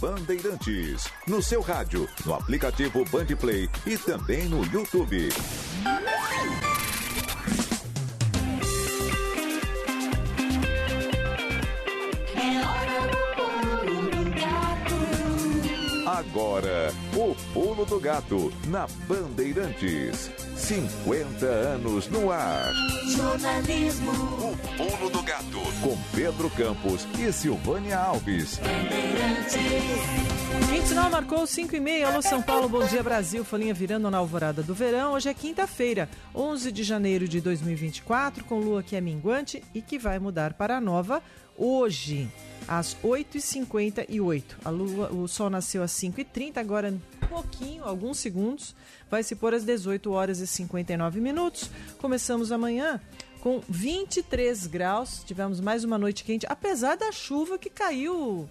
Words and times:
Bandeirantes. 0.00 1.10
No 1.26 1.42
seu 1.42 1.60
rádio, 1.60 2.08
no 2.24 2.34
aplicativo 2.34 3.04
Bandplay 3.06 3.68
e 3.84 3.98
também 3.98 4.48
no 4.48 4.64
YouTube. 4.64 5.28
Agora, 16.06 16.92
o 17.16 17.34
pulo 17.52 17.84
do 17.84 17.98
gato 17.98 18.52
na 18.68 18.86
Bandeirantes. 19.08 20.45
50 20.66 21.46
anos 21.46 22.08
no 22.08 22.32
ar. 22.32 22.72
Jornalismo. 23.06 24.10
O 24.10 24.56
pulo 24.76 25.10
do 25.10 25.22
gato 25.22 25.60
com 25.80 25.96
Pedro 26.12 26.50
Campos 26.50 27.06
e 27.20 27.32
Silvânia 27.32 27.96
Alves. 27.96 28.58
Bandeirantes. 28.58 30.45
29 30.60 31.10
marcou 31.10 31.46
5 31.46 31.76
e 31.76 31.80
meia. 31.80 32.08
Alô 32.08 32.22
São 32.22 32.40
Paulo, 32.40 32.68
bom 32.68 32.86
dia 32.86 33.02
Brasil. 33.02 33.44
Folhinha 33.44 33.74
virando 33.74 34.10
na 34.10 34.18
alvorada 34.18 34.62
do 34.62 34.74
verão. 34.74 35.12
Hoje 35.12 35.28
é 35.28 35.34
quinta-feira, 35.34 36.08
11 36.34 36.72
de 36.72 36.82
janeiro 36.82 37.28
de 37.28 37.40
2024, 37.40 38.44
com 38.44 38.58
lua 38.58 38.82
que 38.82 38.96
é 38.96 39.00
minguante 39.00 39.62
e 39.74 39.82
que 39.82 39.98
vai 39.98 40.18
mudar 40.18 40.54
para 40.54 40.80
nova 40.80 41.22
hoje, 41.56 42.28
às 42.66 42.96
8h58. 43.02 44.42
A 44.64 44.70
lua, 44.70 45.12
o 45.12 45.28
sol 45.28 45.50
nasceu 45.50 45.82
às 45.82 45.92
5h30, 45.92 46.56
agora 46.56 46.90
um 46.90 47.26
pouquinho, 47.26 47.84
alguns 47.84 48.18
segundos, 48.18 48.74
vai 49.10 49.22
se 49.22 49.34
pôr 49.34 49.54
às 49.54 49.64
18 49.64 50.10
horas 50.10 50.38
e 50.38 50.46
59 50.46 51.20
minutos. 51.20 51.70
Começamos 51.98 52.50
amanhã 52.50 53.00
com 53.40 53.60
23 53.68 54.66
graus. 54.66 55.22
Tivemos 55.24 55.60
mais 55.60 55.84
uma 55.84 55.98
noite 55.98 56.24
quente, 56.24 56.46
apesar 56.48 56.96
da 56.96 57.12
chuva 57.12 57.58
que 57.58 57.70
caiu 57.70 58.48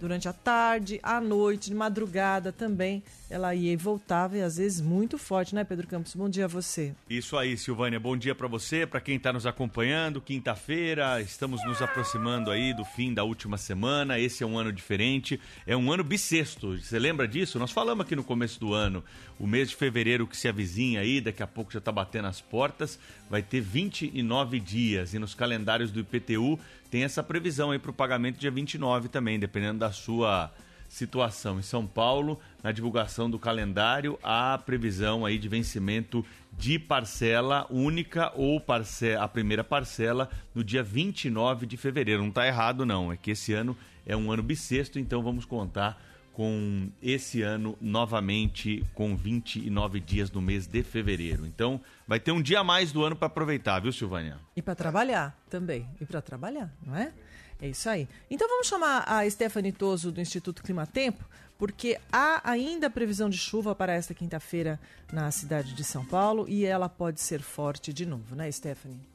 durante 0.00 0.26
a 0.28 0.32
tarde, 0.32 0.98
à 1.02 1.20
noite, 1.20 1.68
de 1.68 1.76
madrugada 1.76 2.50
também. 2.50 3.02
Ela 3.30 3.54
ia 3.54 3.72
e 3.72 3.76
voltava 3.76 4.36
e 4.36 4.42
às 4.42 4.56
vezes 4.56 4.80
muito 4.80 5.16
forte, 5.16 5.54
né, 5.54 5.62
Pedro 5.62 5.86
Campos? 5.86 6.16
Bom 6.16 6.28
dia 6.28 6.46
a 6.46 6.48
você. 6.48 6.92
Isso 7.08 7.36
aí, 7.36 7.56
Silvânia. 7.56 8.00
Bom 8.00 8.16
dia 8.16 8.34
para 8.34 8.48
você, 8.48 8.84
para 8.84 9.00
quem 9.00 9.14
está 9.14 9.32
nos 9.32 9.46
acompanhando. 9.46 10.20
Quinta-feira, 10.20 11.20
estamos 11.20 11.64
nos 11.64 11.80
aproximando 11.80 12.50
aí 12.50 12.74
do 12.74 12.84
fim 12.84 13.14
da 13.14 13.22
última 13.22 13.56
semana. 13.56 14.18
Esse 14.18 14.42
é 14.42 14.46
um 14.46 14.58
ano 14.58 14.72
diferente, 14.72 15.40
é 15.64 15.76
um 15.76 15.92
ano 15.92 16.02
bissexto. 16.02 16.76
Você 16.76 16.98
lembra 16.98 17.28
disso? 17.28 17.56
Nós 17.56 17.70
falamos 17.70 18.04
aqui 18.04 18.16
no 18.16 18.24
começo 18.24 18.58
do 18.58 18.74
ano, 18.74 19.04
o 19.38 19.46
mês 19.46 19.70
de 19.70 19.76
fevereiro 19.76 20.26
que 20.26 20.36
se 20.36 20.48
avizinha 20.48 21.00
aí, 21.00 21.20
daqui 21.20 21.40
a 21.42 21.46
pouco 21.46 21.72
já 21.72 21.78
está 21.78 21.92
batendo 21.92 22.26
as 22.26 22.40
portas, 22.40 22.98
vai 23.30 23.42
ter 23.42 23.60
29 23.60 24.58
dias 24.58 25.14
e 25.14 25.20
nos 25.20 25.36
calendários 25.36 25.92
do 25.92 26.00
IPTU 26.00 26.58
tem 26.90 27.04
essa 27.04 27.22
previsão 27.22 27.70
aí 27.70 27.78
para 27.78 27.92
o 27.92 27.94
pagamento 27.94 28.40
dia 28.40 28.50
29 28.50 29.08
também, 29.08 29.38
dependendo 29.38 29.78
da 29.78 29.92
sua 29.92 30.52
situação. 30.90 31.60
Em 31.60 31.62
São 31.62 31.86
Paulo, 31.86 32.38
na 32.64 32.72
divulgação 32.72 33.30
do 33.30 33.38
calendário, 33.38 34.18
há 34.24 34.58
previsão 34.58 35.24
aí 35.24 35.38
de 35.38 35.48
vencimento 35.48 36.26
de 36.52 36.80
parcela 36.80 37.64
única 37.70 38.32
ou 38.34 38.60
parce 38.60 39.14
a 39.14 39.28
primeira 39.28 39.62
parcela 39.62 40.28
no 40.52 40.64
dia 40.64 40.82
29 40.82 41.64
de 41.64 41.76
fevereiro. 41.76 42.20
Não 42.20 42.30
está 42.30 42.44
errado 42.44 42.84
não, 42.84 43.12
é 43.12 43.16
que 43.16 43.30
esse 43.30 43.52
ano 43.52 43.76
é 44.04 44.16
um 44.16 44.32
ano 44.32 44.42
bissexto, 44.42 44.98
então 44.98 45.22
vamos 45.22 45.44
contar 45.44 46.02
com 46.32 46.90
esse 47.00 47.42
ano 47.42 47.78
novamente 47.80 48.84
com 48.92 49.16
29 49.16 50.00
dias 50.00 50.30
no 50.30 50.42
mês 50.42 50.66
de 50.66 50.82
fevereiro. 50.82 51.46
Então, 51.46 51.80
vai 52.06 52.18
ter 52.18 52.32
um 52.32 52.42
dia 52.42 52.60
a 52.60 52.64
mais 52.64 52.90
do 52.90 53.04
ano 53.04 53.14
para 53.14 53.26
aproveitar, 53.26 53.78
viu, 53.80 53.92
Silvânia? 53.92 54.38
E 54.56 54.62
para 54.62 54.74
trabalhar 54.74 55.38
também. 55.48 55.88
E 56.00 56.04
para 56.04 56.20
trabalhar, 56.20 56.72
não 56.84 56.96
é? 56.96 57.12
É 57.60 57.68
isso 57.68 57.88
aí. 57.88 58.08
Então 58.30 58.48
vamos 58.48 58.66
chamar 58.66 59.04
a 59.06 59.28
Stephanie 59.28 59.72
Toso 59.72 60.10
do 60.10 60.20
Instituto 60.20 60.62
Climatempo, 60.62 61.24
porque 61.58 61.98
há 62.10 62.40
ainda 62.50 62.88
previsão 62.88 63.28
de 63.28 63.36
chuva 63.36 63.74
para 63.74 63.92
esta 63.92 64.14
quinta-feira 64.14 64.80
na 65.12 65.30
cidade 65.30 65.74
de 65.74 65.84
São 65.84 66.04
Paulo 66.04 66.46
e 66.48 66.64
ela 66.64 66.88
pode 66.88 67.20
ser 67.20 67.42
forte 67.42 67.92
de 67.92 68.06
novo, 68.06 68.34
né, 68.34 68.50
Stephanie? 68.50 69.09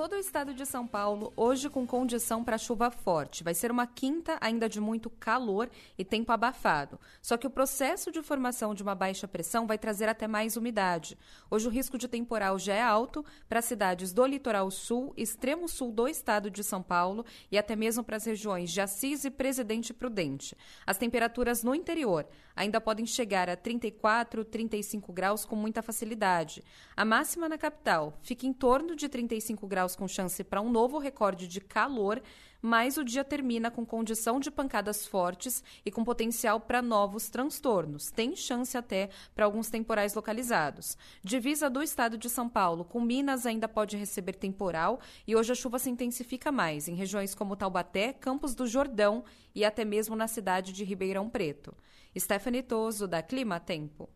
Todo 0.00 0.14
o 0.14 0.18
estado 0.18 0.54
de 0.54 0.64
São 0.64 0.86
Paulo 0.86 1.30
hoje 1.36 1.68
com 1.68 1.86
condição 1.86 2.42
para 2.42 2.56
chuva 2.56 2.90
forte. 2.90 3.44
Vai 3.44 3.52
ser 3.52 3.70
uma 3.70 3.86
quinta 3.86 4.38
ainda 4.40 4.66
de 4.66 4.80
muito 4.80 5.10
calor 5.10 5.68
e 5.98 6.02
tempo 6.02 6.32
abafado. 6.32 6.98
Só 7.20 7.36
que 7.36 7.46
o 7.46 7.50
processo 7.50 8.10
de 8.10 8.22
formação 8.22 8.74
de 8.74 8.82
uma 8.82 8.94
baixa 8.94 9.28
pressão 9.28 9.66
vai 9.66 9.76
trazer 9.76 10.08
até 10.08 10.26
mais 10.26 10.56
umidade. 10.56 11.18
Hoje 11.50 11.68
o 11.68 11.70
risco 11.70 11.98
de 11.98 12.08
temporal 12.08 12.58
já 12.58 12.72
é 12.72 12.82
alto 12.82 13.22
para 13.46 13.60
cidades 13.60 14.10
do 14.10 14.24
litoral 14.24 14.70
sul, 14.70 15.12
extremo 15.18 15.68
sul 15.68 15.92
do 15.92 16.08
estado 16.08 16.50
de 16.50 16.64
São 16.64 16.82
Paulo 16.82 17.22
e 17.52 17.58
até 17.58 17.76
mesmo 17.76 18.02
para 18.02 18.16
as 18.16 18.24
regiões 18.24 18.70
de 18.70 18.80
Assis 18.80 19.26
e 19.26 19.30
Presidente 19.30 19.92
Prudente. 19.92 20.56
As 20.86 20.96
temperaturas 20.96 21.62
no 21.62 21.74
interior 21.74 22.26
ainda 22.56 22.80
podem 22.80 23.04
chegar 23.04 23.50
a 23.50 23.56
34, 23.56 24.46
35 24.46 25.12
graus 25.12 25.44
com 25.44 25.56
muita 25.56 25.82
facilidade. 25.82 26.64
A 26.96 27.04
máxima 27.04 27.50
na 27.50 27.58
capital 27.58 28.18
fica 28.22 28.46
em 28.46 28.52
torno 28.52 28.96
de 28.96 29.06
35 29.06 29.66
graus 29.66 29.89
graus 29.90 29.96
com 29.96 30.08
chance 30.08 30.42
para 30.44 30.60
um 30.60 30.70
novo 30.70 30.98
recorde 30.98 31.48
de 31.48 31.60
calor, 31.60 32.22
mas 32.62 32.98
o 32.98 33.04
dia 33.04 33.24
termina 33.24 33.70
com 33.70 33.86
condição 33.86 34.38
de 34.38 34.50
pancadas 34.50 35.06
fortes 35.06 35.64
e 35.84 35.90
com 35.90 36.04
potencial 36.04 36.60
para 36.60 36.82
novos 36.82 37.30
transtornos. 37.30 38.10
Tem 38.10 38.36
chance 38.36 38.76
até 38.76 39.08
para 39.34 39.46
alguns 39.46 39.70
temporais 39.70 40.14
localizados. 40.14 40.96
Divisa 41.22 41.70
do 41.70 41.82
estado 41.82 42.18
de 42.18 42.28
São 42.28 42.48
Paulo 42.48 42.84
com 42.84 43.00
Minas 43.00 43.46
ainda 43.46 43.66
pode 43.66 43.96
receber 43.96 44.34
temporal 44.34 45.00
e 45.26 45.34
hoje 45.34 45.52
a 45.52 45.54
chuva 45.54 45.78
se 45.78 45.88
intensifica 45.88 46.52
mais 46.52 46.86
em 46.86 46.94
regiões 46.94 47.34
como 47.34 47.56
Taubaté, 47.56 48.12
Campos 48.12 48.54
do 48.54 48.66
Jordão 48.66 49.24
e 49.54 49.64
até 49.64 49.84
mesmo 49.84 50.14
na 50.14 50.28
cidade 50.28 50.72
de 50.72 50.84
Ribeirão 50.84 51.30
Preto. 51.30 51.74
Stephanie 52.18 52.62
Toso, 52.62 53.06
da 53.08 53.22
Clima 53.22 53.58
Tempo. 53.58 54.08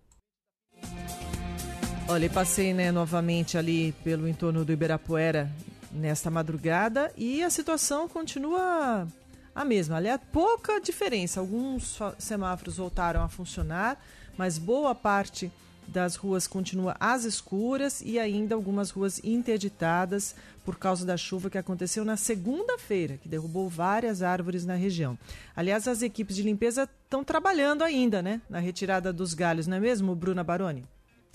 Olha, 2.07 2.29
passei 2.29 2.75
né, 2.75 2.93
novamente 2.93 3.57
ali 3.57 3.93
pelo 4.05 4.29
entorno 4.29 4.63
do 4.63 4.73
Ibirapuera 4.73 5.51
nesta 5.91 6.31
madrugada 6.31 7.11
e 7.17 7.43
a 7.43 7.49
situação 7.49 8.07
continua 8.07 9.09
a 9.55 9.65
mesma. 9.65 9.97
Aliás, 9.97 10.21
pouca 10.31 10.79
diferença. 10.81 11.41
Alguns 11.41 11.99
semáforos 12.19 12.77
voltaram 12.77 13.23
a 13.23 13.29
funcionar, 13.29 13.99
mas 14.37 14.59
boa 14.59 14.95
parte 14.95 15.51
das 15.89 16.15
ruas 16.15 16.47
continua 16.47 16.95
às 17.01 17.25
escuras 17.25 18.03
e 18.05 18.19
ainda 18.19 18.55
algumas 18.55 18.91
ruas 18.91 19.21
interditadas 19.25 20.35
por 20.63 20.79
causa 20.79 21.07
da 21.07 21.17
chuva 21.17 21.51
que 21.51 21.59
aconteceu 21.59 22.05
na 22.05 22.17
segunda-feira, 22.17 23.17
que 23.17 23.29
derrubou 23.29 23.69
várias 23.69 24.23
árvores 24.23 24.65
na 24.65 24.75
região. 24.75 25.19
Aliás, 25.57 25.89
as 25.89 26.03
equipes 26.03 26.37
de 26.37 26.43
limpeza 26.43 26.89
estão 27.05 27.25
trabalhando 27.25 27.83
ainda, 27.83 28.23
né, 28.23 28.41
na 28.49 28.59
retirada 28.59 29.13
dos 29.13 29.35
galhos, 29.35 29.67
não 29.67 29.79
é 29.79 29.81
mesmo, 29.81 30.15
Bruna 30.15 30.45
Baroni? 30.45 30.85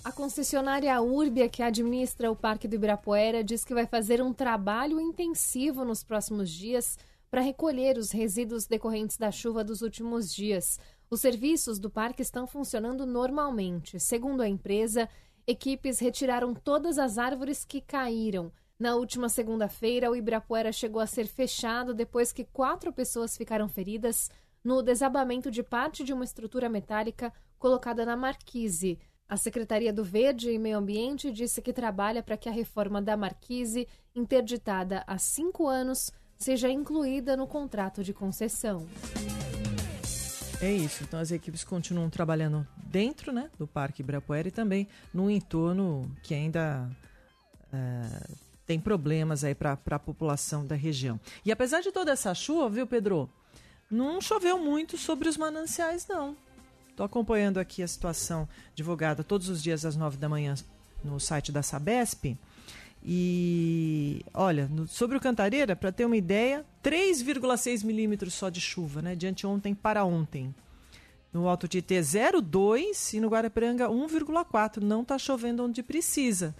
A 0.03 0.13
concessionária 0.13 0.99
Urbia, 1.01 1.49
que 1.49 1.61
administra 1.61 2.31
o 2.31 2.35
Parque 2.35 2.69
do 2.69 2.75
Ibirapuera, 2.75 3.43
diz 3.43 3.65
que 3.65 3.73
vai 3.73 3.85
fazer 3.85 4.21
um 4.21 4.31
trabalho 4.31 4.99
intensivo 4.99 5.83
nos 5.83 6.03
próximos 6.03 6.49
dias 6.49 6.97
para 7.29 7.41
recolher 7.41 7.97
os 7.97 8.11
resíduos 8.11 8.65
decorrentes 8.65 9.17
da 9.17 9.29
chuva 9.29 9.61
dos 9.61 9.81
últimos 9.81 10.33
dias. 10.33 10.79
Os 11.09 11.19
serviços 11.19 11.79
do 11.79 11.89
parque 11.89 12.21
estão 12.21 12.47
funcionando 12.47 13.05
normalmente. 13.05 13.99
Segundo 13.99 14.41
a 14.41 14.47
empresa, 14.47 15.09
equipes 15.45 15.99
retiraram 15.99 16.53
todas 16.53 16.97
as 16.97 17.17
árvores 17.17 17.65
que 17.65 17.81
caíram. 17.81 18.51
Na 18.79 18.95
última 18.95 19.27
segunda-feira, 19.27 20.09
o 20.09 20.15
Ibirapuera 20.15 20.71
chegou 20.71 21.01
a 21.01 21.07
ser 21.07 21.27
fechado 21.27 21.93
depois 21.93 22.31
que 22.31 22.45
quatro 22.45 22.93
pessoas 22.93 23.35
ficaram 23.35 23.67
feridas 23.67 24.29
no 24.63 24.81
desabamento 24.81 25.51
de 25.51 25.61
parte 25.61 26.05
de 26.05 26.13
uma 26.13 26.23
estrutura 26.23 26.69
metálica 26.69 27.33
colocada 27.57 28.05
na 28.05 28.15
marquise. 28.15 28.97
A 29.29 29.37
Secretaria 29.37 29.93
do 29.93 30.03
Verde 30.03 30.49
e 30.49 30.57
Meio 30.57 30.79
Ambiente 30.79 31.31
disse 31.31 31.61
que 31.61 31.71
trabalha 31.71 32.23
para 32.23 32.35
que 32.35 32.49
a 32.49 32.51
reforma 32.51 32.99
da 32.99 33.15
Marquise, 33.15 33.87
interditada 34.15 35.03
há 35.05 35.19
cinco 35.19 35.67
anos, 35.67 36.11
seja 36.35 36.67
incluída 36.67 37.37
no 37.37 37.45
contrato 37.45 38.03
de 38.03 38.11
concessão. 38.11 38.87
É 40.59 40.71
isso. 40.71 41.03
Então 41.03 41.19
as 41.19 41.29
equipes 41.29 41.63
continuam 41.63 42.09
trabalhando 42.09 42.67
dentro 42.75 43.31
né, 43.31 43.51
do 43.55 43.67
Parque 43.67 44.01
Ibirapuera 44.01 44.47
e 44.47 44.51
também 44.51 44.87
no 45.13 45.29
entorno 45.29 46.09
que 46.23 46.33
ainda 46.33 46.89
é, 47.71 48.27
tem 48.65 48.79
problemas 48.79 49.43
aí 49.43 49.53
para 49.53 49.77
a 49.91 49.99
população 49.99 50.65
da 50.65 50.75
região. 50.75 51.19
E 51.45 51.51
apesar 51.51 51.81
de 51.81 51.91
toda 51.91 52.11
essa 52.11 52.33
chuva, 52.33 52.67
viu, 52.67 52.87
Pedro? 52.87 53.29
Não 53.91 54.19
choveu 54.19 54.57
muito 54.57 54.97
sobre 54.97 55.29
os 55.29 55.37
mananciais, 55.37 56.07
não. 56.07 56.35
Estou 56.99 57.05
acompanhando 57.05 57.59
aqui 57.59 57.81
a 57.81 57.87
situação 57.87 58.45
divulgada 58.75 59.23
todos 59.23 59.47
os 59.47 59.63
dias 59.63 59.85
às 59.85 59.95
nove 59.95 60.17
da 60.17 60.27
manhã 60.27 60.53
no 61.01 61.17
site 61.17 61.49
da 61.49 61.63
Sabesp. 61.63 62.37
E 63.01 64.21
olha, 64.33 64.67
no, 64.67 64.85
sobre 64.85 65.15
o 65.15 65.19
Cantareira, 65.21 65.77
para 65.77 65.93
ter 65.93 66.03
uma 66.03 66.17
ideia, 66.17 66.65
3,6 66.83 67.85
milímetros 67.85 68.33
só 68.33 68.49
de 68.49 68.59
chuva, 68.59 69.01
né? 69.01 69.15
De 69.15 69.25
anteontem 69.27 69.73
para 69.73 70.03
ontem. 70.03 70.53
No 71.31 71.47
Alto 71.47 71.69
Tietê 71.69 72.01
0,2 72.01 73.13
e 73.13 73.21
no 73.21 73.29
Guarapiranga 73.29 73.87
1,4. 73.87 74.81
Não 74.81 75.01
está 75.01 75.17
chovendo 75.17 75.63
onde 75.63 75.81
precisa. 75.81 76.53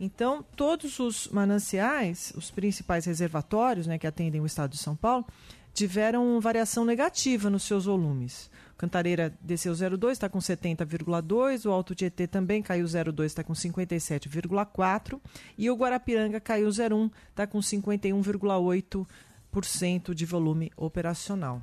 Então, 0.00 0.44
todos 0.56 0.98
os 0.98 1.28
mananciais, 1.28 2.32
os 2.34 2.50
principais 2.50 3.04
reservatórios 3.04 3.86
né, 3.86 3.96
que 3.96 4.08
atendem 4.08 4.40
o 4.40 4.46
estado 4.46 4.72
de 4.72 4.78
São 4.78 4.96
Paulo, 4.96 5.24
tiveram 5.72 6.40
variação 6.40 6.84
negativa 6.84 7.48
nos 7.48 7.62
seus 7.62 7.84
volumes. 7.84 8.50
Cantareira 8.76 9.32
desceu 9.40 9.72
0,2, 9.72 10.10
está 10.12 10.28
com 10.28 10.38
70,2. 10.38 11.66
O 11.68 11.72
Alto 11.72 11.94
Tietê 11.94 12.26
também 12.26 12.62
caiu 12.62 12.84
0,2, 12.84 13.26
está 13.26 13.44
com 13.44 13.52
57,4. 13.52 15.20
E 15.56 15.70
o 15.70 15.76
Guarapiranga 15.76 16.40
caiu 16.40 16.68
0,1, 16.68 17.12
está 17.30 17.46
com 17.46 17.60
51,8% 17.60 20.14
de 20.14 20.26
volume 20.26 20.72
operacional. 20.76 21.62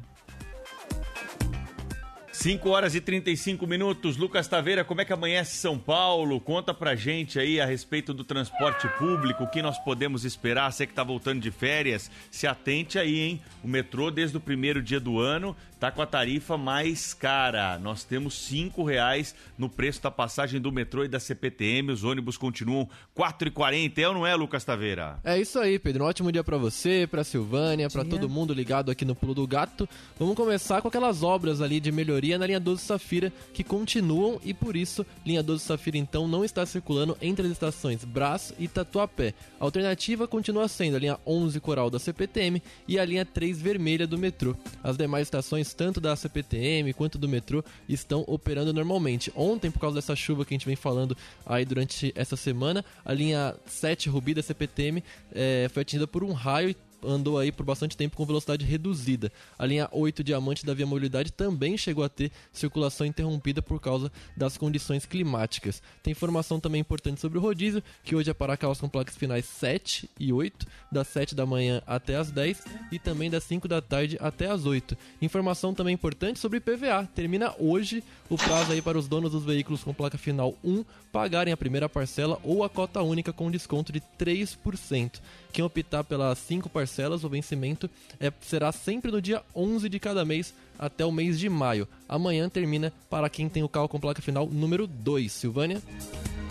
5 2.42 2.70
horas 2.70 2.96
e 2.96 3.02
35 3.02 3.68
minutos. 3.68 4.18
Lucas 4.18 4.48
Taveira, 4.48 4.84
como 4.84 5.00
é 5.00 5.06
que 5.06 5.14
amanhece 5.14 5.58
São 5.58 5.78
Paulo? 5.78 6.40
Conta 6.40 6.74
pra 6.74 6.96
gente 6.96 7.38
aí 7.38 7.62
a 7.62 7.68
respeito 7.68 8.16
do 8.16 8.24
transporte 8.24 8.88
público, 8.98 9.44
o 9.44 9.48
que 9.48 9.62
nós 9.62 9.78
podemos 9.78 10.26
esperar. 10.26 10.72
Você 10.72 10.88
que 10.88 10.94
tá 10.94 11.04
voltando 11.04 11.40
de 11.40 11.52
férias, 11.52 12.10
se 12.32 12.48
atente 12.48 12.98
aí, 12.98 13.20
hein? 13.20 13.42
O 13.64 13.68
metrô, 13.68 14.10
desde 14.10 14.38
o 14.38 14.40
primeiro 14.40 14.82
dia 14.82 15.00
do 15.00 15.20
ano, 15.20 15.56
tá 15.82 15.90
com 15.90 16.00
a 16.00 16.06
tarifa 16.06 16.60
mais 16.60 17.12
cara. 17.12 17.80
Nós 17.80 18.04
temos 18.04 18.36
cinco 18.36 18.84
reais 18.84 19.34
no 19.58 19.68
preço 19.68 20.00
da 20.00 20.12
passagem 20.12 20.62
do 20.62 20.72
metrô 20.72 21.04
e 21.04 21.08
da 21.08 21.20
CPTM. 21.20 21.92
Os 21.92 22.04
ônibus 22.04 22.38
continuam 22.38 22.88
4,40. 23.18 23.98
É 23.98 24.08
ou 24.08 24.14
não 24.14 24.28
é, 24.28 24.36
Lucas 24.36 24.64
Taveira? 24.64 25.18
É 25.24 25.42
isso 25.42 25.58
aí, 25.58 25.80
Pedro. 25.80 26.04
Um 26.04 26.08
ótimo 26.08 26.32
dia 26.32 26.44
para 26.44 26.56
você, 26.56 27.08
pra 27.10 27.24
Silvânia, 27.24 27.90
para 27.90 28.06
todo 28.06 28.30
mundo 28.30 28.54
ligado 28.54 28.92
aqui 28.92 29.04
no 29.04 29.16
Pulo 29.16 29.34
do 29.34 29.48
Gato. 29.48 29.90
Vamos 30.20 30.36
começar 30.36 30.84
com 30.84 30.88
aquelas 30.88 31.24
obras 31.24 31.62
ali 31.62 31.80
de 31.80 31.92
melhoria 31.92 32.38
na 32.38 32.46
linha 32.46 32.60
12 32.60 32.84
Safira 32.84 33.34
que 33.52 33.64
continuam 33.64 34.40
e 34.44 34.54
por 34.54 34.76
isso 34.76 35.04
linha 35.26 35.42
12 35.42 35.64
Safira 35.64 35.98
então 35.98 36.28
não 36.28 36.46
está 36.46 36.64
circulando 36.64 37.18
entre 37.20 37.48
as 37.48 37.54
estações 37.54 38.06
Brás 38.06 38.54
e 38.60 38.68
Tatuapé. 38.68 39.34
A 39.60 39.64
alternativa 39.64 40.28
continua 40.28 40.68
sendo 40.68 40.98
a 40.98 41.00
linha 41.00 41.20
11 41.26 41.60
Coral 41.60 41.90
da 41.90 41.98
CPTM 41.98 42.62
e 42.88 43.00
a 43.00 43.06
linha 43.06 43.26
3 43.26 43.60
Vermelha 43.60 44.06
do 44.06 44.16
metrô. 44.16 44.56
As 44.84 44.96
demais 44.96 45.26
estações, 45.26 45.71
tanto 45.74 46.00
da 46.00 46.16
CPTM 46.16 46.94
quanto 46.94 47.18
do 47.18 47.28
metrô, 47.28 47.64
estão 47.88 48.24
operando 48.28 48.74
normalmente. 48.74 49.32
Ontem, 49.36 49.72
por 49.72 49.80
causa 49.80 49.96
dessa 49.96 50.16
chuva 50.16 50.46
que 50.46 50.54
a 50.54 50.58
gente 50.58 50.66
vem 50.66 50.76
falando 50.76 51.16
aí 51.46 51.66
durante 51.66 52.12
essa 52.16 52.36
semana, 52.36 52.84
a 53.04 53.14
linha 53.14 53.56
7 53.66 54.10
Rubi 54.10 54.34
da 54.34 54.44
CPTM 54.44 55.04
é, 55.34 55.70
foi 55.72 55.82
atingida 55.82 56.08
por 56.08 56.24
um 56.24 56.32
raio 56.32 56.70
e 56.70 56.91
andou 57.04 57.38
aí 57.38 57.52
por 57.52 57.66
bastante 57.66 57.98
tempo 57.98 58.16
com 58.16 58.26
velocidade 58.26 58.66
reduzida. 58.66 59.32
A 59.58 59.66
linha 59.66 59.90
8 59.92 60.24
Diamante 60.24 60.66
da 60.66 60.74
Via 60.74 60.86
Mobilidade 60.86 61.32
também 61.32 61.78
chegou 61.78 62.04
a 62.04 62.10
ter 62.10 62.32
circulação 62.52 63.06
interrompida 63.06 63.62
por 63.62 63.80
causa 63.80 64.12
das 64.36 64.58
condições 64.58 65.06
climáticas. 65.06 65.82
Tem 66.04 66.12
informação 66.12 66.60
também 66.60 66.82
importante 66.82 67.22
sobre 67.22 67.38
o 67.38 67.42
rodízio, 67.42 67.84
que 68.04 68.16
hoje 68.16 68.30
é 68.30 68.34
para 68.34 68.58
carros 68.58 68.80
com 68.80 68.90
placas 68.90 69.16
finais 69.16 69.46
7 69.46 70.10
e 70.20 70.32
8, 70.32 70.66
das 70.92 71.08
7 71.08 71.36
da 71.36 71.46
manhã 71.46 71.82
até 71.86 72.16
as 72.16 72.32
10 72.32 72.64
e 72.92 73.00
também 73.00 73.30
das 73.30 73.44
5 73.44 73.68
da 73.68 73.82
tarde 73.82 74.18
até 74.20 74.48
as 74.48 74.66
8. 74.66 74.98
Informação 75.22 75.74
também 75.74 75.94
importante 75.94 76.40
sobre 76.40 76.60
PVA. 76.60 77.08
Termina 77.14 77.54
hoje 77.60 78.04
o 78.30 78.38
prazo 78.38 78.72
aí 78.72 78.82
para 78.82 78.98
os 78.98 79.08
donos 79.08 79.32
dos 79.32 79.44
veículos 79.44 79.84
com 79.84 79.94
placa 79.94 80.18
final 80.18 80.56
1 80.64 80.84
pagarem 81.12 81.54
a 81.54 81.58
primeira 81.58 81.90
parcela 81.90 82.40
ou 82.44 82.64
a 82.64 82.70
cota 82.70 83.02
única 83.02 83.34
com 83.34 83.52
desconto 83.52 83.92
de 83.92 84.02
3%. 84.20 85.20
Quem 85.52 85.64
optar 85.64 86.04
pelas 86.04 86.38
5 86.40 86.70
parcelas, 86.70 87.24
o 87.24 87.30
vencimento 87.30 87.90
é, 88.20 88.32
será 88.42 88.72
sempre 88.72 89.12
no 89.12 89.22
dia 89.22 89.44
11 89.56 89.90
de 89.90 90.00
cada 90.00 90.24
mês 90.24 90.54
até 90.80 91.06
o 91.06 91.12
mês 91.12 91.38
de 91.40 91.50
maio. 91.50 91.88
Amanhã 92.08 92.50
termina 92.50 92.92
para 93.10 93.30
quem 93.30 93.50
tem 93.50 93.62
o 93.64 93.70
carro 93.70 93.90
com 93.90 94.00
placa 94.00 94.22
final 94.22 94.48
número 94.48 94.88
2. 94.88 95.32
Silvânia? 95.32 95.82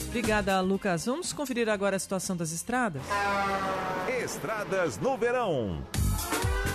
Obrigada, 0.08 0.60
Lucas. 0.60 1.06
Vamos 1.06 1.32
conferir 1.32 1.68
agora 1.68 1.96
a 1.96 1.98
situação 1.98 2.36
das 2.36 2.52
estradas? 2.52 3.02
Estradas 4.22 4.98
no 4.98 5.16
verão. 5.16 5.82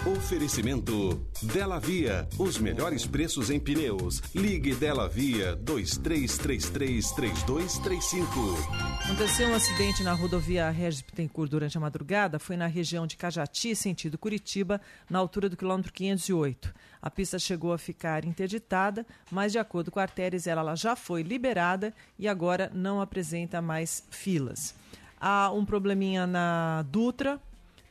Oferecimento 0.06 1.26
Dela 1.42 1.80
Via, 1.80 2.30
os 2.38 2.60
melhores 2.60 3.08
preços 3.08 3.50
em 3.50 3.60
pneus. 3.60 4.22
Ligue 4.36 4.76
Dela 4.76 5.10
Via 5.10 5.58
23333235. 5.58 8.24
Aconteceu 9.04 9.48
um 9.48 9.56
acidente 9.56 10.04
na 10.04 10.14
rodovia 10.14 10.70
Regis 10.70 11.02
Bittencourt 11.02 11.50
durante 11.50 11.76
a 11.76 11.82
madrugada. 11.82 12.38
Foi 12.38 12.56
na 12.56 12.68
região 12.68 13.08
de 13.08 13.18
Cajati, 13.18 13.76
sentido 13.76 14.16
Curitiba, 14.16 14.80
na 15.10 15.18
altura 15.18 15.50
do 15.50 15.58
quilômetro 15.58 15.92
508. 15.92 16.72
A 17.02 17.10
pista 17.10 17.40
chegou 17.40 17.74
a 17.74 17.78
ficar 17.80 18.26
interditada, 18.26 19.08
mas 19.32 19.54
de 19.54 19.58
acordo 19.58 19.90
com 19.90 20.00
a 20.00 20.04
artérias, 20.04 20.46
ela 20.46 20.76
já 20.76 20.96
foi 20.96 21.24
liberada 21.24 21.92
e 22.20 22.28
agora 22.28 22.70
não 22.76 23.02
apresenta 23.02 23.60
mais 23.60 24.04
filas. 24.12 24.76
Há 25.20 25.52
um 25.52 25.66
probleminha 25.66 26.28
na 26.28 26.84
Dutra, 26.84 27.42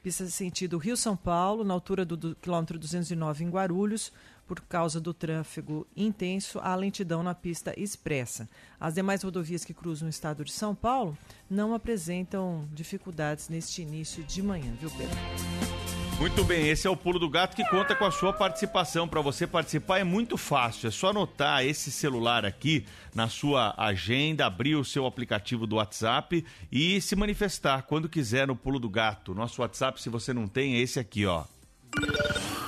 pista 0.05 0.27
sentido 0.27 0.77
Rio-São 0.77 1.17
Paulo, 1.17 1.65
na 1.65 1.73
altura 1.73 2.05
do, 2.05 2.15
do 2.15 2.37
quilômetro 2.37 2.79
209 2.79 3.43
em 3.43 3.49
Guarulhos, 3.49 4.13
por 4.47 4.61
causa 4.61 5.01
do 5.01 5.15
tráfego 5.15 5.87
intenso, 5.97 6.61
há 6.63 6.75
lentidão 6.75 7.23
na 7.23 7.35
pista 7.35 7.73
expressa. 7.81 8.47
As 8.79 8.93
demais 8.93 9.23
rodovias 9.23 9.65
que 9.65 9.73
cruzam 9.73 10.07
o 10.07 10.11
estado 10.11 10.45
de 10.45 10.53
São 10.53 10.75
Paulo 10.75 11.17
não 11.49 11.73
apresentam 11.73 12.69
dificuldades 12.75 13.49
neste 13.49 13.81
início 13.81 14.23
de 14.25 14.43
manhã, 14.43 14.77
viu, 14.79 14.91
Pedro? 14.91 15.74
Muito 16.19 16.45
bem, 16.45 16.69
esse 16.69 16.87
é 16.87 16.91
o 16.91 16.97
Pulo 16.97 17.19
do 17.19 17.29
Gato 17.29 17.57
que 17.57 17.69
conta 17.69 17.95
com 17.95 18.05
a 18.05 18.11
sua 18.11 18.33
participação. 18.33 19.07
Para 19.07 19.21
você 19.21 19.47
participar 19.47 19.99
é 19.99 20.05
muito 20.05 20.39
fácil, 20.39 20.89
é 20.89 20.91
só 20.91 21.11
anotar 21.11 21.65
esse 21.65 21.91
celular 21.91 22.47
aqui 22.47 22.87
na 23.15 23.29
sua 23.29 23.75
agenda, 23.77 24.47
abrir 24.47 24.77
o 24.77 24.85
seu 24.85 25.07
aplicativo 25.07 25.67
do 25.67 25.77
WhatsApp 25.77 26.45
e 26.71 27.01
se 27.01 27.15
manifestar 27.15 27.83
quando 27.83 28.09
quiser 28.09 28.47
no 28.47 28.57
Pulo 28.57 28.79
do 28.79 28.89
Gato. 28.89 29.35
Nosso 29.35 29.61
WhatsApp, 29.61 30.01
se 30.01 30.09
você 30.09 30.33
não 30.33 30.49
tem, 30.49 30.77
é 30.77 30.81
esse 30.81 30.99
aqui, 30.99 31.27
ó. 31.27 31.45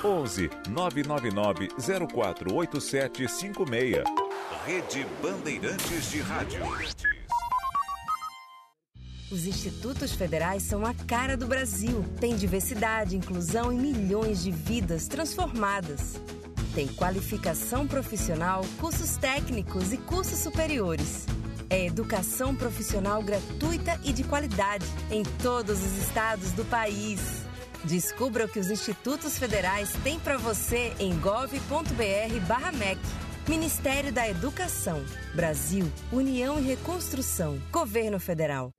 11 0.05 0.51
999 0.69 1.69
048756. 1.79 4.05
Rede 4.67 5.07
Bandeirantes 5.23 6.11
de 6.11 6.21
Rádio. 6.21 6.61
Os 9.29 9.45
institutos 9.45 10.13
federais 10.13 10.63
são 10.63 10.87
a 10.87 10.95
cara 10.95 11.37
do 11.37 11.49
Brasil. 11.49 12.05
Tem 12.21 12.37
diversidade, 12.37 13.17
inclusão 13.17 13.73
e 13.73 13.77
milhões 13.77 14.43
de 14.43 14.53
vidas 14.53 15.09
transformadas. 15.09 16.21
Tem 16.75 16.87
qualificação 16.87 17.89
profissional, 17.89 18.65
cursos 18.79 19.17
técnicos 19.17 19.93
e 19.93 19.97
cursos 19.97 20.39
superiores. 20.39 21.27
É 21.69 21.87
educação 21.87 22.55
profissional 22.55 23.21
gratuita 23.21 24.01
e 24.05 24.13
de 24.13 24.23
qualidade 24.23 24.87
em 25.11 25.25
todos 25.43 25.85
os 25.85 25.99
estados 25.99 26.53
do 26.53 26.65
país. 26.65 27.21
Descubra 27.83 28.45
o 28.45 28.49
que 28.49 28.61
os 28.61 28.71
institutos 28.71 29.39
federais 29.39 29.93
têm 30.05 30.21
para 30.21 30.37
você 30.37 30.93
em 31.01 31.19
gov.br/mec. 31.19 33.01
Ministério 33.49 34.13
da 34.13 34.29
Educação, 34.29 35.05
Brasil, 35.35 35.91
União 36.13 36.59
e 36.59 36.63
Reconstrução, 36.63 37.61
Governo 37.71 38.19
Federal. 38.19 38.76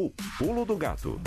O 0.00 0.12
Pulo 0.38 0.64
do 0.64 0.76
Gato. 0.76 1.20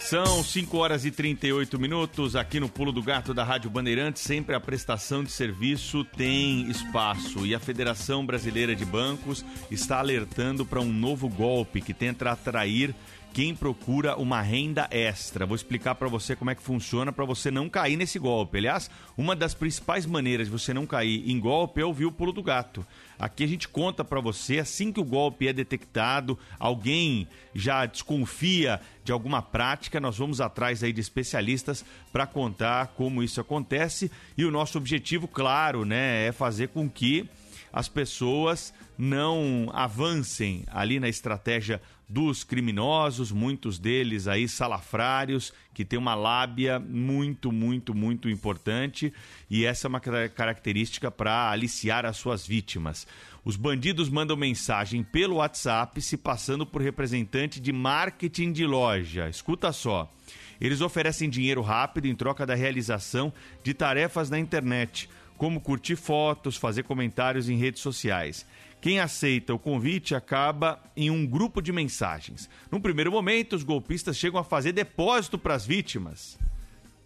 São 0.00 0.42
5 0.42 0.78
horas 0.78 1.04
e 1.04 1.10
38 1.10 1.78
minutos 1.78 2.34
aqui 2.34 2.58
no 2.58 2.66
Pulo 2.66 2.92
do 2.92 3.02
Gato 3.02 3.34
da 3.34 3.44
Rádio 3.44 3.68
Bandeirantes. 3.68 4.22
Sempre 4.22 4.54
a 4.54 4.60
prestação 4.60 5.22
de 5.22 5.30
serviço 5.30 6.02
tem 6.16 6.70
espaço 6.70 7.44
e 7.44 7.54
a 7.54 7.60
Federação 7.60 8.24
Brasileira 8.24 8.74
de 8.74 8.86
Bancos 8.86 9.44
está 9.70 9.98
alertando 9.98 10.64
para 10.64 10.80
um 10.80 10.90
novo 10.90 11.28
golpe 11.28 11.82
que 11.82 11.92
tenta 11.92 12.30
atrair 12.30 12.94
quem 13.32 13.54
procura 13.54 14.16
uma 14.16 14.42
renda 14.42 14.86
extra. 14.90 15.46
Vou 15.46 15.56
explicar 15.56 15.94
para 15.94 16.08
você 16.08 16.36
como 16.36 16.50
é 16.50 16.54
que 16.54 16.62
funciona 16.62 17.12
para 17.12 17.24
você 17.24 17.50
não 17.50 17.68
cair 17.68 17.96
nesse 17.96 18.18
golpe. 18.18 18.58
Aliás, 18.58 18.90
uma 19.16 19.34
das 19.34 19.54
principais 19.54 20.04
maneiras 20.04 20.48
de 20.48 20.52
você 20.52 20.74
não 20.74 20.86
cair 20.86 21.28
em 21.30 21.40
golpe 21.40 21.80
é 21.80 21.84
ouvir 21.84 22.04
o 22.04 22.12
pulo 22.12 22.32
do 22.32 22.42
gato. 22.42 22.86
Aqui 23.18 23.44
a 23.44 23.46
gente 23.46 23.68
conta 23.68 24.04
para 24.04 24.20
você 24.20 24.58
assim 24.58 24.92
que 24.92 25.00
o 25.00 25.04
golpe 25.04 25.48
é 25.48 25.52
detectado, 25.52 26.38
alguém 26.58 27.26
já 27.54 27.86
desconfia 27.86 28.80
de 29.04 29.12
alguma 29.12 29.40
prática, 29.40 30.00
nós 30.00 30.18
vamos 30.18 30.40
atrás 30.40 30.82
aí 30.82 30.92
de 30.92 31.00
especialistas 31.00 31.84
para 32.12 32.26
contar 32.26 32.88
como 32.88 33.22
isso 33.22 33.40
acontece 33.40 34.10
e 34.36 34.44
o 34.44 34.50
nosso 34.50 34.76
objetivo, 34.76 35.26
claro, 35.26 35.84
né, 35.84 36.26
é 36.26 36.32
fazer 36.32 36.68
com 36.68 36.88
que 36.88 37.28
as 37.72 37.88
pessoas 37.88 38.74
não 38.98 39.68
avancem 39.72 40.64
ali 40.68 41.00
na 41.00 41.08
estratégia 41.08 41.80
dos 42.08 42.44
criminosos, 42.44 43.32
muitos 43.32 43.78
deles 43.78 44.28
aí 44.28 44.46
salafrários, 44.46 45.50
que 45.72 45.82
tem 45.82 45.98
uma 45.98 46.14
lábia 46.14 46.78
muito, 46.78 47.50
muito, 47.50 47.94
muito 47.94 48.28
importante 48.28 49.12
e 49.48 49.64
essa 49.64 49.86
é 49.86 49.88
uma 49.88 50.00
característica 50.00 51.10
para 51.10 51.50
aliciar 51.50 52.04
as 52.04 52.18
suas 52.18 52.46
vítimas. 52.46 53.06
Os 53.42 53.56
bandidos 53.56 54.10
mandam 54.10 54.36
mensagem 54.36 55.02
pelo 55.02 55.36
WhatsApp 55.36 56.00
se 56.02 56.18
passando 56.18 56.66
por 56.66 56.82
representante 56.82 57.58
de 57.58 57.72
marketing 57.72 58.52
de 58.52 58.66
loja. 58.66 59.28
Escuta 59.28 59.72
só. 59.72 60.12
Eles 60.60 60.80
oferecem 60.80 61.30
dinheiro 61.30 61.62
rápido 61.62 62.06
em 62.06 62.14
troca 62.14 62.46
da 62.46 62.54
realização 62.54 63.32
de 63.64 63.74
tarefas 63.74 64.30
na 64.30 64.38
internet, 64.38 65.08
como 65.42 65.60
curtir 65.60 65.96
fotos, 65.96 66.56
fazer 66.56 66.84
comentários 66.84 67.48
em 67.48 67.56
redes 67.56 67.82
sociais. 67.82 68.46
Quem 68.80 69.00
aceita 69.00 69.52
o 69.52 69.58
convite 69.58 70.14
acaba 70.14 70.80
em 70.96 71.10
um 71.10 71.26
grupo 71.26 71.60
de 71.60 71.72
mensagens. 71.72 72.48
Num 72.70 72.80
primeiro 72.80 73.10
momento, 73.10 73.56
os 73.56 73.64
golpistas 73.64 74.16
chegam 74.16 74.38
a 74.38 74.44
fazer 74.44 74.70
depósito 74.70 75.36
para 75.36 75.56
as 75.56 75.66
vítimas. 75.66 76.38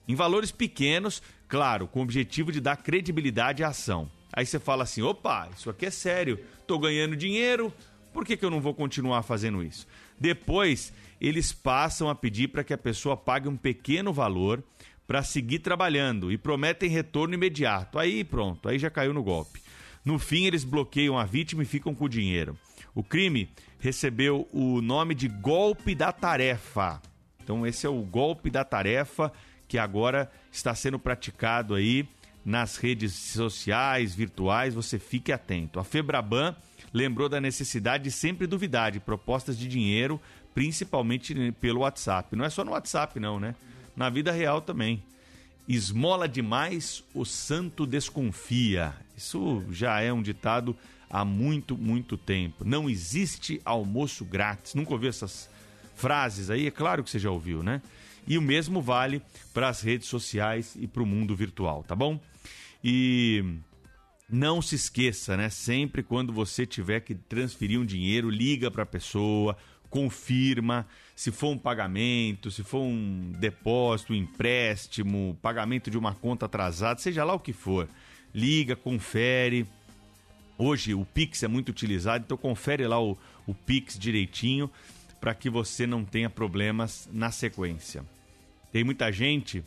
Em 0.06 0.14
valores 0.14 0.52
pequenos, 0.52 1.22
claro, 1.48 1.86
com 1.86 2.00
o 2.00 2.02
objetivo 2.02 2.52
de 2.52 2.60
dar 2.60 2.76
credibilidade 2.76 3.64
à 3.64 3.68
ação. 3.68 4.06
Aí 4.30 4.44
você 4.44 4.58
fala 4.58 4.82
assim: 4.82 5.00
opa, 5.00 5.48
isso 5.56 5.70
aqui 5.70 5.86
é 5.86 5.90
sério, 5.90 6.38
estou 6.60 6.78
ganhando 6.78 7.16
dinheiro, 7.16 7.72
por 8.12 8.22
que, 8.22 8.36
que 8.36 8.44
eu 8.44 8.50
não 8.50 8.60
vou 8.60 8.74
continuar 8.74 9.22
fazendo 9.22 9.62
isso? 9.62 9.86
Depois, 10.20 10.92
eles 11.18 11.54
passam 11.54 12.10
a 12.10 12.14
pedir 12.14 12.48
para 12.48 12.64
que 12.64 12.74
a 12.74 12.78
pessoa 12.78 13.16
pague 13.16 13.48
um 13.48 13.56
pequeno 13.56 14.12
valor 14.12 14.62
para 15.06 15.22
seguir 15.22 15.60
trabalhando 15.60 16.32
e 16.32 16.38
prometem 16.38 16.88
retorno 16.90 17.34
imediato. 17.34 17.98
Aí 17.98 18.24
pronto, 18.24 18.68
aí 18.68 18.78
já 18.78 18.90
caiu 18.90 19.14
no 19.14 19.22
golpe. 19.22 19.60
No 20.04 20.18
fim, 20.18 20.44
eles 20.44 20.64
bloqueiam 20.64 21.18
a 21.18 21.24
vítima 21.24 21.62
e 21.62 21.66
ficam 21.66 21.94
com 21.94 22.04
o 22.04 22.08
dinheiro. 22.08 22.56
O 22.94 23.02
crime 23.02 23.48
recebeu 23.78 24.48
o 24.52 24.80
nome 24.80 25.14
de 25.14 25.28
golpe 25.28 25.94
da 25.94 26.12
tarefa. 26.12 27.00
Então, 27.42 27.66
esse 27.66 27.86
é 27.86 27.88
o 27.88 28.02
golpe 28.02 28.48
da 28.50 28.64
tarefa 28.64 29.32
que 29.68 29.78
agora 29.78 30.30
está 30.50 30.74
sendo 30.74 30.98
praticado 30.98 31.74
aí 31.74 32.08
nas 32.44 32.76
redes 32.76 33.12
sociais, 33.14 34.14
virtuais. 34.14 34.74
Você 34.74 34.98
fique 34.98 35.32
atento. 35.32 35.80
A 35.80 35.84
Febraban 35.84 36.54
lembrou 36.92 37.28
da 37.28 37.40
necessidade 37.40 38.04
de 38.04 38.10
sempre 38.10 38.46
duvidar 38.46 38.92
de 38.92 39.00
propostas 39.00 39.58
de 39.58 39.66
dinheiro, 39.66 40.20
principalmente 40.54 41.34
pelo 41.60 41.80
WhatsApp. 41.80 42.34
Não 42.36 42.44
é 42.44 42.50
só 42.50 42.64
no 42.64 42.70
WhatsApp, 42.70 43.18
não, 43.18 43.38
né? 43.40 43.54
Na 43.96 44.10
vida 44.10 44.30
real 44.30 44.60
também. 44.60 45.02
Esmola 45.66 46.28
demais, 46.28 47.02
o 47.14 47.24
santo 47.24 47.86
desconfia. 47.86 48.94
Isso 49.16 49.64
já 49.70 50.00
é 50.00 50.12
um 50.12 50.22
ditado 50.22 50.76
há 51.10 51.24
muito, 51.24 51.76
muito 51.76 52.16
tempo. 52.16 52.64
Não 52.64 52.88
existe 52.88 53.60
almoço 53.64 54.24
grátis. 54.24 54.74
Nunca 54.74 54.92
ouviu 54.92 55.08
essas 55.08 55.48
frases 55.96 56.50
aí? 56.50 56.66
É 56.66 56.70
claro 56.70 57.02
que 57.02 57.10
você 57.10 57.18
já 57.18 57.30
ouviu, 57.30 57.62
né? 57.62 57.80
E 58.28 58.36
o 58.36 58.42
mesmo 58.42 58.82
vale 58.82 59.22
para 59.54 59.68
as 59.68 59.80
redes 59.80 60.08
sociais 60.08 60.76
e 60.78 60.86
para 60.86 61.02
o 61.02 61.06
mundo 61.06 61.34
virtual, 61.34 61.82
tá 61.82 61.94
bom? 61.96 62.20
E 62.82 63.44
não 64.28 64.60
se 64.60 64.74
esqueça, 64.74 65.36
né? 65.36 65.48
Sempre 65.48 66.02
quando 66.02 66.32
você 66.32 66.66
tiver 66.66 67.00
que 67.00 67.14
transferir 67.14 67.80
um 67.80 67.84
dinheiro, 67.84 68.28
liga 68.28 68.70
para 68.70 68.82
a 68.82 68.86
pessoa, 68.86 69.56
confirma 69.88 70.86
se 71.16 71.32
for 71.32 71.48
um 71.48 71.56
pagamento, 71.56 72.50
se 72.50 72.62
for 72.62 72.82
um 72.82 73.32
depósito, 73.40 74.12
um 74.12 74.16
empréstimo, 74.16 75.36
pagamento 75.40 75.90
de 75.90 75.96
uma 75.96 76.14
conta 76.14 76.44
atrasada, 76.44 77.00
seja 77.00 77.24
lá 77.24 77.32
o 77.32 77.40
que 77.40 77.54
for. 77.54 77.88
Liga, 78.34 78.76
confere. 78.76 79.66
Hoje 80.58 80.92
o 80.92 81.06
Pix 81.06 81.42
é 81.42 81.48
muito 81.48 81.70
utilizado, 81.70 82.24
então 82.24 82.36
confere 82.36 82.86
lá 82.86 83.02
o, 83.02 83.16
o 83.46 83.54
Pix 83.54 83.98
direitinho 83.98 84.70
para 85.18 85.34
que 85.34 85.48
você 85.48 85.86
não 85.86 86.04
tenha 86.04 86.28
problemas 86.28 87.08
na 87.10 87.30
sequência. 87.30 88.04
Tem 88.70 88.84
muita 88.84 89.10
gente 89.10 89.64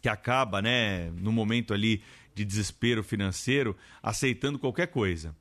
que 0.00 0.08
acaba, 0.08 0.62
né, 0.62 1.10
no 1.20 1.32
momento 1.32 1.74
ali 1.74 2.02
de 2.34 2.46
desespero 2.46 3.04
financeiro, 3.04 3.76
aceitando 4.02 4.58
qualquer 4.58 4.86
coisa. 4.86 5.36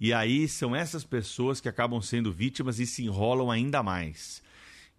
E 0.00 0.12
aí 0.12 0.46
são 0.46 0.74
essas 0.74 1.04
pessoas 1.04 1.60
que 1.60 1.68
acabam 1.68 2.00
sendo 2.00 2.32
vítimas 2.32 2.78
e 2.78 2.86
se 2.86 3.04
enrolam 3.04 3.50
ainda 3.50 3.82
mais. 3.82 4.42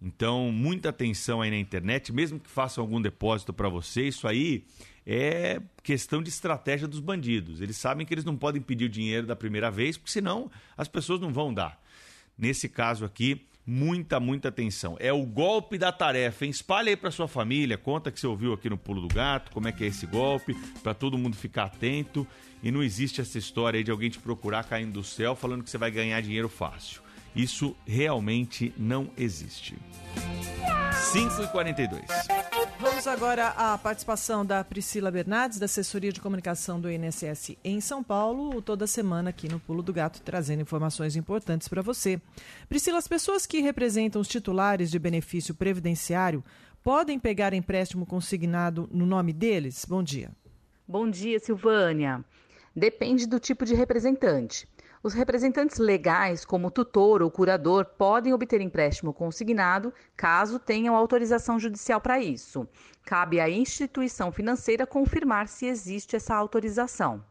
Então, 0.00 0.50
muita 0.50 0.88
atenção 0.88 1.42
aí 1.42 1.50
na 1.50 1.58
internet, 1.58 2.12
mesmo 2.12 2.40
que 2.40 2.48
façam 2.48 2.82
algum 2.82 3.00
depósito 3.00 3.52
para 3.52 3.68
você, 3.68 4.08
isso 4.08 4.26
aí 4.26 4.64
é 5.06 5.60
questão 5.82 6.22
de 6.22 6.30
estratégia 6.30 6.88
dos 6.88 7.00
bandidos. 7.00 7.60
Eles 7.60 7.76
sabem 7.76 8.06
que 8.06 8.14
eles 8.14 8.24
não 8.24 8.36
podem 8.36 8.62
pedir 8.62 8.86
o 8.86 8.88
dinheiro 8.88 9.26
da 9.26 9.36
primeira 9.36 9.70
vez, 9.70 9.98
porque 9.98 10.12
senão 10.12 10.50
as 10.76 10.88
pessoas 10.88 11.20
não 11.20 11.32
vão 11.32 11.52
dar. 11.52 11.82
Nesse 12.36 12.68
caso 12.68 13.04
aqui, 13.04 13.46
muita, 13.66 14.18
muita 14.18 14.48
atenção. 14.48 14.96
É 14.98 15.12
o 15.12 15.24
golpe 15.24 15.78
da 15.78 15.92
tarefa. 15.92 16.44
Hein? 16.44 16.50
Espalhe 16.50 16.90
aí 16.90 16.96
para 16.96 17.10
sua 17.10 17.28
família, 17.28 17.78
conta 17.78 18.10
que 18.10 18.18
você 18.18 18.26
ouviu 18.26 18.52
aqui 18.52 18.68
no 18.68 18.78
Pulo 18.78 19.00
do 19.00 19.14
Gato, 19.14 19.50
como 19.52 19.68
é 19.68 19.72
que 19.72 19.84
é 19.84 19.86
esse 19.86 20.06
golpe, 20.06 20.54
para 20.82 20.94
todo 20.94 21.18
mundo 21.18 21.36
ficar 21.36 21.64
atento. 21.64 22.26
E 22.62 22.70
não 22.70 22.82
existe 22.82 23.20
essa 23.20 23.38
história 23.38 23.78
aí 23.78 23.84
de 23.84 23.90
alguém 23.90 24.10
te 24.10 24.18
procurar 24.18 24.64
caindo 24.64 24.92
do 24.92 25.04
céu 25.04 25.34
falando 25.34 25.62
que 25.62 25.70
você 25.70 25.78
vai 25.78 25.90
ganhar 25.90 26.20
dinheiro 26.20 26.48
fácil. 26.48 27.02
Isso 27.34 27.76
realmente 27.86 28.72
não 28.76 29.10
existe. 29.16 29.76
5 31.12 31.42
e 31.42 31.46
42 31.48 32.59
Vamos 32.80 33.06
agora 33.06 33.48
à 33.48 33.76
participação 33.76 34.44
da 34.44 34.64
Priscila 34.64 35.10
Bernardes, 35.10 35.58
da 35.58 35.66
assessoria 35.66 36.10
de 36.10 36.18
comunicação 36.18 36.80
do 36.80 36.90
INSS 36.90 37.58
em 37.62 37.78
São 37.78 38.02
Paulo, 38.02 38.62
toda 38.62 38.86
semana 38.86 39.28
aqui 39.28 39.50
no 39.50 39.60
Pulo 39.60 39.82
do 39.82 39.92
Gato, 39.92 40.22
trazendo 40.22 40.62
informações 40.62 41.14
importantes 41.14 41.68
para 41.68 41.82
você. 41.82 42.18
Priscila, 42.70 42.96
as 42.96 43.06
pessoas 43.06 43.44
que 43.44 43.60
representam 43.60 44.18
os 44.18 44.28
titulares 44.28 44.90
de 44.90 44.98
benefício 44.98 45.54
previdenciário 45.54 46.42
podem 46.82 47.18
pegar 47.18 47.52
empréstimo 47.52 48.06
consignado 48.06 48.88
no 48.90 49.04
nome 49.04 49.34
deles? 49.34 49.84
Bom 49.84 50.02
dia. 50.02 50.30
Bom 50.88 51.10
dia, 51.10 51.38
Silvânia. 51.38 52.24
Depende 52.74 53.26
do 53.26 53.38
tipo 53.38 53.66
de 53.66 53.74
representante. 53.74 54.66
Os 55.02 55.14
representantes 55.14 55.78
legais, 55.78 56.44
como 56.44 56.70
tutor 56.70 57.22
ou 57.22 57.30
curador, 57.30 57.86
podem 57.86 58.34
obter 58.34 58.60
empréstimo 58.60 59.14
consignado 59.14 59.94
caso 60.14 60.58
tenham 60.58 60.94
autorização 60.94 61.58
judicial 61.58 62.02
para 62.02 62.20
isso. 62.20 62.68
Cabe 63.06 63.40
à 63.40 63.48
instituição 63.48 64.30
financeira 64.30 64.86
confirmar 64.86 65.48
se 65.48 65.64
existe 65.64 66.16
essa 66.16 66.34
autorização. 66.34 67.24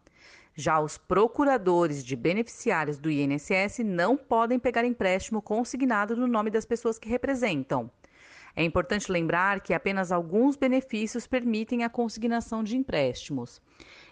Já 0.56 0.80
os 0.80 0.98
procuradores 0.98 2.04
de 2.04 2.16
beneficiários 2.16 2.98
do 2.98 3.12
INSS 3.12 3.80
não 3.86 4.18
podem 4.18 4.58
pegar 4.58 4.84
empréstimo 4.84 5.40
consignado 5.40 6.16
no 6.16 6.26
nome 6.26 6.50
das 6.50 6.66
pessoas 6.66 6.98
que 6.98 7.08
representam. 7.08 7.92
É 8.56 8.64
importante 8.64 9.12
lembrar 9.12 9.62
que 9.62 9.76
apenas 9.76 10.12
alguns 10.12 10.56
benefícios 10.56 11.28
permitem 11.28 11.84
a 11.84 11.90
consignação 11.90 12.64
de 12.64 12.76
empréstimos. 12.76 13.62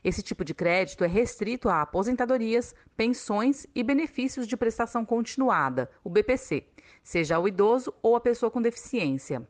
Esse 0.04 0.22
tipo 0.22 0.44
de 0.44 0.54
crédito 0.54 1.04
é 1.04 1.08
restrito 1.08 1.70
a 1.70 1.82
aposentadorias, 1.82 2.76
pensões 2.96 3.66
e 3.74 3.84
benefícios 3.84 4.48
de 4.48 4.58
prestação 4.58 5.06
continuada, 5.06 5.90
o 6.04 6.10
BPC, 6.10 6.66
seja 7.04 7.40
o 7.40 7.48
idoso 7.48 7.94
ou 8.02 8.16
a 8.16 8.22
pessoa 8.22 8.52
com 8.52 8.62
deficiência. 8.62 9.48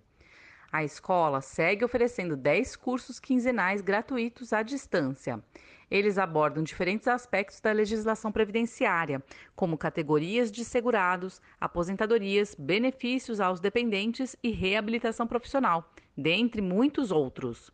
A 0.72 0.82
escola 0.82 1.40
segue 1.40 1.84
oferecendo 1.84 2.36
10 2.36 2.74
cursos 2.74 3.20
quinzenais 3.20 3.80
gratuitos 3.80 4.52
à 4.52 4.64
distância. 4.64 5.40
Eles 5.92 6.16
abordam 6.16 6.64
diferentes 6.64 7.06
aspectos 7.06 7.60
da 7.60 7.70
legislação 7.70 8.32
previdenciária, 8.32 9.22
como 9.54 9.76
categorias 9.76 10.50
de 10.50 10.64
segurados, 10.64 11.38
aposentadorias, 11.60 12.56
benefícios 12.58 13.40
aos 13.40 13.60
dependentes 13.60 14.34
e 14.42 14.50
reabilitação 14.50 15.26
profissional, 15.26 15.92
dentre 16.16 16.62
muitos 16.62 17.10
outros. 17.10 17.70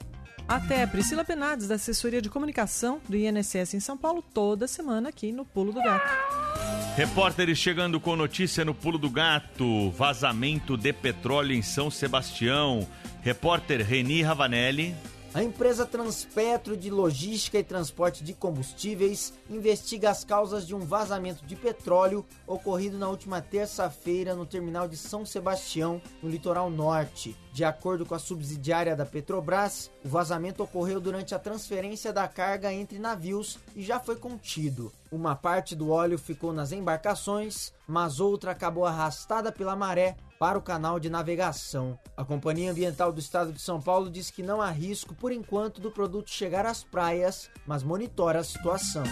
Até 0.49 0.85
Priscila 0.85 1.23
Penades, 1.23 1.69
da 1.69 1.75
assessoria 1.75 2.21
de 2.21 2.29
comunicação 2.29 2.99
do 3.07 3.15
INSS 3.15 3.73
em 3.73 3.79
São 3.79 3.97
Paulo, 3.97 4.21
toda 4.21 4.67
semana 4.67 5.07
aqui 5.07 5.31
no 5.31 5.45
Pulo 5.45 5.71
do 5.71 5.81
Gato. 5.81 6.52
Repórteres 6.95 7.57
chegando 7.57 7.99
com 7.99 8.15
notícia 8.15 8.63
no 8.63 8.75
Pulo 8.75 8.99
do 8.99 9.09
Gato. 9.09 9.89
Vazamento 9.89 10.77
de 10.77 10.93
petróleo 10.93 11.53
em 11.53 11.61
São 11.63 11.89
Sebastião. 11.89 12.87
Repórter 13.23 13.83
Reni 13.83 14.21
Ravanelli. 14.21 14.93
A 15.33 15.41
empresa 15.41 15.83
Transpetro 15.83 16.77
de 16.77 16.91
Logística 16.91 17.57
e 17.57 17.63
Transporte 17.63 18.23
de 18.23 18.35
Combustíveis 18.35 19.33
investiga 19.49 20.11
as 20.11 20.23
causas 20.23 20.67
de 20.67 20.75
um 20.75 20.81
vazamento 20.81 21.43
de 21.43 21.55
petróleo 21.55 22.23
ocorrido 22.45 22.99
na 22.99 23.09
última 23.09 23.41
terça-feira 23.41 24.35
no 24.35 24.45
terminal 24.45 24.87
de 24.87 24.95
São 24.95 25.25
Sebastião, 25.25 25.99
no 26.21 26.29
litoral 26.29 26.69
norte. 26.69 27.35
De 27.51 27.63
acordo 27.63 28.05
com 28.05 28.13
a 28.13 28.19
subsidiária 28.19 28.95
da 28.95 29.07
Petrobras, 29.07 29.89
o 30.05 30.07
vazamento 30.07 30.61
ocorreu 30.61 31.01
durante 31.01 31.33
a 31.33 31.39
transferência 31.39 32.13
da 32.13 32.27
carga 32.27 32.71
entre 32.71 32.99
navios 32.99 33.57
e 33.75 33.81
já 33.81 33.99
foi 33.99 34.15
contido. 34.15 34.91
Uma 35.11 35.35
parte 35.35 35.75
do 35.75 35.89
óleo 35.89 36.19
ficou 36.19 36.53
nas 36.53 36.71
embarcações, 36.71 37.73
mas 37.87 38.19
outra 38.19 38.51
acabou 38.51 38.85
arrastada 38.85 39.51
pela 39.51 39.75
maré 39.75 40.15
para 40.43 40.59
o 40.59 40.61
canal 40.61 40.99
de 40.99 41.09
navegação. 41.09 41.97
A 42.17 42.25
Companhia 42.25 42.69
Ambiental 42.69 43.13
do 43.13 43.19
Estado 43.21 43.53
de 43.53 43.61
São 43.61 43.81
Paulo 43.81 44.09
diz 44.11 44.29
que 44.29 44.43
não 44.43 44.61
há 44.61 44.69
risco 44.69 45.15
por 45.15 45.31
enquanto 45.31 45.79
do 45.79 45.89
produto 45.89 46.29
chegar 46.29 46.65
às 46.65 46.83
praias, 46.83 47.49
mas 47.65 47.81
monitora 47.81 48.39
a 48.39 48.43
situação. 48.43 49.03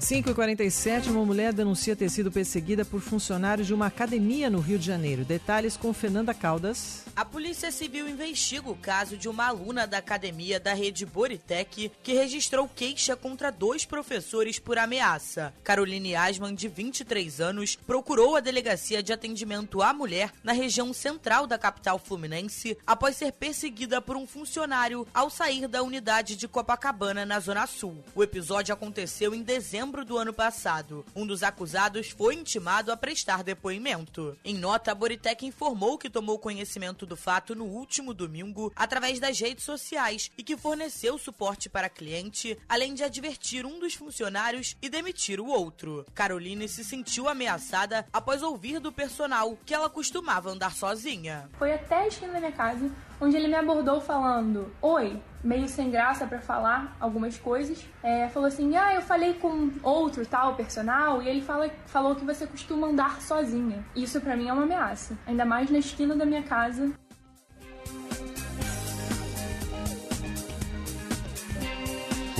5h47, 0.00 1.08
uma 1.08 1.26
mulher 1.26 1.52
denuncia 1.52 1.94
ter 1.94 2.08
sido 2.08 2.32
perseguida 2.32 2.86
por 2.86 3.02
funcionários 3.02 3.66
de 3.66 3.74
uma 3.74 3.86
academia 3.86 4.48
no 4.48 4.58
Rio 4.58 4.78
de 4.78 4.86
Janeiro. 4.86 5.26
Detalhes 5.26 5.76
com 5.76 5.92
Fernanda 5.92 6.32
Caldas. 6.32 7.04
A 7.14 7.22
Polícia 7.22 7.70
Civil 7.70 8.08
investiga 8.08 8.70
o 8.70 8.74
caso 8.74 9.14
de 9.14 9.28
uma 9.28 9.46
aluna 9.46 9.86
da 9.86 9.98
academia 9.98 10.58
da 10.58 10.72
rede 10.72 11.04
Boritec 11.04 11.92
que 12.02 12.14
registrou 12.14 12.66
queixa 12.66 13.14
contra 13.14 13.52
dois 13.52 13.84
professores 13.84 14.58
por 14.58 14.78
ameaça. 14.78 15.52
Caroline 15.62 16.16
Asman, 16.16 16.54
de 16.54 16.66
23 16.66 17.38
anos, 17.38 17.76
procurou 17.76 18.36
a 18.36 18.40
delegacia 18.40 19.02
de 19.02 19.12
atendimento 19.12 19.82
à 19.82 19.92
mulher 19.92 20.32
na 20.42 20.52
região 20.52 20.94
central 20.94 21.46
da 21.46 21.58
capital 21.58 21.98
fluminense 21.98 22.76
após 22.86 23.16
ser 23.16 23.32
perseguida 23.32 24.00
por 24.00 24.16
um 24.16 24.26
funcionário 24.26 25.06
ao 25.12 25.28
sair 25.28 25.68
da 25.68 25.82
unidade 25.82 26.36
de 26.36 26.48
Copacabana, 26.48 27.26
na 27.26 27.38
Zona 27.38 27.66
Sul. 27.66 28.02
O 28.14 28.22
episódio 28.22 28.72
aconteceu 28.72 29.34
em 29.34 29.42
dezembro 29.42 29.89
do 29.90 30.16
ano 30.16 30.32
passado. 30.32 31.04
Um 31.14 31.26
dos 31.26 31.42
acusados 31.42 32.10
foi 32.10 32.34
intimado 32.34 32.92
a 32.92 32.96
prestar 32.96 33.42
depoimento. 33.42 34.38
Em 34.44 34.54
nota, 34.54 34.92
a 34.92 34.94
Boritec 34.94 35.44
informou 35.44 35.98
que 35.98 36.08
tomou 36.08 36.38
conhecimento 36.38 37.04
do 37.04 37.16
fato 37.16 37.54
no 37.54 37.64
último 37.64 38.14
domingo 38.14 38.72
através 38.76 39.18
das 39.18 39.40
redes 39.40 39.64
sociais 39.64 40.30
e 40.38 40.44
que 40.44 40.56
forneceu 40.56 41.18
suporte 41.18 41.68
para 41.68 41.88
cliente, 41.88 42.56
além 42.68 42.94
de 42.94 43.02
advertir 43.02 43.66
um 43.66 43.80
dos 43.80 43.94
funcionários 43.94 44.76
e 44.80 44.88
demitir 44.88 45.40
o 45.40 45.48
outro. 45.48 46.06
Caroline 46.14 46.68
se 46.68 46.84
sentiu 46.84 47.28
ameaçada 47.28 48.06
após 48.12 48.42
ouvir 48.42 48.78
do 48.78 48.92
personal 48.92 49.58
que 49.66 49.74
ela 49.74 49.90
costumava 49.90 50.50
andar 50.50 50.72
sozinha. 50.72 51.50
Foi 51.58 51.72
até 51.72 52.02
a 52.02 52.06
esquina 52.06 52.32
da 52.34 52.38
minha 52.38 52.52
casa 52.52 52.90
onde 53.20 53.36
ele 53.36 53.48
me 53.48 53.54
abordou 53.54 54.00
falando: 54.00 54.72
Oi, 54.80 55.20
meio 55.44 55.68
sem 55.68 55.90
graça 55.90 56.26
para 56.26 56.40
falar 56.40 56.96
algumas 56.98 57.36
coisas. 57.36 57.84
É, 58.02 58.28
falou 58.28 58.48
assim: 58.48 58.76
Ah, 58.76 58.94
eu 58.94 59.02
falei 59.02 59.34
com 59.34 59.70
outro 59.82 60.24
tal 60.26 60.54
personal 60.54 61.22
e 61.22 61.28
ele 61.28 61.42
fala, 61.42 61.70
falou 61.86 62.14
que 62.14 62.24
você 62.24 62.46
costuma 62.46 62.88
andar 62.88 63.20
sozinha. 63.20 63.84
Isso 63.94 64.20
para 64.20 64.36
mim 64.36 64.48
é 64.48 64.52
uma 64.52 64.62
ameaça, 64.62 65.18
ainda 65.26 65.44
mais 65.44 65.70
na 65.70 65.78
esquina 65.78 66.16
da 66.16 66.24
minha 66.24 66.42
casa. 66.42 66.92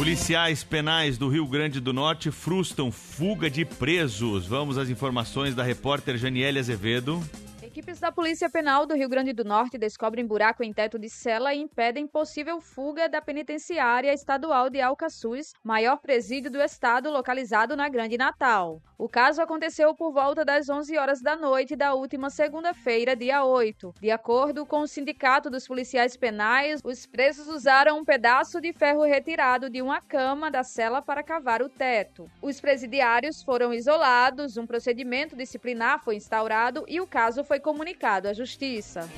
Policiais 0.00 0.64
penais 0.64 1.18
do 1.18 1.28
Rio 1.28 1.46
Grande 1.46 1.78
do 1.78 1.92
Norte 1.92 2.30
frustram 2.30 2.90
fuga 2.90 3.50
de 3.50 3.66
presos. 3.66 4.46
Vamos 4.46 4.78
às 4.78 4.88
informações 4.88 5.54
da 5.54 5.62
repórter 5.62 6.16
Janiele 6.16 6.58
Azevedo. 6.58 7.22
Equipes 7.70 8.00
da 8.00 8.10
Polícia 8.10 8.50
Penal 8.50 8.84
do 8.84 8.96
Rio 8.96 9.08
Grande 9.08 9.32
do 9.32 9.44
Norte 9.44 9.78
descobrem 9.78 10.26
buraco 10.26 10.64
em 10.64 10.72
teto 10.72 10.98
de 10.98 11.08
cela 11.08 11.54
e 11.54 11.60
impedem 11.60 12.04
possível 12.04 12.60
fuga 12.60 13.08
da 13.08 13.22
penitenciária 13.22 14.12
estadual 14.12 14.68
de 14.68 14.80
Alcaçuz, 14.80 15.52
maior 15.62 15.98
presídio 15.98 16.50
do 16.50 16.60
estado 16.60 17.08
localizado 17.12 17.76
na 17.76 17.88
Grande 17.88 18.18
Natal. 18.18 18.82
O 19.00 19.08
caso 19.08 19.40
aconteceu 19.40 19.94
por 19.94 20.12
volta 20.12 20.44
das 20.44 20.68
11 20.68 20.98
horas 20.98 21.22
da 21.22 21.34
noite 21.34 21.74
da 21.74 21.94
última 21.94 22.28
segunda-feira, 22.28 23.16
dia 23.16 23.42
8. 23.42 23.94
De 23.98 24.10
acordo 24.10 24.66
com 24.66 24.80
o 24.80 24.86
Sindicato 24.86 25.48
dos 25.48 25.66
Policiais 25.66 26.18
Penais, 26.18 26.82
os 26.84 27.06
presos 27.06 27.48
usaram 27.48 27.98
um 27.98 28.04
pedaço 28.04 28.60
de 28.60 28.74
ferro 28.74 29.02
retirado 29.02 29.70
de 29.70 29.80
uma 29.80 30.02
cama 30.02 30.50
da 30.50 30.62
cela 30.62 31.00
para 31.00 31.22
cavar 31.22 31.62
o 31.62 31.68
teto. 31.70 32.30
Os 32.42 32.60
presidiários 32.60 33.42
foram 33.42 33.72
isolados, 33.72 34.58
um 34.58 34.66
procedimento 34.66 35.34
disciplinar 35.34 36.04
foi 36.04 36.16
instaurado 36.16 36.84
e 36.86 37.00
o 37.00 37.06
caso 37.06 37.42
foi 37.42 37.58
comunicado 37.58 38.28
à 38.28 38.34
Justiça. 38.34 39.08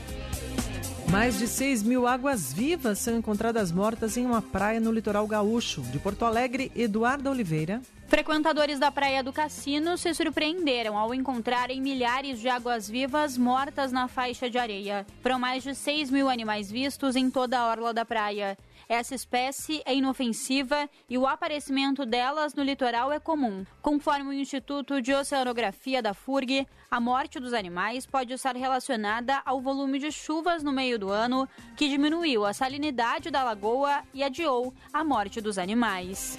Mais 1.13 1.39
de 1.39 1.47
6 1.47 1.83
mil 1.83 2.07
águas-vivas 2.07 2.99
são 2.99 3.19
encontradas 3.19 3.71
mortas 3.71 4.17
em 4.17 4.25
uma 4.25 4.41
praia 4.41 4.81
no 4.81 4.91
litoral 4.91 5.27
gaúcho. 5.27 5.83
De 5.83 5.99
Porto 5.99 6.25
Alegre, 6.25 6.73
Eduardo 6.75 7.29
Oliveira. 7.29 7.83
Frequentadores 8.09 8.79
da 8.79 8.91
Praia 8.91 9.23
do 9.23 9.31
Cassino 9.31 9.99
se 9.99 10.15
surpreenderam 10.15 10.97
ao 10.97 11.15
encontrarem 11.15 11.83
milhares 11.83 12.41
de 12.41 12.49
águas-vivas 12.49 13.37
mortas 13.37 13.93
na 13.93 14.09
faixa 14.09 14.49
de 14.49 14.57
areia. 14.57 15.07
Foram 15.23 15.39
mais 15.39 15.63
de 15.63 15.75
6 15.75 16.11
mil 16.11 16.31
animais 16.31 16.71
vistos 16.71 17.15
em 17.15 17.31
toda 17.31 17.59
a 17.59 17.69
orla 17.69 17.93
da 17.93 18.07
praia. 18.07 18.57
Essa 18.89 19.15
espécie 19.15 19.83
é 19.85 19.95
inofensiva 19.95 20.89
e 21.09 21.17
o 21.17 21.27
aparecimento 21.27 22.05
delas 22.05 22.55
no 22.55 22.63
litoral 22.63 23.13
é 23.13 23.19
comum. 23.19 23.65
Conforme 23.81 24.31
o 24.31 24.33
Instituto 24.33 25.01
de 25.01 25.15
Oceanografia 25.15 26.03
da 26.03 26.15
FURG, 26.15 26.67
a 26.91 27.01
morte 27.01 27.41
dos 27.41 27.53
animais 27.53 28.07
pode 28.07 28.33
estar 28.33 28.57
relacionada 28.57 29.41
ao 29.45 29.61
volume 29.61 29.99
de 29.99 30.11
chuvas 30.11 30.63
no 30.63 30.73
meio 30.73 30.99
do 30.99 31.11
ano, 31.11 31.49
que 31.77 31.89
diminuiu 31.89 32.45
a 32.45 32.53
salinidade 32.53 33.31
da 33.31 33.43
lagoa 33.43 34.03
e 34.13 34.23
adiou 34.23 34.75
a 34.93 35.03
morte 35.03 35.41
dos 35.41 35.59
animais. 35.59 36.39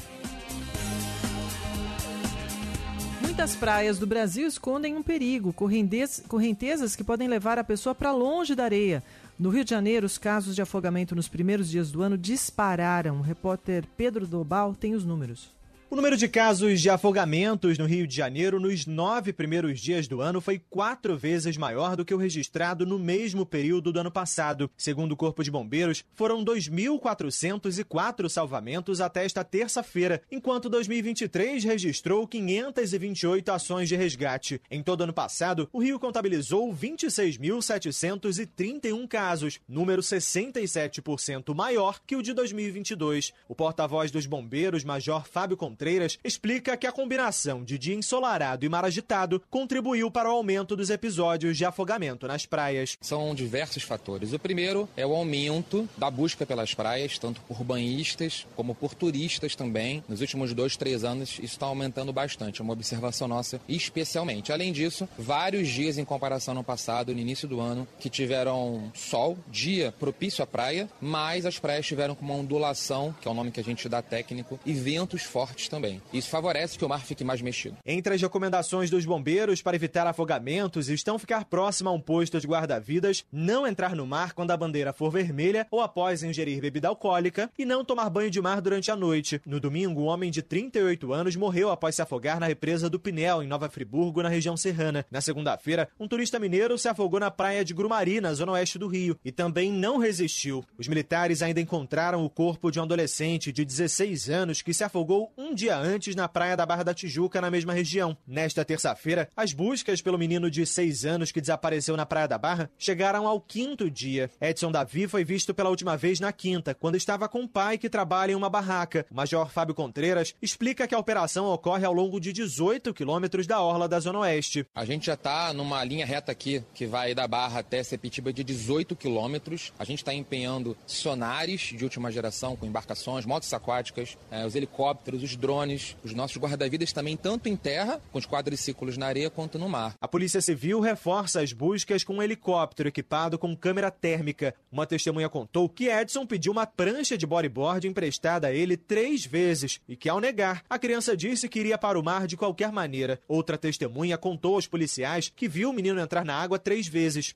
Muitas 3.34 3.56
praias 3.56 3.98
do 3.98 4.06
Brasil 4.06 4.46
escondem 4.46 4.96
um 4.96 5.02
perigo, 5.02 5.52
correntezas 5.54 6.96
que 6.96 7.04
podem 7.04 7.28
levar 7.28 7.58
a 7.58 7.64
pessoa 7.64 7.96
para 7.96 8.12
longe 8.12 8.54
da 8.54 8.64
areia. 8.64 9.04
No 9.38 9.50
Rio 9.50 9.64
de 9.64 9.72
Janeiro, 9.72 10.06
os 10.06 10.18
casos 10.18 10.56
de 10.56 10.62
afogamento 10.62 11.16
nos 11.16 11.28
primeiros 11.28 11.70
dias 11.70 11.92
do 11.92 12.04
ano 12.04 12.18
dispararam. 12.18 13.18
O 13.18 13.24
repórter 13.24 13.84
Pedro 13.98 14.28
Dobal 14.28 14.76
tem 14.76 14.94
os 14.94 15.04
números. 15.04 15.52
O 15.94 15.96
número 15.96 16.18
de 16.18 16.28
casos 16.28 16.82
de 16.82 16.90
afogamentos 16.90 17.78
no 17.78 17.86
Rio 17.86 18.08
de 18.08 18.16
Janeiro 18.16 18.60
nos 18.60 18.88
nove 18.88 19.32
primeiros 19.32 19.80
dias 19.80 20.08
do 20.08 20.22
ano 20.22 20.42
foi 20.42 20.58
quatro 20.58 21.16
vezes 21.16 21.56
maior 21.56 21.96
do 21.96 22.04
que 22.04 22.16
o 22.16 22.18
registrado 22.18 22.84
no 22.84 22.98
mesmo 22.98 23.46
período 23.46 23.94
do 23.94 24.00
ano 24.00 24.10
passado. 24.10 24.72
Segundo 24.76 25.12
o 25.12 25.16
Corpo 25.16 25.44
de 25.44 25.52
Bombeiros, 25.52 26.04
foram 26.16 26.44
2.404 26.44 28.28
salvamentos 28.28 29.00
até 29.00 29.24
esta 29.24 29.44
terça-feira, 29.44 30.20
enquanto 30.32 30.68
2023 30.68 31.64
registrou 31.64 32.28
528 32.28 33.52
ações 33.52 33.88
de 33.88 33.96
resgate. 33.96 34.60
Em 34.72 34.82
todo 34.82 35.04
ano 35.04 35.14
passado, 35.14 35.70
o 35.72 35.80
Rio 35.80 36.00
contabilizou 36.00 36.74
26.731 36.74 39.08
casos, 39.08 39.60
número 39.70 40.02
67% 40.02 41.54
maior 41.54 42.00
que 42.04 42.16
o 42.16 42.24
de 42.24 42.34
2022. 42.34 43.32
O 43.48 43.54
porta-voz 43.54 44.10
dos 44.10 44.26
bombeiros, 44.26 44.84
Major 44.84 45.28
Fábio 45.28 45.56
Contreras, 45.56 45.83
Explica 46.24 46.78
que 46.78 46.88
a 46.88 46.92
combinação 46.92 47.64
de 47.64 47.78
dia 47.78 47.96
ensolarado 47.96 48.66
e 48.66 48.70
mar 48.70 48.86
agitado 48.86 49.42
contribuiu 49.50 50.10
para 50.10 50.30
o 50.30 50.36
aumento 50.36 50.76
dos 50.76 50.90
episódios 50.90 51.58
de 51.58 51.66
afogamento 51.66 52.28
nas 52.28 52.46
praias. 52.46 52.98
São 53.02 53.34
diversos 53.36 53.84
fatores. 53.84 54.34
O 54.34 54.40
primeiro 54.40 54.88
é 54.96 55.06
o 55.06 55.14
aumento 55.14 55.88
da 55.98 56.10
busca 56.10 56.46
pelas 56.46 56.74
praias, 56.74 57.18
tanto 57.18 57.42
por 57.42 57.64
banhistas 57.64 58.46
como 58.56 58.74
por 58.74 58.94
turistas 58.94 59.56
também. 59.56 60.04
Nos 60.08 60.22
últimos 60.22 60.54
dois, 60.54 60.78
três 60.78 61.04
anos, 61.04 61.32
isso 61.32 61.42
está 61.42 61.66
aumentando 61.66 62.14
bastante. 62.14 62.62
É 62.62 62.64
uma 62.64 62.74
observação 62.74 63.28
nossa, 63.28 63.60
especialmente. 63.68 64.52
Além 64.52 64.72
disso, 64.72 65.08
vários 65.18 65.68
dias 65.68 65.98
em 65.98 66.06
comparação 66.06 66.54
no 66.54 66.64
passado, 66.64 67.14
no 67.14 67.20
início 67.20 67.48
do 67.48 67.60
ano, 67.60 67.88
que 68.00 68.10
tiveram 68.10 68.92
sol, 68.94 69.38
dia 69.50 69.94
propício 70.00 70.44
à 70.44 70.48
praia, 70.48 70.90
mas 71.02 71.46
as 71.46 71.60
praias 71.60 71.86
tiveram 71.86 72.16
com 72.16 72.26
uma 72.26 72.36
ondulação, 72.36 73.16
que 73.22 73.28
é 73.28 73.32
o 73.32 73.34
nome 73.34 73.52
que 73.52 73.60
a 73.60 73.64
gente 73.64 73.88
dá 73.90 74.02
técnico, 74.02 74.60
e 74.66 74.74
ventos 74.74 75.24
fortes 75.24 75.63
também. 75.68 76.02
Isso 76.14 76.30
favorece 76.30 76.78
que 76.78 76.86
o 76.86 76.90
mar 76.90 77.06
fique 77.06 77.24
mais 77.24 77.42
mexido. 77.42 77.78
Entre 77.86 78.14
as 78.14 78.22
recomendações 78.22 78.90
dos 78.90 79.06
bombeiros 79.06 79.62
para 79.62 79.76
evitar 79.76 80.08
afogamentos 80.08 80.90
estão 80.90 81.20
ficar 81.20 81.46
próximo 81.46 81.90
a 81.90 81.94
um 81.94 82.00
posto 82.00 82.40
de 82.40 82.48
guarda-vidas, 82.48 83.26
não 83.32 83.68
entrar 83.68 83.96
no 83.96 84.06
mar 84.06 84.34
quando 84.34 84.52
a 84.52 84.58
bandeira 84.58 84.94
for 84.94 85.12
vermelha 85.12 85.68
ou 85.72 85.82
após 85.82 86.24
ingerir 86.24 86.62
bebida 86.62 86.88
alcoólica 86.88 87.50
e 87.58 87.66
não 87.66 87.84
tomar 87.84 88.10
banho 88.10 88.30
de 88.30 88.42
mar 88.42 88.62
durante 88.62 88.92
a 88.92 88.96
noite. 88.96 89.42
No 89.46 89.60
domingo, 89.60 90.02
um 90.02 90.06
homem 90.06 90.32
de 90.32 90.42
38 90.42 91.12
anos 91.14 91.36
morreu 91.36 91.70
após 91.70 91.96
se 91.96 92.02
afogar 92.02 92.40
na 92.40 92.48
represa 92.48 92.90
do 92.90 93.00
Pinel, 93.00 93.44
em 93.44 93.48
Nova 93.48 93.70
Friburgo, 93.70 94.22
na 94.22 94.30
região 94.30 94.58
serrana. 94.58 95.06
Na 95.12 95.22
segunda-feira, 95.22 95.88
um 96.00 96.08
turista 96.08 96.40
mineiro 96.40 96.78
se 96.78 96.88
afogou 96.88 97.20
na 97.20 97.32
praia 97.32 97.64
de 97.64 97.74
Grumari, 97.74 98.22
na 98.22 98.34
zona 98.34 98.54
oeste 98.54 98.78
do 98.78 98.88
Rio, 98.88 99.18
e 99.24 99.32
também 99.32 99.72
não 99.72 99.98
resistiu. 99.98 100.64
Os 100.78 100.88
militares 100.88 101.42
ainda 101.42 101.62
encontraram 101.62 102.24
o 102.24 102.30
corpo 102.30 102.72
de 102.72 102.80
um 102.80 102.84
adolescente 102.84 103.52
de 103.52 103.66
16 103.66 104.30
anos 104.30 104.62
que 104.62 104.74
se 104.74 104.84
afogou 104.84 105.32
um 105.38 105.53
dia 105.54 105.64
dia 105.64 105.78
antes 105.78 106.14
na 106.14 106.28
praia 106.28 106.58
da 106.58 106.66
Barra 106.66 106.84
da 106.84 106.94
Tijuca, 106.94 107.40
na 107.40 107.50
mesma 107.50 107.72
região. 107.72 108.18
Nesta 108.28 108.66
terça-feira, 108.66 109.30
as 109.34 109.54
buscas 109.54 110.02
pelo 110.02 110.18
menino 110.18 110.52
de 110.52 110.66
seis 110.66 111.06
anos 111.06 111.32
que 111.32 111.40
desapareceu 111.40 111.96
na 111.96 112.06
Praia 112.06 112.28
da 112.28 112.38
Barra 112.38 112.70
chegaram 112.78 113.26
ao 113.26 113.40
quinto 113.40 113.90
dia. 113.90 114.30
Edson 114.42 114.74
Davi 114.74 115.08
foi 115.08 115.24
visto 115.24 115.54
pela 115.54 115.70
última 115.70 115.96
vez 115.96 116.20
na 116.20 116.34
quinta, 116.34 116.76
quando 116.76 116.98
estava 116.98 117.30
com 117.30 117.44
o 117.44 117.48
pai 117.48 117.78
que 117.78 117.90
trabalha 117.90 118.34
em 118.34 118.36
uma 118.36 118.50
barraca. 118.50 119.06
O 119.10 119.16
Major 119.16 119.50
Fábio 119.50 119.74
Contreiras 119.74 120.36
explica 120.42 120.86
que 120.86 120.94
a 120.94 121.00
operação 121.00 121.46
ocorre 121.46 121.86
ao 121.86 121.94
longo 121.94 122.20
de 122.20 122.34
18 122.34 122.94
quilômetros 122.94 123.48
da 123.48 123.62
orla 123.62 123.88
da 123.88 124.02
Zona 124.02 124.20
Oeste. 124.20 124.66
A 124.76 124.84
gente 124.84 125.06
já 125.06 125.14
está 125.14 125.54
numa 125.54 125.82
linha 125.86 126.06
reta 126.06 126.32
aqui, 126.32 126.62
que 126.74 126.86
vai 126.86 127.16
da 127.16 127.26
Barra 127.26 127.60
até 127.60 127.82
Sepitiba 127.84 128.34
de 128.34 128.44
18 128.44 128.98
quilômetros. 128.98 129.72
A 129.80 129.86
gente 129.86 130.00
está 130.00 130.14
empenhando 130.14 130.76
sonares 130.86 131.62
de 131.62 131.86
última 131.86 132.12
geração 132.12 132.58
com 132.58 132.66
embarcações, 132.66 133.26
motos 133.26 133.54
aquáticas, 133.54 134.18
eh, 134.30 134.46
os 134.46 134.56
helicópteros, 134.56 135.24
os 135.24 135.36
drones 135.44 135.98
os 136.02 136.14
nossos 136.14 136.38
guarda-vidas 136.38 136.94
também, 136.94 137.18
tanto 137.18 137.50
em 137.50 137.56
terra, 137.58 138.02
com 138.14 138.18
os 138.18 138.26
quadriciclos 138.26 138.96
na 138.96 139.08
areia, 139.08 139.30
quanto 139.30 139.60
no 139.60 139.68
mar. 139.68 139.94
A 140.00 140.08
Polícia 140.08 140.40
Civil 140.40 140.80
reforça 140.80 141.42
as 141.42 141.52
buscas 141.52 142.02
com 142.02 142.16
um 142.16 142.24
helicóptero 142.24 142.88
equipado 142.88 143.38
com 143.38 143.54
câmera 143.54 143.92
térmica. 143.92 144.56
Uma 144.72 144.88
testemunha 144.88 145.28
contou 145.28 145.68
que 145.68 145.90
Edson 145.90 146.26
pediu 146.26 146.54
uma 146.54 146.66
prancha 146.66 147.18
de 147.18 147.28
bodyboard 147.28 147.86
emprestada 147.86 148.48
a 148.48 148.54
ele 148.54 148.78
três 148.78 149.26
vezes 149.26 149.82
e 149.86 149.98
que, 149.98 150.08
ao 150.08 150.22
negar, 150.22 150.64
a 150.70 150.80
criança 150.80 151.18
disse 151.18 151.50
que 151.50 151.60
iria 151.60 151.78
para 151.78 152.00
o 152.00 152.04
mar 152.04 152.26
de 152.26 152.38
qualquer 152.38 152.72
maneira. 152.72 153.20
Outra 153.28 153.58
testemunha 153.58 154.18
contou 154.18 154.56
aos 154.56 154.66
policiais 154.66 155.32
que 155.36 155.50
viu 155.50 155.72
o 155.72 155.74
menino 155.74 156.00
entrar 156.00 156.24
na 156.24 156.36
água 156.36 156.58
três 156.58 156.88
vezes. 156.88 157.36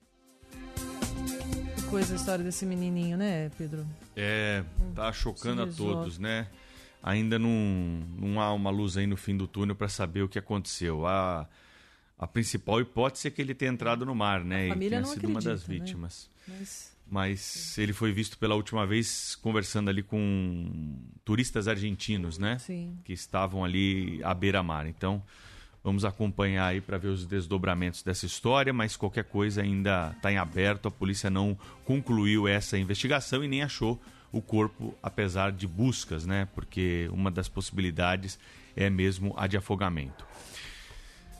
Que 1.75 1.83
coisa 1.89 2.13
a 2.13 2.15
história 2.15 2.43
desse 2.43 2.65
menininho, 2.65 3.17
né, 3.17 3.51
Pedro? 3.57 3.85
É, 4.15 4.63
tá 4.95 5.11
chocando 5.11 5.63
a 5.63 5.67
todos, 5.67 6.17
né? 6.17 6.47
Ainda 7.07 7.39
não, 7.39 7.49
não 8.17 8.41
há 8.41 8.53
uma 8.53 8.69
luz 8.69 8.97
aí 8.97 9.07
no 9.07 9.15
fim 9.15 9.35
do 9.37 9.47
túnel 9.47 9.75
para 9.75 9.87
saber 9.87 10.23
o 10.23 10.29
que 10.29 10.37
aconteceu. 10.37 11.07
A, 11.07 11.47
a 12.19 12.27
principal 12.27 12.81
hipótese 12.81 13.29
é 13.29 13.31
que 13.31 13.41
ele 13.41 13.55
tenha 13.55 13.71
entrado 13.71 14.05
no 14.05 14.13
mar, 14.13 14.43
né? 14.43 14.65
A 14.65 14.69
família 14.69 14.87
e 14.87 14.89
tenha 14.89 15.01
não 15.01 15.07
sido 15.07 15.19
acredita, 15.19 15.39
uma 15.39 15.53
das 15.53 15.67
né? 15.67 15.73
vítimas. 15.73 16.29
Mas... 16.47 16.97
Mas 17.09 17.77
ele 17.77 17.93
foi 17.93 18.11
visto 18.11 18.37
pela 18.37 18.53
última 18.53 18.85
vez 18.85 19.37
conversando 19.41 19.89
ali 19.89 20.03
com 20.03 20.99
turistas 21.23 21.65
argentinos, 21.69 22.37
né? 22.37 22.59
Sim. 22.59 22.97
Que 23.05 23.13
estavam 23.13 23.63
ali 23.63 24.21
à 24.25 24.33
beira-mar. 24.33 24.85
Então, 24.85 25.23
vamos 25.81 26.03
acompanhar 26.03 26.65
aí 26.65 26.81
para 26.81 26.97
ver 26.97 27.07
os 27.07 27.25
desdobramentos 27.25 28.03
dessa 28.03 28.25
história, 28.25 28.73
mas 28.73 28.97
qualquer 28.97 29.23
coisa 29.23 29.61
ainda 29.61 30.11
está 30.17 30.29
em 30.33 30.37
aberto. 30.37 30.89
A 30.89 30.91
polícia 30.91 31.29
não 31.29 31.57
concluiu 31.85 32.45
essa 32.45 32.77
investigação 32.77 33.41
e 33.41 33.47
nem 33.47 33.63
achou 33.63 33.97
o 34.31 34.41
corpo, 34.41 34.95
apesar 35.01 35.51
de 35.51 35.67
buscas, 35.67 36.25
né? 36.25 36.47
Porque 36.53 37.09
uma 37.11 37.31
das 37.31 37.47
possibilidades 37.47 38.39
é 38.75 38.89
mesmo 38.89 39.33
a 39.37 39.47
de 39.47 39.57
afogamento. 39.57 40.25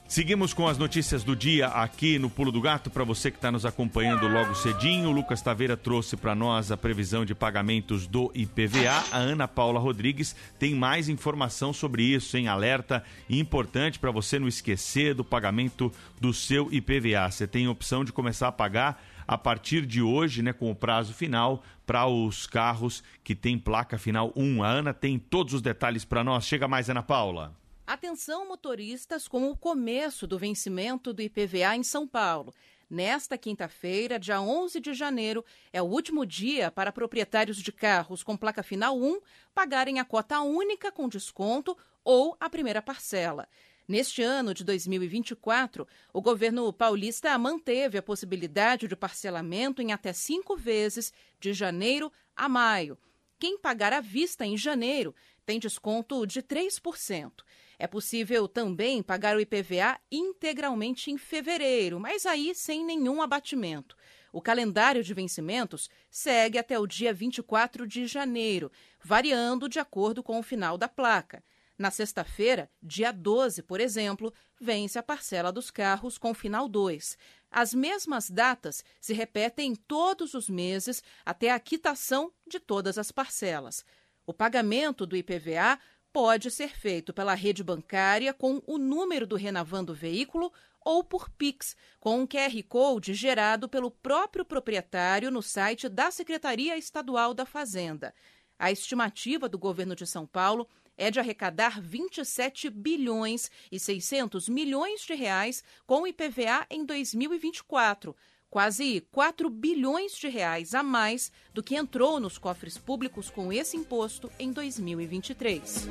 Seguimos 0.08 0.54
com 0.54 0.66
as 0.66 0.78
notícias 0.78 1.22
do 1.22 1.36
dia 1.36 1.68
aqui 1.68 2.18
no 2.18 2.30
Pulo 2.30 2.50
do 2.50 2.62
Gato. 2.62 2.90
Para 2.90 3.04
você 3.04 3.30
que 3.30 3.36
está 3.36 3.52
nos 3.52 3.66
acompanhando 3.66 4.26
logo 4.26 4.56
cedinho, 4.56 5.10
o 5.10 5.12
Lucas 5.12 5.42
Taveira 5.42 5.76
trouxe 5.76 6.16
para 6.16 6.34
nós 6.34 6.72
a 6.72 6.78
previsão 6.78 7.26
de 7.26 7.36
pagamentos 7.36 8.08
do 8.08 8.32
IPVA. 8.34 9.04
A 9.12 9.18
Ana 9.18 9.50
Paula 9.50 9.82
Rodrigues 9.82 10.34
tem 10.58 10.74
mais 10.74 11.10
informação 11.10 11.74
sobre 11.74 12.04
isso, 12.04 12.38
em 12.38 12.48
alerta 12.48 13.04
importante 13.30 14.00
para 14.00 14.10
você 14.10 14.40
não 14.40 14.48
esquecer 14.48 15.14
do 15.14 15.26
pagamento 15.26 15.92
do 16.22 16.34
seu 16.34 16.72
IPVA. 16.72 17.30
Você 17.30 17.46
tem 17.46 17.66
a 17.66 17.72
opção 17.72 18.06
de 18.06 18.14
começar 18.14 18.48
a 18.48 18.52
pagar 18.52 19.04
a 19.28 19.38
partir 19.38 19.86
de 19.86 20.02
hoje, 20.02 20.42
né, 20.42 20.54
com 20.54 20.72
o 20.72 20.76
prazo 20.76 21.14
final 21.14 21.62
para 21.86 22.08
os 22.08 22.48
carros 22.48 23.04
que 23.24 23.36
tem 23.36 23.60
placa 23.60 23.98
final 23.98 24.32
1. 24.36 24.64
A 24.64 24.68
Ana 24.70 24.94
tem 24.94 25.20
todos 25.20 25.54
os 25.54 25.62
detalhes 25.62 26.06
para 26.06 26.24
nós. 26.24 26.46
Chega 26.46 26.68
mais, 26.68 26.90
Ana 26.90 27.04
Paula. 27.04 27.54
Atenção, 27.86 28.48
motoristas, 28.48 29.28
com 29.28 29.50
o 29.50 29.56
começo 29.56 30.28
do 30.28 30.38
vencimento 30.38 31.14
do 31.14 31.22
IPVA 31.22 31.76
em 31.76 31.84
São 31.84 32.08
Paulo. 32.08 32.54
Nesta 32.90 33.38
quinta-feira, 33.38 34.18
dia 34.18 34.40
11 34.40 34.80
de 34.80 34.94
janeiro, 34.94 35.44
é 35.74 35.82
o 35.82 35.86
último 35.86 36.26
dia 36.26 36.72
para 36.72 36.92
proprietários 36.92 37.58
de 37.58 37.72
carros 37.72 38.24
com 38.24 38.38
placa 38.38 38.64
final 38.64 38.98
1 38.98 39.20
pagarem 39.54 40.00
a 40.00 40.06
cota 40.06 40.40
única 40.40 40.90
com 40.90 41.10
desconto 41.10 41.78
ou 42.04 42.38
a 42.40 42.50
primeira 42.50 42.82
parcela. 42.82 43.50
Neste 43.88 44.22
ano 44.22 44.54
de 44.54 44.66
2024, 44.66 45.88
o 46.12 46.22
governo 46.22 46.74
paulista 46.74 47.38
manteve 47.38 47.98
a 47.98 48.04
possibilidade 48.04 48.86
de 48.86 48.98
parcelamento 48.98 49.82
em 49.82 49.94
até 49.94 50.12
cinco 50.12 50.58
vezes, 50.58 51.14
de 51.40 51.54
janeiro 51.54 52.12
a 52.36 52.50
maio. 52.50 52.98
Quem 53.40 53.58
pagar 53.58 53.94
à 53.94 54.02
vista 54.02 54.46
em 54.46 54.58
janeiro 54.58 55.16
tem 55.46 55.58
desconto 55.58 56.28
de 56.28 56.44
3%. 56.44 57.32
É 57.80 57.88
possível 57.88 58.46
também 58.46 59.02
pagar 59.02 59.38
o 59.38 59.40
IPVA 59.40 59.98
integralmente 60.12 61.10
em 61.10 61.18
fevereiro, 61.18 61.98
mas 61.98 62.26
aí 62.26 62.54
sem 62.54 62.84
nenhum 62.84 63.22
abatimento. 63.22 63.96
O 64.34 64.42
calendário 64.42 65.02
de 65.02 65.14
vencimentos 65.14 65.90
segue 66.10 66.58
até 66.58 66.78
o 66.78 66.86
dia 66.86 67.14
24 67.14 67.88
de 67.88 68.06
janeiro, 68.06 68.70
variando 69.02 69.70
de 69.70 69.80
acordo 69.80 70.22
com 70.22 70.38
o 70.38 70.44
final 70.44 70.78
da 70.78 70.90
placa. 70.90 71.42
Na 71.78 71.92
sexta-feira, 71.92 72.72
dia 72.82 73.12
12, 73.12 73.62
por 73.62 73.80
exemplo, 73.80 74.34
vence 74.60 74.98
a 74.98 75.04
parcela 75.04 75.52
dos 75.52 75.70
carros 75.70 76.18
com 76.18 76.34
final 76.34 76.68
2. 76.68 77.16
As 77.52 77.72
mesmas 77.72 78.32
datas 78.32 78.84
se 79.00 79.14
repetem 79.14 79.76
todos 79.76 80.34
os 80.34 80.50
meses 80.50 81.04
até 81.24 81.52
a 81.52 81.60
quitação 81.60 82.32
de 82.48 82.60
todas 82.60 82.98
as 82.98 83.12
parcelas. 83.12 83.86
O 84.26 84.34
pagamento 84.34 85.06
do 85.06 85.16
IPVA 85.16 85.80
pode 86.12 86.50
ser 86.50 86.76
feito 86.76 87.14
pela 87.14 87.36
rede 87.36 87.64
bancária 87.64 88.34
com 88.34 88.60
o 88.66 88.80
número 88.80 89.28
do 89.28 89.36
renovando 89.36 89.94
veículo 89.94 90.52
ou 90.84 91.04
por 91.04 91.30
Pix, 91.30 91.76
com 92.00 92.22
um 92.22 92.26
QR 92.26 92.64
Code 92.68 93.14
gerado 93.14 93.70
pelo 93.70 93.92
próprio 93.92 94.44
proprietário 94.44 95.30
no 95.30 95.44
site 95.44 95.88
da 95.88 96.10
Secretaria 96.10 96.76
Estadual 96.76 97.36
da 97.36 97.46
Fazenda. 97.46 98.16
A 98.58 98.72
estimativa 98.72 99.48
do 99.48 99.60
governo 99.60 99.96
de 99.96 100.08
São 100.08 100.26
Paulo 100.26 100.68
é 100.98 101.12
de 101.12 101.20
arrecadar 101.20 101.80
27 101.80 102.70
bilhões 102.70 103.52
e 103.72 103.80
600 103.80 104.50
milhões 104.50 105.02
de 105.02 105.14
reais 105.14 105.64
com 105.86 106.08
IPVA 106.08 106.66
em 106.70 106.86
2024, 106.86 108.16
quase 108.50 109.02
4 109.12 109.50
bilhões 109.50 110.18
de 110.18 110.28
reais 110.28 110.74
a 110.74 110.82
mais 110.82 111.32
do 111.54 111.62
que 111.62 111.76
entrou 111.76 112.20
nos 112.20 112.38
cofres 112.38 112.78
públicos 112.78 113.30
com 113.30 113.52
esse 113.54 113.78
imposto 113.78 114.32
em 114.40 114.52
2023. 114.52 115.88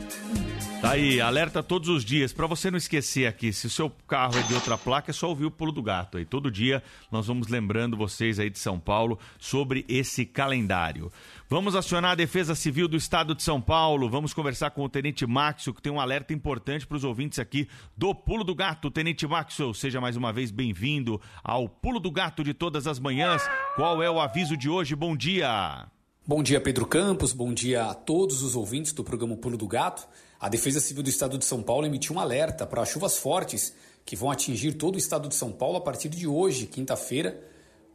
Tá 0.81 0.91
aí, 0.91 1.21
alerta 1.21 1.63
todos 1.63 1.89
os 1.89 2.05
dias. 2.05 2.33
Para 2.33 2.47
você 2.47 2.71
não 2.71 2.77
esquecer 2.77 3.27
aqui, 3.27 3.53
se 3.53 3.67
o 3.67 3.71
seu 3.71 3.91
carro 4.07 4.39
é 4.39 4.43
de 4.43 4.55
outra 4.55 4.77
placa, 4.77 5.11
é 5.11 5.15
só 5.15 5.29
ouvir 5.29 5.47
o 5.47 5.51
Pulo 5.51 5.73
do 5.73 5.83
Gato. 5.83 6.19
Aí 6.19 6.25
todo 6.25 6.51
dia 6.51 6.83
nós 7.11 7.27
vamos 7.27 7.49
lembrando 7.49 7.97
vocês 7.97 8.39
aí 8.39 8.51
de 8.51 8.59
São 8.59 8.79
Paulo 8.79 9.19
sobre 9.39 9.85
esse 9.89 10.27
calendário. 10.27 11.11
Vamos 11.49 11.77
acionar 11.77 12.11
a 12.11 12.15
Defesa 12.17 12.57
Civil 12.57 12.89
do 12.89 12.97
Estado 12.97 13.33
de 13.33 13.41
São 13.41 13.61
Paulo. 13.61 14.11
Vamos 14.11 14.35
conversar 14.35 14.73
com 14.73 14.83
o 14.83 14.89
Tenente 14.89 15.25
Maxo, 15.25 15.73
que 15.73 15.81
tem 15.81 15.93
um 15.93 16.01
alerta 16.01 16.33
importante 16.33 16.85
para 16.85 16.97
os 16.97 17.05
ouvintes 17.05 17.39
aqui 17.39 17.69
do 17.97 18.13
Pulo 18.13 18.43
do 18.43 18.53
Gato. 18.53 18.91
Tenente 18.91 19.25
Maxo, 19.29 19.73
seja 19.73 20.01
mais 20.01 20.17
uma 20.17 20.33
vez 20.33 20.51
bem-vindo 20.51 21.21
ao 21.45 21.69
Pulo 21.69 22.01
do 22.01 22.11
Gato 22.11 22.43
de 22.43 22.53
todas 22.53 22.89
as 22.89 22.99
manhãs. 22.99 23.49
Qual 23.77 24.03
é 24.03 24.11
o 24.11 24.21
aviso 24.21 24.57
de 24.57 24.69
hoje? 24.69 24.97
Bom 24.97 25.17
dia. 25.17 25.87
Bom 26.27 26.43
dia, 26.43 26.61
Pedro 26.61 26.85
Campos. 26.85 27.33
Bom 27.33 27.55
dia 27.55 27.85
a 27.85 27.95
todos 27.95 28.43
os 28.43 28.57
ouvintes 28.57 28.93
do 28.93 29.05
programa 29.05 29.37
Pulo 29.37 29.57
do 29.57 29.69
Gato. 29.69 30.09
A 30.41 30.49
Defesa 30.49 30.81
Civil 30.81 31.05
do 31.05 31.09
Estado 31.09 31.39
de 31.39 31.45
São 31.45 31.63
Paulo 31.63 31.87
emitiu 31.87 32.17
um 32.17 32.19
alerta 32.19 32.67
para 32.67 32.85
chuvas 32.85 33.19
fortes 33.19 33.73
que 34.05 34.17
vão 34.17 34.33
atingir 34.33 34.73
todo 34.73 34.97
o 34.97 34.99
estado 34.99 35.29
de 35.29 35.35
São 35.37 35.53
Paulo 35.53 35.77
a 35.77 35.81
partir 35.81 36.09
de 36.09 36.27
hoje, 36.27 36.67
quinta-feira, 36.67 37.41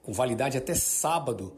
com 0.01 0.13
validade 0.13 0.57
até 0.57 0.73
sábado. 0.73 1.53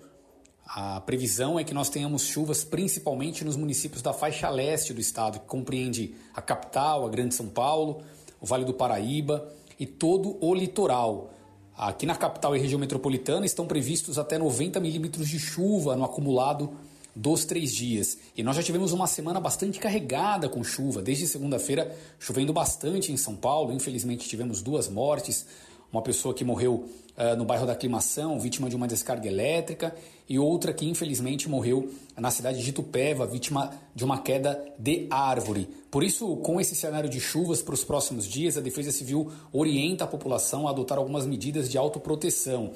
A 0.76 1.00
previsão 1.02 1.60
é 1.60 1.64
que 1.64 1.72
nós 1.72 1.88
tenhamos 1.88 2.24
chuvas 2.24 2.64
principalmente 2.64 3.46
nos 3.46 3.56
municípios 3.56 4.02
da 4.02 4.12
faixa 4.12 4.50
leste 4.50 4.92
do 4.92 5.00
estado, 5.00 5.40
que 5.40 5.46
compreende 5.46 6.16
a 6.34 6.42
capital, 6.42 7.06
a 7.06 7.10
Grande 7.10 7.36
São 7.36 7.48
Paulo, 7.48 8.02
o 8.42 8.46
Vale 8.48 8.66
do 8.66 8.74
Paraíba 8.74 9.54
e 9.80 9.86
todo 9.86 10.36
o 10.44 10.52
litoral. 10.52 11.32
Aqui 11.78 12.08
na 12.08 12.16
capital 12.16 12.56
e 12.56 12.60
região 12.60 12.80
metropolitana 12.80 13.46
estão 13.46 13.68
previstos 13.68 14.18
até 14.18 14.40
90 14.40 14.80
milímetros 14.80 15.30
de 15.30 15.38
chuva 15.38 15.96
no 15.96 16.04
acumulado 16.04 16.74
dos 17.16 17.46
três 17.46 17.72
dias. 17.72 18.18
E 18.36 18.42
nós 18.42 18.56
já 18.56 18.64
tivemos 18.64 18.92
uma 18.94 19.06
semana 19.06 19.40
bastante 19.40 19.78
carregada 19.78 20.50
com 20.50 20.64
chuva, 20.64 21.04
desde 21.04 21.28
segunda-feira 21.28 21.96
chovendo 22.18 22.52
bastante 22.52 23.12
em 23.12 23.18
São 23.18 23.36
Paulo. 23.36 23.72
Infelizmente 23.72 24.28
tivemos 24.28 24.64
duas 24.64 24.90
mortes, 24.90 25.46
uma 25.94 26.02
pessoa 26.02 26.34
que 26.34 26.44
morreu 26.44 26.90
uh, 27.16 27.38
no 27.38 27.46
bairro 27.46 27.68
da 27.68 27.74
Aclimação, 27.74 28.40
vítima 28.40 28.68
de 28.68 28.76
uma 28.76 28.88
descarga 28.88 29.28
elétrica, 29.28 29.96
e 30.28 30.40
outra 30.40 30.74
que 30.74 30.90
infelizmente 30.90 31.48
morreu 31.48 31.92
na 32.18 32.32
cidade 32.32 32.64
de 32.64 32.72
Tupéva, 32.74 33.28
vítima 33.28 33.72
de 33.94 34.04
uma 34.04 34.20
queda 34.20 34.60
de 34.80 35.06
árvore. 35.12 35.70
Por 35.92 36.04
isso, 36.04 36.36
com 36.38 36.60
esse 36.60 36.74
cenário 36.74 37.08
de 37.08 37.20
chuvas 37.20 37.62
para 37.62 37.76
os 37.76 37.84
próximos 37.84 38.26
dias, 38.26 38.58
a 38.58 38.62
Defesa 38.62 38.92
Civil 38.92 39.32
orienta 39.52 40.06
a 40.06 40.08
população 40.08 40.68
a 40.68 40.72
adotar 40.72 40.98
algumas 40.98 41.28
medidas 41.28 41.70
de 41.70 41.78
autoproteção. 41.78 42.72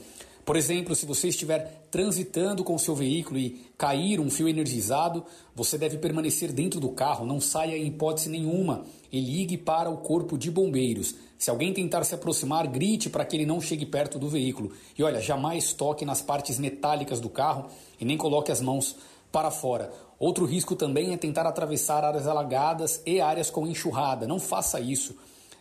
Por 0.48 0.56
exemplo, 0.56 0.96
se 0.96 1.06
você 1.06 1.28
estiver 1.28 1.90
transitando 1.92 2.64
com 2.64 2.78
seu 2.78 2.96
veículo 2.96 3.38
e 3.38 3.66
cair 3.78 4.18
um 4.18 4.30
fio 4.30 4.48
energizado, 4.48 5.26
você 5.54 5.78
deve 5.78 5.98
permanecer 5.98 6.54
dentro 6.54 6.80
do 6.80 6.88
carro, 6.88 7.26
não 7.26 7.42
saia 7.42 7.78
em 7.78 7.88
hipótese 7.88 8.30
nenhuma 8.30 8.86
e 9.12 9.20
ligue 9.20 9.58
para 9.58 9.90
o 9.90 9.98
corpo 9.98 10.38
de 10.38 10.50
bombeiros. 10.50 11.16
Se 11.38 11.50
alguém 11.50 11.74
tentar 11.74 12.06
se 12.06 12.16
aproximar, 12.16 12.66
grite 12.66 13.10
para 13.10 13.26
que 13.26 13.36
ele 13.36 13.46
não 13.46 13.60
chegue 13.60 13.86
perto 13.86 14.18
do 14.18 14.30
veículo. 14.30 14.72
E 14.98 15.04
olha, 15.04 15.20
jamais 15.20 15.74
toque 15.74 16.06
nas 16.06 16.22
partes 16.22 16.58
metálicas 16.58 17.20
do 17.20 17.28
carro 17.28 17.66
e 18.00 18.06
nem 18.06 18.16
coloque 18.16 18.50
as 18.50 18.62
mãos 18.62 18.96
para 19.30 19.52
fora. 19.52 19.92
Outro 20.18 20.46
risco 20.46 20.78
também 20.78 21.12
é 21.12 21.18
tentar 21.18 21.46
atravessar 21.46 22.06
áreas 22.06 22.26
alagadas 22.26 23.02
e 23.06 23.20
áreas 23.20 23.50
com 23.50 23.68
enxurrada. 23.68 24.26
Não 24.26 24.40
faça 24.40 24.80
isso. 24.80 25.14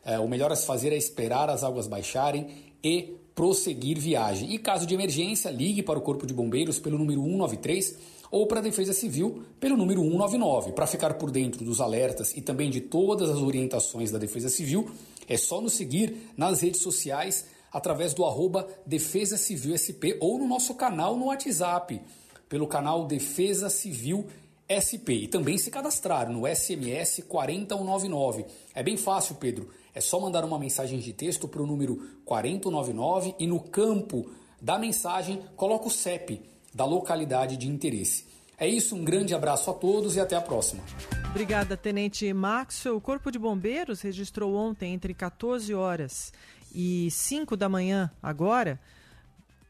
É, 0.05 0.17
o 0.21 0.29
melhor 0.29 0.53
a 0.53 0.55
se 0.55 0.65
fazer 0.65 0.93
é 0.93 0.97
esperar 0.97 1.51
as 1.51 1.65
águas 1.65 1.89
baixarem 1.89 2.47
e 2.85 3.26
prosseguir 3.37 4.01
viagem. 4.01 4.55
E 4.55 4.59
caso 4.59 4.87
de 4.87 4.95
emergência, 4.95 5.51
ligue 5.51 5.83
para 5.83 5.99
o 5.99 6.03
Corpo 6.03 6.27
de 6.27 6.33
Bombeiros 6.33 6.81
pelo 6.81 6.97
número 6.97 7.21
193 7.21 7.97
ou 8.31 8.47
para 8.47 8.61
a 8.61 8.63
Defesa 8.63 8.95
Civil 8.95 9.45
pelo 9.61 9.77
número 9.77 10.01
199. 10.01 10.73
Para 10.73 10.87
ficar 10.87 11.15
por 11.15 11.31
dentro 11.31 11.63
dos 11.63 11.79
alertas 11.81 12.35
e 12.35 12.41
também 12.41 12.71
de 12.71 12.81
todas 12.81 13.29
as 13.29 13.37
orientações 13.37 14.11
da 14.11 14.19
Defesa 14.19 14.49
Civil, 14.49 14.91
é 15.29 15.37
só 15.37 15.61
nos 15.61 15.75
seguir 15.75 16.33
nas 16.35 16.63
redes 16.63 16.81
sociais 16.81 17.45
através 17.71 18.15
do 18.15 18.25
arroba 18.25 18.67
Defesa 18.87 19.37
Civil 19.37 19.77
SP 19.77 20.17
ou 20.19 20.39
no 20.39 20.49
nosso 20.49 20.75
canal 20.75 21.15
no 21.15 21.27
WhatsApp, 21.27 22.01
pelo 22.49 22.67
canal 22.67 23.05
Defesa 23.05 23.69
Civil 23.69 24.27
SP. 24.67 25.13
E 25.25 25.29
também 25.29 25.59
se 25.59 25.71
cadastrar 25.71 26.33
no 26.33 26.47
SMS 26.47 27.23
4199. 27.29 28.47
É 28.75 28.83
bem 28.83 28.97
fácil, 28.97 29.35
Pedro. 29.35 29.69
É 29.97 30.01
só 30.03 30.21
mandar 30.21 30.45
uma 30.45 30.59
mensagem 30.59 30.99
de 30.99 31.11
texto 31.15 31.49
para 31.49 31.63
o 31.63 31.67
número 31.67 31.97
4099 32.27 33.35
e 33.39 33.47
no 33.47 33.59
campo 33.59 34.31
da 34.61 34.79
mensagem 34.79 35.41
coloca 35.57 35.87
o 35.87 35.91
CEP 35.91 36.43
da 36.75 36.85
localidade 36.85 37.57
de 37.57 37.67
interesse. 37.67 38.27
É 38.59 38.69
isso, 38.69 38.95
um 38.95 39.03
grande 39.03 39.35
abraço 39.35 39.71
a 39.71 39.73
todos 39.73 40.15
e 40.15 40.21
até 40.21 40.37
a 40.37 40.41
próxima. 40.43 40.85
Obrigada, 41.31 41.79
Tenente 41.79 42.31
Max. 42.35 42.85
O 42.85 43.01
Corpo 43.01 43.31
de 43.31 43.39
Bombeiros 43.39 44.03
registrou 44.03 44.55
ontem, 44.55 44.93
entre 44.93 45.15
14 45.15 45.73
horas 45.73 46.31
e 46.75 47.11
5 47.11 47.57
da 47.57 47.67
manhã, 47.67 48.11
agora, 48.23 48.79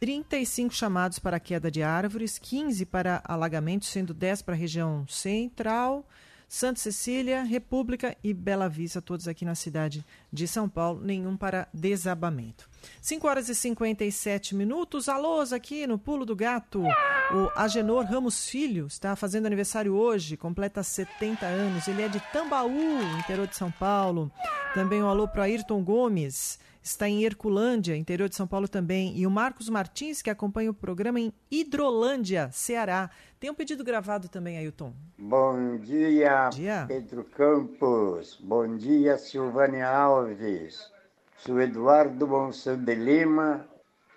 35 0.00 0.74
chamados 0.74 1.20
para 1.20 1.38
queda 1.38 1.70
de 1.70 1.84
árvores, 1.84 2.36
15 2.36 2.84
para 2.86 3.22
alagamentos, 3.24 3.86
sendo 3.86 4.12
10 4.12 4.42
para 4.42 4.54
a 4.54 4.58
região 4.58 5.06
central 5.06 6.04
Santa 6.48 6.78
Cecília, 6.78 7.42
República 7.42 8.16
e 8.22 8.32
Bela 8.32 8.68
Vista, 8.68 9.02
todos 9.02 9.26
aqui 9.26 9.44
na 9.44 9.54
cidade 9.54 10.04
de 10.32 10.46
São 10.46 10.68
Paulo, 10.68 11.00
nenhum 11.02 11.36
para 11.36 11.68
desabamento. 11.74 12.68
5 13.00 13.26
horas 13.26 13.48
e 13.48 13.54
57 13.54 14.54
minutos. 14.54 15.08
Alôs 15.08 15.52
aqui 15.52 15.86
no 15.86 15.98
Pulo 15.98 16.24
do 16.24 16.36
Gato. 16.36 16.82
O 16.82 17.50
Agenor 17.56 18.04
Ramos 18.04 18.48
Filho 18.48 18.86
está 18.86 19.16
fazendo 19.16 19.46
aniversário 19.46 19.94
hoje, 19.94 20.36
completa 20.36 20.82
70 20.82 21.44
anos. 21.44 21.88
Ele 21.88 22.02
é 22.02 22.08
de 22.08 22.20
Tambaú, 22.32 23.02
interior 23.18 23.48
de 23.48 23.56
São 23.56 23.70
Paulo. 23.72 24.30
Também 24.72 25.02
um 25.02 25.08
alô 25.08 25.26
para 25.26 25.44
Ayrton 25.44 25.82
Gomes 25.82 26.60
está 26.88 27.08
em 27.08 27.24
Herculândia, 27.24 27.96
interior 27.96 28.28
de 28.28 28.36
São 28.36 28.46
Paulo 28.46 28.68
também. 28.68 29.16
E 29.18 29.26
o 29.26 29.30
Marcos 29.30 29.68
Martins, 29.68 30.22
que 30.22 30.30
acompanha 30.30 30.70
o 30.70 30.74
programa 30.74 31.18
em 31.18 31.32
Hidrolândia, 31.50 32.48
Ceará. 32.52 33.10
Tem 33.38 33.50
um 33.50 33.54
pedido 33.54 33.84
gravado 33.84 34.30
também, 34.30 34.56
Ailton. 34.56 34.94
Bom 35.18 35.76
dia, 35.76 36.48
dia, 36.48 36.86
Pedro 36.88 37.22
Campos. 37.22 38.38
Bom 38.40 38.78
dia, 38.78 39.18
Silvânia 39.18 39.86
Alves. 39.88 40.90
Sou 41.36 41.60
Eduardo 41.60 42.26
Monção 42.26 42.82
de 42.82 42.94
Lima, 42.94 43.68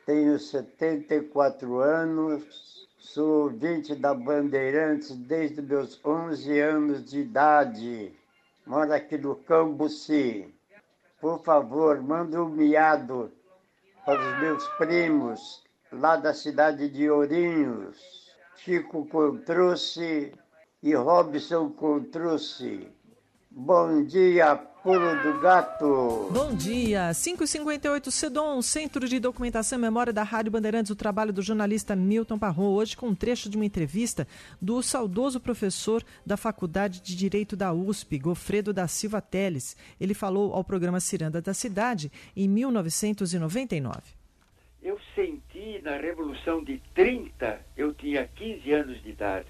tenho 0.06 0.40
74 0.40 1.80
anos, 1.80 2.88
sou 2.98 3.44
ouvinte 3.44 3.94
da 3.94 4.14
Bandeirantes 4.14 5.14
desde 5.14 5.62
meus 5.62 6.00
11 6.06 6.58
anos 6.58 7.04
de 7.04 7.20
idade. 7.20 8.14
Moro 8.66 8.94
aqui 8.94 9.18
no 9.18 9.36
Cambuci. 9.36 10.48
Por 11.20 11.44
favor, 11.44 12.02
manda 12.02 12.42
um 12.42 12.48
miado 12.48 13.34
para 14.06 14.18
os 14.18 14.40
meus 14.40 14.66
primos 14.78 15.62
lá 15.92 16.16
da 16.16 16.34
cidade 16.34 16.88
de 16.88 17.10
Ourinhos. 17.10 18.19
Chico 18.64 19.06
Contruce 19.06 20.34
e 20.84 20.94
Robson 20.94 21.70
Contruce. 21.70 22.88
Bom 23.50 24.04
dia, 24.04 24.56
Pulo 24.56 25.22
do 25.24 25.40
Gato. 25.40 26.30
Bom 26.32 26.54
dia. 26.54 27.12
558 27.14 28.12
Sedon, 28.12 28.62
Centro 28.62 29.08
de 29.08 29.20
Documentação 29.20 29.80
e 29.80 29.82
Memória 29.82 30.12
da 30.12 30.24
Rádio 30.24 30.52
Bandeirantes, 30.52 30.92
o 30.92 30.96
trabalho 30.96 31.34
do 31.34 31.42
jornalista 31.42 31.96
Milton 31.96 32.38
Parron, 32.38 32.74
hoje 32.74 32.96
com 32.96 33.08
um 33.08 33.16
trecho 33.16 33.50
de 33.50 33.58
uma 33.58 33.66
entrevista 33.66 34.28
do 34.62 34.82
saudoso 34.82 35.40
professor 35.40 36.04
da 36.26 36.38
Faculdade 36.38 37.02
de 37.02 37.16
Direito 37.16 37.56
da 37.56 37.74
USP, 37.74 38.20
Gofredo 38.20 38.74
da 38.74 38.88
Silva 38.88 39.22
Teles. 39.22 39.76
Ele 40.00 40.14
falou 40.14 40.54
ao 40.54 40.64
programa 40.64 41.00
Ciranda 41.00 41.42
da 41.42 41.54
Cidade 41.54 42.12
em 42.36 42.48
1999. 42.48 44.20
Eu 44.82 44.98
senti 45.14 45.49
na 45.84 45.98
Revolução 45.98 46.64
de 46.64 46.82
30, 46.94 47.60
eu 47.76 47.94
tinha 47.94 48.28
15 48.28 48.72
anos 48.72 49.04
de 49.04 49.10
idade, 49.10 49.48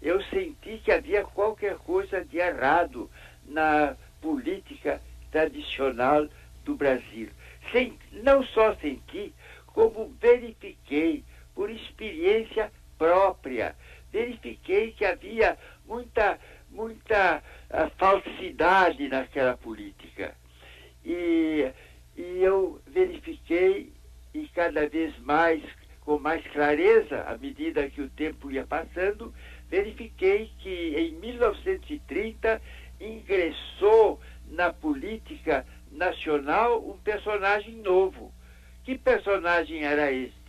eu 0.00 0.22
senti 0.24 0.78
que 0.78 0.90
havia 0.90 1.24
qualquer 1.24 1.76
coisa 1.78 2.24
de 2.24 2.38
errado 2.38 3.10
na 3.46 3.96
política 4.20 5.00
tradicional 5.30 6.28
do 6.64 6.74
Brasil. 6.74 7.28
Sem, 7.70 7.98
não 8.12 8.42
só 8.44 8.74
senti, 8.76 9.32
como 9.66 10.14
verifiquei 10.20 11.24
por 11.54 11.70
experiência 11.70 12.70
própria. 12.98 13.74
Verifiquei 14.12 14.92
que 14.92 15.04
havia 15.04 15.56
muita, 15.86 16.38
muita 16.70 17.42
uh, 17.70 17.90
falsidade 17.96 19.08
naquela 19.08 19.56
política. 19.56 20.36
E, 21.04 21.70
e 22.16 22.42
eu 22.42 22.80
verifiquei, 22.86 23.92
e 24.34 24.48
cada 24.48 24.88
vez 24.88 25.16
mais, 25.20 25.62
com 26.00 26.18
mais 26.18 26.46
clareza, 26.48 27.22
à 27.22 27.36
medida 27.36 27.88
que 27.88 28.00
o 28.00 28.10
tempo 28.10 28.50
ia 28.50 28.66
passando, 28.66 29.34
verifiquei 29.68 30.50
que 30.58 30.94
em 30.96 31.12
1930 31.14 32.60
ingressou 33.00 34.20
na 34.48 34.72
política 34.72 35.66
nacional 35.90 36.86
um 36.88 36.98
personagem 36.98 37.76
novo. 37.76 38.32
Que 38.84 38.98
personagem 38.98 39.84
era 39.84 40.10
este? 40.10 40.42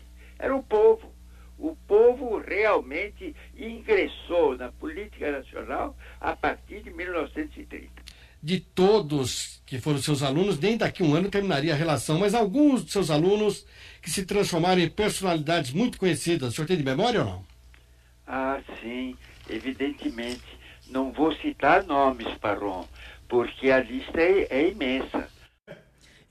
era 0.43 0.55
o 0.55 0.61
povo. 0.61 1.13
O 1.57 1.75
povo 1.87 2.37
realmente 2.39 3.33
ingressou 3.55 4.57
na 4.57 4.71
política 4.71 5.31
nacional 5.31 5.95
a 6.19 6.35
partir 6.35 6.81
de 6.81 6.91
1930. 6.91 7.89
De 8.41 8.59
todos 8.59 9.62
que 9.73 9.81
foram 9.81 9.97
seus 9.97 10.21
alunos, 10.21 10.59
nem 10.59 10.77
daqui 10.77 11.01
a 11.01 11.05
um 11.05 11.15
ano 11.15 11.31
terminaria 11.31 11.73
a 11.73 11.75
relação, 11.75 12.19
mas 12.19 12.35
alguns 12.35 12.85
de 12.85 12.91
seus 12.91 13.09
alunos 13.09 13.65
que 14.03 14.09
se 14.11 14.23
transformaram 14.23 14.79
em 14.79 14.87
personalidades 14.87 15.71
muito 15.71 15.97
conhecidas, 15.97 16.49
o 16.49 16.51
senhor 16.55 16.67
tem 16.67 16.77
de 16.77 16.83
memória 16.83 17.21
ou 17.21 17.25
não? 17.25 17.45
Ah, 18.27 18.59
sim, 18.79 19.17
evidentemente. 19.49 20.43
Não 20.91 21.11
vou 21.11 21.33
citar 21.37 21.83
nomes, 21.85 22.27
Paron, 22.37 22.87
porque 23.27 23.71
a 23.71 23.79
lista 23.79 24.21
é, 24.21 24.45
é 24.47 24.69
imensa. 24.69 25.27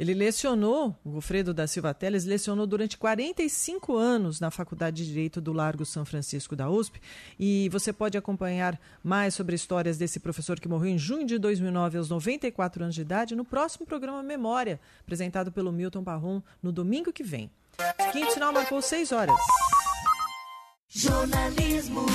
Ele 0.03 0.15
lecionou, 0.15 0.97
o 1.05 1.11
Gofredo 1.11 1.55
da 1.55 1.65
Silva 1.69 1.95
Teles 1.95 2.25
lecionou 2.25 2.67
durante 2.67 2.99
45 2.99 3.97
anos 3.97 4.41
na 4.41 4.51
Faculdade 4.51 4.97
de 4.97 5.09
Direito 5.09 5.41
do 5.41 5.53
Largo 5.53 5.87
São 5.87 6.05
Francisco 6.05 6.57
da 6.57 6.69
USP. 6.69 7.01
E 7.39 7.69
você 7.69 7.93
pode 7.93 8.19
acompanhar 8.19 8.81
mais 9.01 9.33
sobre 9.33 9.55
histórias 9.55 9.97
desse 9.97 10.19
professor 10.19 10.59
que 10.59 10.67
morreu 10.67 10.91
em 10.91 10.99
junho 10.99 11.25
de 11.25 11.39
2009, 11.39 11.99
aos 11.99 12.11
94 12.11 12.83
anos 12.83 12.97
de 12.97 13.01
idade, 13.01 13.37
no 13.37 13.45
próximo 13.45 13.87
programa 13.87 14.25
Memória, 14.25 14.81
apresentado 15.03 15.53
pelo 15.53 15.71
Milton 15.71 16.03
Parron 16.03 16.43
no 16.61 16.73
domingo 16.73 17.13
que 17.13 17.23
vem. 17.23 17.49
Quinto 18.11 18.33
sinal 18.33 18.53
marcou 18.53 18.83
6 18.83 19.13
horas. 19.13 19.37
Jornalismo 20.89 22.07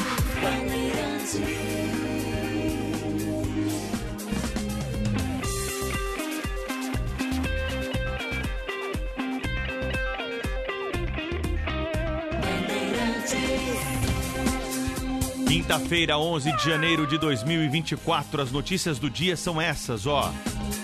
Quinta-feira, 15.67 16.17
11 16.17 16.55
de 16.55 16.63
janeiro 16.63 17.05
de 17.05 17.17
2024. 17.17 18.41
As 18.41 18.53
notícias 18.53 18.99
do 18.99 19.09
dia 19.09 19.35
são 19.35 19.59
essas, 19.59 20.07
ó. 20.07 20.33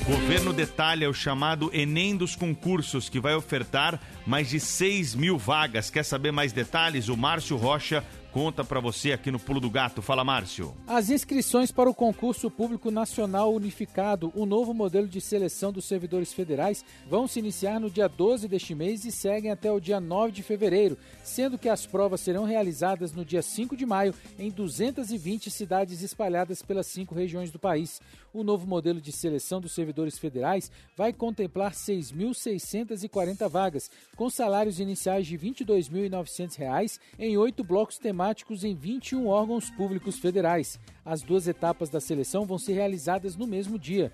Governo 0.05 0.51
detalha 0.51 1.09
o 1.09 1.13
chamado 1.13 1.71
Enem 1.73 2.17
dos 2.17 2.35
concursos, 2.35 3.07
que 3.07 3.17
vai 3.17 3.33
ofertar 3.33 3.97
mais 4.27 4.49
de 4.49 4.59
6 4.59 5.15
mil 5.15 5.37
vagas. 5.37 5.89
Quer 5.89 6.03
saber 6.03 6.33
mais 6.33 6.51
detalhes? 6.51 7.07
O 7.07 7.15
Márcio 7.15 7.55
Rocha 7.55 8.03
conta 8.33 8.63
para 8.63 8.79
você 8.79 9.11
aqui 9.11 9.29
no 9.29 9.39
Pulo 9.39 9.59
do 9.59 9.69
Gato. 9.69 10.01
Fala, 10.01 10.23
Márcio. 10.23 10.73
As 10.87 11.11
inscrições 11.11 11.71
para 11.71 11.87
o 11.87 11.93
concurso 11.93 12.49
público 12.49 12.89
nacional 12.89 13.53
unificado, 13.53 14.33
o 14.33 14.43
novo 14.43 14.73
modelo 14.73 15.07
de 15.07 15.21
seleção 15.21 15.71
dos 15.71 15.85
servidores 15.85 16.33
federais, 16.33 16.83
vão 17.07 17.27
se 17.27 17.37
iniciar 17.37 17.79
no 17.79 17.91
dia 17.91 18.09
12 18.09 18.47
deste 18.47 18.73
mês 18.73 19.05
e 19.05 19.11
seguem 19.11 19.51
até 19.51 19.71
o 19.71 19.79
dia 19.79 19.99
9 19.99 20.31
de 20.31 20.41
fevereiro, 20.41 20.97
sendo 21.23 21.59
que 21.59 21.69
as 21.69 21.85
provas 21.85 22.21
serão 22.21 22.43
realizadas 22.43 23.13
no 23.13 23.23
dia 23.23 23.43
5 23.43 23.77
de 23.77 23.85
maio 23.85 24.15
em 24.39 24.49
220 24.49 25.51
cidades 25.51 26.01
espalhadas 26.01 26.63
pelas 26.63 26.87
cinco 26.87 27.13
regiões 27.13 27.51
do 27.51 27.59
país. 27.59 28.01
O 28.33 28.43
novo 28.43 28.65
modelo 28.65 28.99
de 28.99 29.11
seleção 29.11 29.61
dos 29.61 29.75
servidores 29.75 30.17
federais 30.17 30.71
vai 30.97 31.13
contemplar 31.13 31.73
6.640 31.73 33.47
vagas, 33.47 33.91
com 34.15 34.27
salários 34.27 34.79
iniciais 34.79 35.27
de 35.27 35.37
R$ 35.37 35.51
22.900 35.51 36.99
em 37.19 37.37
oito 37.37 37.63
blocos 37.63 37.99
temáticos 37.99 38.22
em 38.63 38.73
21 38.73 39.27
órgãos 39.27 39.69
públicos 39.69 40.17
federais. 40.17 40.79
As 41.03 41.21
duas 41.21 41.47
etapas 41.47 41.89
da 41.89 41.99
seleção 41.99 42.45
vão 42.45 42.57
ser 42.57 42.73
realizadas 42.73 43.35
no 43.35 43.45
mesmo 43.45 43.77
dia. 43.77 44.13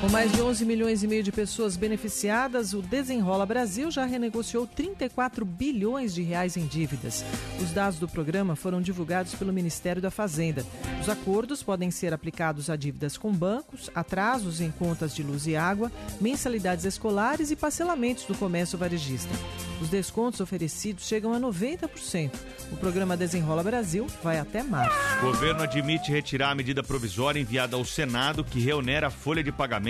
Com 0.00 0.08
mais 0.08 0.32
de 0.32 0.40
11 0.40 0.64
milhões 0.64 1.02
e 1.02 1.06
meio 1.06 1.22
de 1.22 1.30
pessoas 1.30 1.76
beneficiadas, 1.76 2.72
o 2.72 2.80
Desenrola 2.80 3.44
Brasil 3.44 3.90
já 3.90 4.06
renegociou 4.06 4.66
34 4.66 5.44
bilhões 5.44 6.14
de 6.14 6.22
reais 6.22 6.56
em 6.56 6.66
dívidas. 6.66 7.22
Os 7.60 7.70
dados 7.70 7.98
do 7.98 8.08
programa 8.08 8.56
foram 8.56 8.80
divulgados 8.80 9.34
pelo 9.34 9.52
Ministério 9.52 10.00
da 10.00 10.10
Fazenda. 10.10 10.64
Os 11.02 11.08
acordos 11.10 11.62
podem 11.62 11.90
ser 11.90 12.14
aplicados 12.14 12.70
a 12.70 12.76
dívidas 12.76 13.18
com 13.18 13.30
bancos, 13.30 13.90
atrasos 13.94 14.62
em 14.62 14.70
contas 14.70 15.14
de 15.14 15.22
luz 15.22 15.46
e 15.46 15.54
água, 15.54 15.92
mensalidades 16.18 16.86
escolares 16.86 17.50
e 17.50 17.56
parcelamentos 17.56 18.24
do 18.24 18.34
comércio 18.34 18.78
varejista. 18.78 19.34
Os 19.82 19.90
descontos 19.90 20.40
oferecidos 20.40 21.06
chegam 21.06 21.34
a 21.34 21.40
90%. 21.40 22.30
O 22.72 22.76
programa 22.76 23.18
Desenrola 23.18 23.62
Brasil 23.62 24.06
vai 24.22 24.38
até 24.38 24.62
março. 24.62 24.96
O 25.20 25.26
governo 25.26 25.62
admite 25.62 26.10
retirar 26.10 26.50
a 26.50 26.54
medida 26.54 26.82
provisória 26.82 27.40
enviada 27.40 27.76
ao 27.76 27.84
Senado 27.84 28.44
que 28.44 28.60
reonera 28.60 29.08
a 29.08 29.10
folha 29.10 29.42
de 29.42 29.52
pagamento 29.52 29.89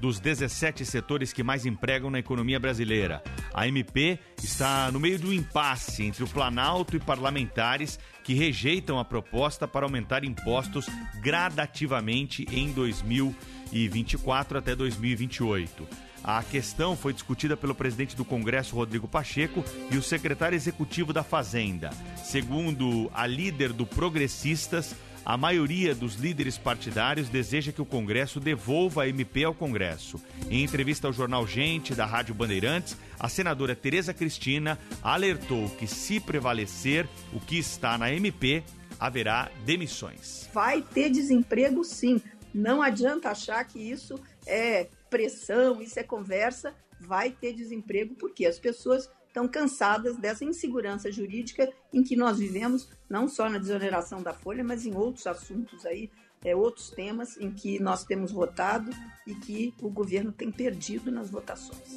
dos 0.00 0.18
17 0.18 0.84
setores 0.84 1.32
que 1.32 1.42
mais 1.42 1.66
empregam 1.66 2.10
na 2.10 2.18
economia 2.18 2.58
brasileira. 2.58 3.22
A 3.52 3.68
MP 3.68 4.18
está 4.42 4.90
no 4.90 4.98
meio 4.98 5.18
do 5.18 5.32
impasse 5.32 6.02
entre 6.02 6.24
o 6.24 6.28
Planalto 6.28 6.96
e 6.96 7.00
parlamentares 7.00 7.98
que 8.22 8.34
rejeitam 8.34 8.98
a 8.98 9.04
proposta 9.04 9.68
para 9.68 9.84
aumentar 9.84 10.24
impostos 10.24 10.86
gradativamente 11.20 12.46
em 12.50 12.72
2024 12.72 14.58
até 14.58 14.74
2028. 14.74 15.86
A 16.24 16.42
questão 16.42 16.96
foi 16.96 17.12
discutida 17.12 17.54
pelo 17.54 17.74
presidente 17.74 18.16
do 18.16 18.24
Congresso, 18.24 18.74
Rodrigo 18.74 19.06
Pacheco, 19.06 19.62
e 19.90 19.98
o 19.98 20.02
secretário 20.02 20.56
executivo 20.56 21.12
da 21.12 21.22
Fazenda. 21.22 21.90
Segundo 22.16 23.10
a 23.12 23.26
líder 23.26 23.74
do 23.74 23.84
Progressistas, 23.84 24.96
a 25.24 25.36
maioria 25.36 25.94
dos 25.94 26.16
líderes 26.16 26.58
partidários 26.58 27.28
deseja 27.28 27.72
que 27.72 27.80
o 27.80 27.86
Congresso 27.86 28.38
devolva 28.38 29.04
a 29.04 29.08
MP 29.08 29.44
ao 29.44 29.54
Congresso. 29.54 30.20
Em 30.50 30.62
entrevista 30.62 31.06
ao 31.06 31.12
jornal 31.12 31.46
Gente, 31.46 31.94
da 31.94 32.04
Rádio 32.04 32.34
Bandeirantes, 32.34 32.96
a 33.18 33.28
senadora 33.28 33.74
Tereza 33.74 34.12
Cristina 34.12 34.78
alertou 35.02 35.68
que, 35.70 35.86
se 35.86 36.20
prevalecer 36.20 37.08
o 37.32 37.40
que 37.40 37.58
está 37.58 37.96
na 37.96 38.12
MP, 38.12 38.62
haverá 39.00 39.50
demissões. 39.64 40.48
Vai 40.52 40.82
ter 40.82 41.10
desemprego, 41.10 41.82
sim. 41.84 42.20
Não 42.52 42.82
adianta 42.82 43.30
achar 43.30 43.64
que 43.64 43.78
isso 43.78 44.20
é 44.46 44.88
pressão, 45.08 45.80
isso 45.80 45.98
é 45.98 46.02
conversa, 46.02 46.74
vai 47.00 47.30
ter 47.30 47.52
desemprego, 47.52 48.14
porque 48.14 48.46
as 48.46 48.58
pessoas 48.58 49.10
estão 49.34 49.48
cansadas 49.48 50.16
dessa 50.16 50.44
insegurança 50.44 51.10
jurídica 51.10 51.68
em 51.92 52.04
que 52.04 52.14
nós 52.14 52.38
vivemos, 52.38 52.88
não 53.10 53.26
só 53.26 53.50
na 53.50 53.58
desoneração 53.58 54.22
da 54.22 54.32
folha, 54.32 54.62
mas 54.62 54.86
em 54.86 54.94
outros 54.94 55.26
assuntos 55.26 55.84
aí, 55.84 56.08
é, 56.44 56.54
outros 56.54 56.90
temas 56.90 57.36
em 57.38 57.50
que 57.50 57.82
nós 57.82 58.04
temos 58.04 58.30
votado 58.30 58.92
e 59.26 59.34
que 59.34 59.74
o 59.82 59.90
governo 59.90 60.30
tem 60.30 60.52
perdido 60.52 61.10
nas 61.10 61.30
votações. 61.30 61.96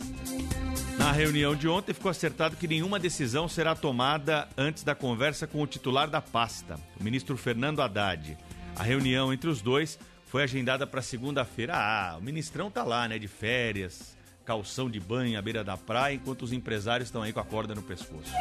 Na 0.97 1.11
reunião 1.11 1.55
de 1.55 1.67
ontem 1.67 1.93
ficou 1.93 2.09
acertado 2.09 2.55
que 2.55 2.67
nenhuma 2.67 2.97
decisão 2.97 3.47
será 3.47 3.75
tomada 3.75 4.49
antes 4.57 4.83
da 4.83 4.95
conversa 4.95 5.45
com 5.45 5.61
o 5.61 5.67
titular 5.67 6.09
da 6.09 6.21
pasta, 6.21 6.79
o 6.99 7.03
ministro 7.03 7.37
Fernando 7.37 7.83
Haddad. 7.83 8.35
A 8.75 8.81
reunião 8.81 9.31
entre 9.31 9.47
os 9.47 9.61
dois 9.61 9.99
foi 10.25 10.41
agendada 10.41 10.87
para 10.87 11.03
segunda-feira. 11.03 11.73
Ah, 11.75 12.17
o 12.17 12.21
ministrão 12.21 12.71
tá 12.71 12.83
lá, 12.83 13.07
né, 13.07 13.19
de 13.19 13.27
férias, 13.27 14.16
calção 14.47 14.89
de 14.89 14.97
banho 14.97 15.37
à 15.37 15.41
beira 15.41 15.61
da 15.61 15.75
praia, 15.75 16.15
enquanto 16.15 16.43
os 16.43 16.53
empresários 16.53 17.09
estão 17.09 17.21
aí 17.21 17.33
com 17.33 17.39
a 17.41 17.43
corda 17.43 17.75
no 17.75 17.81
pescoço. 17.81 18.31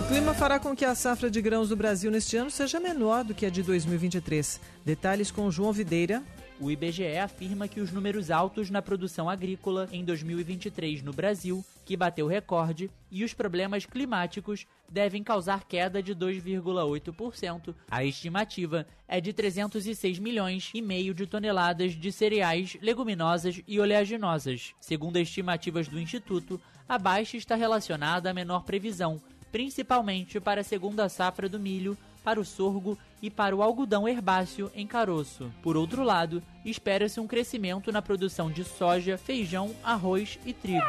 O 0.00 0.06
clima 0.06 0.32
fará 0.32 0.60
com 0.60 0.76
que 0.76 0.84
a 0.84 0.94
safra 0.94 1.28
de 1.28 1.42
grãos 1.42 1.70
do 1.70 1.76
Brasil 1.76 2.08
neste 2.08 2.36
ano 2.36 2.52
seja 2.52 2.78
menor 2.78 3.24
do 3.24 3.34
que 3.34 3.44
a 3.44 3.50
de 3.50 3.60
2023. 3.60 4.60
Detalhes 4.84 5.32
com 5.32 5.50
João 5.50 5.72
Videira, 5.72 6.22
o 6.60 6.70
IBGE 6.70 7.18
afirma 7.18 7.66
que 7.66 7.80
os 7.80 7.90
números 7.90 8.30
altos 8.30 8.70
na 8.70 8.80
produção 8.80 9.28
agrícola 9.28 9.88
em 9.90 10.04
2023 10.04 11.02
no 11.02 11.12
Brasil, 11.12 11.64
que 11.84 11.96
bateu 11.96 12.26
recorde, 12.26 12.90
e 13.10 13.24
os 13.24 13.34
problemas 13.34 13.84
climáticos 13.84 14.66
devem 14.88 15.22
causar 15.22 15.64
queda 15.64 16.02
de 16.02 16.14
2,8%. 16.14 17.74
A 17.90 18.04
estimativa 18.04 18.86
é 19.08 19.20
de 19.20 19.32
306 19.32 20.18
milhões 20.18 20.70
e 20.72 20.80
meio 20.80 21.12
de 21.12 21.26
toneladas 21.26 21.92
de 21.92 22.12
cereais, 22.12 22.76
leguminosas 22.80 23.60
e 23.66 23.80
oleaginosas. 23.80 24.74
Segundo 24.80 25.16
estimativas 25.16 25.88
do 25.88 26.00
Instituto, 26.00 26.60
a 26.88 26.98
baixa 26.98 27.36
está 27.36 27.56
relacionada 27.56 28.30
à 28.30 28.34
menor 28.34 28.64
previsão, 28.64 29.20
principalmente 29.50 30.38
para 30.38 30.60
a 30.60 30.64
segunda 30.64 31.08
safra 31.08 31.48
do 31.48 31.58
milho, 31.58 31.96
para 32.24 32.40
o 32.40 32.44
sorgo 32.44 32.98
e 33.22 33.30
para 33.30 33.54
o 33.54 33.62
algodão 33.62 34.08
herbáceo 34.08 34.70
em 34.74 34.86
caroço. 34.86 35.52
Por 35.62 35.76
outro 35.76 36.02
lado, 36.02 36.42
espera-se 36.64 37.20
um 37.20 37.26
crescimento 37.26 37.92
na 37.92 38.02
produção 38.02 38.50
de 38.50 38.64
soja, 38.64 39.16
feijão, 39.18 39.74
arroz 39.84 40.38
e 40.44 40.52
trigo. 40.52 40.84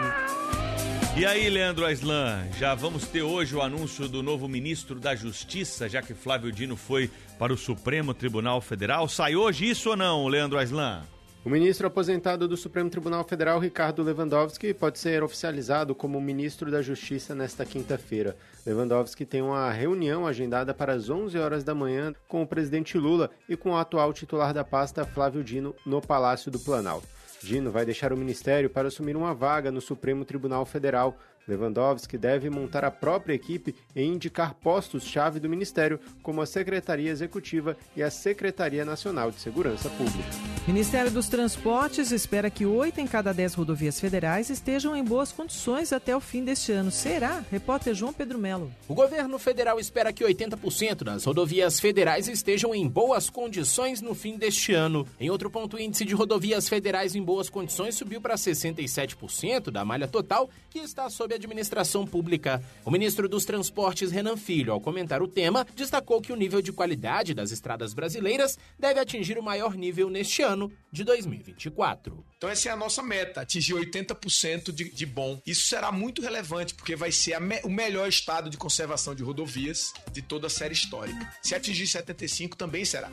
E 1.18 1.26
aí, 1.26 1.50
Leandro 1.50 1.86
Aislan, 1.86 2.46
já 2.58 2.76
vamos 2.76 3.08
ter 3.08 3.22
hoje 3.22 3.56
o 3.56 3.62
anúncio 3.62 4.08
do 4.10 4.22
novo 4.22 4.50
ministro 4.50 5.00
da 5.00 5.16
Justiça, 5.16 5.88
já 5.88 6.02
que 6.02 6.14
Flávio 6.14 6.52
Dino 6.52 6.76
foi 6.76 7.10
para 7.40 7.54
o 7.54 7.58
Supremo 7.58 8.14
Tribunal 8.14 8.60
Federal. 8.60 9.08
Sai 9.08 9.36
hoje 9.36 9.70
isso 9.70 9.92
ou 9.92 9.96
não, 9.96 10.28
Leandro 10.28 10.58
Aislan? 10.58 11.04
O 11.46 11.50
ministro 11.50 11.86
aposentado 11.86 12.48
do 12.48 12.58
Supremo 12.58 12.90
Tribunal 12.90 13.24
Federal, 13.24 13.60
Ricardo 13.60 14.02
Lewandowski, 14.02 14.74
pode 14.74 14.98
ser 14.98 15.22
oficializado 15.22 15.94
como 15.94 16.20
ministro 16.20 16.72
da 16.72 16.82
Justiça 16.82 17.36
nesta 17.36 17.64
quinta-feira. 17.64 18.36
Lewandowski 18.66 19.28
tem 19.28 19.44
uma 19.44 19.72
reunião 19.72 20.26
agendada 20.26 20.74
para 20.74 20.94
as 20.94 21.08
11 21.08 21.38
horas 21.38 21.64
da 21.64 21.76
manhã 21.76 22.16
com 22.28 22.42
o 22.42 22.48
presidente 22.48 22.98
Lula 22.98 23.30
e 23.48 23.56
com 23.56 23.70
o 23.70 23.78
atual 23.78 24.12
titular 24.12 24.56
da 24.56 24.64
pasta, 24.64 25.06
Flávio 25.06 25.44
Dino, 25.44 25.76
no 25.86 26.02
Palácio 26.02 26.50
do 26.50 26.58
Planalto. 26.58 27.08
Dino 27.44 27.70
vai 27.70 27.86
deixar 27.86 28.12
o 28.12 28.18
ministério 28.18 28.68
para 28.68 28.88
assumir 28.88 29.16
uma 29.16 29.36
vaga 29.36 29.72
no 29.72 29.82
Supremo 29.82 30.26
Tribunal 30.26 30.66
Federal. 30.66 31.16
Lewandowski 31.48 32.18
deve 32.18 32.50
montar 32.50 32.84
a 32.84 32.92
própria 32.92 33.34
equipe 33.34 33.76
e 33.96 34.04
indicar 34.04 34.54
postos-chave 34.56 35.40
do 35.40 35.50
Ministério, 35.50 36.00
como 36.24 36.42
a 36.42 36.46
Secretaria 36.46 37.12
Executiva 37.12 37.78
e 37.96 38.02
a 38.02 38.10
Secretaria 38.10 38.84
Nacional 38.84 39.32
de 39.32 39.40
Segurança 39.40 39.90
Pública. 39.90 40.30
Ministério 40.68 41.12
dos 41.12 41.30
Transportes 41.30 42.12
espera 42.12 42.50
que 42.50 42.66
oito 42.66 43.00
em 43.00 43.06
cada 43.06 43.32
dez 43.32 43.54
rodovias 43.54 44.00
federais 44.00 44.50
estejam 44.50 44.96
em 44.96 45.04
boas 45.04 45.32
condições 45.32 45.94
até 45.94 46.16
o 46.16 46.20
fim 46.20 46.44
deste 46.44 46.72
ano. 46.72 46.90
Será? 46.90 47.44
Repórter 47.52 47.94
João 47.94 48.12
Pedro 48.12 48.40
Melo. 48.40 48.72
O 48.88 48.96
governo 48.96 49.38
federal 49.38 49.80
espera 49.80 50.12
que 50.12 50.24
80% 50.24 51.04
das 51.04 51.24
rodovias 51.24 51.80
federais 51.80 52.28
estejam 52.28 52.74
em 52.74 52.88
boas 52.88 53.30
condições 53.30 54.02
no 54.02 54.16
fim 54.16 54.38
deste 54.38 54.74
ano. 54.74 55.08
Em 55.20 55.30
outro 55.30 55.52
ponto, 55.52 55.78
o 55.78 55.80
índice 55.80 56.04
de 56.04 56.16
rodovias 56.16 56.68
federais 56.68 57.16
em 57.16 57.22
boas 57.22 57.50
condições 57.50 57.96
subiu 57.96 58.20
para 58.20 58.36
67% 58.36 59.70
da 59.70 59.86
malha 59.86 60.08
total, 60.08 60.50
que 60.72 60.80
está 60.80 61.10
sob 61.10 61.35
administração 61.36 62.06
pública. 62.06 62.64
O 62.84 62.92
ministro 62.92 63.30
dos 63.30 63.46
Transportes, 63.46 64.12
Renan 64.12 64.38
Filho, 64.38 64.74
ao 64.74 64.82
comentar 64.82 65.22
o 65.22 65.28
tema, 65.28 65.66
destacou 65.76 66.22
que 66.22 66.34
o 66.34 66.36
nível 66.36 66.62
de 66.62 66.72
qualidade 66.72 67.34
das 67.34 67.52
estradas 67.52 67.94
brasileiras 67.94 68.58
deve 68.78 69.00
atingir 69.00 69.38
o 69.38 69.44
maior 69.44 69.76
nível 69.76 70.10
neste 70.10 70.42
ano 70.42 70.72
de 70.92 71.04
2024. 71.04 72.26
Então 72.38 72.50
essa 72.50 72.70
é 72.70 72.72
a 72.72 72.78
nossa 72.78 73.04
meta, 73.04 73.42
atingir 73.42 73.74
80% 73.74 74.72
de, 74.72 74.90
de 74.90 75.06
bom. 75.06 75.42
Isso 75.46 75.68
será 75.68 75.92
muito 75.92 76.22
relevante, 76.22 76.74
porque 76.74 76.96
vai 76.96 77.12
ser 77.12 77.40
me, 77.40 77.60
o 77.64 77.70
melhor 77.70 78.08
estado 78.08 78.50
de 78.50 78.58
conservação 78.58 79.14
de 79.14 79.24
rodovias 79.24 79.94
de 80.12 80.22
toda 80.22 80.48
a 80.48 80.50
série 80.50 80.74
histórica. 80.74 81.32
Se 81.42 81.56
atingir 81.56 81.88
75, 81.88 82.56
também 82.56 82.86
será. 82.86 83.10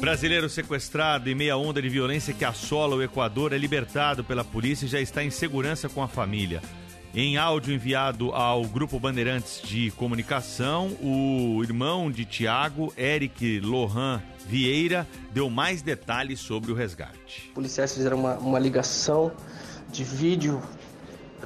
Brasileiro 0.00 0.48
sequestrado 0.48 1.28
em 1.30 1.34
meia 1.34 1.56
onda 1.56 1.80
de 1.80 1.88
violência 1.88 2.34
que 2.34 2.44
assola 2.44 2.94
o 2.94 3.02
Equador 3.02 3.52
é 3.52 3.58
libertado 3.58 4.22
pela 4.22 4.44
polícia 4.44 4.84
e 4.84 4.88
já 4.88 5.00
está 5.00 5.24
em 5.24 5.30
segurança 5.30 5.88
com 5.88 6.02
a 6.02 6.08
família. 6.08 6.62
Em 7.18 7.38
áudio 7.38 7.72
enviado 7.72 8.30
ao 8.32 8.62
Grupo 8.64 9.00
Bandeirantes 9.00 9.62
de 9.62 9.90
Comunicação, 9.92 10.88
o 11.00 11.62
irmão 11.62 12.10
de 12.10 12.26
Tiago, 12.26 12.92
Eric 12.94 13.58
Lohan 13.60 14.22
Vieira, 14.46 15.08
deu 15.32 15.48
mais 15.48 15.80
detalhes 15.80 16.40
sobre 16.40 16.70
o 16.70 16.74
resgate. 16.74 17.50
Policiais 17.54 17.94
fizeram 17.94 18.18
uma, 18.18 18.34
uma 18.34 18.58
ligação 18.58 19.32
de 19.88 20.04
vídeo 20.04 20.60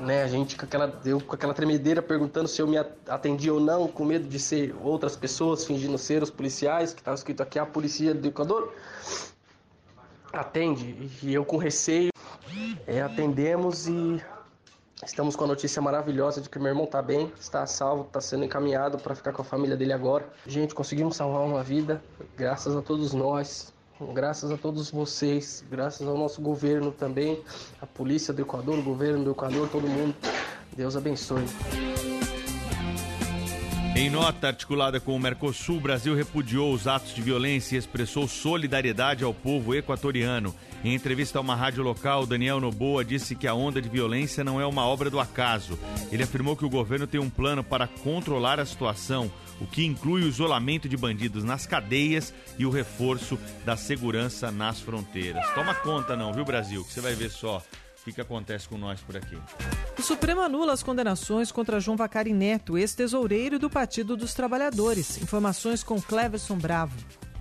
né, 0.00 0.24
a 0.24 0.26
gente 0.26 0.56
com 0.56 0.64
aquela, 0.64 1.00
eu 1.04 1.20
com 1.20 1.36
aquela 1.36 1.54
tremedeira 1.54 2.02
perguntando 2.02 2.48
se 2.48 2.60
eu 2.60 2.66
me 2.66 2.76
atendia 2.76 3.54
ou 3.54 3.60
não, 3.60 3.86
com 3.86 4.04
medo 4.04 4.28
de 4.28 4.40
ser 4.40 4.74
outras 4.82 5.14
pessoas 5.14 5.64
fingindo 5.64 5.96
ser 5.96 6.20
os 6.20 6.30
policiais, 6.30 6.92
que 6.92 7.00
estava 7.00 7.14
escrito 7.14 7.44
aqui 7.44 7.60
a 7.60 7.64
polícia 7.64 8.12
do 8.12 8.26
Equador. 8.26 8.74
Atende, 10.32 11.08
e 11.22 11.32
eu 11.32 11.44
com 11.44 11.58
receio 11.58 12.10
é, 12.88 13.00
atendemos 13.02 13.86
e 13.86 14.20
estamos 15.04 15.34
com 15.34 15.44
a 15.44 15.46
notícia 15.46 15.80
maravilhosa 15.80 16.40
de 16.40 16.48
que 16.48 16.58
meu 16.58 16.68
irmão 16.68 16.84
está 16.84 17.00
bem, 17.00 17.32
está 17.40 17.66
salvo, 17.66 18.02
está 18.02 18.20
sendo 18.20 18.44
encaminhado 18.44 18.98
para 18.98 19.14
ficar 19.14 19.32
com 19.32 19.42
a 19.42 19.44
família 19.44 19.76
dele 19.76 19.92
agora. 19.92 20.28
Gente, 20.46 20.74
conseguimos 20.74 21.16
salvar 21.16 21.42
uma 21.42 21.62
vida, 21.62 22.02
graças 22.36 22.76
a 22.76 22.82
todos 22.82 23.12
nós, 23.12 23.72
graças 24.12 24.50
a 24.50 24.56
todos 24.56 24.90
vocês, 24.90 25.64
graças 25.70 26.06
ao 26.06 26.16
nosso 26.16 26.40
governo 26.40 26.92
também, 26.92 27.42
a 27.80 27.86
polícia 27.86 28.32
do 28.32 28.42
Equador, 28.42 28.78
o 28.78 28.82
governo 28.82 29.24
do 29.24 29.30
Equador, 29.32 29.68
todo 29.68 29.86
mundo. 29.86 30.14
Deus 30.76 30.96
abençoe. 30.96 31.44
Em 33.96 34.08
nota 34.08 34.46
articulada 34.46 35.00
com 35.00 35.14
o 35.14 35.18
Mercosul, 35.18 35.76
o 35.76 35.80
Brasil 35.80 36.14
repudiou 36.14 36.72
os 36.72 36.86
atos 36.86 37.12
de 37.12 37.20
violência 37.20 37.74
e 37.74 37.78
expressou 37.78 38.26
solidariedade 38.28 39.24
ao 39.24 39.34
povo 39.34 39.74
equatoriano. 39.74 40.54
Em 40.82 40.94
entrevista 40.94 41.38
a 41.38 41.42
uma 41.42 41.54
rádio 41.54 41.82
local, 41.82 42.24
Daniel 42.24 42.58
Noboa 42.58 43.04
disse 43.04 43.36
que 43.36 43.46
a 43.46 43.52
onda 43.52 43.82
de 43.82 43.88
violência 43.88 44.42
não 44.42 44.58
é 44.58 44.64
uma 44.64 44.86
obra 44.86 45.10
do 45.10 45.20
acaso. 45.20 45.78
Ele 46.10 46.22
afirmou 46.22 46.56
que 46.56 46.64
o 46.64 46.70
governo 46.70 47.06
tem 47.06 47.20
um 47.20 47.28
plano 47.28 47.62
para 47.62 47.86
controlar 47.86 48.58
a 48.58 48.64
situação, 48.64 49.30
o 49.60 49.66
que 49.66 49.84
inclui 49.84 50.22
o 50.22 50.28
isolamento 50.28 50.88
de 50.88 50.96
bandidos 50.96 51.44
nas 51.44 51.66
cadeias 51.66 52.32
e 52.58 52.64
o 52.64 52.70
reforço 52.70 53.38
da 53.62 53.76
segurança 53.76 54.50
nas 54.50 54.80
fronteiras. 54.80 55.46
Toma 55.54 55.74
conta 55.74 56.16
não, 56.16 56.32
viu 56.32 56.46
Brasil, 56.46 56.82
que 56.82 56.94
você 56.94 57.02
vai 57.02 57.14
ver 57.14 57.30
só 57.30 57.58
o 57.58 58.04
que, 58.04 58.12
que 58.14 58.20
acontece 58.22 58.66
com 58.66 58.78
nós 58.78 59.00
por 59.02 59.18
aqui. 59.18 59.36
O 59.98 60.02
Supremo 60.02 60.40
anula 60.40 60.72
as 60.72 60.82
condenações 60.82 61.52
contra 61.52 61.78
João 61.78 61.98
Vacari 61.98 62.32
Neto, 62.32 62.78
ex-tesoureiro 62.78 63.58
do 63.58 63.68
Partido 63.68 64.16
dos 64.16 64.32
Trabalhadores. 64.32 65.20
Informações 65.20 65.82
com 65.82 66.00
Cleverson 66.00 66.56
Bravo. 66.56 66.96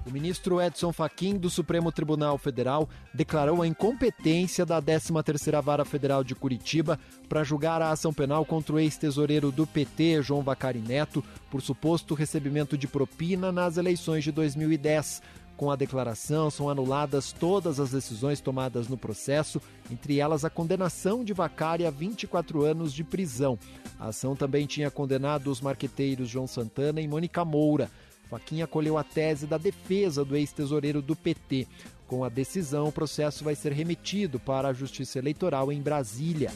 O 0.06 0.12
ministro 0.12 0.62
Edson 0.62 0.92
Fachin 0.94 1.38
do 1.38 1.50
Supremo 1.50 1.92
Tribunal 1.92 2.38
Federal 2.38 2.90
declarou 3.14 3.62
a 3.62 3.68
incompetência 3.68 4.66
da 4.66 4.82
13ª 4.82 5.62
Vara 5.62 5.86
Federal 5.86 6.24
de 6.24 6.34
Curitiba 6.34 6.98
para 7.28 7.44
julgar 7.44 7.82
a 7.82 7.92
ação 7.92 8.14
penal 8.14 8.46
contra 8.46 8.76
o 8.76 8.80
ex-tesoureiro 8.80 9.52
do 9.52 9.68
PT, 9.68 10.22
João 10.24 10.42
Vacari 10.42 10.80
Neto, 10.80 11.24
por 11.52 11.62
suposto 11.62 12.16
recebimento 12.16 12.78
de 12.78 12.88
propina 12.88 13.52
nas 13.52 13.78
eleições 13.78 14.24
de 14.24 14.32
2010. 14.32 15.22
Com 15.60 15.70
a 15.70 15.76
declaração, 15.76 16.50
são 16.50 16.70
anuladas 16.70 17.34
todas 17.34 17.82
as 17.82 17.92
decisões 17.92 18.40
tomadas 18.40 18.88
no 18.88 18.98
processo, 18.98 19.62
entre 19.92 20.18
elas 20.18 20.46
a 20.46 20.50
condenação 20.50 21.22
de 21.22 21.34
Vacari 21.34 21.86
a 21.86 21.92
24 21.92 22.64
anos 22.64 22.94
de 22.94 23.04
prisão. 23.04 23.60
A 24.00 24.08
ação 24.08 24.38
também 24.38 24.66
tinha 24.66 24.90
condenado 24.90 25.52
os 25.52 25.60
marqueteiros 25.60 26.30
João 26.30 26.48
Santana 26.48 27.02
e 27.02 27.08
Mônica 27.10 27.44
Moura. 27.44 27.92
Faquinha 28.30 28.66
acolheu 28.66 28.98
a 28.98 29.04
tese 29.04 29.48
da 29.48 29.58
defesa 29.58 30.24
do 30.24 30.36
ex-tesoureiro 30.36 31.02
do 31.02 31.16
PT. 31.16 31.68
Com 32.08 32.24
a 32.24 32.30
decisão, 32.30 32.88
o 32.88 32.92
processo 32.92 33.44
vai 33.44 33.56
ser 33.56 33.72
remetido 33.72 34.40
para 34.40 34.70
a 34.70 34.74
Justiça 34.74 35.20
Eleitoral 35.20 35.72
em 35.72 35.82
Brasília. 35.82 36.52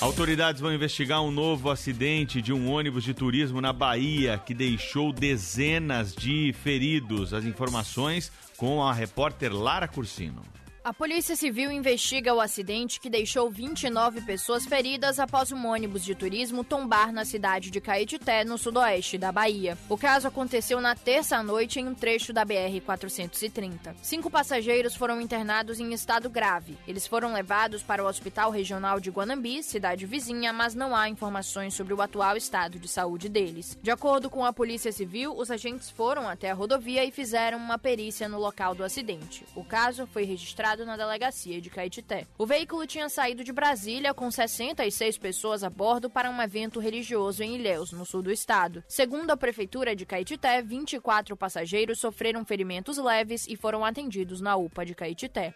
Autoridades 0.00 0.62
vão 0.62 0.72
investigar 0.72 1.22
um 1.22 1.30
novo 1.30 1.70
acidente 1.70 2.40
de 2.40 2.52
um 2.52 2.70
ônibus 2.70 3.04
de 3.04 3.12
turismo 3.12 3.60
na 3.60 3.70
Bahia 3.70 4.38
que 4.38 4.54
deixou 4.54 5.12
dezenas 5.12 6.14
de 6.14 6.54
feridos. 6.62 7.34
As 7.34 7.44
informações 7.44 8.32
com 8.56 8.82
a 8.82 8.94
repórter 8.94 9.54
Lara 9.54 9.86
Cursino. 9.86 10.42
A 10.82 10.94
Polícia 10.94 11.36
Civil 11.36 11.70
investiga 11.70 12.32
o 12.32 12.40
acidente 12.40 13.00
que 13.00 13.10
deixou 13.10 13.50
29 13.50 14.22
pessoas 14.22 14.64
feridas 14.64 15.20
após 15.20 15.52
um 15.52 15.66
ônibus 15.66 16.02
de 16.02 16.14
turismo 16.14 16.64
tombar 16.64 17.12
na 17.12 17.22
cidade 17.22 17.70
de 17.70 17.82
Caetité, 17.82 18.44
no 18.44 18.56
sudoeste 18.56 19.18
da 19.18 19.30
Bahia. 19.30 19.76
O 19.90 19.98
caso 19.98 20.26
aconteceu 20.26 20.80
na 20.80 20.94
terça-noite 20.94 21.78
em 21.78 21.86
um 21.86 21.94
trecho 21.94 22.32
da 22.32 22.46
BR-430. 22.46 23.94
Cinco 24.00 24.30
passageiros 24.30 24.96
foram 24.96 25.20
internados 25.20 25.78
em 25.78 25.92
estado 25.92 26.30
grave. 26.30 26.78
Eles 26.88 27.06
foram 27.06 27.34
levados 27.34 27.82
para 27.82 28.02
o 28.02 28.06
Hospital 28.08 28.50
Regional 28.50 28.98
de 28.98 29.10
Guanambi, 29.10 29.62
cidade 29.62 30.06
vizinha, 30.06 30.50
mas 30.50 30.74
não 30.74 30.96
há 30.96 31.10
informações 31.10 31.74
sobre 31.74 31.92
o 31.92 32.00
atual 32.00 32.38
estado 32.38 32.78
de 32.78 32.88
saúde 32.88 33.28
deles. 33.28 33.76
De 33.82 33.90
acordo 33.90 34.30
com 34.30 34.46
a 34.46 34.52
Polícia 34.52 34.92
Civil, 34.92 35.36
os 35.36 35.50
agentes 35.50 35.90
foram 35.90 36.26
até 36.26 36.50
a 36.50 36.54
rodovia 36.54 37.04
e 37.04 37.10
fizeram 37.10 37.58
uma 37.58 37.78
perícia 37.78 38.26
no 38.30 38.38
local 38.38 38.74
do 38.74 38.82
acidente. 38.82 39.44
O 39.54 39.62
caso 39.62 40.06
foi 40.06 40.24
registrado 40.24 40.70
na 40.84 40.96
delegacia 40.96 41.60
de 41.60 41.70
Caetité. 41.70 42.26
O 42.38 42.46
veículo 42.46 42.86
tinha 42.86 43.08
saído 43.08 43.44
de 43.44 43.52
Brasília 43.52 44.14
com 44.14 44.30
66 44.30 45.18
pessoas 45.18 45.62
a 45.62 45.70
bordo 45.70 46.10
para 46.10 46.30
um 46.30 46.42
evento 46.42 46.80
religioso 46.80 47.42
em 47.42 47.56
Ilhéus, 47.56 47.92
no 47.92 48.04
sul 48.04 48.22
do 48.22 48.30
estado. 48.30 48.82
Segundo 48.88 49.30
a 49.30 49.36
prefeitura 49.36 49.94
de 49.94 50.06
Caetité, 50.06 50.62
24 50.62 51.36
passageiros 51.36 52.00
sofreram 52.00 52.44
ferimentos 52.44 52.98
leves 52.98 53.46
e 53.48 53.56
foram 53.56 53.84
atendidos 53.84 54.40
na 54.40 54.56
UPA 54.56 54.84
de 54.84 54.94
Caetité. 54.94 55.54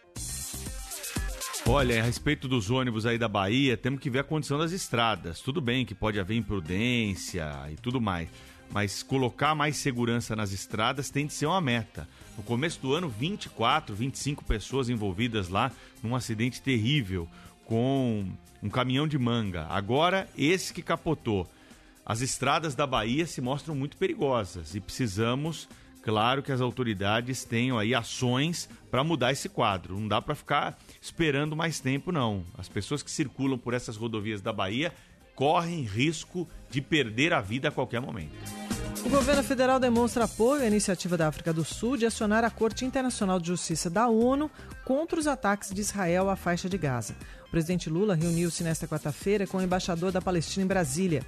Olha, 1.67 1.99
a 1.99 2.05
respeito 2.05 2.47
dos 2.47 2.71
ônibus 2.71 3.07
aí 3.07 3.17
da 3.17 3.27
Bahia, 3.27 3.75
temos 3.75 3.99
que 3.99 4.11
ver 4.11 4.19
a 4.19 4.25
condição 4.25 4.59
das 4.59 4.71
estradas. 4.71 5.41
Tudo 5.41 5.63
bem 5.63 5.87
que 5.87 5.95
pode 5.95 6.21
haver 6.21 6.37
imprudência 6.37 7.51
e 7.71 7.77
tudo 7.77 8.03
mais, 8.03 8.29
mas 8.71 9.03
colocar 9.03 9.55
mais 9.55 9.79
segurança 9.79 10.37
nas 10.37 10.53
estradas 10.53 11.09
tem 11.09 11.27
de 11.27 11.33
ser 11.33 11.47
uma 11.47 11.63
meta. 11.63 12.07
No 12.37 12.43
começo 12.43 12.81
do 12.81 12.93
ano, 12.93 13.09
24, 13.09 13.95
25 13.95 14.45
pessoas 14.45 14.89
envolvidas 14.89 15.49
lá 15.49 15.71
num 16.03 16.17
acidente 16.17 16.61
terrível 16.61 17.29
com 17.65 18.27
um 18.63 18.69
caminhão 18.69 19.07
de 19.07 19.19
manga. 19.19 19.67
Agora, 19.69 20.29
esse 20.37 20.73
que 20.73 20.83
capotou. 20.83 21.49
As 22.05 22.21
estradas 22.21 22.75
da 22.75 22.87
Bahia 22.87 23.27
se 23.27 23.41
mostram 23.41 23.75
muito 23.75 23.97
perigosas 23.97 24.75
e 24.75 24.81
precisamos, 24.81 25.69
claro, 26.03 26.43
que 26.43 26.53
as 26.53 26.61
autoridades 26.61 27.45
tenham 27.45 27.79
aí 27.79 27.95
ações 27.95 28.69
para 28.91 29.05
mudar 29.05 29.33
esse 29.33 29.49
quadro. 29.49 29.99
Não 29.99 30.09
dá 30.09 30.21
para 30.21 30.35
ficar 30.35 30.79
esperando 31.01 31.57
mais 31.57 31.81
tempo, 31.81 32.13
não. 32.13 32.45
As 32.59 32.69
pessoas 32.69 33.03
que 33.03 33.11
circulam 33.11 33.59
por 33.59 33.73
essas 33.73 33.97
rodovias 33.97 34.43
da 34.43 34.53
Bahia 34.53 34.93
correm 35.35 35.83
risco 35.83 36.49
de 36.71 36.81
perder 36.81 37.33
a 37.33 37.41
vida 37.41 37.69
a 37.69 37.73
qualquer 37.73 38.01
momento. 38.01 38.33
O 39.05 39.09
governo 39.11 39.43
federal 39.43 39.79
demonstra 39.79 40.25
apoio 40.25 40.63
à 40.63 40.67
iniciativa 40.67 41.17
da 41.17 41.29
África 41.29 41.53
do 41.53 41.63
Sul 41.63 41.97
de 41.99 42.07
acionar 42.07 42.43
a 42.43 42.51
Corte 42.51 42.87
Internacional 42.87 43.39
de 43.39 43.49
Justiça 43.49 43.91
da 43.91 44.09
ONU 44.09 44.51
contra 44.83 45.21
os 45.21 45.27
ataques 45.27 45.75
de 45.75 45.81
Israel 45.83 46.31
à 46.31 46.37
faixa 46.37 46.71
de 46.71 46.79
Gaza. 46.79 47.15
O 47.47 47.51
presidente 47.51 47.91
Lula 47.91 48.15
reuniu-se 48.15 48.65
nesta 48.65 48.89
quarta-feira 48.89 49.47
com 49.47 49.59
o 49.59 49.63
embaixador 49.63 50.11
da 50.11 50.23
Palestina 50.23 50.65
em 50.65 50.69
Brasília. 50.69 51.23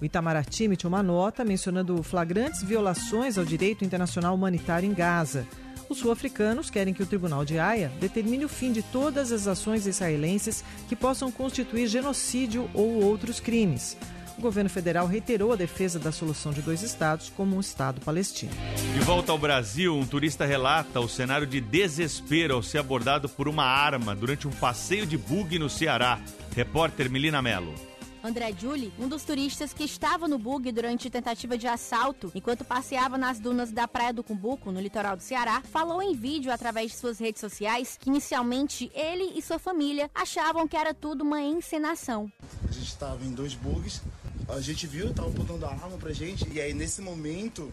O 0.00 0.04
Itamaraty 0.04 0.64
emitiu 0.64 0.88
uma 0.88 1.02
nota 1.04 1.44
mencionando 1.44 2.02
flagrantes 2.02 2.62
violações 2.64 3.38
ao 3.38 3.44
direito 3.44 3.84
internacional 3.84 4.34
humanitário 4.34 4.90
em 4.90 4.94
Gaza. 4.94 5.46
Os 5.90 5.98
sul-africanos 5.98 6.70
querem 6.70 6.94
que 6.94 7.02
o 7.02 7.06
Tribunal 7.06 7.44
de 7.44 7.58
Haia 7.58 7.90
determine 7.98 8.44
o 8.44 8.48
fim 8.48 8.70
de 8.70 8.80
todas 8.80 9.32
as 9.32 9.48
ações 9.48 9.88
israelenses 9.88 10.62
que 10.88 10.94
possam 10.94 11.32
constituir 11.32 11.88
genocídio 11.88 12.70
ou 12.72 13.02
outros 13.02 13.40
crimes. 13.40 13.96
O 14.38 14.40
governo 14.40 14.70
federal 14.70 15.08
reiterou 15.08 15.52
a 15.52 15.56
defesa 15.56 15.98
da 15.98 16.12
solução 16.12 16.52
de 16.52 16.62
dois 16.62 16.82
estados 16.82 17.32
como 17.36 17.56
um 17.56 17.60
estado 17.60 18.00
palestino. 18.02 18.52
De 18.94 19.00
volta 19.00 19.32
ao 19.32 19.38
Brasil, 19.38 19.96
um 19.96 20.06
turista 20.06 20.46
relata 20.46 21.00
o 21.00 21.08
cenário 21.08 21.46
de 21.46 21.60
desespero 21.60 22.54
ao 22.54 22.62
ser 22.62 22.78
abordado 22.78 23.28
por 23.28 23.48
uma 23.48 23.64
arma 23.64 24.14
durante 24.14 24.46
um 24.46 24.52
passeio 24.52 25.04
de 25.04 25.18
bug 25.18 25.58
no 25.58 25.68
Ceará. 25.68 26.20
Repórter 26.54 27.10
Melina 27.10 27.42
Mello. 27.42 27.89
André 28.22 28.52
Julie, 28.58 28.92
um 28.98 29.08
dos 29.08 29.24
turistas 29.24 29.72
que 29.72 29.82
estava 29.82 30.28
no 30.28 30.38
bug 30.38 30.70
durante 30.72 31.08
tentativa 31.08 31.56
de 31.56 31.66
assalto 31.66 32.30
enquanto 32.34 32.64
passeava 32.64 33.16
nas 33.16 33.40
dunas 33.40 33.72
da 33.72 33.88
Praia 33.88 34.12
do 34.12 34.22
Cumbuco, 34.22 34.70
no 34.70 34.80
litoral 34.80 35.16
do 35.16 35.22
Ceará, 35.22 35.62
falou 35.62 36.02
em 36.02 36.14
vídeo 36.14 36.52
através 36.52 36.90
de 36.90 36.98
suas 36.98 37.18
redes 37.18 37.40
sociais 37.40 37.96
que 37.98 38.10
inicialmente 38.10 38.90
ele 38.94 39.32
e 39.36 39.40
sua 39.40 39.58
família 39.58 40.10
achavam 40.14 40.68
que 40.68 40.76
era 40.76 40.92
tudo 40.92 41.22
uma 41.22 41.40
encenação. 41.40 42.30
A 42.68 42.72
gente 42.72 42.88
estava 42.88 43.24
em 43.24 43.32
dois 43.32 43.54
bugs, 43.54 44.02
a 44.48 44.60
gente 44.60 44.86
viu, 44.86 45.14
tava 45.14 45.28
apontando 45.28 45.64
a 45.64 45.70
arma 45.70 45.96
pra 45.96 46.12
gente, 46.12 46.46
e 46.52 46.60
aí 46.60 46.74
nesse 46.74 47.00
momento 47.00 47.72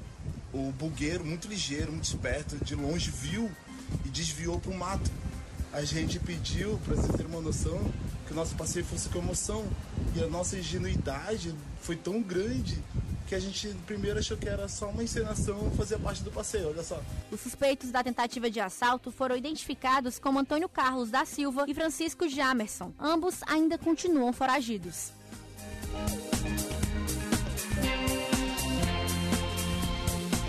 o 0.53 0.71
bugueiro, 0.71 1.25
muito 1.25 1.47
ligeiro, 1.47 1.91
muito 1.91 2.05
esperto, 2.05 2.63
de 2.63 2.73
longe 2.73 3.11
viu 3.11 3.51
e 4.05 4.09
desviou 4.09 4.59
pro 4.59 4.73
mato. 4.73 5.11
A 5.74 5.84
gente 5.84 6.20
pediu, 6.20 6.80
para 6.86 6.95
vocês 6.95 7.15
terem 7.15 7.32
uma 7.32 7.41
noção, 7.41 7.80
que 8.26 8.34
o 8.34 8.36
nosso 8.36 8.55
passeio 8.55 8.86
fosse 8.86 9.09
com 9.09 9.20
emoção. 9.20 9.65
E 10.15 10.24
a 10.24 10.28
nossa 10.28 10.57
ingenuidade 10.57 11.53
foi 11.82 11.95
tão 11.95 12.22
grande 12.22 12.78
que 13.28 13.36
a 13.36 13.39
gente 13.39 13.68
primeiro 13.86 14.20
achou 14.20 14.38
que 14.38 14.47
era 14.47 14.70
só 14.70 14.89
uma 14.89 15.03
encenação 15.03 15.70
fazia 15.72 15.99
parte 15.99 16.24
do 16.24 16.32
passeio, 16.32 16.70
olha 16.70 16.82
só. 16.82 17.01
Os 17.30 17.41
suspeitos 17.41 17.91
da 17.91 18.01
tentativa 18.01 18.49
de 18.49 18.59
assalto 18.59 19.11
foram 19.11 19.36
identificados 19.36 20.18
como 20.18 20.39
Antônio 20.39 20.70
Carlos 20.70 21.11
da 21.11 21.26
Silva 21.26 21.65
e 21.68 21.74
Francisco 21.74 22.28
Jamerson. 22.30 22.93
Ambos 22.97 23.41
ainda 23.45 23.78
continuam 23.78 24.32
foragidos. 24.32 25.11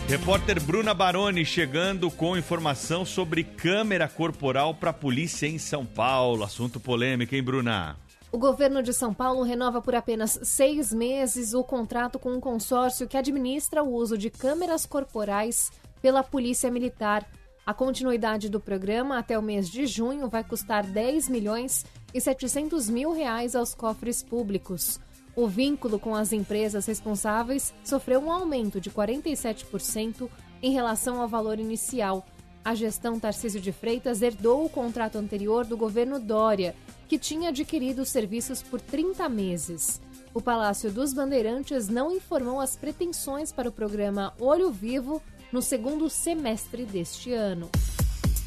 Repórter 0.09 0.59
Bruna 0.63 0.95
Baroni 0.95 1.45
chegando 1.45 2.11
com 2.11 2.35
informação 2.35 3.05
sobre 3.05 3.45
câmera 3.45 4.09
corporal 4.09 4.75
para 4.75 4.89
a 4.89 4.95
polícia 4.95 5.47
em 5.47 5.59
São 5.59 5.85
Paulo. 5.85 6.45
Assunto 6.45 6.81
polêmico, 6.81 7.35
hein, 7.35 7.43
Bruna? 7.43 7.95
O 8.33 8.39
governo 8.39 8.83
de 8.83 8.95
São 8.95 9.13
Paulo 9.13 9.43
renova 9.43 9.83
por 9.83 9.95
apenas 9.95 10.41
seis 10.43 10.95
meses 10.95 11.53
o 11.53 11.63
contrato 11.63 12.19
com 12.19 12.33
um 12.33 12.41
consórcio 12.41 13.07
que 13.07 13.19
administra 13.19 13.83
o 13.83 13.93
uso 13.93 14.17
de 14.17 14.31
câmeras 14.31 14.87
corporais 14.87 15.71
pela 16.01 16.23
Polícia 16.23 16.71
Militar. 16.71 17.31
A 17.67 17.75
continuidade 17.75 18.49
do 18.49 18.59
programa 18.59 19.19
até 19.19 19.39
o 19.39 19.43
mês 19.43 19.69
de 19.69 19.85
junho 19.85 20.27
vai 20.27 20.43
custar 20.43 20.87
10 20.87 21.29
milhões 21.29 21.85
e 22.15 22.21
700 22.21 22.89
mil 22.89 23.13
reais 23.13 23.55
aos 23.55 23.75
cofres 23.75 24.23
públicos. 24.23 24.99
O 25.35 25.47
vínculo 25.47 25.99
com 25.99 26.15
as 26.15 26.33
empresas 26.33 26.87
responsáveis 26.87 27.73
sofreu 27.85 28.21
um 28.21 28.33
aumento 28.33 28.81
de 28.81 28.91
47% 28.91 30.29
em 30.63 30.73
relação 30.73 31.21
ao 31.21 31.29
valor 31.29 31.59
inicial. 31.59 32.27
A 32.65 32.75
gestão 32.75 33.19
Tarcísio 33.19 33.61
de 33.61 33.73
Freitas 33.73 34.21
herdou 34.21 34.65
o 34.65 34.69
contrato 34.69 35.17
anterior 35.17 35.65
do 35.65 35.77
governo 35.77 36.19
Dória, 36.19 36.75
que 37.09 37.19
tinha 37.19 37.49
adquirido 37.49 38.03
os 38.03 38.11
serviços 38.11 38.63
por 38.63 38.81
30 38.81 39.29
meses. 39.29 40.01
O 40.35 40.43
Palácio 40.43 40.93
dos 40.93 41.15
Bandeirantes 41.15 41.89
não 41.89 42.15
informou 42.15 42.61
as 42.61 42.77
pretensões 42.77 43.51
para 43.51 43.69
o 43.69 43.73
programa 43.73 44.35
Olho 44.39 44.71
Vivo 44.71 45.23
no 45.51 45.63
segundo 45.63 46.11
semestre 46.11 46.85
deste 46.85 47.33
ano. 47.33 47.71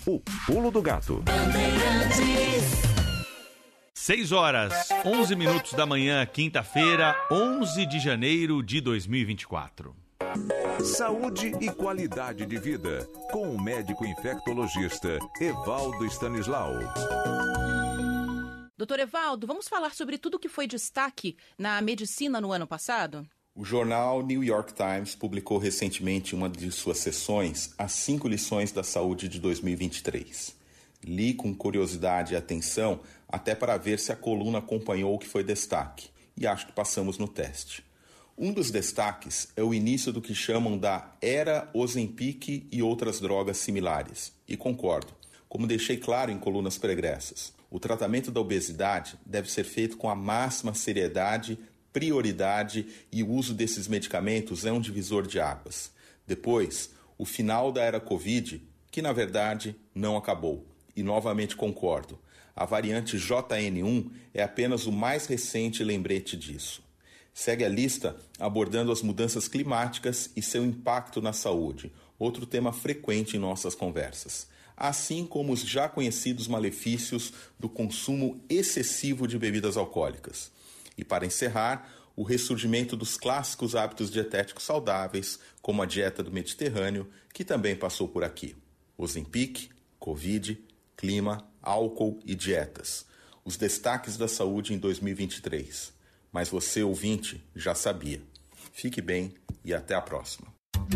O 0.06 0.20
Pulo 0.46 0.72
do 0.72 0.82
Gato. 0.82 1.24
6 4.12 4.34
horas, 4.34 4.90
11 5.06 5.38
minutos 5.38 5.72
da 5.72 5.86
manhã, 5.86 6.26
quinta-feira, 6.26 7.16
11 7.32 7.86
de 7.86 7.98
janeiro 7.98 8.62
de 8.62 8.82
2024. 8.82 9.96
Saúde 10.84 11.54
e 11.62 11.72
qualidade 11.72 12.46
de 12.46 12.58
vida, 12.58 13.08
com 13.32 13.56
o 13.56 13.64
médico 13.64 14.06
infectologista 14.06 15.18
Evaldo 15.40 16.06
Stanislau. 16.08 16.74
Doutor 18.78 19.00
Evaldo, 19.00 19.48
vamos 19.48 19.70
falar 19.70 19.94
sobre 19.94 20.18
tudo 20.18 20.38
que 20.38 20.50
foi 20.50 20.68
destaque 20.68 21.38
na 21.58 21.80
medicina 21.80 22.42
no 22.42 22.52
ano 22.52 22.68
passado? 22.68 23.26
O 23.56 23.64
jornal 23.64 24.22
New 24.22 24.44
York 24.44 24.74
Times 24.74 25.16
publicou 25.16 25.58
recentemente 25.58 26.36
uma 26.36 26.50
de 26.50 26.70
suas 26.70 26.98
sessões, 26.98 27.74
As 27.78 27.94
Cinco 27.94 28.28
Lições 28.28 28.74
da 28.74 28.84
Saúde 28.84 29.30
de 29.30 29.40
2023. 29.40 30.60
Li 31.04 31.34
com 31.34 31.54
curiosidade 31.54 32.34
e 32.34 32.38
atenção, 32.38 33.00
até 33.32 33.56
para 33.56 33.78
ver 33.78 34.00
se 34.00 34.12
a 34.12 34.16
coluna 34.16 34.60
acompanhou 34.60 35.16
o 35.16 35.20
que 35.20 35.28
foi 35.28 35.44
destaque, 35.44 36.10
e 36.36 36.46
acho 36.46 36.68
que 36.68 36.74
passamos 36.74 37.18
no 37.18 37.28
teste. 37.28 37.84
Um 38.38 38.52
dos 38.52 38.72
destaques 38.72 39.50
é 39.56 39.64
o 39.64 39.74
início 39.74 40.12
do 40.12 40.22
que 40.22 40.34
chamam 40.34 40.78
da 40.78 41.14
Era 41.22 41.70
Ozempic 41.74 42.68
e 42.72 42.82
outras 42.82 43.20
drogas 43.20 43.58
similares, 43.58 44.34
e 44.48 44.58
concordo, 44.58 45.14
como 45.48 45.68
deixei 45.68 45.98
claro 45.98 46.32
em 46.32 46.40
colunas 46.40 46.78
pregressas. 46.78 47.54
O 47.70 47.80
tratamento 47.80 48.32
da 48.32 48.42
obesidade 48.42 49.18
deve 49.26 49.50
ser 49.50 49.64
feito 49.64 49.98
com 49.98 50.10
a 50.10 50.16
máxima 50.16 50.74
seriedade, 50.74 51.58
prioridade 51.94 52.86
e 53.12 53.22
o 53.24 53.30
uso 53.30 53.54
desses 53.54 53.88
medicamentos 53.88 54.66
é 54.66 54.72
um 54.72 54.82
divisor 54.82 55.28
de 55.28 55.40
águas. 55.40 55.92
Depois, 56.26 56.92
o 57.18 57.26
final 57.26 57.72
da 57.72 57.82
era 57.82 58.00
Covid, 58.00 58.62
que 58.90 59.02
na 59.02 59.14
verdade 59.14 59.76
não 59.94 60.18
acabou. 60.18 60.66
E 60.96 61.04
novamente 61.04 61.56
concordo, 61.56 62.20
a 62.56 62.66
variante 62.66 63.18
JN1 63.18 64.10
é 64.34 64.44
apenas 64.44 64.86
o 64.86 64.92
mais 64.92 65.26
recente 65.26 65.84
lembrete 65.84 66.38
disso. 66.38 66.84
Segue 67.34 67.64
a 67.64 67.70
lista 67.70 68.16
abordando 68.40 68.92
as 68.92 69.02
mudanças 69.02 69.48
climáticas 69.48 70.30
e 70.36 70.42
seu 70.42 70.66
impacto 70.66 71.22
na 71.22 71.34
saúde, 71.34 71.92
outro 72.20 72.46
tema 72.46 72.74
frequente 72.74 73.38
em 73.38 73.40
nossas 73.40 73.74
conversas, 73.74 74.48
assim 74.76 75.26
como 75.26 75.54
os 75.54 75.62
já 75.62 75.88
conhecidos 75.88 76.48
malefícios 76.48 77.34
do 77.60 77.70
consumo 77.70 78.44
excessivo 78.50 79.28
de 79.28 79.40
bebidas 79.40 79.78
alcoólicas. 79.78 80.52
E 80.98 81.04
para 81.04 81.26
encerrar, 81.26 81.90
o 82.16 82.24
ressurgimento 82.24 82.98
dos 82.98 83.18
clássicos 83.18 83.76
hábitos 83.76 84.12
dietéticos 84.12 84.66
saudáveis, 84.66 85.40
como 85.62 85.82
a 85.82 85.86
dieta 85.86 86.22
do 86.22 86.32
Mediterrâneo, 86.32 87.10
que 87.34 87.46
também 87.46 87.76
passou 87.76 88.08
por 88.08 88.24
aqui. 88.24 88.56
Ozempic, 88.98 89.70
Covid, 89.98 90.60
clima, 90.98 91.48
álcool 91.62 92.20
e 92.26 92.34
dietas. 92.36 93.06
Os 93.44 93.58
destaques 93.58 94.16
da 94.18 94.28
saúde 94.28 94.74
em 94.74 94.78
2023. 94.78 95.94
Mas 96.32 96.48
você, 96.50 96.84
ouvinte, 96.84 97.44
já 97.56 97.74
sabia. 97.76 98.22
Fique 98.72 99.02
bem 99.02 99.34
e 99.64 99.74
até 99.74 99.96
a 99.96 100.02
próxima. 100.02 100.48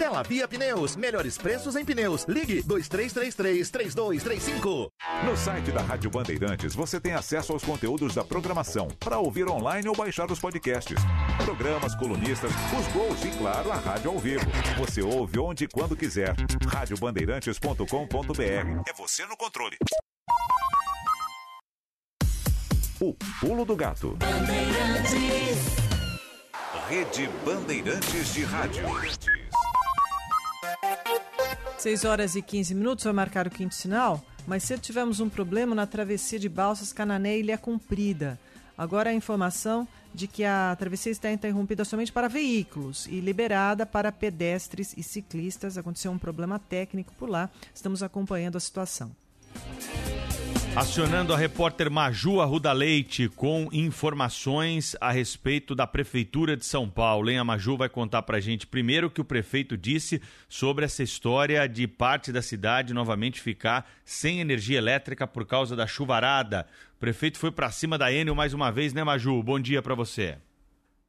Dela 0.00 0.22
Via 0.22 0.48
Pneus, 0.48 0.96
melhores 0.96 1.36
preços 1.36 1.76
em 1.76 1.84
pneus. 1.84 2.24
Ligue 2.24 2.62
2333-3235. 2.62 4.90
No 5.26 5.36
site 5.36 5.70
da 5.70 5.82
Rádio 5.82 6.08
Bandeirantes 6.08 6.74
você 6.74 6.98
tem 6.98 7.12
acesso 7.12 7.52
aos 7.52 7.62
conteúdos 7.62 8.14
da 8.14 8.24
programação 8.24 8.88
para 8.98 9.18
ouvir 9.18 9.46
online 9.46 9.86
ou 9.90 9.94
baixar 9.94 10.32
os 10.32 10.40
podcasts. 10.40 10.96
Programas, 11.44 11.94
colunistas, 11.96 12.50
os 12.50 12.88
gols 12.94 13.22
e, 13.26 13.30
claro, 13.36 13.70
a 13.70 13.74
rádio 13.74 14.10
ao 14.10 14.18
vivo. 14.18 14.46
Você 14.78 15.02
ouve 15.02 15.38
onde 15.38 15.64
e 15.64 15.68
quando 15.68 15.94
quiser. 15.94 16.34
Radiobandeirantes.com.br. 16.66 18.88
É 18.88 18.92
você 18.96 19.26
no 19.26 19.36
controle. 19.36 19.76
O 22.98 23.14
Pulo 23.38 23.66
do 23.66 23.76
Gato. 23.76 24.16
Rede 26.88 27.28
Bandeirantes 27.44 28.32
de 28.32 28.44
Rádio. 28.44 28.86
6 31.78 32.04
horas 32.04 32.34
e 32.36 32.42
15 32.42 32.74
minutos, 32.74 33.04
vai 33.04 33.12
marcar 33.12 33.46
o 33.46 33.50
quinto 33.50 33.74
sinal. 33.74 34.22
Mas 34.46 34.64
cedo 34.64 34.80
tivemos 34.80 35.20
um 35.20 35.28
problema 35.28 35.74
na 35.74 35.86
travessia 35.86 36.38
de 36.38 36.48
Balsas 36.48 36.92
Canané 36.92 37.38
Ilha 37.38 37.56
Comprida. 37.56 38.38
Agora 38.76 39.10
a 39.10 39.14
informação 39.14 39.86
de 40.14 40.26
que 40.26 40.44
a 40.44 40.74
travessia 40.78 41.12
está 41.12 41.30
interrompida 41.30 41.84
somente 41.84 42.12
para 42.12 42.28
veículos 42.28 43.06
e 43.06 43.20
liberada 43.20 43.86
para 43.86 44.10
pedestres 44.10 44.94
e 44.96 45.02
ciclistas. 45.02 45.78
Aconteceu 45.78 46.10
um 46.10 46.18
problema 46.18 46.58
técnico 46.58 47.12
por 47.18 47.28
lá. 47.28 47.48
Estamos 47.74 48.02
acompanhando 48.02 48.56
a 48.56 48.60
situação. 48.60 49.14
Acionando 50.76 51.34
a 51.34 51.36
repórter 51.36 51.90
Maju 51.90 52.40
Arruda 52.40 52.72
Leite 52.72 53.28
com 53.28 53.68
informações 53.72 54.96
a 55.00 55.10
respeito 55.10 55.74
da 55.74 55.84
Prefeitura 55.84 56.56
de 56.56 56.64
São 56.64 56.88
Paulo. 56.88 57.28
Hein? 57.28 57.38
A 57.38 57.44
Maju 57.44 57.76
vai 57.76 57.88
contar 57.88 58.22
pra 58.22 58.38
gente 58.38 58.68
primeiro 58.68 59.08
o 59.08 59.10
que 59.10 59.20
o 59.20 59.24
prefeito 59.24 59.76
disse 59.76 60.22
sobre 60.48 60.84
essa 60.84 61.02
história 61.02 61.68
de 61.68 61.88
parte 61.88 62.32
da 62.32 62.40
cidade 62.40 62.94
novamente 62.94 63.40
ficar 63.40 63.90
sem 64.04 64.40
energia 64.40 64.78
elétrica 64.78 65.26
por 65.26 65.44
causa 65.44 65.74
da 65.74 65.88
chuvarada. 65.88 66.66
O 66.96 67.00
prefeito 67.00 67.38
foi 67.38 67.50
para 67.50 67.70
cima 67.72 67.98
da 67.98 68.12
Enel 68.12 68.36
mais 68.36 68.54
uma 68.54 68.70
vez, 68.70 68.94
né, 68.94 69.02
Maju? 69.02 69.42
Bom 69.42 69.58
dia 69.58 69.82
para 69.82 69.96
você. 69.96 70.38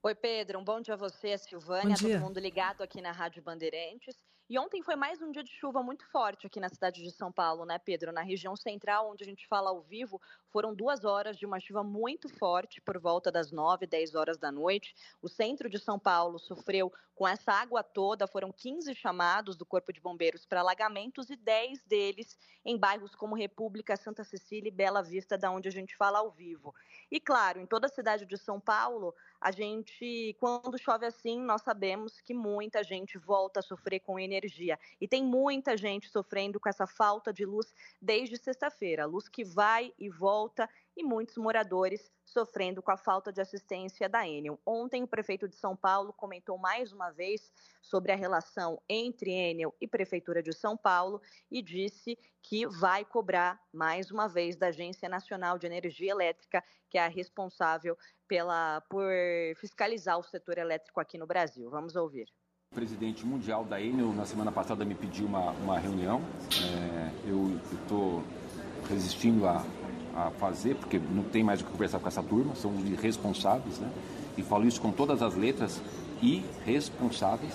Oi, 0.02 0.16
Pedro. 0.16 0.60
Um 0.60 0.64
bom 0.64 0.82
dia 0.82 0.96
a 0.96 0.98
você, 0.98 1.34
a 1.34 1.38
Silvânia, 1.38 1.96
todo 1.96 2.20
mundo 2.20 2.40
ligado 2.40 2.82
aqui 2.82 3.00
na 3.00 3.12
Rádio 3.12 3.44
Bandeirantes. 3.44 4.16
E 4.52 4.60
ontem 4.60 4.84
foi 4.84 4.98
mais 4.98 5.22
um 5.22 5.32
dia 5.32 5.46
de 5.46 5.50
chuva 5.50 5.82
muito 5.82 6.06
forte 6.08 6.46
aqui 6.46 6.60
na 6.60 6.68
cidade 6.68 7.02
de 7.02 7.10
São 7.10 7.32
Paulo, 7.32 7.64
né, 7.66 7.80
Pedro? 7.80 8.12
Na 8.12 8.20
região 8.20 8.54
central, 8.54 9.10
onde 9.10 9.24
a 9.24 9.26
gente 9.26 9.48
fala 9.48 9.70
ao 9.70 9.80
vivo, 9.80 10.20
foram 10.50 10.76
duas 10.76 11.06
horas 11.06 11.38
de 11.38 11.46
uma 11.46 11.58
chuva 11.58 11.86
muito 11.86 12.28
forte 12.28 12.82
por 12.82 13.00
volta 13.00 13.32
das 13.32 13.50
9, 13.50 13.88
10 13.88 14.14
horas 14.14 14.38
da 14.38 14.52
noite. 14.52 14.94
O 15.22 15.30
centro 15.30 15.70
de 15.70 15.80
São 15.80 15.98
Paulo 15.98 16.38
sofreu 16.38 16.92
com 17.16 17.26
essa 17.26 17.54
água 17.54 17.82
toda. 17.82 18.28
Foram 18.28 18.52
15 18.52 18.94
chamados 18.94 19.56
do 19.56 19.66
Corpo 19.66 19.94
de 19.94 20.02
Bombeiros 20.02 20.46
para 20.46 20.60
alagamentos 20.60 21.30
e 21.30 21.38
10 21.38 21.84
deles 21.84 22.38
em 22.66 22.78
bairros 22.78 23.16
como 23.16 23.38
República, 23.38 23.96
Santa 23.96 24.26
Cecília 24.26 24.68
e 24.68 24.72
Bela 24.72 25.02
Vista, 25.02 25.38
da 25.38 25.50
onde 25.50 25.70
a 25.70 25.72
gente 25.72 25.96
fala 25.96 26.20
ao 26.20 26.30
vivo. 26.30 26.76
E 27.10 27.22
claro, 27.22 27.62
em 27.62 27.66
toda 27.66 27.86
a 27.86 27.90
cidade 27.90 28.26
de 28.26 28.38
São 28.38 28.60
Paulo, 28.60 29.16
a 29.42 29.50
gente, 29.50 30.36
quando 30.40 30.78
chove 30.78 31.08
assim, 31.08 31.42
nós 31.42 31.64
sabemos 31.64 32.22
que 32.22 32.32
muita 32.32 32.84
gente 32.84 33.18
volta 33.18 33.60
a 33.60 33.64
sofrer 33.64 34.00
com 34.00 34.20
energia. 34.20 34.78
E 35.00 35.08
tem 35.08 35.24
muita 35.24 35.76
gente 35.76 36.08
sofrendo 36.08 36.60
com 36.60 36.70
essa 36.70 36.86
falta 36.86 37.34
de 37.34 37.44
luz 37.44 37.74
desde 38.00 38.38
sexta-feira. 38.38 39.08
Luz 39.08 39.28
que 39.28 39.44
vai 39.44 39.92
e 39.98 40.08
volta 40.10 40.70
e 41.02 41.04
muitos 41.04 41.36
moradores 41.36 42.12
sofrendo 42.24 42.82
com 42.82 42.92
a 42.92 42.98
falta 42.98 43.34
de 43.34 43.42
assistência 43.42 44.08
da 44.08 44.26
Enel. 44.28 44.60
Ontem, 44.66 45.04
o 45.04 45.08
prefeito 45.08 45.48
de 45.48 45.56
São 45.56 45.76
Paulo 45.76 46.14
comentou 46.14 46.58
mais 46.58 46.94
uma 46.94 47.10
vez 47.10 47.52
sobre 47.82 48.12
a 48.12 48.16
relação 48.16 48.80
entre 48.88 49.32
Enel 49.32 49.76
e 49.82 49.88
Prefeitura 49.88 50.42
de 50.42 50.54
São 50.54 50.78
Paulo 50.78 51.20
e 51.50 51.62
disse 51.62 52.18
que 52.42 52.68
vai 52.68 53.04
cobrar 53.04 53.60
mais 53.74 54.12
uma 54.12 54.28
vez 54.28 54.56
da 54.56 54.68
Agência 54.68 55.10
Nacional 55.10 55.58
de 55.58 55.66
Energia 55.66 56.12
Elétrica, 56.12 56.64
que 56.90 56.98
é 56.98 57.06
a 57.06 57.10
responsável 57.10 57.98
pela, 58.28 58.82
por 58.90 59.12
fiscalizar 59.58 60.20
o 60.20 60.24
setor 60.24 60.58
elétrico 60.58 61.00
aqui 61.00 61.18
no 61.18 61.26
Brasil. 61.26 61.70
Vamos 61.70 61.96
ouvir. 61.96 62.28
O 62.72 62.76
presidente 62.76 63.26
mundial 63.26 63.66
da 63.66 63.82
Enel, 63.82 64.14
na 64.14 64.26
semana 64.26 64.52
passada, 64.52 64.86
me 64.86 64.96
pediu 64.96 65.26
uma, 65.26 65.52
uma 65.52 65.78
reunião. 65.78 66.22
É, 66.54 67.30
eu 67.30 67.60
estou 67.82 68.24
resistindo 68.88 69.46
a 69.46 69.66
a 70.16 70.32
fazer, 70.32 70.76
porque 70.76 71.00
não 71.00 71.24
tem 71.24 71.44
mais 71.44 71.62
o 71.62 71.66
que 71.66 71.72
conversar 71.72 72.00
com 72.00 72.08
essa 72.08 72.24
turma, 72.24 72.56
são 72.56 72.74
irresponsáveis, 72.86 73.80
né? 73.80 73.90
E 74.38 74.44
falo 74.44 74.66
isso 74.66 74.82
com 74.82 74.92
todas 74.92 75.22
as 75.22 75.36
letras, 75.36 75.82
irresponsáveis. 76.22 77.54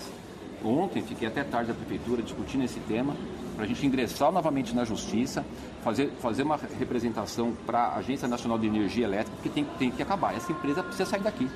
Ontem 0.63 1.01
fiquei 1.01 1.27
até 1.27 1.43
tarde 1.43 1.69
na 1.69 1.75
prefeitura 1.75 2.21
discutindo 2.21 2.63
esse 2.63 2.79
tema, 2.81 3.15
para 3.55 3.65
a 3.65 3.67
gente 3.67 3.85
ingressar 3.85 4.31
novamente 4.31 4.75
na 4.75 4.85
justiça, 4.85 5.43
fazer, 5.83 6.11
fazer 6.19 6.43
uma 6.43 6.57
representação 6.79 7.53
para 7.65 7.79
a 7.79 7.97
Agência 7.97 8.27
Nacional 8.27 8.59
de 8.59 8.67
Energia 8.67 9.05
Elétrica, 9.05 9.35
porque 9.35 9.49
tem, 9.49 9.65
tem 9.79 9.91
que 9.91 10.01
acabar. 10.01 10.35
Essa 10.35 10.51
empresa 10.51 10.83
precisa 10.83 11.09
sair 11.09 11.21
daqui. 11.21 11.49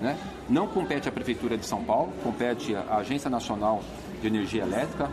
Né? 0.00 0.16
Não 0.48 0.66
compete 0.66 1.08
à 1.08 1.12
Prefeitura 1.12 1.56
de 1.56 1.66
São 1.66 1.82
Paulo, 1.82 2.12
compete 2.22 2.74
à 2.74 2.98
Agência 2.98 3.30
Nacional 3.30 3.82
de 4.20 4.26
Energia 4.26 4.62
Elétrica, 4.62 5.10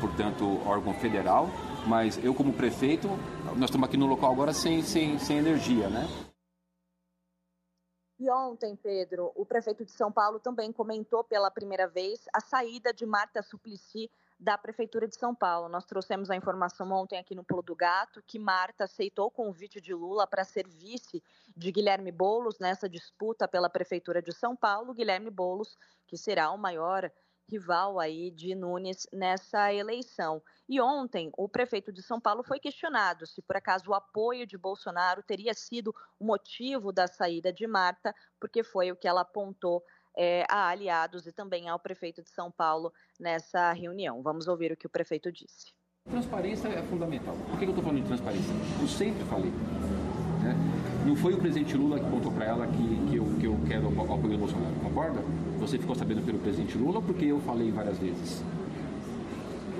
portanto, 0.00 0.60
órgão 0.66 0.92
federal, 0.94 1.48
mas 1.86 2.22
eu, 2.22 2.34
como 2.34 2.52
prefeito, 2.52 3.08
nós 3.56 3.70
estamos 3.70 3.88
aqui 3.88 3.96
no 3.96 4.06
local 4.06 4.32
agora 4.32 4.52
sem, 4.52 4.82
sem, 4.82 5.18
sem 5.18 5.38
energia, 5.38 5.88
né? 5.88 6.06
E 8.18 8.28
ontem, 8.30 8.74
Pedro, 8.74 9.30
o 9.36 9.46
prefeito 9.46 9.84
de 9.84 9.92
São 9.92 10.10
Paulo 10.10 10.40
também 10.40 10.72
comentou 10.72 11.22
pela 11.22 11.52
primeira 11.52 11.86
vez 11.86 12.24
a 12.34 12.40
saída 12.40 12.92
de 12.92 13.06
Marta 13.06 13.42
Suplicy 13.42 14.10
da 14.40 14.58
Prefeitura 14.58 15.06
de 15.06 15.16
São 15.16 15.34
Paulo. 15.34 15.68
Nós 15.68 15.84
trouxemos 15.84 16.28
a 16.28 16.36
informação 16.36 16.90
ontem 16.90 17.16
aqui 17.16 17.34
no 17.34 17.44
Pulo 17.44 17.62
do 17.62 17.76
Gato 17.76 18.22
que 18.26 18.38
Marta 18.38 18.84
aceitou 18.84 19.26
o 19.26 19.30
convite 19.30 19.80
de 19.80 19.94
Lula 19.94 20.26
para 20.26 20.44
ser 20.44 20.66
vice 20.66 21.22
de 21.56 21.70
Guilherme 21.70 22.10
Boulos 22.10 22.58
nessa 22.58 22.88
disputa 22.88 23.46
pela 23.46 23.70
Prefeitura 23.70 24.20
de 24.20 24.32
São 24.32 24.56
Paulo. 24.56 24.94
Guilherme 24.94 25.30
Boulos, 25.30 25.76
que 26.06 26.16
será 26.16 26.50
o 26.50 26.58
maior 26.58 27.10
rival 27.48 27.98
aí 27.98 28.30
de 28.30 28.54
Nunes 28.54 29.06
nessa 29.12 29.72
eleição. 29.72 30.42
E 30.68 30.80
ontem, 30.80 31.30
o 31.36 31.48
prefeito 31.48 31.92
de 31.92 32.02
São 32.02 32.20
Paulo 32.20 32.42
foi 32.42 32.60
questionado 32.60 33.26
se 33.26 33.40
por 33.40 33.56
acaso 33.56 33.90
o 33.90 33.94
apoio 33.94 34.46
de 34.46 34.58
Bolsonaro 34.58 35.22
teria 35.22 35.54
sido 35.54 35.94
o 36.18 36.24
motivo 36.24 36.92
da 36.92 37.06
saída 37.06 37.52
de 37.52 37.66
Marta, 37.66 38.14
porque 38.38 38.62
foi 38.62 38.92
o 38.92 38.96
que 38.96 39.08
ela 39.08 39.22
apontou 39.22 39.82
é, 40.16 40.44
a 40.50 40.68
aliados 40.68 41.26
e 41.26 41.32
também 41.32 41.68
ao 41.68 41.78
prefeito 41.78 42.22
de 42.22 42.30
São 42.30 42.50
Paulo 42.50 42.92
nessa 43.18 43.72
reunião. 43.72 44.22
Vamos 44.22 44.46
ouvir 44.48 44.72
o 44.72 44.76
que 44.76 44.86
o 44.86 44.90
prefeito 44.90 45.32
disse. 45.32 45.72
Transparência 46.08 46.68
é 46.68 46.82
fundamental. 46.82 47.36
Por 47.48 47.58
que 47.58 47.64
eu 47.64 47.70
estou 47.70 47.84
falando 47.84 48.02
de 48.02 48.08
transparência? 48.08 48.54
Eu 48.80 48.88
sempre 48.88 49.24
falei. 49.24 49.52
Né? 51.08 51.14
Não 51.14 51.16
foi 51.16 51.32
o 51.32 51.38
presidente 51.38 51.76
Lula 51.76 51.98
que 51.98 52.10
contou 52.10 52.30
para 52.30 52.44
ela 52.44 52.66
que, 52.66 53.10
que, 53.10 53.16
eu, 53.16 53.24
que 53.40 53.46
eu 53.46 53.58
quero 53.66 53.88
o 53.88 54.02
apoio 54.02 54.28
do 54.28 54.38
Bolsonaro, 54.38 54.74
concorda? 54.82 55.20
Você 55.58 55.78
ficou 55.78 55.94
sabendo 55.94 56.24
pelo 56.24 56.38
presidente 56.38 56.76
Lula 56.76 57.00
porque 57.00 57.24
eu 57.24 57.40
falei 57.40 57.70
várias 57.70 57.98
vezes. 57.98 58.42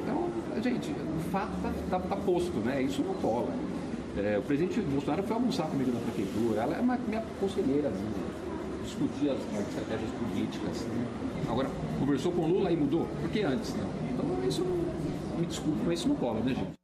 Então, 0.02 0.30
gente, 0.62 0.90
o 0.90 1.30
fato 1.30 1.52
está 1.84 1.98
tá, 1.98 2.08
tá 2.08 2.16
posto, 2.16 2.56
né? 2.60 2.82
Isso 2.82 3.02
não 3.02 3.14
cola. 3.14 3.52
É, 4.16 4.38
o 4.38 4.42
presidente 4.42 4.80
Bolsonaro 4.80 5.22
foi 5.22 5.36
almoçar 5.36 5.66
comigo 5.66 5.92
na 5.92 6.00
prefeitura, 6.00 6.62
ela 6.62 6.74
é 6.74 6.80
uma, 6.80 6.98
minha 7.06 7.22
conselheira, 7.38 7.92
discutir 8.82 9.30
as, 9.30 9.36
as, 9.36 9.68
estratégias 9.68 10.10
políticas. 10.12 10.86
Agora, 11.48 11.68
conversou 12.00 12.32
com 12.32 12.46
Lula 12.46 12.72
e 12.72 12.76
mudou? 12.76 13.06
Por 13.20 13.30
que 13.30 13.42
antes 13.42 13.74
não? 13.76 13.86
Então, 14.12 14.48
isso, 14.48 14.64
me 15.38 15.46
desculpe, 15.46 15.78
mas 15.86 16.00
isso 16.00 16.08
não 16.08 16.16
cola, 16.16 16.40
né, 16.40 16.54
gente? 16.54 16.78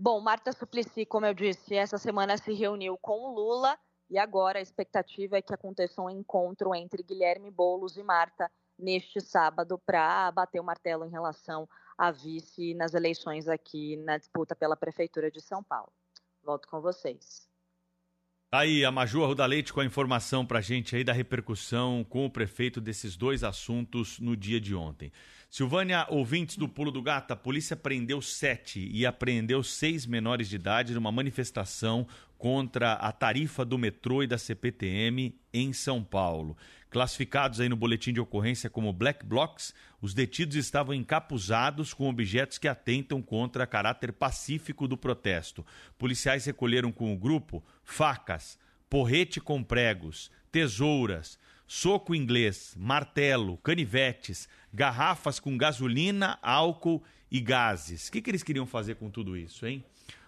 Bom, 0.00 0.20
Marta 0.20 0.52
Suplicy, 0.52 1.04
como 1.04 1.26
eu 1.26 1.34
disse, 1.34 1.74
essa 1.74 1.98
semana 1.98 2.38
se 2.38 2.52
reuniu 2.52 2.96
com 2.96 3.18
o 3.18 3.34
Lula 3.34 3.76
e 4.08 4.16
agora 4.16 4.60
a 4.60 4.62
expectativa 4.62 5.36
é 5.36 5.42
que 5.42 5.52
aconteça 5.52 6.00
um 6.00 6.08
encontro 6.08 6.72
entre 6.72 7.02
Guilherme 7.02 7.50
Boulos 7.50 7.96
e 7.96 8.02
Marta 8.04 8.48
neste 8.78 9.20
sábado 9.20 9.76
para 9.76 10.30
bater 10.30 10.60
o 10.60 10.64
martelo 10.64 11.04
em 11.04 11.10
relação 11.10 11.68
a 11.98 12.12
vice 12.12 12.74
nas 12.74 12.94
eleições 12.94 13.48
aqui 13.48 13.96
na 13.96 14.16
disputa 14.16 14.54
pela 14.54 14.76
Prefeitura 14.76 15.32
de 15.32 15.40
São 15.40 15.64
Paulo. 15.64 15.92
Volto 16.44 16.68
com 16.68 16.80
vocês. 16.80 17.48
Tá 18.50 18.60
aí 18.60 18.84
a 18.84 18.92
Maju 18.92 19.24
Arruda 19.24 19.44
Leite 19.44 19.72
com 19.72 19.80
a 19.80 19.84
informação 19.84 20.46
para 20.46 20.60
gente 20.60 20.94
aí 20.94 21.02
da 21.02 21.12
repercussão 21.12 22.02
com 22.08 22.24
o 22.24 22.30
prefeito 22.30 22.80
desses 22.80 23.16
dois 23.16 23.42
assuntos 23.42 24.20
no 24.20 24.36
dia 24.36 24.60
de 24.60 24.76
ontem. 24.76 25.12
Silvânia, 25.50 26.06
ouvintes 26.10 26.58
do 26.58 26.68
Pulo 26.68 26.90
do 26.90 27.00
Gato, 27.00 27.32
a 27.32 27.36
polícia 27.36 27.74
prendeu 27.74 28.20
sete 28.20 28.86
e 28.92 29.06
apreendeu 29.06 29.62
seis 29.62 30.04
menores 30.04 30.46
de 30.46 30.56
idade 30.56 30.92
numa 30.92 31.10
manifestação 31.10 32.06
contra 32.36 32.92
a 32.92 33.10
tarifa 33.10 33.64
do 33.64 33.78
metrô 33.78 34.22
e 34.22 34.26
da 34.26 34.36
CPTM 34.36 35.34
em 35.52 35.72
São 35.72 36.04
Paulo. 36.04 36.54
Classificados 36.90 37.60
aí 37.60 37.68
no 37.68 37.76
boletim 37.76 38.12
de 38.12 38.20
ocorrência 38.20 38.68
como 38.68 38.92
black 38.92 39.24
blocs, 39.24 39.74
os 40.02 40.12
detidos 40.12 40.54
estavam 40.54 40.94
encapuzados 40.94 41.94
com 41.94 42.10
objetos 42.10 42.58
que 42.58 42.68
atentam 42.68 43.22
contra 43.22 43.66
caráter 43.66 44.12
pacífico 44.12 44.86
do 44.86 44.98
protesto. 44.98 45.64
Policiais 45.98 46.44
recolheram 46.44 46.92
com 46.92 47.12
o 47.12 47.18
grupo 47.18 47.64
facas, 47.82 48.58
porrete 48.88 49.40
com 49.40 49.62
pregos, 49.62 50.30
tesouras, 50.52 51.38
soco 51.68 52.14
inglês, 52.14 52.74
martelo, 52.76 53.58
canivetes, 53.58 54.48
garrafas 54.72 55.38
com 55.38 55.56
gasolina, 55.56 56.38
álcool 56.40 57.04
e 57.30 57.40
gases. 57.40 58.08
O 58.08 58.12
que, 58.12 58.22
que 58.22 58.30
eles 58.30 58.42
queriam 58.42 58.66
fazer 58.66 58.96
com 58.96 59.10
tudo 59.10 59.36
isso, 59.36 59.66
hein? 59.66 59.84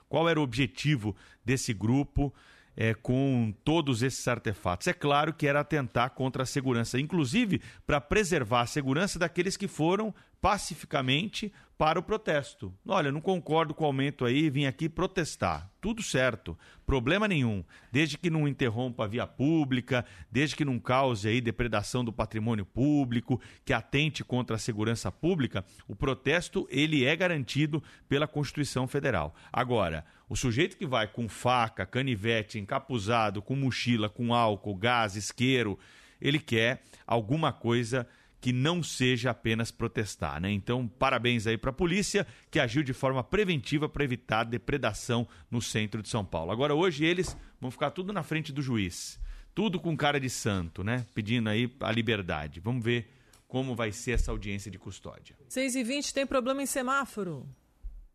Qual 0.08 0.28
era 0.28 0.38
o 0.38 0.42
objetivo 0.42 1.16
desse 1.44 1.72
grupo 1.72 2.32
é, 2.76 2.92
com 2.92 3.54
todos 3.64 4.02
esses 4.02 4.26
artefatos? 4.28 4.86
É 4.86 4.92
claro 4.92 5.32
que 5.32 5.46
era 5.46 5.60
atentar 5.60 6.10
contra 6.10 6.42
a 6.42 6.46
segurança, 6.46 7.00
inclusive 7.00 7.62
para 7.86 8.00
preservar 8.00 8.62
a 8.62 8.66
segurança 8.66 9.18
daqueles 9.18 9.56
que 9.56 9.66
foram 9.66 10.14
pacificamente 10.40 11.52
para 11.80 11.98
o 11.98 12.02
protesto. 12.02 12.74
Olha, 12.86 13.10
não 13.10 13.22
concordo 13.22 13.72
com 13.72 13.84
o 13.84 13.86
aumento 13.86 14.26
aí, 14.26 14.50
vim 14.50 14.66
aqui 14.66 14.86
protestar. 14.86 15.72
Tudo 15.80 16.02
certo, 16.02 16.54
problema 16.84 17.26
nenhum. 17.26 17.64
Desde 17.90 18.18
que 18.18 18.28
não 18.28 18.46
interrompa 18.46 19.04
a 19.04 19.06
via 19.06 19.26
pública, 19.26 20.04
desde 20.30 20.54
que 20.54 20.62
não 20.62 20.78
cause 20.78 21.26
aí 21.26 21.40
depredação 21.40 22.04
do 22.04 22.12
patrimônio 22.12 22.66
público, 22.66 23.40
que 23.64 23.72
atente 23.72 24.22
contra 24.22 24.56
a 24.56 24.58
segurança 24.58 25.10
pública, 25.10 25.64
o 25.88 25.96
protesto 25.96 26.68
ele 26.70 27.06
é 27.06 27.16
garantido 27.16 27.82
pela 28.06 28.28
Constituição 28.28 28.86
Federal. 28.86 29.34
Agora, 29.50 30.04
o 30.28 30.36
sujeito 30.36 30.76
que 30.76 30.86
vai 30.86 31.06
com 31.06 31.30
faca, 31.30 31.86
canivete, 31.86 32.58
encapuzado, 32.58 33.40
com 33.40 33.56
mochila, 33.56 34.10
com 34.10 34.34
álcool, 34.34 34.76
gás, 34.76 35.16
isqueiro, 35.16 35.78
ele 36.20 36.38
quer 36.38 36.82
alguma 37.06 37.54
coisa 37.54 38.06
que 38.40 38.52
não 38.52 38.82
seja 38.82 39.30
apenas 39.30 39.70
protestar, 39.70 40.40
né? 40.40 40.50
Então, 40.50 40.88
parabéns 40.88 41.46
aí 41.46 41.58
para 41.58 41.70
a 41.70 41.74
polícia 41.74 42.26
que 42.50 42.58
agiu 42.58 42.82
de 42.82 42.92
forma 42.92 43.22
preventiva 43.22 43.88
para 43.88 44.02
evitar 44.02 44.44
depredação 44.44 45.28
no 45.50 45.60
centro 45.60 46.02
de 46.02 46.08
São 46.08 46.24
Paulo. 46.24 46.50
Agora 46.50 46.74
hoje 46.74 47.04
eles 47.04 47.36
vão 47.60 47.70
ficar 47.70 47.90
tudo 47.90 48.12
na 48.12 48.22
frente 48.22 48.52
do 48.52 48.62
juiz, 48.62 49.20
tudo 49.54 49.78
com 49.78 49.94
cara 49.96 50.18
de 50.18 50.30
santo, 50.30 50.82
né? 50.82 51.04
Pedindo 51.14 51.50
aí 51.50 51.70
a 51.80 51.92
liberdade. 51.92 52.60
Vamos 52.60 52.82
ver 52.82 53.10
como 53.46 53.74
vai 53.74 53.92
ser 53.92 54.12
essa 54.12 54.30
audiência 54.30 54.70
de 54.70 54.78
custódia. 54.78 55.36
6 55.48 55.74
e 55.74 55.84
20 55.84 56.14
tem 56.14 56.26
problema 56.26 56.62
em 56.62 56.66
semáforo. 56.66 57.46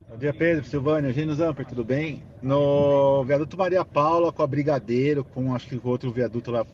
Bom 0.07 0.17
dia, 0.17 0.33
Pedro, 0.33 0.65
Silvânia, 0.65 1.09
Eugênio 1.09 1.35
Zamper, 1.35 1.65
tudo 1.65 1.83
bem? 1.83 2.23
No 2.41 3.23
viaduto 3.25 3.57
Maria 3.57 3.83
Paula, 3.83 4.31
com 4.31 4.41
a 4.41 4.47
Brigadeiro, 4.47 5.23
com 5.23 5.53
acho 5.53 5.67
que 5.67 5.75
o 5.75 5.87
outro 5.87 6.11
viaduto 6.11 6.51
lá 6.51 6.65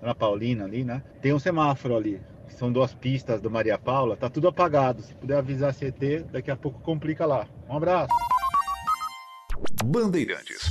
na 0.00 0.14
Paulina 0.14 0.64
ali, 0.64 0.84
né? 0.84 1.02
Tem 1.20 1.32
um 1.32 1.38
semáforo 1.38 1.96
ali 1.96 2.20
são 2.54 2.72
duas 2.72 2.94
pistas 2.94 3.40
do 3.40 3.50
Maria 3.50 3.78
Paula, 3.78 4.16
tá 4.16 4.28
tudo 4.28 4.48
apagado. 4.48 5.02
Se 5.02 5.14
puder 5.14 5.38
avisar 5.38 5.70
a 5.70 5.72
CT, 5.72 6.24
daqui 6.30 6.50
a 6.50 6.56
pouco 6.56 6.80
complica 6.80 7.26
lá. 7.26 7.46
Um 7.68 7.76
abraço. 7.76 8.14
Bandeirantes. 9.84 10.68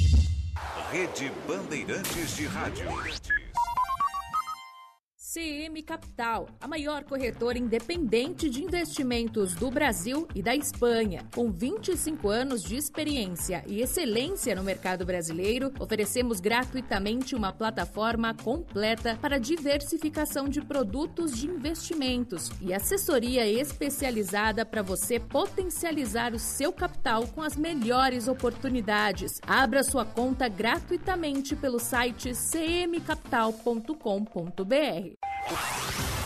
Rede 0.91 1.31
Bandeirantes 1.47 2.35
de 2.35 2.45
Rádio. 2.45 2.87
CM 5.33 5.83
Capital, 5.83 6.47
a 6.61 6.67
maior 6.69 7.03
corretora 7.03 7.57
independente 7.57 8.49
de 8.49 8.63
investimentos 8.63 9.53
do 9.53 9.69
Brasil 9.69 10.25
e 10.33 10.41
da 10.41 10.55
Espanha. 10.55 11.27
Com 11.35 11.51
25 11.51 12.29
anos 12.29 12.63
de 12.63 12.77
experiência 12.77 13.61
e 13.67 13.81
excelência 13.81 14.55
no 14.55 14.63
mercado 14.63 15.05
brasileiro, 15.05 15.73
oferecemos 15.81 16.39
gratuitamente 16.39 17.35
uma 17.35 17.51
plataforma 17.51 18.33
completa 18.35 19.19
para 19.21 19.37
diversificação 19.37 20.47
de 20.47 20.61
produtos 20.61 21.35
de 21.35 21.47
investimentos 21.47 22.49
e 22.61 22.73
assessoria 22.73 23.45
especializada 23.45 24.65
para 24.65 24.81
você 24.81 25.19
potencializar 25.19 26.33
o 26.33 26.39
seu 26.39 26.71
capital 26.71 27.27
com 27.27 27.41
as 27.41 27.57
melhores 27.57 28.29
oportunidades. 28.29 29.41
Abra 29.45 29.83
sua 29.83 30.05
conta 30.05 30.47
gratuitamente 30.47 31.53
pelo 31.53 31.79
site 31.79 32.31
cmcapital.com.br. 32.31 35.16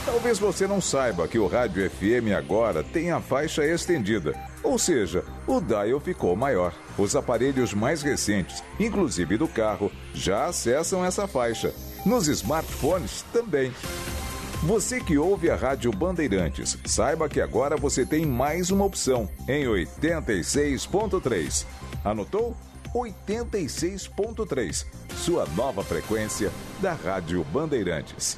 Talvez 0.05 0.39
você 0.39 0.67
não 0.67 0.81
saiba 0.81 1.27
que 1.27 1.37
o 1.37 1.47
rádio 1.47 1.89
FM 1.89 2.33
agora 2.37 2.83
tem 2.83 3.11
a 3.11 3.21
faixa 3.21 3.65
estendida, 3.65 4.33
ou 4.63 4.79
seja, 4.79 5.23
o 5.45 5.61
dial 5.61 5.99
ficou 5.99 6.35
maior. 6.35 6.73
Os 6.97 7.15
aparelhos 7.15 7.73
mais 7.73 8.01
recentes, 8.01 8.63
inclusive 8.79 9.37
do 9.37 9.47
carro, 9.47 9.91
já 10.13 10.47
acessam 10.47 11.05
essa 11.05 11.27
faixa. 11.27 11.73
Nos 12.05 12.27
smartphones 12.27 13.23
também. 13.31 13.71
Você 14.63 14.99
que 14.99 15.17
ouve 15.17 15.49
a 15.49 15.55
Rádio 15.55 15.91
Bandeirantes, 15.91 16.77
saiba 16.85 17.29
que 17.29 17.41
agora 17.41 17.77
você 17.77 18.05
tem 18.05 18.25
mais 18.25 18.69
uma 18.69 18.85
opção 18.85 19.29
em 19.47 19.65
86.3. 19.65 21.65
Anotou? 22.03 22.55
86.3, 22.93 24.85
sua 25.15 25.45
nova 25.55 25.83
frequência 25.83 26.51
da 26.81 26.93
Rádio 26.93 27.43
Bandeirantes. 27.45 28.37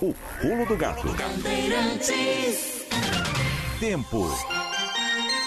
O 0.00 0.14
pulo 0.40 0.64
do 0.64 0.76
gato. 0.76 1.08
Tempo. 3.80 4.28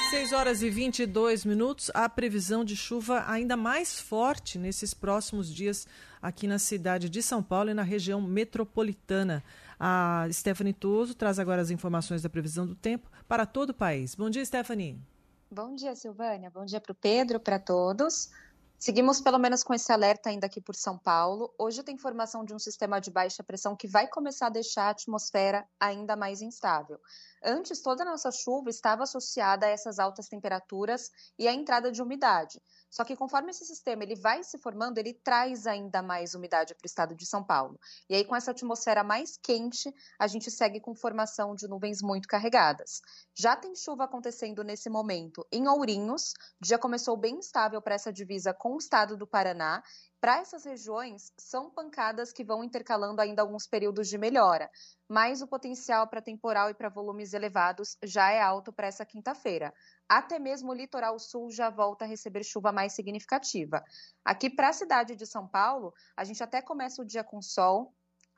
6 0.10 0.34
horas 0.34 0.62
e 0.62 0.70
22 0.70 1.46
minutos. 1.46 1.90
A 1.94 2.10
previsão 2.10 2.66
de 2.66 2.76
chuva 2.76 3.24
ainda 3.30 3.56
mais 3.56 3.98
forte 3.98 4.60
nesses 4.60 4.94
próximos 4.94 5.54
dias 5.54 5.88
aqui 6.22 6.48
na 6.48 6.60
cidade 6.60 7.10
de 7.10 7.24
São 7.24 7.42
Paulo 7.42 7.70
e 7.70 7.74
na 7.74 7.82
região 7.82 8.20
metropolitana. 8.20 9.42
A 9.80 10.28
Stephanie 10.30 10.74
Toso 10.74 11.16
traz 11.16 11.40
agora 11.40 11.62
as 11.62 11.72
informações 11.72 12.22
da 12.22 12.30
previsão 12.30 12.68
do 12.68 12.76
tempo 12.76 13.10
para 13.30 13.46
todo 13.46 13.70
o 13.70 13.74
país. 13.74 14.16
Bom 14.16 14.30
dia, 14.30 14.44
Stephanie. 14.44 15.00
Bom 15.50 15.76
dia, 15.76 15.96
Silvânia. 15.96 16.50
Bom 16.50 16.66
dia 16.66 16.82
para 16.82 16.92
o 16.92 16.96
Pedro, 16.96 17.40
para 17.40 17.58
todos. 17.58 18.30
Seguimos 18.84 19.22
pelo 19.22 19.38
menos 19.38 19.64
com 19.64 19.76
esse 19.76 19.92
alerta 19.92 20.32
ainda 20.32 20.48
aqui 20.48 20.60
por 20.60 20.74
São 20.74 20.98
Paulo. 20.98 21.54
Hoje 21.56 21.84
tem 21.84 21.94
informação 21.94 22.44
de 22.44 22.52
um 22.52 22.58
sistema 22.58 23.00
de 23.00 23.12
baixa 23.12 23.44
pressão 23.44 23.76
que 23.76 23.88
vai 23.88 24.08
começar 24.08 24.48
a 24.48 24.50
deixar 24.50 24.86
a 24.86 24.90
atmosfera 24.90 25.70
ainda 25.80 26.16
mais 26.16 26.42
instável. 26.42 27.00
Antes, 27.44 27.80
toda 27.80 28.02
a 28.02 28.06
nossa 28.08 28.32
chuva 28.32 28.72
estava 28.72 29.04
associada 29.04 29.68
a 29.68 29.70
essas 29.70 30.00
altas 30.00 30.28
temperaturas 30.28 31.12
e 31.38 31.48
à 31.48 31.54
entrada 31.54 31.92
de 31.92 32.02
umidade. 32.02 32.60
Só 32.92 33.06
que 33.06 33.16
conforme 33.16 33.52
esse 33.52 33.64
sistema 33.66 34.04
ele 34.04 34.16
vai 34.16 34.44
se 34.44 34.58
formando, 34.58 34.98
ele 34.98 35.14
traz 35.14 35.66
ainda 35.66 36.02
mais 36.02 36.36
umidade 36.36 36.76
para 36.76 36.86
o 36.86 36.88
estado 36.88 37.16
de 37.16 37.26
São 37.26 37.42
Paulo. 37.42 37.80
E 38.10 38.16
aí, 38.16 38.26
com 38.26 38.36
essa 38.36 38.52
atmosfera 38.52 39.02
mais 39.02 39.38
quente, 39.42 39.92
a 40.20 40.28
gente 40.28 40.52
segue 40.52 40.82
com 40.82 40.94
formação 40.94 41.56
de 41.56 41.68
nuvens 41.70 42.02
muito 42.02 42.28
carregadas. 42.28 43.02
Já 43.34 43.56
tem 43.56 43.74
chuva 43.76 44.04
acontecendo 44.04 44.62
nesse 44.62 44.90
momento 44.90 45.48
em 45.52 45.70
Ourinhos, 45.70 46.34
já 46.62 46.78
começou 46.78 47.16
bem 47.16 47.38
instável 47.38 47.82
para 47.82 47.96
essa 47.96 48.12
divisa 48.12 48.54
com 48.54 48.76
o 48.76 48.78
estado 48.78 49.16
do 49.16 49.26
Paraná 49.26 49.82
para 50.22 50.38
essas 50.38 50.66
regiões, 50.66 51.34
são 51.36 51.72
pancadas 51.72 52.32
que 52.32 52.44
vão 52.44 52.64
intercalando 52.64 53.20
ainda 53.20 53.42
alguns 53.42 53.66
períodos 53.66 54.08
de 54.08 54.20
melhora, 54.20 54.70
mas 55.10 55.42
o 55.42 55.48
potencial 55.48 56.08
para 56.08 56.22
temporal 56.22 56.70
e 56.70 56.76
para 56.76 56.90
volumes 56.90 57.34
elevados 57.34 57.98
já 58.04 58.30
é 58.30 58.40
alto 58.40 58.72
para 58.72 58.86
essa 58.86 59.04
quinta-feira. 59.04 59.74
Até 60.08 60.38
mesmo 60.38 60.72
o 60.72 60.76
litoral 60.76 61.18
sul 61.18 61.50
já 61.50 61.72
volta 61.72 62.06
a 62.06 62.08
receber 62.08 62.44
chuva 62.44 62.72
mais 62.72 62.94
significativa. 62.94 63.84
Aqui 64.24 64.48
para 64.48 64.70
a 64.70 64.74
cidade 64.74 65.16
de 65.16 65.26
São 65.26 65.48
Paulo, 65.48 65.92
a 66.16 66.24
gente 66.24 66.44
até 66.44 66.62
começa 66.62 67.02
o 67.02 67.06
dia 67.06 67.24
com 67.24 67.42
sol, 67.42 67.92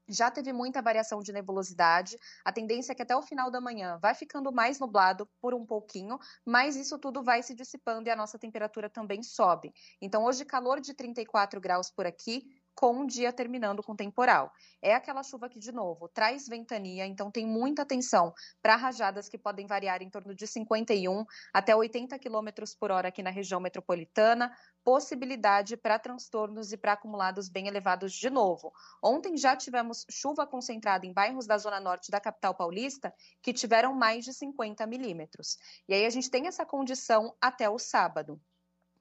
já 0.07 0.29
teve 0.29 0.51
muita 0.51 0.81
variação 0.81 1.21
de 1.21 1.31
nebulosidade. 1.31 2.17
A 2.43 2.51
tendência 2.51 2.91
é 2.91 2.95
que 2.95 3.01
até 3.01 3.15
o 3.15 3.21
final 3.21 3.49
da 3.49 3.61
manhã 3.61 3.97
vai 4.01 4.13
ficando 4.13 4.51
mais 4.51 4.79
nublado 4.79 5.27
por 5.41 5.53
um 5.53 5.65
pouquinho, 5.65 6.17
mas 6.45 6.75
isso 6.75 6.97
tudo 6.99 7.23
vai 7.23 7.41
se 7.43 7.53
dissipando 7.53 8.07
e 8.07 8.11
a 8.11 8.15
nossa 8.15 8.37
temperatura 8.37 8.89
também 8.89 9.23
sobe. 9.23 9.73
Então, 10.01 10.23
hoje, 10.23 10.45
calor 10.45 10.79
de 10.79 10.93
34 10.93 11.59
graus 11.59 11.89
por 11.89 12.05
aqui, 12.05 12.43
com 12.75 13.01
um 13.01 13.05
dia 13.05 13.31
terminando 13.31 13.83
com 13.83 13.95
temporal. 13.95 14.51
É 14.81 14.95
aquela 14.95 15.23
chuva 15.23 15.49
que, 15.49 15.59
de 15.59 15.71
novo, 15.71 16.09
traz 16.09 16.47
ventania, 16.47 17.05
então 17.05 17.31
tem 17.31 17.45
muita 17.45 17.83
atenção 17.83 18.33
para 18.61 18.75
rajadas 18.75 19.29
que 19.29 19.37
podem 19.37 19.67
variar 19.67 20.01
em 20.01 20.09
torno 20.09 20.33
de 20.33 20.47
51 20.47 21.23
até 21.53 21.75
80 21.75 22.17
km 22.19 22.49
por 22.79 22.91
hora 22.91 23.09
aqui 23.09 23.21
na 23.21 23.29
região 23.29 23.59
metropolitana, 23.59 24.51
possibilidade 24.83 25.77
para 25.77 25.97
transtornos 25.97 26.71
e 26.71 26.77
para 26.77 26.93
acumulados 26.93 27.49
bem 27.49 27.67
elevados 27.67 28.13
de 28.13 28.29
novo. 28.29 28.73
Ontem 29.01 29.37
já 29.37 29.55
tivemos 29.55 30.05
chuva 30.09 30.45
concentrada 30.45 31.05
em 31.05 31.13
bairros 31.13 31.47
da 31.47 31.57
zona 31.57 31.79
norte 31.79 32.11
da 32.11 32.19
capital 32.19 32.53
paulista 32.53 33.13
que 33.41 33.53
tiveram 33.53 33.93
mais 33.93 34.25
de 34.25 34.33
50 34.33 34.85
milímetros. 34.85 35.57
E 35.87 35.93
aí 35.93 36.05
a 36.05 36.09
gente 36.09 36.29
tem 36.29 36.47
essa 36.47 36.65
condição 36.65 37.35
até 37.41 37.69
o 37.69 37.79
sábado. 37.79 38.39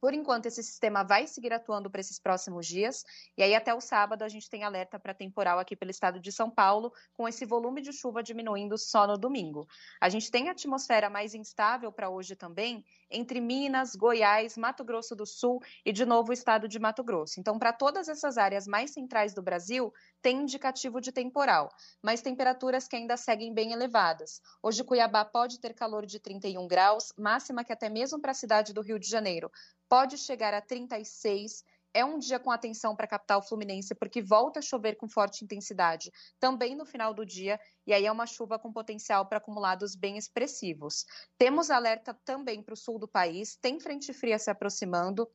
Por 0.02 0.12
enquanto, 0.12 0.46
esse 0.46 0.64
sistema 0.64 1.04
vai 1.04 1.28
seguir 1.28 1.52
atuando 1.52 1.88
para 1.88 2.00
esses 2.00 2.18
próximos 2.18 2.66
dias, 2.66 3.04
e 3.38 3.42
aí 3.44 3.54
até 3.54 3.72
o 3.72 3.80
sábado 3.80 4.24
a 4.24 4.28
gente 4.28 4.50
tem 4.50 4.64
alerta 4.64 4.98
para 4.98 5.14
temporal 5.14 5.60
aqui 5.60 5.76
pelo 5.76 5.92
estado 5.92 6.18
de 6.18 6.32
São 6.32 6.50
Paulo, 6.50 6.92
com 7.14 7.28
esse 7.28 7.46
volume 7.46 7.80
de 7.80 7.92
chuva 7.92 8.20
diminuindo 8.20 8.76
só 8.76 9.06
no 9.06 9.16
domingo. 9.16 9.64
A 10.00 10.08
gente 10.08 10.28
tem 10.28 10.48
atmosfera 10.48 11.08
mais 11.08 11.34
instável 11.34 11.92
para 11.92 12.10
hoje 12.10 12.34
também, 12.34 12.84
entre 13.12 13.40
Minas, 13.40 13.94
Goiás, 13.94 14.56
Mato 14.56 14.84
Grosso 14.84 15.14
do 15.14 15.26
Sul 15.26 15.60
e, 15.84 15.92
de 15.92 16.04
novo, 16.04 16.30
o 16.30 16.32
estado 16.32 16.66
de 16.66 16.78
Mato 16.78 17.04
Grosso. 17.04 17.38
Então, 17.38 17.58
para 17.58 17.72
todas 17.72 18.08
essas 18.08 18.38
áreas 18.38 18.66
mais 18.66 18.92
centrais 18.92 19.34
do 19.34 19.42
Brasil, 19.42 19.92
tem 20.20 20.42
indicativo 20.42 21.00
de 21.00 21.12
temporal, 21.12 21.68
mas 22.02 22.22
temperaturas 22.22 22.88
que 22.88 22.96
ainda 22.96 23.16
seguem 23.16 23.52
bem 23.52 23.72
elevadas. 23.72 24.40
Hoje, 24.62 24.82
Cuiabá 24.82 25.24
pode 25.24 25.60
ter 25.60 25.74
calor 25.74 26.06
de 26.06 26.18
31 26.18 26.66
graus, 26.66 27.12
máxima 27.18 27.64
que 27.64 27.72
até 27.72 27.88
mesmo 27.88 28.20
para 28.20 28.32
a 28.32 28.34
cidade 28.34 28.72
do 28.72 28.80
Rio 28.80 28.98
de 28.98 29.08
Janeiro 29.08 29.50
pode 29.92 30.16
chegar 30.16 30.54
a 30.54 30.60
36 30.62 31.62
é 31.94 32.04
um 32.04 32.18
dia 32.18 32.38
com 32.38 32.50
atenção 32.50 32.96
para 32.96 33.04
a 33.04 33.08
capital 33.08 33.42
fluminense, 33.42 33.94
porque 33.94 34.22
volta 34.22 34.58
a 34.60 34.62
chover 34.62 34.96
com 34.96 35.08
forte 35.08 35.44
intensidade 35.44 36.10
também 36.38 36.74
no 36.74 36.86
final 36.86 37.12
do 37.12 37.24
dia, 37.24 37.58
e 37.86 37.92
aí 37.92 38.06
é 38.06 38.12
uma 38.12 38.26
chuva 38.26 38.58
com 38.58 38.72
potencial 38.72 39.26
para 39.26 39.38
acumulados 39.38 39.94
bem 39.94 40.16
expressivos. 40.16 41.04
Temos 41.36 41.70
alerta 41.70 42.18
também 42.24 42.62
para 42.62 42.74
o 42.74 42.76
sul 42.76 42.98
do 42.98 43.08
país, 43.08 43.56
tem 43.56 43.80
frente 43.80 44.12
fria 44.12 44.38
se 44.38 44.50
aproximando, 44.50 45.28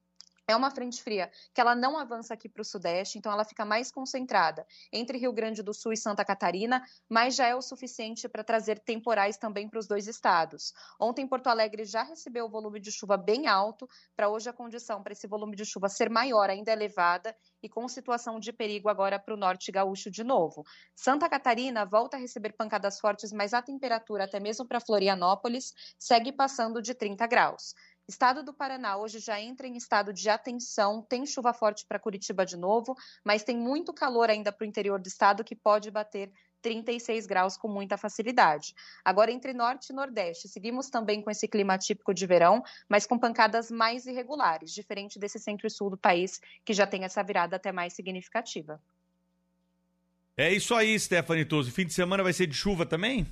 é 0.48 0.56
uma 0.56 0.72
frente 0.72 1.04
fria 1.04 1.30
que 1.54 1.60
ela 1.60 1.76
não 1.76 1.98
avança 1.98 2.34
aqui 2.34 2.48
para 2.48 2.62
o 2.62 2.66
sudeste, 2.66 3.18
então 3.18 3.32
ela 3.32 3.43
fica 3.43 3.66
mais 3.66 3.91
concentrada 3.91 4.66
entre 4.93 5.18
Rio 5.18 5.34
Grande 5.34 5.62
do 5.62 5.74
Sul 5.74 5.91
e 5.91 5.98
Santa 5.98 6.24
Catarina, 6.24 6.82
mas 7.10 7.36
já 7.36 7.48
é 7.48 7.56
o 7.56 7.62
suficiente 7.62 8.30
para 8.30 8.43
trazer 8.43 8.80
temporais 8.80 9.38
também 9.38 9.68
para 9.68 9.80
os 9.80 9.88
dois 9.88 10.08
estados. 10.08 10.74
Ontem 11.00 11.28
Porto 11.28 11.48
Alegre 11.48 11.84
já 11.84 12.04
recebeu 12.04 12.45
o 12.45 12.50
volume 12.50 12.80
de 12.80 12.91
chuva 12.91 13.18
bem 13.18 13.48
alto, 13.48 13.89
para 14.16 14.30
hoje 14.30 14.50
a 14.50 14.54
condição 14.54 15.04
para 15.04 15.12
esse 15.12 15.28
volume 15.28 15.56
de 15.56 15.66
chuva 15.66 15.89
ser 15.89 16.10
maior 16.10 16.50
ainda 16.50 16.72
elevada 16.72 17.36
e 17.62 17.68
com 17.68 17.86
situação 17.89 18.39
de 18.39 18.54
perigo 18.54 18.88
agora 18.88 19.20
para 19.20 19.34
o 19.34 19.38
norte 19.38 19.70
gaúcho 19.70 20.10
de 20.10 20.24
novo. 20.24 20.64
Santa 20.95 21.28
Catarina 21.28 21.86
volta 21.86 22.16
a 22.16 22.20
receber 22.20 22.54
pancadas 22.54 23.00
fortes, 23.00 23.34
mas 23.34 23.54
a 23.54 23.62
temperatura 23.62 24.24
até 24.24 24.39
mesmo 24.39 24.66
para 24.66 24.80
Florianópolis 24.80 25.74
segue 26.00 26.32
passando 26.32 26.82
de 26.82 26.93
30 26.93 27.28
graus. 27.28 27.74
Estado 28.08 28.41
do 28.41 28.53
Paraná 28.53 28.95
hoje 28.95 29.20
já 29.20 29.39
entra 29.39 29.68
em 29.68 29.76
estado 29.76 30.14
de 30.14 30.30
atenção, 30.30 31.01
tem 31.01 31.26
chuva 31.26 31.53
forte 31.53 31.86
para 31.86 31.99
Curitiba 31.99 32.45
de 32.45 32.55
novo, 32.55 32.95
mas 33.24 33.43
tem 33.43 33.58
muito 33.58 33.93
calor 33.93 34.30
ainda 34.30 34.49
para 34.49 34.64
o 34.64 34.68
interior 34.68 34.97
do 34.97 35.08
estado 35.08 35.43
que 35.43 35.53
pode 35.53 35.91
bater 35.91 36.32
36 36.62 37.26
graus 37.28 37.58
com 37.58 37.68
muita 37.68 37.97
facilidade. 37.97 38.74
Agora, 39.03 39.30
entre 39.30 39.53
norte 39.53 39.89
e 39.89 39.93
nordeste, 39.93 40.47
seguimos 40.47 40.89
também 40.89 41.22
com 41.22 41.30
esse 41.30 41.49
clima 41.49 41.78
típico 41.78 42.14
de 42.14 42.26
verão, 42.26 42.64
mas 42.88 43.05
com 43.05 43.20
pancadas 43.20 43.70
mais 43.70 44.05
irregulares, 44.05 44.72
diferente 44.74 45.20
desse 45.20 45.38
centro 45.38 45.68
e 45.68 45.70
sul 45.70 45.89
do 45.89 45.97
país, 45.97 46.39
que 46.64 46.74
já 46.74 46.88
tem 46.88 47.03
essa 47.03 47.22
virada 47.22 47.58
até 47.58 47.74
mais 47.74 47.93
significativa. 47.93 48.82
É 50.36 50.51
isso 50.53 50.74
aí, 50.74 50.97
Stephanie 50.97 51.45
Toso. 51.45 51.72
Fim 51.72 51.86
de 51.86 51.93
semana 51.93 52.24
vai 52.24 52.32
ser 52.32 52.47
de 52.47 52.55
chuva 52.55 52.86
também? 52.86 53.28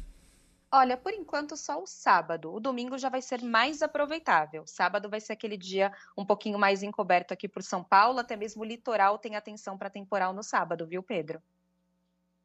Olha, 0.78 0.98
por 0.98 1.14
enquanto 1.14 1.56
só 1.56 1.82
o 1.82 1.88
sábado. 1.88 2.54
O 2.54 2.60
domingo 2.60 2.98
já 2.98 3.08
vai 3.08 3.22
ser 3.22 3.42
mais 3.42 3.82
aproveitável. 3.82 4.68
Sábado 4.68 5.10
vai 5.10 5.22
ser 5.22 5.32
aquele 5.32 5.56
dia 5.56 5.90
um 6.18 6.26
pouquinho 6.26 6.60
mais 6.60 6.84
encoberto 6.84 7.34
aqui 7.34 7.48
por 7.48 7.64
São 7.64 7.82
Paulo, 7.82 8.20
até 8.20 8.36
mesmo 8.36 8.62
o 8.62 8.66
litoral 8.66 9.18
tem 9.18 9.38
atenção 9.38 9.78
para 9.78 9.90
temporal 9.90 10.34
no 10.34 10.44
sábado, 10.44 10.86
viu, 10.86 11.02
Pedro? 11.02 11.42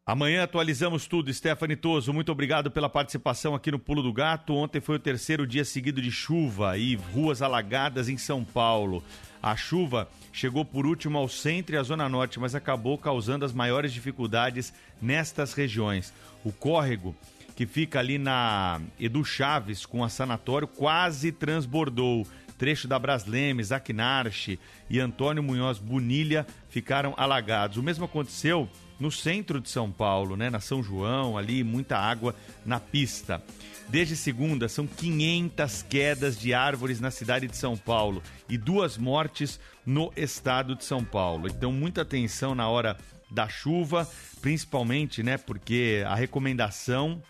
Amanhã 0.06 0.44
atualizamos 0.44 1.08
tudo. 1.08 1.34
Stephanie 1.34 1.74
Toso, 1.74 2.12
muito 2.12 2.30
obrigado 2.30 2.70
pela 2.70 2.88
participação 2.88 3.52
aqui 3.52 3.72
no 3.72 3.80
Pulo 3.80 4.00
do 4.00 4.12
Gato. 4.12 4.54
Ontem 4.54 4.80
foi 4.80 4.94
o 4.94 5.00
terceiro 5.00 5.44
dia 5.44 5.64
seguido 5.64 6.00
de 6.00 6.12
chuva 6.12 6.78
e 6.78 6.94
ruas 6.94 7.42
alagadas 7.42 8.08
em 8.08 8.16
São 8.16 8.44
Paulo. 8.44 9.02
A 9.42 9.56
chuva 9.56 10.08
chegou 10.32 10.64
por 10.64 10.86
último 10.86 11.18
ao 11.18 11.28
centro 11.28 11.74
e 11.74 11.78
à 11.78 11.82
zona 11.82 12.08
norte, 12.08 12.38
mas 12.38 12.54
acabou 12.54 12.96
causando 12.96 13.44
as 13.44 13.52
maiores 13.52 13.92
dificuldades 13.92 14.72
nestas 15.02 15.52
regiões. 15.52 16.14
O 16.44 16.52
córrego 16.52 17.12
que 17.60 17.66
fica 17.66 17.98
ali 17.98 18.16
na 18.16 18.80
Edu 18.98 19.22
Chaves 19.22 19.84
com 19.84 20.02
a 20.02 20.08
Sanatório, 20.08 20.66
quase 20.66 21.30
transbordou. 21.30 22.26
Trecho 22.56 22.88
da 22.88 22.98
Braslemes, 22.98 23.70
Aquinarche 23.70 24.58
e 24.88 24.98
Antônio 24.98 25.42
Munhoz 25.42 25.76
Bonilha 25.78 26.46
ficaram 26.70 27.12
alagados. 27.18 27.76
O 27.76 27.82
mesmo 27.82 28.06
aconteceu 28.06 28.66
no 28.98 29.12
centro 29.12 29.60
de 29.60 29.68
São 29.68 29.92
Paulo, 29.92 30.38
né, 30.38 30.48
na 30.48 30.58
São 30.58 30.82
João, 30.82 31.36
ali 31.36 31.62
muita 31.62 31.98
água 31.98 32.34
na 32.64 32.80
pista. 32.80 33.42
Desde 33.90 34.16
segunda, 34.16 34.66
são 34.66 34.86
500 34.86 35.82
quedas 35.82 36.40
de 36.40 36.54
árvores 36.54 36.98
na 36.98 37.10
cidade 37.10 37.46
de 37.46 37.58
São 37.58 37.76
Paulo 37.76 38.22
e 38.48 38.56
duas 38.56 38.96
mortes 38.96 39.60
no 39.84 40.10
estado 40.16 40.74
de 40.74 40.86
São 40.86 41.04
Paulo. 41.04 41.46
Então, 41.46 41.70
muita 41.70 42.00
atenção 42.00 42.54
na 42.54 42.70
hora 42.70 42.96
da 43.30 43.50
chuva, 43.50 44.08
principalmente, 44.40 45.22
né, 45.22 45.36
porque 45.36 46.02
a 46.06 46.14
recomendação 46.14 47.22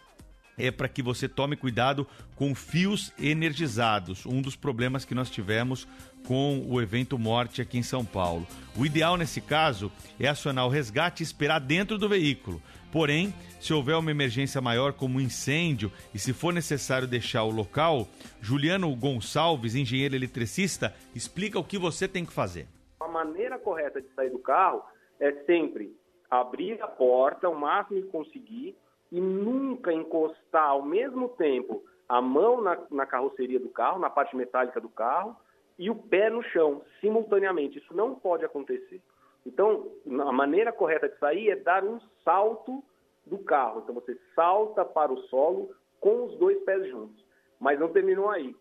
é 0.61 0.71
para 0.71 0.89
que 0.89 1.03
você 1.03 1.29
tome 1.29 1.57
cuidado 1.57 2.07
com 2.37 2.55
fios 2.55 3.13
energizados, 3.19 4.27
um 4.27 4.41
dos 4.43 4.57
problemas 4.57 5.05
que 5.05 5.15
nós 5.15 5.31
tivemos 5.31 5.87
com 6.27 6.65
o 6.69 6.81
evento 6.81 7.19
Morte 7.19 7.63
aqui 7.63 7.79
em 7.79 7.83
São 7.83 8.05
Paulo. 8.05 8.47
O 8.77 8.85
ideal 8.85 9.17
nesse 9.17 9.41
caso 9.41 9.91
é 10.19 10.29
acionar 10.29 10.67
o 10.67 10.71
resgate 10.71 11.23
e 11.23 11.25
esperar 11.25 11.59
dentro 11.59 11.99
do 11.99 12.09
veículo. 12.09 12.61
Porém, 12.93 13.33
se 13.61 13.73
houver 13.73 13.97
uma 13.97 14.11
emergência 14.11 14.61
maior 14.61 14.93
como 14.93 15.19
um 15.19 15.21
incêndio 15.21 15.93
e 16.13 16.19
se 16.19 16.33
for 16.33 16.53
necessário 16.53 17.07
deixar 17.07 17.45
o 17.45 17.51
local, 17.51 18.09
Juliano 18.41 18.95
Gonçalves, 18.97 19.75
engenheiro 19.75 20.15
eletricista, 20.15 20.95
explica 21.15 21.59
o 21.59 21.65
que 21.65 21.79
você 21.79 22.09
tem 22.09 22.25
que 22.25 22.33
fazer. 22.33 22.67
A 23.01 23.09
maneira 23.09 23.59
correta 23.59 24.01
de 24.01 24.09
sair 24.15 24.31
do 24.31 24.39
carro 24.39 24.83
é 25.21 25.33
sempre 25.45 25.95
abrir 26.31 26.81
a 26.83 26.89
porta 26.89 27.49
o 27.49 27.59
máximo 27.59 28.03
que 28.03 28.09
conseguir 28.09 28.77
e 29.11 29.21
nunca 29.21 29.93
encostar 29.93 30.69
ao 30.69 30.83
mesmo 30.83 31.29
tempo 31.31 31.83
a 32.09 32.21
mão 32.21 32.61
na, 32.61 32.79
na, 32.91 33.07
carroceria 33.07 33.61
do 33.61 33.69
carro, 33.69 34.01
na 34.01 34.11
parte 34.11 34.37
metálica 34.37 34.81
do 34.81 34.89
carro, 34.89 35.37
e 35.79 35.89
o 35.89 35.95
pé 35.95 36.29
no 36.29 36.43
chão, 36.43 36.83
simultaneamente. 37.01 37.79
Isso 37.79 37.95
não 37.95 38.15
pode 38.15 38.45
acontecer. 38.45 39.01
Então, 39.47 39.91
a 40.21 40.33
maneira 40.33 40.73
correta 40.73 41.09
de 41.09 41.17
sair 41.19 41.51
é 41.51 41.57
dar 41.57 41.85
um 41.85 41.99
salto 42.25 42.83
do 43.25 43.39
carro. 43.39 43.81
Então, 43.83 43.95
você 43.95 44.19
salta 44.35 44.85
para 44.85 45.13
o 45.13 45.23
solo 45.29 45.71
com 46.01 46.25
os 46.25 46.37
dois 46.39 46.63
pés 46.65 46.87
juntos. 46.89 47.25
Mas 47.59 47.79
não 47.79 47.89
terminou 47.89 48.29
aí. 48.29 48.55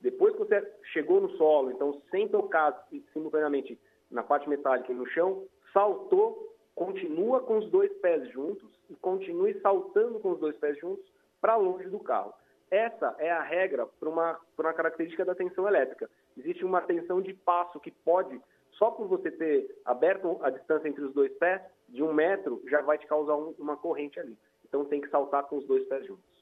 Depois 0.00 0.32
que 0.34 0.40
você 0.40 0.72
chegou 0.92 1.20
no 1.20 1.30
solo, 1.36 1.70
então, 1.70 2.02
sem 2.10 2.28
tocar 2.28 2.86
simultaneamente 3.12 3.78
na 4.10 4.22
parte 4.22 4.48
metálica 4.48 4.90
e 4.90 4.94
no 4.94 5.06
chão, 5.06 5.44
saltou 5.72 6.54
continua 6.74 7.40
com 7.40 7.58
os 7.58 7.70
dois 7.70 7.92
pés 7.98 8.28
juntos 8.30 8.73
e 8.90 8.94
continue 8.96 9.58
saltando 9.60 10.18
com 10.20 10.32
os 10.32 10.40
dois 10.40 10.56
pés 10.56 10.78
juntos 10.78 11.04
para 11.40 11.56
longe 11.56 11.88
do 11.88 11.98
carro. 11.98 12.32
Essa 12.70 13.14
é 13.18 13.30
a 13.30 13.42
regra 13.42 13.86
para 13.86 14.08
uma, 14.08 14.40
uma 14.58 14.72
característica 14.72 15.24
da 15.24 15.34
tensão 15.34 15.68
elétrica. 15.68 16.10
Existe 16.36 16.64
uma 16.64 16.80
tensão 16.80 17.20
de 17.20 17.32
passo 17.32 17.78
que 17.78 17.90
pode, 17.90 18.40
só 18.72 18.90
por 18.90 19.06
você 19.06 19.30
ter 19.30 19.80
aberto 19.84 20.38
a 20.42 20.50
distância 20.50 20.88
entre 20.88 21.04
os 21.04 21.12
dois 21.12 21.32
pés, 21.34 21.60
de 21.88 22.02
um 22.02 22.12
metro, 22.12 22.62
já 22.68 22.80
vai 22.80 22.98
te 22.98 23.06
causar 23.06 23.36
um, 23.36 23.54
uma 23.58 23.76
corrente 23.76 24.18
ali. 24.18 24.36
Então 24.66 24.84
tem 24.84 25.00
que 25.00 25.08
saltar 25.08 25.44
com 25.44 25.58
os 25.58 25.66
dois 25.66 25.86
pés 25.86 26.06
juntos. 26.06 26.34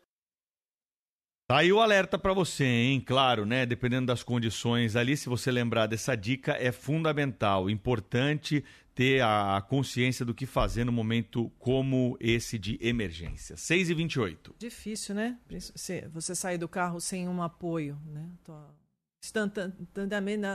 Tá 1.52 1.58
aí 1.58 1.70
o 1.70 1.80
alerta 1.80 2.18
para 2.18 2.32
você, 2.32 2.64
hein? 2.64 2.98
Claro, 3.04 3.44
né? 3.44 3.66
Dependendo 3.66 4.06
das 4.06 4.22
condições 4.22 4.96
ali, 4.96 5.18
se 5.18 5.28
você 5.28 5.50
lembrar 5.50 5.86
dessa 5.86 6.16
dica, 6.16 6.52
é 6.52 6.72
fundamental, 6.72 7.68
importante 7.68 8.64
ter 8.94 9.22
a 9.22 9.60
consciência 9.66 10.24
do 10.24 10.34
que 10.34 10.44
fazer 10.44 10.84
no 10.84 10.92
momento 10.92 11.50
como 11.58 12.16
esse 12.20 12.58
de 12.58 12.78
emergência. 12.80 13.56
6 13.56 13.90
e 13.90 13.94
28 13.94 14.54
Difícil, 14.58 15.14
né? 15.14 15.38
Você 16.12 16.34
sair 16.34 16.58
do 16.58 16.68
carro 16.68 17.00
sem 17.00 17.28
um 17.28 17.42
apoio, 17.42 17.98
né? 18.06 18.28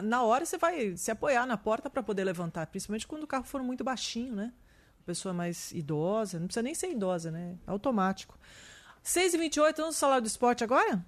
Na 0.03 0.23
hora 0.23 0.45
você 0.45 0.57
vai 0.57 0.95
se 0.97 1.09
apoiar 1.09 1.45
na 1.45 1.57
porta 1.57 1.89
para 1.89 2.03
poder 2.03 2.23
levantar, 2.23 2.67
principalmente 2.67 3.07
quando 3.07 3.23
o 3.23 3.27
carro 3.27 3.45
for 3.45 3.63
muito 3.63 3.83
baixinho, 3.83 4.35
né? 4.35 4.53
Pessoa 5.05 5.33
mais 5.33 5.71
idosa, 5.71 6.37
não 6.37 6.47
precisa 6.47 6.63
nem 6.63 6.75
ser 6.75 6.91
idosa, 6.91 7.31
né? 7.31 7.57
Automático. 7.65 8.37
6 9.01 9.35
e 9.35 9.37
28 9.37 9.81
vamos 9.81 9.97
falar 9.97 10.19
do 10.19 10.27
esporte 10.27 10.65
agora? 10.65 11.05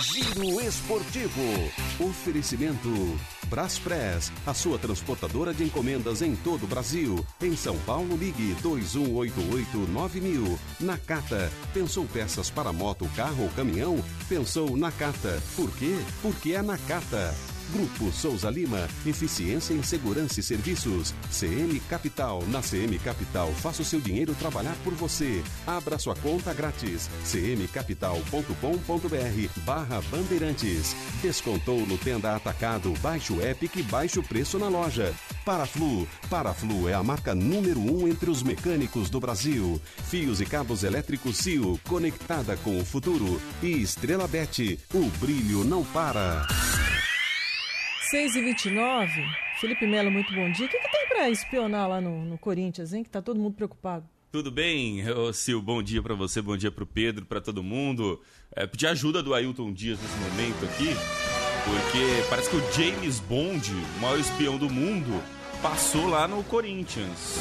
Giro 0.00 0.60
Esportivo. 0.60 1.42
Oferecimento 2.00 2.88
Braspress, 3.48 4.32
a 4.46 4.54
sua 4.54 4.78
transportadora 4.78 5.52
de 5.52 5.64
encomendas 5.64 6.22
em 6.22 6.34
todo 6.34 6.64
o 6.64 6.66
Brasil. 6.66 7.22
Em 7.40 7.54
São 7.54 7.78
Paulo, 7.80 8.16
ligue 8.16 8.56
21889000. 8.62 10.58
Nakata. 10.80 11.52
Pensou 11.74 12.06
peças 12.06 12.48
para 12.48 12.72
moto, 12.72 13.06
carro 13.14 13.44
ou 13.44 13.50
caminhão? 13.50 14.02
Pensou 14.28 14.76
Nakata. 14.76 15.42
Por 15.54 15.70
quê? 15.76 15.98
Porque 16.22 16.54
é 16.54 16.62
Nakata. 16.62 17.34
Grupo 17.72 18.12
Souza 18.12 18.50
Lima, 18.50 18.86
eficiência 19.06 19.72
em 19.72 19.82
segurança 19.82 20.40
e 20.40 20.42
serviços. 20.42 21.14
CM 21.30 21.80
Capital, 21.88 22.44
na 22.48 22.60
CM 22.60 22.98
Capital, 22.98 23.50
faça 23.54 23.80
o 23.80 23.84
seu 23.84 23.98
dinheiro 23.98 24.34
trabalhar 24.34 24.76
por 24.84 24.92
você. 24.92 25.42
Abra 25.66 25.98
sua 25.98 26.14
conta 26.14 26.52
grátis. 26.52 27.08
cmcapital.com.br 27.24 29.60
barra 29.64 30.02
Bandeirantes. 30.10 30.94
Descontou 31.22 31.86
no 31.86 31.96
Tenda 31.96 32.36
Atacado, 32.36 32.92
baixe 33.00 33.32
o 33.32 33.40
Epic 33.40 33.76
e 33.76 33.82
baixe 33.82 34.18
o 34.18 34.22
preço 34.22 34.58
na 34.58 34.68
loja. 34.68 35.14
Paraflu, 35.44 36.06
Paraflu 36.28 36.88
é 36.88 36.94
a 36.94 37.02
marca 37.02 37.34
número 37.34 37.80
um 37.80 38.06
entre 38.06 38.30
os 38.30 38.42
mecânicos 38.42 39.08
do 39.08 39.18
Brasil. 39.18 39.80
Fios 40.10 40.42
e 40.42 40.44
cabos 40.44 40.84
elétricos 40.84 41.38
Cio, 41.38 41.80
conectada 41.88 42.54
com 42.58 42.78
o 42.78 42.84
futuro. 42.84 43.40
E 43.62 43.80
Estrela 43.80 44.28
Bet, 44.28 44.78
o 44.92 45.04
brilho 45.18 45.64
não 45.64 45.82
para. 45.82 46.46
6 48.12 48.36
e 48.36 48.42
29 48.42 49.24
Felipe 49.58 49.86
Melo, 49.86 50.10
muito 50.10 50.34
bom 50.34 50.52
dia. 50.52 50.66
O 50.66 50.68
que, 50.68 50.78
que 50.78 50.92
tem 50.92 51.08
para 51.08 51.30
espionar 51.30 51.88
lá 51.88 51.98
no, 51.98 52.26
no, 52.26 52.36
Corinthians, 52.36 52.92
hein? 52.92 53.02
Que 53.02 53.08
tá 53.08 53.22
todo 53.22 53.40
mundo 53.40 53.54
preocupado. 53.54 54.04
Tudo 54.30 54.50
bem, 54.50 55.08
Ô, 55.10 55.32
Sil? 55.32 55.62
Bom 55.64 55.82
dia 55.82 56.02
para 56.02 56.14
você, 56.14 56.42
bom 56.42 56.54
dia 56.54 56.70
para 56.70 56.84
o 56.84 56.86
Pedro, 56.86 57.24
para 57.24 57.40
todo 57.40 57.62
mundo. 57.62 58.20
É, 58.54 58.66
pedir 58.66 58.88
ajuda 58.88 59.22
do 59.22 59.32
Ailton 59.32 59.72
Dias 59.72 59.98
nesse 59.98 60.18
momento 60.18 60.62
aqui, 60.66 60.88
porque 61.64 62.28
parece 62.28 62.50
que 62.50 62.56
o 62.56 62.72
James 62.72 63.18
Bond, 63.18 63.72
o 63.72 64.00
maior 64.02 64.20
espião 64.20 64.58
do 64.58 64.68
mundo, 64.68 65.22
passou 65.62 66.06
lá 66.06 66.28
no 66.28 66.44
Corinthians. 66.44 67.38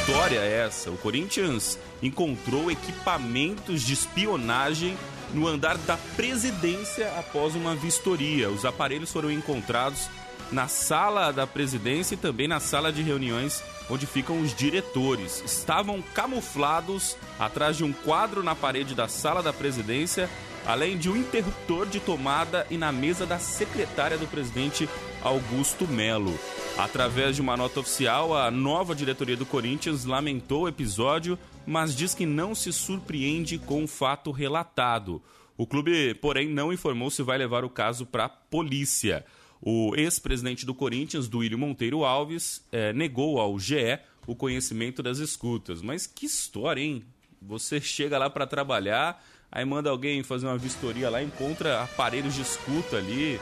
História 0.00 0.38
é 0.38 0.64
essa? 0.64 0.90
O 0.90 0.96
Corinthians 0.96 1.78
encontrou 2.02 2.70
equipamentos 2.70 3.82
de 3.82 3.92
espionagem 3.92 4.96
no 5.32 5.46
andar 5.46 5.76
da 5.78 5.96
presidência 6.16 7.08
após 7.18 7.54
uma 7.54 7.74
vistoria. 7.74 8.50
Os 8.50 8.64
aparelhos 8.64 9.12
foram 9.12 9.30
encontrados 9.30 10.08
na 10.50 10.68
sala 10.68 11.32
da 11.32 11.46
presidência 11.46 12.14
e 12.14 12.18
também 12.18 12.46
na 12.46 12.60
sala 12.60 12.92
de 12.92 13.02
reuniões 13.02 13.62
onde 13.88 14.06
ficam 14.06 14.40
os 14.40 14.54
diretores. 14.54 15.42
Estavam 15.44 16.02
camuflados 16.14 17.16
atrás 17.38 17.76
de 17.76 17.84
um 17.84 17.92
quadro 17.92 18.42
na 18.42 18.54
parede 18.54 18.94
da 18.94 19.08
sala 19.08 19.42
da 19.42 19.52
presidência, 19.52 20.28
além 20.66 20.98
de 20.98 21.08
um 21.08 21.16
interruptor 21.16 21.86
de 21.86 22.00
tomada 22.00 22.66
e 22.70 22.76
na 22.76 22.90
mesa 22.90 23.24
da 23.24 23.38
secretária 23.38 24.18
do 24.18 24.26
presidente 24.26 24.88
Augusto 25.22 25.86
Melo. 25.86 26.38
Através 26.76 27.36
de 27.36 27.42
uma 27.42 27.56
nota 27.56 27.80
oficial, 27.80 28.36
a 28.36 28.50
nova 28.50 28.94
diretoria 28.94 29.36
do 29.36 29.46
Corinthians 29.46 30.04
lamentou 30.04 30.62
o 30.62 30.68
episódio, 30.68 31.38
mas 31.66 31.94
diz 31.94 32.14
que 32.14 32.24
não 32.24 32.54
se 32.54 32.72
surpreende 32.72 33.58
com 33.58 33.84
o 33.84 33.88
fato 33.88 34.30
relatado. 34.30 35.20
O 35.56 35.66
clube, 35.66 36.14
porém, 36.14 36.48
não 36.48 36.72
informou 36.72 37.10
se 37.10 37.22
vai 37.22 37.38
levar 37.38 37.64
o 37.64 37.70
caso 37.70 38.06
para 38.06 38.26
a 38.26 38.28
polícia. 38.28 39.24
O 39.60 39.94
ex-presidente 39.96 40.66
do 40.66 40.74
Corinthians, 40.74 41.28
Duílio 41.28 41.58
Monteiro 41.58 42.04
Alves, 42.04 42.64
é, 42.70 42.92
negou 42.92 43.40
ao 43.40 43.58
GE 43.58 43.98
o 44.26 44.36
conhecimento 44.36 45.02
das 45.02 45.18
escutas. 45.18 45.80
Mas 45.80 46.06
que 46.06 46.26
história, 46.26 46.80
hein? 46.80 47.04
Você 47.40 47.80
chega 47.80 48.18
lá 48.18 48.28
para 48.28 48.46
trabalhar, 48.46 49.24
aí 49.50 49.64
manda 49.64 49.88
alguém 49.88 50.22
fazer 50.22 50.46
uma 50.46 50.58
vistoria 50.58 51.08
lá, 51.08 51.22
encontra 51.22 51.82
aparelhos 51.82 52.34
de 52.34 52.42
escuta 52.42 52.96
ali. 52.96 53.40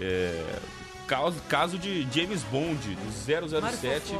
É, 0.00 0.58
caso, 1.06 1.40
caso 1.48 1.78
de 1.78 2.06
James 2.12 2.42
Bond, 2.44 2.94
do 2.94 3.70
007. 3.70 4.14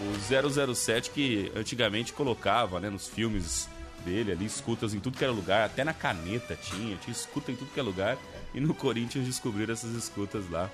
O 0.00 0.74
007 0.74 1.10
que 1.10 1.52
antigamente 1.54 2.12
colocava 2.12 2.80
né, 2.80 2.88
nos 2.88 3.06
filmes 3.06 3.68
dele 4.04 4.32
ali, 4.32 4.46
escutas 4.46 4.94
em 4.94 5.00
tudo 5.00 5.18
que 5.18 5.24
era 5.24 5.32
lugar, 5.32 5.66
até 5.66 5.84
na 5.84 5.92
caneta 5.92 6.56
tinha, 6.56 6.96
tinha 6.96 7.12
escuta 7.12 7.52
em 7.52 7.56
tudo 7.56 7.70
que 7.70 7.78
é 7.80 7.82
lugar. 7.82 8.16
E 8.54 8.60
no 8.60 8.72
Corinthians 8.74 9.26
descobriram 9.26 9.72
essas 9.72 9.94
escutas 9.94 10.48
lá. 10.50 10.70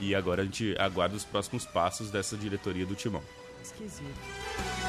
E 0.00 0.14
agora 0.14 0.42
a 0.42 0.44
gente 0.44 0.76
aguarda 0.78 1.16
os 1.16 1.24
próximos 1.24 1.64
passos 1.64 2.10
dessa 2.10 2.36
diretoria 2.36 2.84
do 2.84 2.94
Timão. 2.94 3.22
Esquisito. 3.68 4.18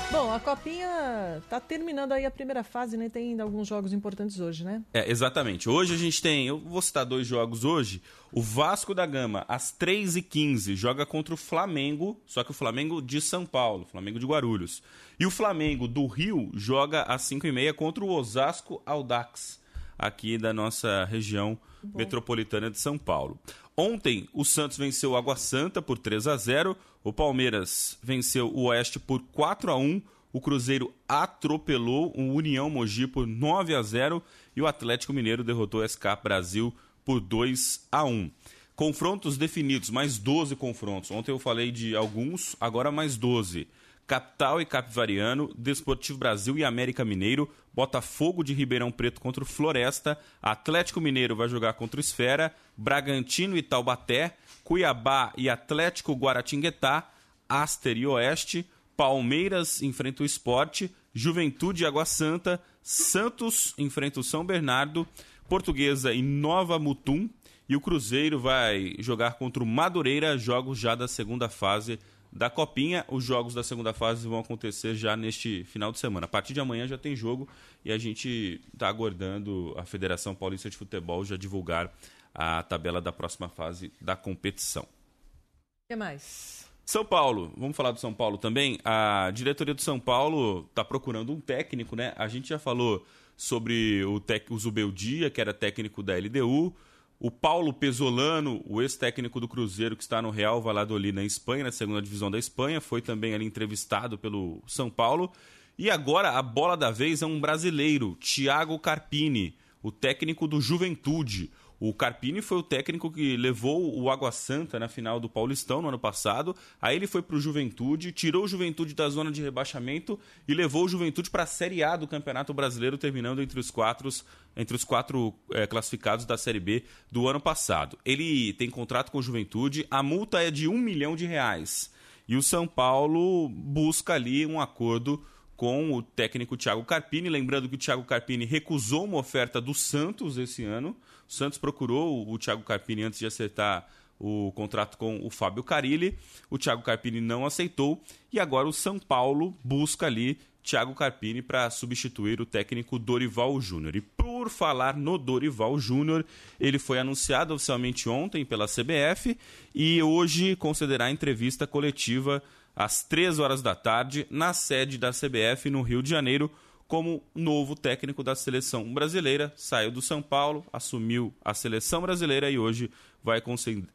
Bom, 0.10 0.34
a 0.34 0.40
Copinha 0.40 1.44
tá 1.50 1.60
terminando 1.60 2.14
aí 2.14 2.26
a 2.26 2.32
primeira 2.32 2.64
fase, 2.64 2.96
né? 2.96 3.10
Tem 3.10 3.32
ainda 3.32 3.44
alguns 3.44 3.68
jogos 3.68 3.92
importantes 3.92 4.40
hoje, 4.40 4.64
né? 4.64 4.82
É, 4.94 5.10
exatamente. 5.12 5.70
Hoje 5.70 5.94
a 5.94 5.98
gente 5.98 6.22
tem, 6.22 6.48
eu 6.48 6.58
vou 6.58 6.82
citar 6.82 7.06
dois 7.06 7.28
jogos 7.28 7.64
hoje. 7.66 8.02
O 8.32 8.42
Vasco 8.42 8.96
da 8.96 9.06
Gama, 9.06 9.46
às 9.48 9.72
3h15, 9.78 10.76
joga 10.76 11.06
contra 11.06 11.34
o 11.34 11.38
Flamengo, 11.38 12.20
só 12.26 12.44
que 12.44 12.52
o 12.52 12.54
Flamengo 12.54 13.02
de 13.02 13.20
São 13.20 13.46
Paulo, 13.46 13.86
Flamengo 13.86 14.18
de 14.18 14.26
Guarulhos. 14.26 14.82
E 15.20 15.26
o 15.26 15.32
Flamengo 15.32 15.88
do 15.88 16.08
Rio 16.08 16.50
joga 16.54 17.04
às 17.04 17.24
5h30 17.24 17.74
contra 17.74 18.04
o 18.04 18.10
Osasco 18.10 18.82
Aldax, 18.86 19.60
aqui 19.98 20.38
da 20.38 20.54
nossa 20.54 21.06
região 21.06 21.58
Bom. 21.84 21.98
metropolitana 21.98 22.72
de 22.72 22.80
São 22.80 22.98
Paulo. 22.98 23.38
Ontem, 23.76 24.28
o 24.34 24.44
Santos 24.44 24.78
venceu 24.78 25.12
o 25.12 25.16
Água 25.16 25.36
Santa 25.38 25.82
por 25.82 25.98
3 25.98 26.28
a 26.28 26.36
0 26.36 26.76
o 27.04 27.14
Palmeiras 27.14 27.98
venceu 28.02 28.48
o 28.54 28.64
Oeste 28.64 29.00
por 29.00 29.22
4 29.32 29.72
a 29.72 29.78
1 29.78 30.02
o 30.32 30.40
Cruzeiro 30.40 30.94
atropelou 31.08 32.14
o 32.16 32.34
União 32.34 32.70
Mogi 32.70 33.08
por 33.08 33.26
9 33.26 33.74
a 33.74 33.82
0 33.82 34.22
e 34.56 34.62
o 34.62 34.68
Atlético 34.68 35.12
Mineiro 35.12 35.44
derrotou 35.44 35.82
o 35.82 35.88
SK 35.88 36.06
Brasil 36.24 36.74
por 37.04 37.20
2 37.20 37.88
a 37.92 38.04
1. 38.04 38.30
Confrontos 38.76 39.38
definidos, 39.38 39.90
mais 39.90 40.20
12 40.20 40.56
confrontos. 40.56 41.10
Ontem 41.12 41.32
eu 41.32 41.40
falei 41.40 41.72
de 41.72 41.96
alguns, 41.96 42.56
agora 42.62 42.92
mais 42.92 43.18
12. 43.18 43.68
Capital 44.06 44.62
e 44.62 44.66
Capivariano, 44.66 45.54
Desportivo 45.58 46.18
Brasil 46.18 46.58
e 46.58 46.64
América 46.64 47.04
Mineiro, 47.04 47.50
Botafogo 47.74 48.44
de 48.44 48.54
Ribeirão 48.54 48.92
Preto 48.92 49.22
contra 49.22 49.44
o 49.44 49.48
Floresta, 49.48 50.18
Atlético 50.42 51.00
Mineiro 51.00 51.36
vai 51.36 51.48
jogar 51.48 51.74
contra 51.74 51.98
o 51.98 52.02
Esfera, 52.02 52.54
Bragantino 52.76 53.58
e 53.58 53.62
Taubaté, 53.62 54.36
Cuiabá 54.64 55.34
e 55.38 55.50
Atlético 55.50 56.14
Guaratinguetá, 56.14 57.10
Aster 57.48 57.98
e 57.98 58.06
Oeste, 58.06 58.66
Palmeiras 58.96 59.82
enfrenta 59.82 60.24
o 60.24 60.26
Esporte, 60.26 60.94
Juventude 61.14 61.84
e 61.84 61.86
Água 61.86 62.06
Santa, 62.06 62.62
Santos 62.82 63.74
enfrenta 63.78 64.20
o 64.20 64.24
São 64.24 64.46
Bernardo, 64.46 65.08
Portuguesa 65.48 66.14
e 66.14 66.22
Nova 66.22 66.78
Mutum, 66.78 67.30
e 67.68 67.76
o 67.76 67.82
Cruzeiro 67.82 68.40
vai 68.40 68.96
jogar 69.00 69.34
contra 69.34 69.64
o 69.64 69.66
Madureira, 69.66 70.38
jogos 70.38 70.78
já 70.78 70.96
da 70.96 71.08
segunda 71.08 71.48
fase 71.48 72.00
da 72.32 72.50
Copinha. 72.50 73.06
Os 73.08 73.24
jogos 73.24 73.54
da 73.54 73.64
segunda 73.64 73.94
fase 73.94 74.28
vão 74.28 74.40
acontecer 74.40 74.96
já 74.96 75.16
neste 75.18 75.64
final 75.66 75.92
de 75.92 76.00
semana. 76.00 76.26
A 76.26 76.30
partir 76.30 76.54
de 76.54 76.60
amanhã 76.60 76.88
já 76.88 76.98
tem 76.98 77.16
jogo 77.16 77.48
e 77.84 77.92
a 77.92 77.98
gente 77.98 78.62
está 78.74 78.88
aguardando 78.88 79.74
a 79.78 79.86
Federação 79.86 80.36
Paulista 80.36 80.70
de 80.70 80.78
Futebol 80.78 81.24
já 81.26 81.36
divulgar 81.38 81.92
a 82.34 82.64
tabela 82.64 83.02
da 83.02 83.12
próxima 83.12 83.50
fase 83.50 83.92
da 84.00 84.16
competição. 84.16 84.84
O 84.84 85.92
que 85.92 85.96
mais? 85.96 86.70
São 86.86 87.06
Paulo, 87.06 87.54
vamos 87.56 87.78
falar 87.78 87.92
do 87.92 88.00
São 88.00 88.14
Paulo 88.14 88.38
também. 88.38 88.80
A 88.84 89.30
diretoria 89.32 89.74
do 89.74 89.82
São 89.82 90.00
Paulo 90.00 90.66
está 90.70 90.84
procurando 90.84 91.32
um 91.32 91.40
técnico, 91.40 91.96
né? 91.96 92.14
A 92.16 92.28
gente 92.28 92.50
já 92.50 92.58
falou 92.58 93.06
sobre 93.38 94.04
o, 94.06 94.20
tec... 94.20 94.50
o 94.50 94.58
Zubeldia, 94.58 95.30
que 95.30 95.40
era 95.40 95.54
técnico 95.54 96.02
da 96.02 96.16
LDU. 96.16 96.76
O 97.20 97.30
Paulo 97.30 97.74
Pesolano, 97.74 98.64
o 98.66 98.82
ex-técnico 98.82 99.42
do 99.42 99.48
Cruzeiro, 99.48 99.94
que 99.98 100.02
está 100.02 100.22
no 100.22 100.30
Real 100.30 100.62
Valladolid, 100.62 101.14
na 101.14 101.26
Espanha, 101.26 101.66
na 101.66 101.72
segunda 101.72 102.02
divisão 102.02 102.32
da 102.32 102.40
Espanha, 102.40 102.80
foi 102.80 103.02
também 103.02 103.34
ali 103.34 103.44
entrevistado 103.44 104.18
pelo 104.18 104.64
São 104.66 104.90
Paulo. 104.90 105.30
E 105.78 105.90
agora 105.90 106.32
a 106.32 106.42
bola 106.42 106.78
da 106.78 106.92
vez 106.92 107.22
é 107.22 107.26
um 107.26 107.38
brasileiro, 107.38 108.16
Thiago 108.22 108.80
Carpini, 108.80 109.54
o 109.84 109.92
técnico 109.92 110.48
do 110.48 110.62
Juventude. 110.62 111.52
O 111.80 111.94
Carpini 111.94 112.42
foi 112.42 112.58
o 112.58 112.64
técnico 112.64 113.10
que 113.10 113.38
levou 113.38 113.98
o 113.98 114.10
Água 114.10 114.32
Santa 114.32 114.78
na 114.78 114.90
final 114.90 115.20
do 115.20 115.30
Paulistão 115.30 115.82
no 115.82 115.88
ano 115.88 116.00
passado. 116.00 116.56
Aí 116.82 116.96
ele 116.96 117.08
foi 117.08 117.22
para 117.22 117.38
o 117.38 117.40
Juventude, 117.40 118.12
tirou 118.12 118.44
o 118.44 118.48
Juventude 118.48 118.94
da 118.94 119.08
zona 119.10 119.32
de 119.32 119.42
rebaixamento 119.42 120.20
e 120.48 120.54
levou 120.54 120.84
o 120.84 120.90
Juventude 120.90 121.30
para 121.30 121.44
a 121.44 121.46
Série 121.46 121.82
A 121.82 121.96
do 121.96 122.08
Campeonato 122.08 122.54
Brasileiro, 122.54 122.98
terminando 122.98 123.42
entre 123.42 123.60
os 123.60 123.72
quatro, 123.72 124.10
entre 124.58 124.76
os 124.76 124.84
quatro 124.84 125.34
é, 125.52 125.66
classificados 125.66 126.26
da 126.26 126.38
Série 126.38 126.60
B 126.60 126.84
do 127.10 127.30
ano 127.30 127.40
passado. 127.40 127.98
Ele 128.04 128.52
tem 128.54 128.70
contrato 128.70 129.10
com 129.10 129.20
o 129.20 129.24
Juventude, 129.24 129.88
a 129.90 130.04
multa 130.04 130.44
é 130.44 130.52
de 130.52 130.68
um 130.68 130.78
milhão 130.78 131.16
de 131.16 131.26
reais. 131.26 131.92
E 132.28 132.36
o 132.36 132.44
São 132.44 132.68
Paulo 132.68 133.50
busca 133.50 134.14
ali 134.14 134.46
um 134.46 134.60
acordo 134.60 135.24
com 135.56 135.92
o 135.94 136.02
técnico 136.02 136.56
Thiago 136.56 136.84
Carpini. 136.84 137.28
Lembrando 137.28 137.68
que 137.68 137.76
o 137.76 137.78
Thiago 137.78 138.04
Carpini 138.04 138.46
recusou 138.46 139.06
uma 139.06 139.18
oferta 139.18 139.60
do 139.60 139.74
Santos 139.74 140.38
esse 140.38 140.64
ano. 140.64 140.96
O 141.30 141.32
Santos 141.32 141.60
procurou 141.60 142.28
o 142.28 142.40
Thiago 142.40 142.64
Carpini 142.64 143.04
antes 143.04 143.20
de 143.20 143.26
acertar 143.28 143.88
o 144.20 144.52
contrato 144.56 144.98
com 144.98 145.24
o 145.24 145.30
Fábio 145.30 145.64
Carilli. 145.64 146.18
O 146.50 146.58
Thiago 146.58 146.82
Carpini 146.82 147.22
não 147.22 147.46
aceitou 147.46 148.02
e 148.34 148.40
agora 148.40 148.68
o 148.68 148.74
São 148.74 148.98
Paulo 148.98 149.56
busca 149.64 150.08
ali 150.08 150.40
Thiago 150.64 150.96
Carpini 150.96 151.44
para 151.44 151.70
substituir 151.70 152.42
o 152.42 152.48
técnico 152.48 152.98
Dorival 152.98 153.62
Júnior. 153.62 153.96
E 153.96 154.02
por 154.02 154.50
falar 154.50 154.98
no 154.98 155.20
Dorival 155.20 155.78
Júnior, 155.78 156.26
ele 156.60 156.80
foi 156.80 156.98
anunciado 156.98 157.54
oficialmente 157.54 158.10
ontem 158.10 158.44
pela 158.44 158.66
CBF 158.68 159.38
e 159.74 160.02
hoje 160.02 160.56
concederá 160.56 161.12
entrevista 161.12 161.68
coletiva 161.68 162.42
às 162.76 163.04
três 163.04 163.38
horas 163.38 163.62
da 163.62 163.76
tarde 163.76 164.26
na 164.32 164.52
sede 164.52 164.98
da 164.98 165.12
CBF 165.12 165.70
no 165.70 165.84
Rio 165.84 166.02
de 166.02 166.10
Janeiro 166.10 166.52
como 166.90 167.24
novo 167.36 167.76
técnico 167.76 168.24
da 168.24 168.36
seleção 168.36 168.92
brasileira. 168.92 169.54
Saiu 169.56 169.92
do 169.92 170.02
São 170.02 170.24
Paulo, 170.24 170.66
assumiu 170.74 171.32
a 171.46 171.54
seleção 171.54 172.02
brasileira 172.02 172.50
e 172.50 172.58
hoje 172.58 172.90
vai 173.24 173.42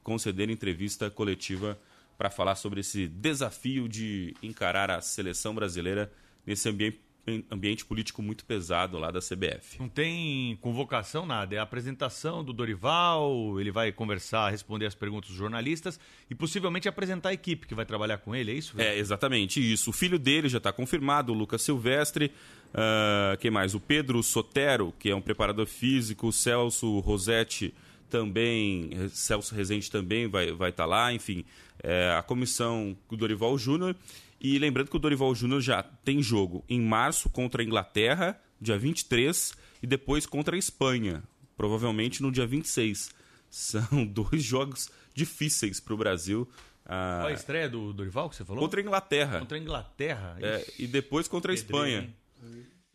conceder 0.03 0.49
entrevista 0.49 1.11
coletiva 1.11 1.77
para 2.17 2.31
falar 2.31 2.55
sobre 2.55 2.81
esse 2.81 3.09
desafio 3.09 3.89
de 3.89 4.37
encarar 4.41 4.93
a 4.93 5.01
seleção 5.01 5.53
brasileira 5.53 6.11
nesse 6.47 6.69
ambiente 6.69 7.05
ambiente 7.51 7.87
político 7.87 8.23
muito 8.23 8.45
pesado 8.45 8.99
lá 8.99 9.11
da 9.11 9.19
CBF. 9.19 9.79
Não 9.79 9.89
tem 9.89 10.57
convocação, 10.61 11.25
nada. 11.25 11.55
É 11.55 11.59
a 11.59 11.63
apresentação 11.63 12.45
do 12.45 12.53
Dorival, 12.53 13.59
ele 13.59 13.71
vai 13.71 13.91
conversar, 13.93 14.51
responder 14.51 14.85
as 14.85 14.95
perguntas 14.95 15.31
dos 15.31 15.39
jornalistas 15.39 15.99
e 16.29 16.35
possivelmente 16.35 16.87
apresentar 16.87 17.31
a 17.31 17.33
equipe 17.33 17.67
que 17.67 17.75
vai 17.75 17.87
trabalhar 17.87 18.19
com 18.19 18.35
ele, 18.35 18.51
é 18.51 18.55
isso? 18.55 18.79
É, 18.79 18.99
exatamente 18.99 19.59
isso. 19.59 19.89
O 19.89 19.93
filho 19.93 20.19
dele 20.19 20.51
já 20.51 20.59
está 20.59 20.71
confirmado, 20.71 21.33
o 21.33 21.35
Lucas 21.35 21.63
Silvestre. 21.63 22.31
Uh, 22.75 23.37
quem 23.39 23.51
mais? 23.51 23.75
O 23.75 23.81
Pedro 23.81 24.21
Sotero, 24.23 24.93
que 24.99 25.09
é 25.09 25.15
um 25.15 25.21
preparador 25.21 25.67
físico, 25.67 26.27
o 26.27 26.33
Celso 26.33 26.99
Rosetti 26.99 27.73
também, 28.11 28.91
Celso 29.11 29.55
Rezende 29.55 29.91
também 29.91 30.29
vai 30.29 30.47
estar 30.47 30.57
vai 30.57 30.73
tá 30.73 30.85
lá, 30.85 31.13
enfim, 31.13 31.45
é, 31.83 32.15
a 32.19 32.23
comissão 32.23 32.97
do 33.09 33.17
Dorival 33.17 33.57
Júnior 33.57 33.97
e 34.41 34.59
lembrando 34.59 34.91
que 34.91 34.97
o 34.97 34.99
Dorival 34.99 35.35
Júnior 35.35 35.61
já 35.61 35.83
tem 35.83 36.23
jogo 36.23 36.65
em 36.69 36.81
março 36.81 37.31
contra 37.31 37.63
a 37.63 37.65
Inglaterra, 37.65 38.39
dia 38.61 38.77
23, 38.77 39.55
e 39.83 39.87
depois 39.87 40.27
contra 40.27 40.57
a 40.57 40.59
Espanha, 40.59 41.23
provavelmente 41.57 42.23
no 42.23 42.31
dia 42.31 42.47
26. 42.47 43.11
São 43.49 44.05
dois 44.05 44.43
jogos 44.43 44.91
difíceis 45.15 45.81
para 45.81 45.95
o 45.95 45.97
Brasil. 45.97 46.49
Ah, 46.85 47.21
Qual 47.23 47.29
a 47.29 47.33
estreia 47.33 47.69
do 47.69 47.93
Dorival 47.93 48.29
que 48.29 48.37
você 48.37 48.45
falou? 48.45 48.63
Contra 48.63 48.81
a 48.81 48.83
Inglaterra. 48.83 49.39
Contra 49.39 49.57
a 49.57 49.61
Inglaterra. 49.61 50.37
É, 50.41 50.67
e 50.79 50.87
depois 50.87 51.27
contra 51.27 51.53
a 51.53 51.55
Espanha. 51.55 52.15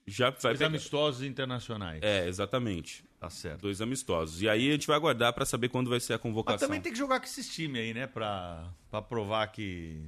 Já 0.08 0.32
vai 0.32 0.40
Dois 0.42 0.58
pegar... 0.58 0.68
amistosos 0.68 1.24
internacionais. 1.24 2.02
É, 2.02 2.28
exatamente. 2.28 3.04
Tá 3.20 3.30
certo. 3.30 3.62
Dois 3.62 3.82
amistosos. 3.82 4.42
E 4.42 4.50
aí 4.50 4.70
a 4.70 4.72
gente 4.72 4.88
vai 4.88 4.96
aguardar 4.96 5.34
para 5.34 5.46
saber 5.46 5.70
quando 5.70 5.90
vai 5.90 6.00
ser 6.00 6.14
a 6.14 6.20
convocação. 6.20 6.56
Mas 6.56 6.62
também 6.62 6.82
tem 6.82 6.92
que 6.92 6.98
jogar 6.98 7.20
com 7.20 7.26
esses 7.26 7.54
times 7.54 7.82
aí, 7.82 7.94
né? 7.94 8.08
Para 8.08 8.72
provar 9.08 9.48
que 9.48 10.02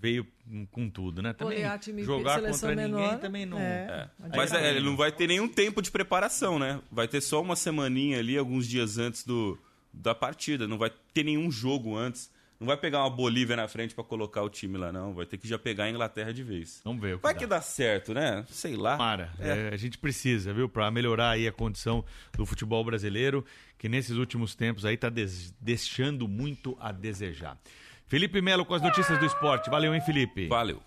veio 0.00 0.26
com 0.70 0.90
tudo, 0.90 1.22
né? 1.22 1.32
Também 1.32 1.64
jogar 2.02 2.40
contra 2.42 2.74
menor, 2.74 3.00
ninguém 3.00 3.18
também 3.18 3.46
não. 3.46 3.58
É. 3.58 4.10
É. 4.22 4.36
Mas 4.36 4.52
é, 4.52 4.70
ele 4.70 4.84
não 4.84 4.96
vai 4.96 5.12
ter 5.12 5.26
nenhum 5.26 5.48
tempo 5.48 5.80
de 5.80 5.90
preparação, 5.90 6.58
né? 6.58 6.80
Vai 6.90 7.06
ter 7.06 7.20
só 7.20 7.40
uma 7.40 7.56
semaninha 7.56 8.18
ali, 8.18 8.36
alguns 8.36 8.66
dias 8.66 8.98
antes 8.98 9.24
do, 9.24 9.58
da 9.92 10.14
partida. 10.14 10.66
Não 10.66 10.78
vai 10.78 10.90
ter 11.12 11.22
nenhum 11.22 11.50
jogo 11.50 11.96
antes. 11.96 12.30
Não 12.58 12.66
vai 12.66 12.76
pegar 12.76 13.00
uma 13.00 13.10
Bolívia 13.10 13.56
na 13.56 13.66
frente 13.66 13.94
para 13.94 14.04
colocar 14.04 14.42
o 14.42 14.48
time 14.48 14.78
lá, 14.78 14.92
não. 14.92 15.12
Vai 15.12 15.26
ter 15.26 15.36
que 15.38 15.46
já 15.46 15.58
pegar 15.58 15.84
a 15.84 15.90
Inglaterra 15.90 16.32
de 16.32 16.42
vez. 16.42 16.80
Vamos 16.84 17.02
ver. 17.02 17.14
O 17.14 17.18
que 17.18 17.22
vai 17.22 17.34
dá. 17.34 17.40
que 17.40 17.46
dá 17.46 17.60
certo, 17.60 18.14
né? 18.14 18.44
Sei 18.48 18.76
lá. 18.76 18.96
Para. 18.96 19.32
É. 19.38 19.68
É, 19.68 19.74
a 19.74 19.76
gente 19.76 19.98
precisa, 19.98 20.52
viu? 20.52 20.68
Para 20.68 20.90
melhorar 20.90 21.30
aí 21.30 21.48
a 21.48 21.52
condição 21.52 22.04
do 22.36 22.46
futebol 22.46 22.84
brasileiro, 22.84 23.44
que 23.76 23.88
nesses 23.88 24.16
últimos 24.16 24.54
tempos 24.54 24.84
aí 24.84 24.96
tá 24.96 25.10
deixando 25.60 26.28
muito 26.28 26.76
a 26.80 26.92
desejar. 26.92 27.58
Felipe 28.06 28.40
Melo 28.40 28.64
com 28.64 28.74
as 28.74 28.82
notícias 28.82 29.18
do 29.18 29.26
esporte. 29.26 29.68
Valeu, 29.70 29.94
hein, 29.94 30.00
Felipe? 30.00 30.46
Valeu. 30.46 30.80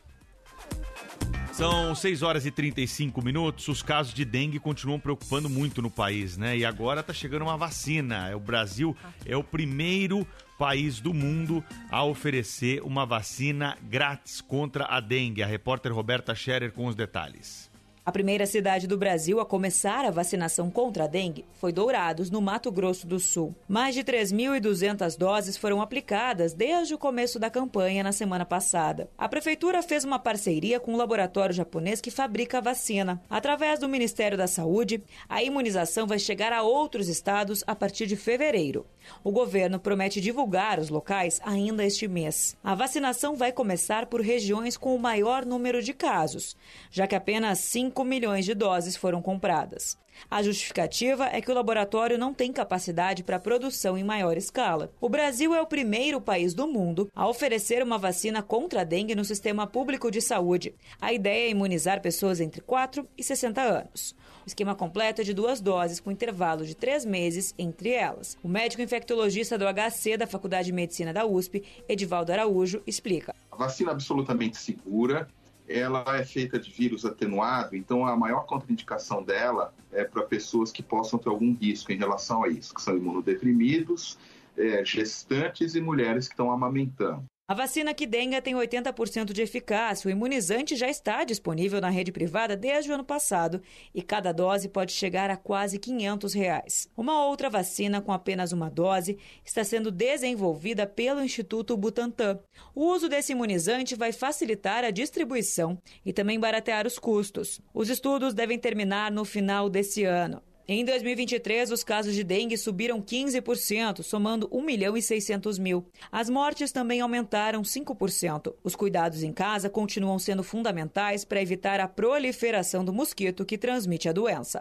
São 1.58 1.96
6 1.96 2.22
horas 2.22 2.46
e 2.46 2.52
35 2.52 3.20
minutos. 3.20 3.68
Os 3.68 3.82
casos 3.82 4.14
de 4.14 4.24
dengue 4.24 4.60
continuam 4.60 5.00
preocupando 5.00 5.50
muito 5.50 5.82
no 5.82 5.90
país, 5.90 6.38
né? 6.38 6.56
E 6.56 6.64
agora 6.64 7.02
tá 7.02 7.12
chegando 7.12 7.42
uma 7.42 7.58
vacina. 7.58 8.30
O 8.36 8.40
Brasil 8.40 8.96
é 9.26 9.36
o 9.36 9.44
primeiro 9.44 10.24
país 10.60 11.00
do 11.00 11.16
mundo 11.16 11.66
a 11.90 12.04
oferecer 12.04 12.84
uma 12.84 13.08
vacina 13.08 13.76
grátis 13.90 14.40
contra 14.40 14.86
a 14.86 15.00
dengue. 15.00 15.42
A 15.42 15.48
repórter 15.48 15.92
Roberta 15.92 16.36
Scherer 16.36 16.72
com 16.72 16.86
os 16.86 16.96
detalhes. 16.96 17.67
A 18.08 18.12
primeira 18.14 18.46
cidade 18.46 18.88
do 18.88 18.98
Brasil 18.98 19.38
a 19.38 19.46
começar 19.46 20.06
a 20.06 20.10
vacinação 20.10 20.72
contra 20.72 21.04
a 21.04 21.08
dengue 21.08 21.44
foi 21.56 21.74
Dourados, 21.74 22.32
no 22.32 22.40
Mato 22.40 22.72
Grosso 22.72 23.06
do 23.06 23.20
Sul. 23.20 23.54
Mais 23.68 23.94
de 23.94 24.02
3.200 24.02 25.18
doses 25.18 25.58
foram 25.58 25.82
aplicadas 25.82 26.54
desde 26.54 26.94
o 26.94 26.98
começo 26.98 27.38
da 27.38 27.50
campanha 27.50 28.06
na 28.06 28.14
semana 28.14 28.46
passada. 28.46 29.10
A 29.18 29.28
prefeitura 29.28 29.84
fez 29.84 30.06
uma 30.06 30.18
parceria 30.18 30.80
com 30.80 30.94
um 30.94 30.96
laboratório 30.96 31.54
japonês 31.54 32.00
que 32.00 32.10
fabrica 32.10 32.60
a 32.60 32.62
vacina. 32.62 33.22
Através 33.30 33.78
do 33.78 33.90
Ministério 33.90 34.38
da 34.38 34.48
Saúde, 34.48 35.04
a 35.28 35.44
imunização 35.44 36.08
vai 36.08 36.18
chegar 36.18 36.54
a 36.54 36.64
outros 36.64 37.10
estados 37.10 37.62
a 37.68 37.76
partir 37.76 38.08
de 38.08 38.16
fevereiro. 38.16 38.86
O 39.22 39.34
governo 39.34 39.82
promete 39.82 40.22
divulgar 40.22 40.80
os 40.80 40.90
locais 40.90 41.42
ainda 41.44 41.84
este 41.84 42.08
mês. 42.08 42.56
A 42.64 42.74
vacinação 42.74 43.36
vai 43.36 43.52
começar 43.52 44.06
por 44.06 44.22
regiões 44.22 44.78
com 44.78 44.96
o 44.96 45.00
maior 45.00 45.46
número 45.46 45.84
de 45.84 45.94
casos, 45.94 46.56
já 46.90 47.06
que 47.06 47.16
apenas 47.16 47.60
5 47.60 47.97
5 47.98 48.06
milhões 48.06 48.46
de 48.46 48.54
doses 48.54 48.96
foram 48.96 49.24
compradas. 49.24 49.98
A 50.30 50.44
justificativa 50.44 51.26
é 51.32 51.42
que 51.42 51.50
o 51.50 51.54
laboratório 51.54 52.16
não 52.16 52.32
tem 52.32 52.54
capacidade 52.54 53.24
para 53.24 53.40
produção 53.40 53.98
em 53.98 54.04
maior 54.04 54.38
escala. 54.38 54.92
O 55.02 55.10
Brasil 55.10 55.56
é 55.56 55.62
o 55.62 55.66
primeiro 55.66 56.22
país 56.22 56.54
do 56.54 56.68
mundo 56.68 57.10
a 57.16 57.28
oferecer 57.28 57.82
uma 57.82 57.98
vacina 57.98 58.44
contra 58.44 58.82
a 58.82 58.84
dengue 58.84 59.16
no 59.16 59.26
sistema 59.26 59.66
público 59.66 60.12
de 60.12 60.22
saúde. 60.22 60.76
A 61.02 61.12
ideia 61.12 61.48
é 61.48 61.50
imunizar 61.50 62.00
pessoas 62.00 62.40
entre 62.40 62.62
4 62.62 63.08
e 63.18 63.24
60 63.24 63.62
anos. 63.62 64.16
O 64.46 64.48
esquema 64.48 64.76
completo 64.76 65.22
é 65.22 65.24
de 65.24 65.34
duas 65.34 65.60
doses, 65.60 66.00
com 66.00 66.12
intervalo 66.12 66.68
de 66.68 66.76
três 66.76 67.04
meses 67.04 67.54
entre 67.58 67.90
elas. 67.90 68.38
O 68.44 68.48
médico 68.48 68.84
infectologista 68.84 69.58
do 69.58 69.66
HC 69.66 70.18
da 70.18 70.28
Faculdade 70.28 70.68
de 70.68 70.72
Medicina 70.72 71.12
da 71.12 71.26
USP, 71.26 71.64
Edivaldo 71.90 72.32
Araújo, 72.32 72.82
explica. 72.86 73.34
A 73.52 73.56
vacina 73.56 73.92
absolutamente 73.92 74.58
segura, 74.58 75.28
ela 75.68 76.04
é 76.16 76.24
feita 76.24 76.58
de 76.58 76.72
vírus 76.72 77.06
atenuado, 77.06 77.76
então 77.76 78.06
a 78.06 78.16
maior 78.16 78.46
contraindicação 78.46 79.24
dela 79.24 79.74
é 79.92 80.04
para 80.04 80.24
pessoas 80.24 80.72
que 80.72 80.82
possam 80.82 81.20
ter 81.20 81.30
algum 81.30 81.54
risco 81.54 81.92
em 81.92 81.98
relação 81.98 82.44
a 82.44 82.48
isso, 82.48 82.74
que 82.74 82.82
são 82.82 82.96
imunodeprimidos, 82.96 84.18
é, 84.58 84.84
gestantes 84.84 85.76
e 85.76 85.82
mulheres 85.82 86.28
que 86.28 86.34
estão 86.34 86.52
amamentando. 86.52 87.26
A 87.50 87.54
vacina 87.54 87.94
Kidenga 87.94 88.42
tem 88.42 88.56
80% 88.56 89.32
de 89.32 89.42
eficácia. 89.42 90.10
O 90.10 90.12
imunizante 90.12 90.76
já 90.76 90.90
está 90.90 91.24
disponível 91.24 91.80
na 91.80 91.90
rede 91.90 92.12
privada 92.12 92.58
desde 92.58 92.92
o 92.92 92.94
ano 92.94 93.06
passado 93.06 93.62
e 93.96 94.02
cada 94.02 94.34
dose 94.34 94.68
pode 94.68 94.92
chegar 94.92 95.30
a 95.30 95.38
quase 95.38 95.80
500 95.80 96.34
reais. 96.34 96.90
Uma 96.98 97.26
outra 97.26 97.50
vacina 97.50 98.02
com 98.02 98.12
apenas 98.12 98.52
uma 98.52 98.70
dose 98.70 99.18
está 99.46 99.64
sendo 99.64 99.92
desenvolvida 99.92 100.86
pelo 100.86 101.24
Instituto 101.24 101.78
Butantan. 101.78 102.38
O 102.76 102.88
uso 102.88 103.08
desse 103.08 103.32
imunizante 103.32 103.96
vai 103.96 104.12
facilitar 104.12 104.84
a 104.84 104.92
distribuição 104.92 105.82
e 106.06 106.12
também 106.12 106.38
baratear 106.38 106.86
os 106.86 107.00
custos. 107.00 107.62
Os 107.74 107.90
estudos 107.90 108.34
devem 108.34 108.60
terminar 108.60 109.10
no 109.10 109.24
final 109.24 109.70
desse 109.70 110.04
ano. 110.04 110.42
Em 110.70 110.84
2023, 110.84 111.72
os 111.72 111.82
casos 111.82 112.14
de 112.14 112.26
dengue 112.26 112.58
subiram 112.58 113.02
15%, 113.02 114.04
somando 114.04 114.50
1 114.52 114.62
milhão 114.62 114.98
e 114.98 115.02
600 115.02 115.58
mil. 115.58 115.86
As 116.12 116.30
mortes 116.30 116.74
também 116.74 117.00
aumentaram 117.00 117.62
5%. 117.62 118.54
Os 118.62 118.76
cuidados 118.76 119.24
em 119.24 119.32
casa 119.32 119.70
continuam 119.70 120.20
sendo 120.20 120.44
fundamentais 120.44 121.24
para 121.24 121.42
evitar 121.42 121.80
a 121.80 121.88
proliferação 121.88 122.84
do 122.84 122.92
mosquito 122.92 123.46
que 123.46 123.58
transmite 123.58 124.10
a 124.10 124.12
doença. 124.12 124.60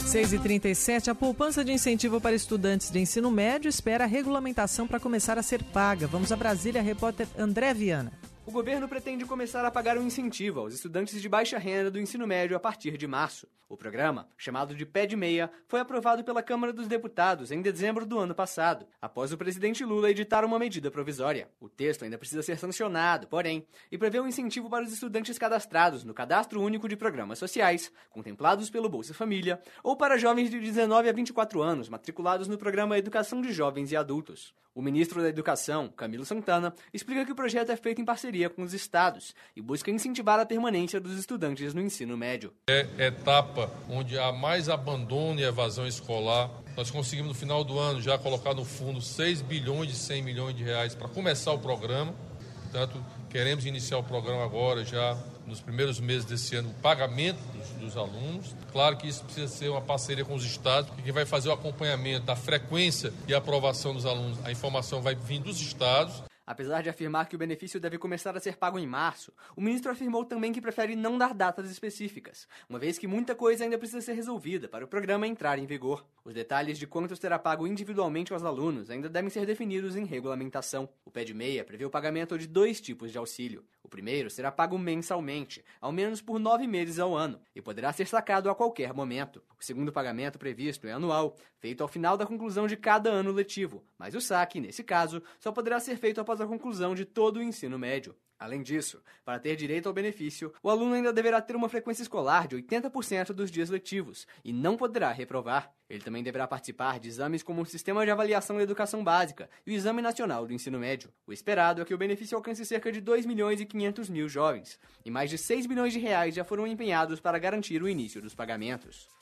6h37, 0.00 1.06
a 1.06 1.14
poupança 1.14 1.64
de 1.64 1.72
incentivo 1.72 2.20
para 2.20 2.34
estudantes 2.34 2.90
de 2.90 2.98
ensino 2.98 3.30
médio 3.30 3.68
espera 3.68 4.02
a 4.02 4.08
regulamentação 4.08 4.84
para 4.84 4.98
começar 4.98 5.38
a 5.38 5.44
ser 5.44 5.62
paga. 5.62 6.08
Vamos 6.08 6.32
a 6.32 6.36
Brasília, 6.36 6.82
repórter 6.82 7.28
André 7.38 7.72
Viana. 7.72 8.10
O 8.46 8.52
governo 8.52 8.88
pretende 8.88 9.24
começar 9.24 9.64
a 9.64 9.72
pagar 9.72 9.98
um 9.98 10.06
incentivo 10.06 10.60
aos 10.60 10.72
estudantes 10.72 11.20
de 11.20 11.28
baixa 11.28 11.58
renda 11.58 11.90
do 11.90 11.98
ensino 11.98 12.28
médio 12.28 12.56
a 12.56 12.60
partir 12.60 12.96
de 12.96 13.04
março. 13.04 13.48
O 13.68 13.76
programa, 13.76 14.28
chamado 14.38 14.72
de 14.72 14.86
Pé 14.86 15.04
de 15.04 15.16
Meia, 15.16 15.50
foi 15.66 15.80
aprovado 15.80 16.22
pela 16.22 16.40
Câmara 16.40 16.72
dos 16.72 16.86
Deputados 16.86 17.50
em 17.50 17.60
dezembro 17.60 18.06
do 18.06 18.16
ano 18.16 18.32
passado, 18.32 18.86
após 19.02 19.32
o 19.32 19.36
presidente 19.36 19.84
Lula 19.84 20.12
editar 20.12 20.44
uma 20.44 20.60
medida 20.60 20.92
provisória. 20.92 21.50
O 21.58 21.68
texto 21.68 22.04
ainda 22.04 22.16
precisa 22.16 22.40
ser 22.40 22.56
sancionado, 22.56 23.26
porém, 23.26 23.66
e 23.90 23.98
prevê 23.98 24.20
um 24.20 24.28
incentivo 24.28 24.70
para 24.70 24.84
os 24.84 24.92
estudantes 24.92 25.36
cadastrados 25.36 26.04
no 26.04 26.14
Cadastro 26.14 26.62
Único 26.62 26.88
de 26.88 26.96
Programas 26.96 27.40
Sociais, 27.40 27.90
contemplados 28.10 28.70
pelo 28.70 28.88
Bolsa 28.88 29.12
Família, 29.12 29.60
ou 29.82 29.96
para 29.96 30.16
jovens 30.16 30.48
de 30.48 30.60
19 30.60 31.08
a 31.08 31.12
24 31.12 31.60
anos 31.60 31.88
matriculados 31.88 32.46
no 32.46 32.56
programa 32.56 32.96
Educação 32.96 33.40
de 33.40 33.52
Jovens 33.52 33.90
e 33.90 33.96
Adultos. 33.96 34.54
O 34.76 34.82
ministro 34.82 35.22
da 35.22 35.30
Educação, 35.30 35.88
Camilo 35.88 36.26
Santana, 36.26 36.74
explica 36.92 37.24
que 37.24 37.32
o 37.32 37.34
projeto 37.34 37.72
é 37.72 37.76
feito 37.76 37.98
em 37.98 38.04
parceria 38.04 38.35
parceria 38.36 38.50
com 38.50 38.62
os 38.62 38.74
estados 38.74 39.34
e 39.56 39.62
busca 39.62 39.90
incentivar 39.90 40.38
a 40.38 40.44
permanência 40.44 41.00
dos 41.00 41.18
estudantes 41.18 41.72
no 41.72 41.80
ensino 41.80 42.16
médio. 42.16 42.52
É 42.68 42.86
etapa 43.06 43.70
onde 43.88 44.18
há 44.18 44.30
mais 44.30 44.68
abandono 44.68 45.40
e 45.40 45.44
evasão 45.44 45.86
escolar. 45.86 46.50
Nós 46.76 46.90
conseguimos 46.90 47.28
no 47.28 47.34
final 47.34 47.64
do 47.64 47.78
ano 47.78 48.02
já 48.02 48.18
colocar 48.18 48.54
no 48.54 48.64
fundo 48.64 49.00
6 49.00 49.40
bilhões 49.40 49.88
de 49.88 49.96
100 49.96 50.22
milhões 50.22 50.54
de 50.54 50.62
reais 50.62 50.94
para 50.94 51.08
começar 51.08 51.52
o 51.52 51.58
programa. 51.58 52.14
Portanto, 52.62 53.02
queremos 53.30 53.64
iniciar 53.64 53.98
o 53.98 54.04
programa 54.04 54.44
agora 54.44 54.84
já 54.84 55.16
nos 55.46 55.60
primeiros 55.60 56.00
meses 56.00 56.24
desse 56.24 56.56
ano, 56.56 56.70
o 56.70 56.74
pagamento 56.82 57.38
dos, 57.56 57.68
dos, 57.80 57.96
alunos. 57.96 58.54
Claro 58.72 58.96
que 58.96 59.06
isso 59.06 59.24
precisa 59.24 59.46
ser 59.46 59.68
uma 59.68 59.80
parceria 59.80 60.24
com 60.24 60.34
os 60.34 60.44
estados, 60.44 60.88
porque 60.88 61.02
quem 61.02 61.12
vai 61.12 61.24
fazer 61.24 61.48
o 61.48 61.52
acompanhamento 61.52 62.26
da 62.26 62.34
frequência 62.34 63.12
e 63.28 63.34
aprovação 63.34 63.94
dos 63.94 64.04
alunos, 64.04 64.44
a 64.44 64.50
informação 64.50 65.00
vai 65.00 65.14
vir 65.14 65.38
dos 65.38 65.60
estados. 65.60 66.24
Apesar 66.46 66.82
de 66.82 66.88
afirmar 66.88 67.28
que 67.28 67.34
o 67.34 67.38
benefício 67.38 67.80
deve 67.80 67.98
começar 67.98 68.36
a 68.36 68.40
ser 68.40 68.56
pago 68.56 68.78
em 68.78 68.86
março, 68.86 69.32
o 69.56 69.60
ministro 69.60 69.90
afirmou 69.90 70.24
também 70.24 70.52
que 70.52 70.60
prefere 70.60 70.94
não 70.94 71.18
dar 71.18 71.34
datas 71.34 71.68
específicas, 71.70 72.46
uma 72.68 72.78
vez 72.78 72.98
que 72.98 73.08
muita 73.08 73.34
coisa 73.34 73.64
ainda 73.64 73.76
precisa 73.76 74.00
ser 74.00 74.12
resolvida 74.12 74.68
para 74.68 74.84
o 74.84 74.88
programa 74.88 75.26
entrar 75.26 75.58
em 75.58 75.66
vigor. 75.66 76.06
Os 76.26 76.34
detalhes 76.34 76.76
de 76.76 76.88
quanto 76.88 77.14
será 77.14 77.38
pago 77.38 77.68
individualmente 77.68 78.32
aos 78.32 78.42
alunos 78.42 78.90
ainda 78.90 79.08
devem 79.08 79.30
ser 79.30 79.46
definidos 79.46 79.94
em 79.94 80.04
regulamentação. 80.04 80.88
O 81.04 81.10
pé 81.10 81.22
de 81.22 81.32
meia 81.32 81.64
prevê 81.64 81.84
o 81.84 81.90
pagamento 81.90 82.36
de 82.36 82.48
dois 82.48 82.80
tipos 82.80 83.12
de 83.12 83.18
auxílio. 83.18 83.64
O 83.80 83.88
primeiro 83.88 84.28
será 84.28 84.50
pago 84.50 84.76
mensalmente, 84.76 85.64
ao 85.80 85.92
menos 85.92 86.20
por 86.20 86.40
nove 86.40 86.66
meses 86.66 86.98
ao 86.98 87.14
ano, 87.14 87.40
e 87.54 87.62
poderá 87.62 87.92
ser 87.92 88.08
sacado 88.08 88.50
a 88.50 88.56
qualquer 88.56 88.92
momento. 88.92 89.40
O 89.56 89.64
segundo 89.64 89.92
pagamento 89.92 90.36
previsto 90.36 90.88
é 90.88 90.90
anual, 90.90 91.36
feito 91.60 91.84
ao 91.84 91.88
final 91.88 92.16
da 92.16 92.26
conclusão 92.26 92.66
de 92.66 92.76
cada 92.76 93.08
ano 93.08 93.30
letivo, 93.30 93.84
mas 93.96 94.16
o 94.16 94.20
saque, 94.20 94.58
nesse 94.58 94.82
caso, 94.82 95.22
só 95.38 95.52
poderá 95.52 95.78
ser 95.78 95.96
feito 95.96 96.20
após 96.20 96.40
a 96.40 96.46
conclusão 96.48 96.92
de 96.92 97.04
todo 97.04 97.36
o 97.36 97.42
ensino 97.42 97.78
médio. 97.78 98.16
Além 98.38 98.62
disso, 98.62 99.02
para 99.24 99.38
ter 99.38 99.56
direito 99.56 99.86
ao 99.86 99.94
benefício, 99.94 100.52
o 100.62 100.68
aluno 100.68 100.94
ainda 100.94 101.12
deverá 101.12 101.40
ter 101.40 101.56
uma 101.56 101.70
frequência 101.70 102.02
escolar 102.02 102.46
de 102.46 102.56
80% 102.56 103.32
dos 103.32 103.50
dias 103.50 103.70
letivos 103.70 104.26
e 104.44 104.52
não 104.52 104.76
poderá 104.76 105.10
reprovar. 105.10 105.72
Ele 105.88 106.02
também 106.02 106.22
deverá 106.22 106.46
participar 106.46 107.00
de 107.00 107.08
exames 107.08 107.42
como 107.42 107.62
o 107.62 107.66
Sistema 107.66 108.04
de 108.04 108.10
Avaliação 108.10 108.56
da 108.56 108.62
Educação 108.62 109.02
Básica 109.02 109.48
e 109.66 109.70
o 109.70 109.74
Exame 109.74 110.02
Nacional 110.02 110.46
do 110.46 110.52
Ensino 110.52 110.78
Médio. 110.78 111.10
O 111.26 111.32
esperado 111.32 111.80
é 111.80 111.84
que 111.84 111.94
o 111.94 111.98
benefício 111.98 112.36
alcance 112.36 112.66
cerca 112.66 112.92
de 112.92 113.00
2 113.00 113.24
milhões 113.24 113.60
e 113.60 113.64
500 113.64 114.10
mil 114.10 114.28
jovens, 114.28 114.78
e 115.04 115.10
mais 115.10 115.30
de 115.30 115.38
6 115.38 115.64
bilhões 115.66 115.94
de 115.94 115.98
reais 115.98 116.34
já 116.34 116.44
foram 116.44 116.66
empenhados 116.66 117.20
para 117.20 117.38
garantir 117.38 117.82
o 117.82 117.88
início 117.88 118.20
dos 118.20 118.34
pagamentos. 118.34 119.15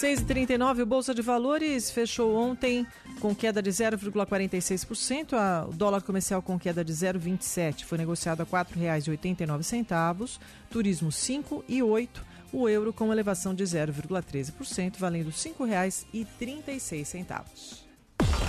6,39, 0.00 0.82
o 0.82 0.86
Bolsa 0.86 1.14
de 1.14 1.20
Valores 1.20 1.90
fechou 1.90 2.34
ontem 2.34 2.86
com 3.20 3.34
queda 3.34 3.60
de 3.60 3.68
0,46%, 3.68 5.68
o 5.68 5.72
dólar 5.74 6.00
comercial 6.00 6.40
com 6.40 6.58
queda 6.58 6.82
de 6.82 6.90
0,27, 6.90 7.84
foi 7.84 7.98
negociado 7.98 8.40
a 8.40 8.44
R$ 8.44 8.50
4,89, 8.50 10.38
turismo 10.70 11.10
5,08, 11.10 12.08
o 12.50 12.66
euro 12.66 12.94
com 12.94 13.12
elevação 13.12 13.54
de 13.54 13.62
0,13%, 13.62 14.96
valendo 14.96 15.26
R$ 15.26 15.34
5,36. 15.34 17.80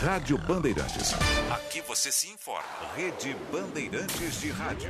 Rádio 0.02 0.38
Bandeirantes. 0.38 1.12
Aqui 1.52 1.82
você 1.82 2.14
se 2.14 2.30
informa. 2.30 2.64
Rede 2.96 3.36
Bandeirantes 3.52 4.40
de 4.40 4.52
Rádio. 4.52 4.90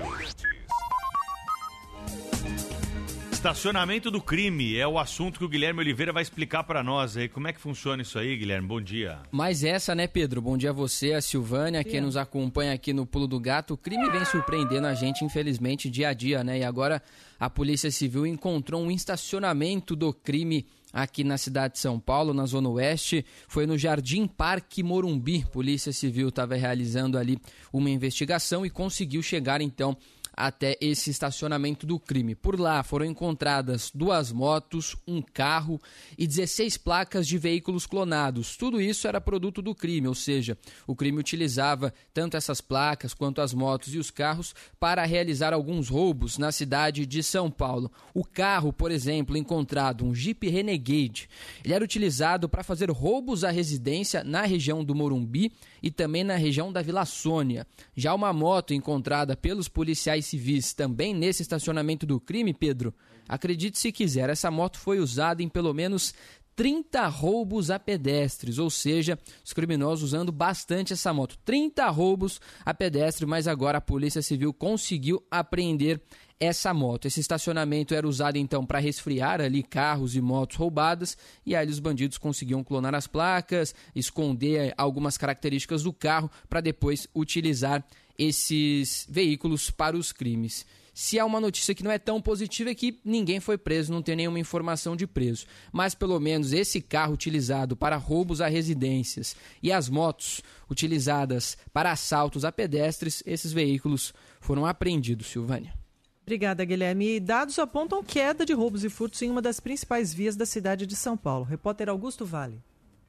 Estacionamento 3.42 4.12
do 4.12 4.22
crime 4.22 4.78
é 4.78 4.88
o 4.88 5.00
assunto 5.00 5.40
que 5.40 5.44
o 5.44 5.50
Guilherme 5.50 5.80
Oliveira 5.80 6.14
vai 6.14 6.22
explicar 6.22 6.64
para 6.64 6.84
nós 6.84 7.18
aí. 7.18 7.28
Como 7.28 7.48
é 7.48 7.52
que 7.52 7.60
funciona 7.60 8.04
isso 8.04 8.20
aí, 8.20 8.38
Guilherme? 8.38 8.68
Bom 8.68 8.80
dia. 8.80 9.18
Mas 9.32 9.64
essa, 9.64 9.96
né, 9.96 10.06
Pedro? 10.06 10.44
Bom 10.44 10.56
dia 10.56 10.70
a 10.70 10.74
você, 10.74 11.14
a 11.14 11.22
Silvânia, 11.22 11.84
quem 11.84 12.02
nos 12.02 12.16
acompanha 12.16 12.72
aqui 12.72 12.94
no 12.94 13.04
Pulo 13.04 13.26
do 13.26 13.40
Gato. 13.40 13.74
O 13.74 13.78
crime 13.78 14.08
vem 14.12 14.24
surpreendendo 14.26 14.86
a 14.86 14.94
gente, 14.94 15.26
infelizmente, 15.26 15.90
dia 15.90 16.10
a 16.10 16.14
dia, 16.14 16.44
né? 16.44 16.60
E 16.60 16.64
agora 16.64 17.02
a 17.40 17.50
Polícia 17.50 17.90
Civil 17.90 18.28
encontrou 18.28 18.80
um 18.80 18.92
estacionamento 18.92 19.96
do 19.96 20.14
crime 20.14 20.68
aqui 20.94 21.24
na 21.24 21.36
cidade 21.36 21.74
de 21.74 21.80
São 21.80 22.00
Paulo, 22.00 22.36
na 22.36 22.46
Zona 22.46 22.70
Oeste. 22.70 23.26
Foi 23.48 23.66
no 23.66 23.76
Jardim 23.76 24.28
Parque 24.28 24.84
Morumbi. 24.84 25.44
Polícia 25.52 25.92
Civil 25.92 26.30
estava 26.30 26.54
realizando 26.54 27.18
ali 27.18 27.40
uma 27.74 27.90
investigação 27.90 28.64
e 28.64 28.70
conseguiu 28.70 29.24
chegar 29.24 29.62
então 29.62 29.98
até 30.34 30.78
esse 30.80 31.10
estacionamento 31.10 31.86
do 31.86 32.00
crime. 32.00 32.36
Por 32.36 32.60
lá 32.60 32.84
foram 32.84 33.06
encontradas 33.06 33.92
duas 33.94 34.32
motos, 34.32 34.96
um 35.08 35.22
carro 35.22 35.80
e 36.18 36.26
16 36.26 36.78
placas 36.78 37.28
de 37.28 37.38
veículos 37.38 37.86
clonados. 37.86 38.56
Tudo 38.56 38.82
isso 38.82 39.08
era 39.08 39.20
produto 39.20 39.62
do 39.62 39.76
crime, 39.76 40.08
ou 40.08 40.16
seja, 40.16 40.58
o 40.88 40.96
crime 40.96 41.20
utilizava 41.20 41.94
tanto 42.14 42.38
essas 42.38 42.62
placas 42.62 43.14
quanto 43.14 43.42
as 43.42 43.54
motos 43.54 43.94
e 43.94 43.98
os 43.98 44.10
carros 44.10 44.56
para 44.80 45.06
realizar 45.06 45.54
alguns 45.54 45.90
roubos 45.90 46.38
na 46.38 46.52
cidade 46.52 47.06
de 47.06 47.22
São 47.22 47.52
Paulo. 47.52 47.92
O 48.14 48.24
carro, 48.24 48.72
por 48.72 48.92
exemplo, 48.92 49.38
encontrado, 49.38 50.06
um 50.06 50.16
Jeep 50.16 50.48
Renegade, 50.50 51.30
ele 51.64 51.74
era 51.74 51.84
utilizado 51.84 52.48
para 52.48 52.64
fazer 52.64 52.90
roubos 52.90 53.44
à 53.44 53.52
residência 53.52 54.24
na 54.24 54.44
região 54.44 54.84
do 54.84 54.96
Morumbi 54.96 55.52
e 55.82 55.90
também 55.90 56.24
na 56.24 56.36
região 56.36 56.72
da 56.72 56.82
Vila 56.82 57.06
Sônia. 57.06 57.66
Já 57.96 58.14
uma 58.14 58.32
moto 58.32 58.74
encontrada 58.74 59.36
pelos 59.36 59.68
policiais 59.68 60.21
civis 60.22 60.74
também 60.74 61.14
nesse 61.14 61.42
estacionamento 61.42 62.06
do 62.06 62.20
crime, 62.20 62.54
Pedro, 62.54 62.94
acredite 63.28 63.80
se 63.80 63.92
quiser, 63.92 64.30
essa 64.30 64.52
moto 64.52 64.78
foi 64.78 65.00
usada 65.00 65.42
em 65.42 65.50
pelo 65.50 65.74
menos 65.74 66.14
30 66.56 67.08
roubos 67.08 67.72
a 67.72 67.80
pedestres, 67.80 68.60
ou 68.60 68.70
seja, 68.70 69.18
os 69.44 69.54
criminosos 69.54 70.10
usando 70.10 70.32
bastante 70.32 70.94
essa 70.94 71.14
moto. 71.14 71.38
30 71.46 71.90
roubos 71.90 72.42
a 72.66 72.74
pedestre, 72.74 73.26
mas 73.26 73.48
agora 73.48 73.78
a 73.78 73.82
Polícia 73.82 74.22
Civil 74.22 74.54
conseguiu 74.54 75.26
apreender 75.32 76.02
essa 76.40 76.74
moto. 76.74 77.06
Esse 77.06 77.20
estacionamento 77.20 77.94
era 77.94 78.08
usado 78.08 78.36
então 78.38 78.66
para 78.66 78.80
resfriar 78.80 79.40
ali 79.40 79.62
carros 79.62 80.16
e 80.16 80.22
motos 80.22 80.58
roubadas 80.58 81.16
e 81.46 81.56
aí 81.56 81.68
os 81.68 81.80
bandidos 81.80 82.18
conseguiam 82.18 82.64
clonar 82.64 82.96
as 82.96 83.08
placas, 83.08 83.76
esconder 83.96 84.74
algumas 84.76 85.18
características 85.18 85.84
do 85.84 85.94
carro 85.94 86.30
para 86.50 86.60
depois 86.60 87.08
utilizar 87.16 87.86
esses 88.22 89.08
veículos 89.10 89.72
para 89.72 89.98
os 89.98 90.12
crimes. 90.12 90.66
Se 90.94 91.18
há 91.18 91.26
uma 91.26 91.40
notícia 91.40 91.74
que 91.74 91.84
não 91.84 91.90
é 91.90 91.98
tão 91.98 92.22
positiva 92.22 92.70
é 92.70 92.76
que 92.76 93.00
ninguém 93.04 93.40
foi 93.40 93.58
preso, 93.58 93.92
não 93.92 94.02
tem 94.02 94.16
nenhuma 94.16 94.40
informação 94.40 94.96
de 94.96 95.08
preso. 95.08 95.46
Mas 95.72 95.96
pelo 95.96 96.20
menos 96.20 96.54
esse 96.54 96.82
carro 96.82 97.14
utilizado 97.14 97.76
para 97.76 97.96
roubos 97.96 98.42
a 98.42 98.48
residências 98.48 99.36
e 99.64 99.72
as 99.72 99.90
motos 99.90 100.42
utilizadas 100.70 101.58
para 101.74 101.92
assaltos 101.92 102.46
a 102.46 102.52
pedestres, 102.52 103.24
esses 103.26 103.52
veículos 103.52 104.14
foram 104.40 104.66
apreendidos, 104.66 105.28
Silvânia. 105.28 105.74
Obrigada, 106.22 106.64
Guilherme. 106.64 107.20
Dados 107.20 107.58
apontam 107.58 108.04
queda 108.04 108.46
de 108.46 108.54
roubos 108.54 108.84
e 108.84 108.90
furtos 108.90 109.22
em 109.24 109.32
uma 109.32 109.42
das 109.42 109.60
principais 109.60 110.14
vias 110.14 110.36
da 110.36 110.46
cidade 110.46 110.86
de 110.86 110.96
São 110.96 111.18
Paulo. 111.18 111.46
Repórter 111.46 111.90
Augusto 111.90 112.26
Vale. 112.26 112.62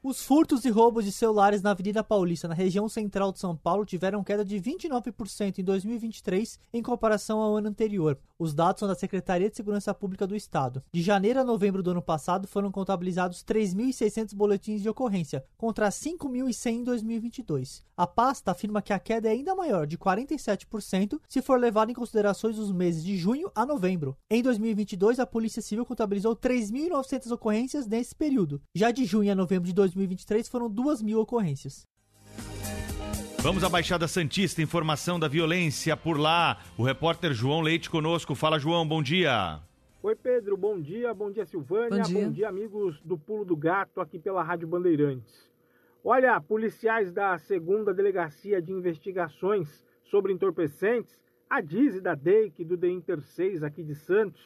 Os 0.05 0.21
furtos 0.21 0.65
e 0.65 0.69
roubos 0.69 1.05
de 1.05 1.13
celulares 1.13 1.61
na 1.61 1.71
Avenida 1.71 2.03
Paulista, 2.03 2.45
na 2.45 2.53
região 2.53 2.89
central 2.89 3.31
de 3.31 3.39
São 3.39 3.55
Paulo, 3.55 3.85
tiveram 3.85 4.21
queda 4.21 4.43
de 4.43 4.59
29% 4.59 5.59
em 5.59 5.63
2023 5.63 6.59
em 6.73 6.83
comparação 6.83 7.39
ao 7.39 7.55
ano 7.55 7.69
anterior. 7.69 8.19
Os 8.37 8.53
dados 8.53 8.81
são 8.81 8.87
da 8.89 8.95
Secretaria 8.95 9.49
de 9.49 9.55
Segurança 9.55 9.93
Pública 9.93 10.27
do 10.27 10.35
Estado. 10.35 10.83
De 10.91 11.01
janeiro 11.01 11.39
a 11.39 11.45
novembro 11.45 11.81
do 11.81 11.91
ano 11.91 12.01
passado, 12.01 12.49
foram 12.49 12.69
contabilizados 12.69 13.45
3.600 13.45 14.35
boletins 14.35 14.81
de 14.81 14.89
ocorrência, 14.89 15.45
contra 15.55 15.87
5.100 15.87 16.71
em 16.71 16.83
2022. 16.83 17.85
A 17.95 18.05
pasta 18.05 18.51
afirma 18.51 18.81
que 18.81 18.91
a 18.91 18.99
queda 18.99 19.29
é 19.29 19.31
ainda 19.31 19.55
maior, 19.55 19.87
de 19.87 19.97
47%, 19.97 21.17
se 21.29 21.41
for 21.41 21.57
levado 21.57 21.91
em 21.91 21.95
considerações 21.95 22.59
os 22.59 22.73
meses 22.73 23.01
de 23.01 23.15
junho 23.15 23.49
a 23.55 23.65
novembro. 23.65 24.17
Em 24.29 24.43
2022, 24.43 25.19
a 25.19 25.25
Polícia 25.25 25.61
Civil 25.61 25.85
contabilizou 25.85 26.35
3.900 26.35 27.31
ocorrências 27.31 27.87
nesse 27.87 28.13
período. 28.13 28.61
Já 28.75 28.91
de 28.91 29.05
junho 29.05 29.31
a 29.31 29.35
novembro 29.35 29.67
de 29.67 29.73
2023 29.93 30.47
foram 30.49 30.69
2 30.69 31.01
mil 31.01 31.19
ocorrências. 31.19 31.87
Vamos 33.39 33.63
à 33.63 33.69
Baixada 33.69 34.07
Santista, 34.07 34.61
informação 34.61 35.19
da 35.19 35.27
violência 35.27 35.97
por 35.97 36.17
lá. 36.17 36.61
O 36.77 36.83
repórter 36.83 37.33
João 37.33 37.59
Leite 37.59 37.89
conosco. 37.89 38.33
Fala, 38.35 38.57
João, 38.57 38.87
bom 38.87 39.03
dia. 39.03 39.59
Oi, 40.01 40.15
Pedro, 40.15 40.55
bom 40.55 40.79
dia. 40.79 41.13
Bom 41.13 41.29
dia, 41.29 41.45
Silvânia. 41.45 42.03
Bom 42.03 42.09
dia, 42.09 42.25
bom 42.25 42.31
dia 42.31 42.49
amigos 42.49 43.01
do 43.01 43.17
Pulo 43.17 43.43
do 43.43 43.55
Gato, 43.55 43.99
aqui 43.99 44.17
pela 44.17 44.41
Rádio 44.41 44.67
Bandeirantes. 44.67 45.49
Olha, 46.03 46.39
policiais 46.39 47.11
da 47.11 47.37
segunda 47.37 47.93
Delegacia 47.93 48.61
de 48.61 48.71
Investigações 48.71 49.85
sobre 50.05 50.31
Entorpecentes, 50.31 51.19
a 51.49 51.61
DIS 51.61 51.95
e 51.95 52.01
da 52.01 52.15
DEIC 52.15 52.63
do 52.63 52.77
The 52.77 52.87
Inter 52.87 53.21
6 53.21 53.61
aqui 53.61 53.83
de 53.83 53.95
Santos, 53.95 54.41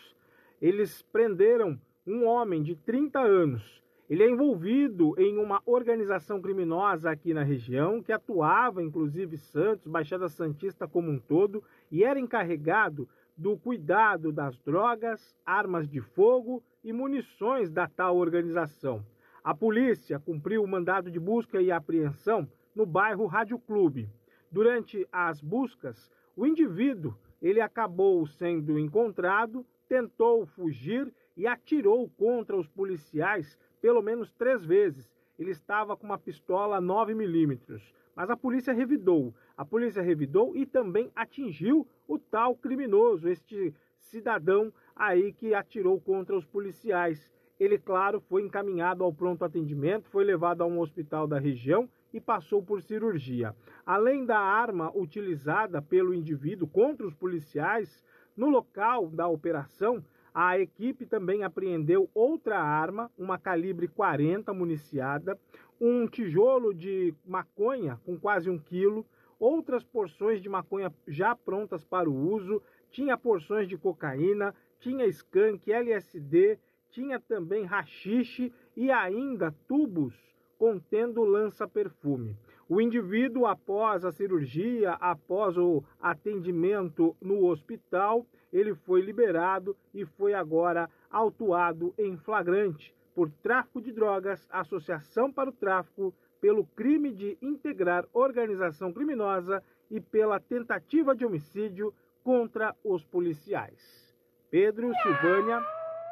eles 0.61 1.03
prenderam 1.11 1.79
um 2.05 2.25
homem 2.25 2.63
de 2.63 2.75
30 2.75 3.19
anos 3.19 3.77
ele 4.09 4.23
é 4.23 4.29
envolvido 4.29 5.13
em 5.17 5.37
uma 5.37 5.61
organização 5.65 6.41
criminosa 6.41 7.11
aqui 7.11 7.33
na 7.33 7.43
região, 7.43 8.01
que 8.01 8.13
atuava 8.13 8.81
inclusive 8.81 9.37
Santos, 9.37 9.85
Baixada 9.87 10.29
Santista 10.29 10.87
como 10.87 11.11
um 11.11 11.19
todo, 11.19 11.61
e 11.91 12.05
era 12.05 12.19
encarregado 12.19 13.07
do 13.35 13.57
cuidado 13.57 14.31
das 14.31 14.57
drogas, 14.59 15.35
armas 15.45 15.89
de 15.89 15.99
fogo 15.99 16.63
e 16.83 16.93
munições 16.93 17.69
da 17.69 17.87
tal 17.87 18.15
organização. 18.15 19.05
A 19.43 19.53
polícia 19.53 20.19
cumpriu 20.19 20.63
o 20.63 20.67
mandado 20.67 21.11
de 21.11 21.19
busca 21.19 21.61
e 21.61 21.69
apreensão 21.69 22.47
no 22.73 22.85
bairro 22.85 23.25
Rádio 23.25 23.59
Clube. 23.59 24.09
Durante 24.49 25.05
as 25.11 25.41
buscas, 25.41 26.09
o 26.35 26.45
indivíduo 26.45 27.13
ele 27.41 27.59
acabou 27.59 28.25
sendo 28.25 28.79
encontrado, 28.79 29.65
tentou 29.87 30.45
fugir 30.45 31.13
e 31.35 31.45
atirou 31.45 32.09
contra 32.17 32.57
os 32.57 32.67
policiais 32.67 33.57
pelo 33.81 34.01
menos 34.01 34.31
três 34.33 34.63
vezes. 34.65 35.11
Ele 35.37 35.51
estava 35.51 35.95
com 35.95 36.05
uma 36.05 36.17
pistola 36.17 36.81
9mm, 36.81 37.81
mas 38.15 38.29
a 38.29 38.35
polícia 38.35 38.73
revidou. 38.73 39.33
A 39.55 39.63
polícia 39.63 40.01
revidou 40.01 40.55
e 40.55 40.65
também 40.65 41.11
atingiu 41.15 41.87
o 42.07 42.17
tal 42.17 42.55
criminoso, 42.55 43.29
este 43.29 43.73
cidadão 43.99 44.73
aí 44.95 45.31
que 45.33 45.53
atirou 45.53 45.99
contra 46.01 46.35
os 46.35 46.45
policiais. 46.45 47.29
Ele, 47.59 47.77
claro, 47.77 48.19
foi 48.21 48.43
encaminhado 48.43 49.03
ao 49.03 49.13
pronto 49.13 49.43
atendimento, 49.43 50.09
foi 50.09 50.23
levado 50.23 50.61
a 50.61 50.65
um 50.65 50.79
hospital 50.79 51.27
da 51.27 51.39
região 51.39 51.89
e 52.13 52.21
passou 52.21 52.63
por 52.63 52.81
cirurgia. 52.81 53.55
Além 53.85 54.25
da 54.25 54.39
arma 54.39 54.91
utilizada 54.95 55.81
pelo 55.81 56.13
indivíduo 56.13 56.67
contra 56.67 57.05
os 57.05 57.13
policiais, 57.13 58.03
no 58.35 58.49
local 58.49 59.07
da 59.09 59.27
operação, 59.27 60.03
a 60.39 60.59
equipe 60.59 61.03
também 61.03 61.43
apreendeu 61.43 62.11
outra 62.13 62.59
arma, 62.59 63.09
uma 63.17 63.39
calibre 63.39 63.87
40 63.87 64.53
municiada, 64.53 65.35
um 65.81 66.05
tijolo 66.05 66.75
de 66.75 67.11
maconha 67.25 67.99
com 68.05 68.19
quase 68.19 68.47
um 68.47 68.59
quilo, 68.59 69.03
outras 69.39 69.83
porções 69.83 70.39
de 70.39 70.47
maconha 70.47 70.93
já 71.07 71.35
prontas 71.35 71.83
para 71.83 72.07
o 72.07 72.15
uso, 72.15 72.61
tinha 72.91 73.17
porções 73.17 73.67
de 73.67 73.79
cocaína, 73.79 74.53
tinha 74.79 75.07
skunk, 75.07 75.71
LSD, 75.71 76.59
tinha 76.91 77.19
também 77.19 77.65
rachixe 77.65 78.53
e 78.75 78.91
ainda 78.91 79.51
tubos 79.67 80.13
contendo 80.59 81.23
lança-perfume. 81.23 82.37
O 82.69 82.81
indivíduo, 82.81 83.45
após 83.45 84.03
a 84.03 84.11
cirurgia, 84.11 84.91
após 84.99 85.57
o 85.57 85.83
atendimento 86.01 87.15
no 87.21 87.45
hospital, 87.45 88.25
ele 88.51 88.75
foi 88.75 89.01
liberado 89.01 89.75
e 89.93 90.05
foi 90.05 90.33
agora 90.33 90.89
autuado 91.09 91.93
em 91.97 92.17
flagrante 92.17 92.93
por 93.15 93.31
tráfico 93.41 93.81
de 93.81 93.91
drogas, 93.91 94.45
associação 94.51 95.31
para 95.31 95.49
o 95.49 95.53
tráfico, 95.53 96.13
pelo 96.39 96.65
crime 96.75 97.11
de 97.11 97.37
integrar 97.41 98.05
organização 98.13 98.93
criminosa 98.93 99.63
e 99.89 99.99
pela 99.99 100.39
tentativa 100.39 101.15
de 101.15 101.25
homicídio 101.25 101.93
contra 102.23 102.75
os 102.83 103.03
policiais. 103.05 104.13
Pedro 104.51 104.93
Silvânia. 105.01 105.63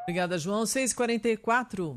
Obrigada, 0.03 0.38
João. 0.38 0.64
6h44. 0.64 1.95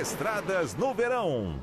Estradas 0.00 0.74
no 0.74 0.94
verão. 0.94 1.60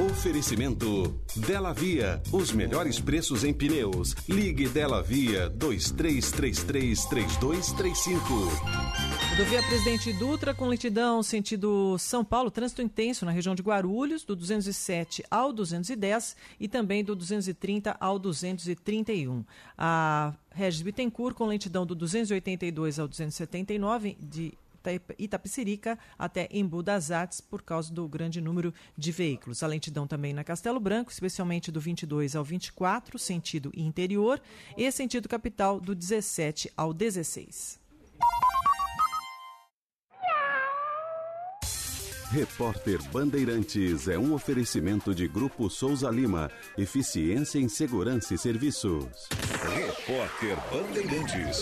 Oferecimento 0.00 1.20
Dela 1.36 1.72
Via, 1.72 2.20
os 2.32 2.50
melhores 2.50 2.98
preços 2.98 3.44
em 3.44 3.54
pneus. 3.54 4.12
Ligue 4.28 4.68
Dela 4.68 5.00
Via 5.00 5.48
23333235. 5.50 8.18
Rodovia 9.30 9.62
Presidente 9.62 10.12
Dutra 10.14 10.52
com 10.52 10.66
lentidão 10.66 11.22
sentido 11.22 11.96
São 11.96 12.24
Paulo, 12.24 12.50
trânsito 12.50 12.82
intenso 12.82 13.24
na 13.24 13.30
região 13.30 13.54
de 13.54 13.62
Guarulhos, 13.62 14.24
do 14.24 14.34
207 14.34 15.22
ao 15.30 15.52
210 15.52 16.34
e 16.58 16.66
também 16.66 17.04
do 17.04 17.14
230 17.14 17.96
ao 18.00 18.18
231. 18.18 19.44
A 19.78 20.34
Regis 20.50 20.82
Bittencourt 20.82 21.36
com 21.36 21.46
lentidão 21.46 21.86
do 21.86 21.94
282 21.94 22.98
ao 22.98 23.06
279 23.06 24.16
de 24.20 24.54
Itapecerica 25.18 25.98
até 26.18 26.48
Embu 26.50 26.82
das 26.82 27.10
Artes 27.10 27.40
por 27.40 27.62
causa 27.62 27.92
do 27.92 28.08
grande 28.08 28.40
número 28.40 28.72
de 28.96 29.12
veículos. 29.12 29.62
A 29.62 29.66
lentidão 29.66 30.06
também 30.06 30.32
na 30.32 30.44
Castelo 30.44 30.80
Branco, 30.80 31.10
especialmente 31.10 31.70
do 31.70 31.80
22 31.80 32.36
ao 32.36 32.44
24, 32.44 33.18
sentido 33.18 33.70
interior, 33.74 34.40
e 34.76 34.90
sentido 34.90 35.28
capital 35.28 35.80
do 35.80 35.94
17 35.94 36.70
ao 36.76 36.92
16. 36.92 37.84
Repórter 42.34 43.00
Bandeirantes 43.12 44.08
é 44.08 44.18
um 44.18 44.34
oferecimento 44.34 45.14
de 45.14 45.28
Grupo 45.28 45.70
Souza 45.70 46.10
Lima. 46.10 46.50
Eficiência 46.76 47.60
em 47.60 47.68
Segurança 47.68 48.34
e 48.34 48.38
Serviços. 48.38 49.28
Repórter 49.72 50.56
Bandeirantes. 50.68 51.60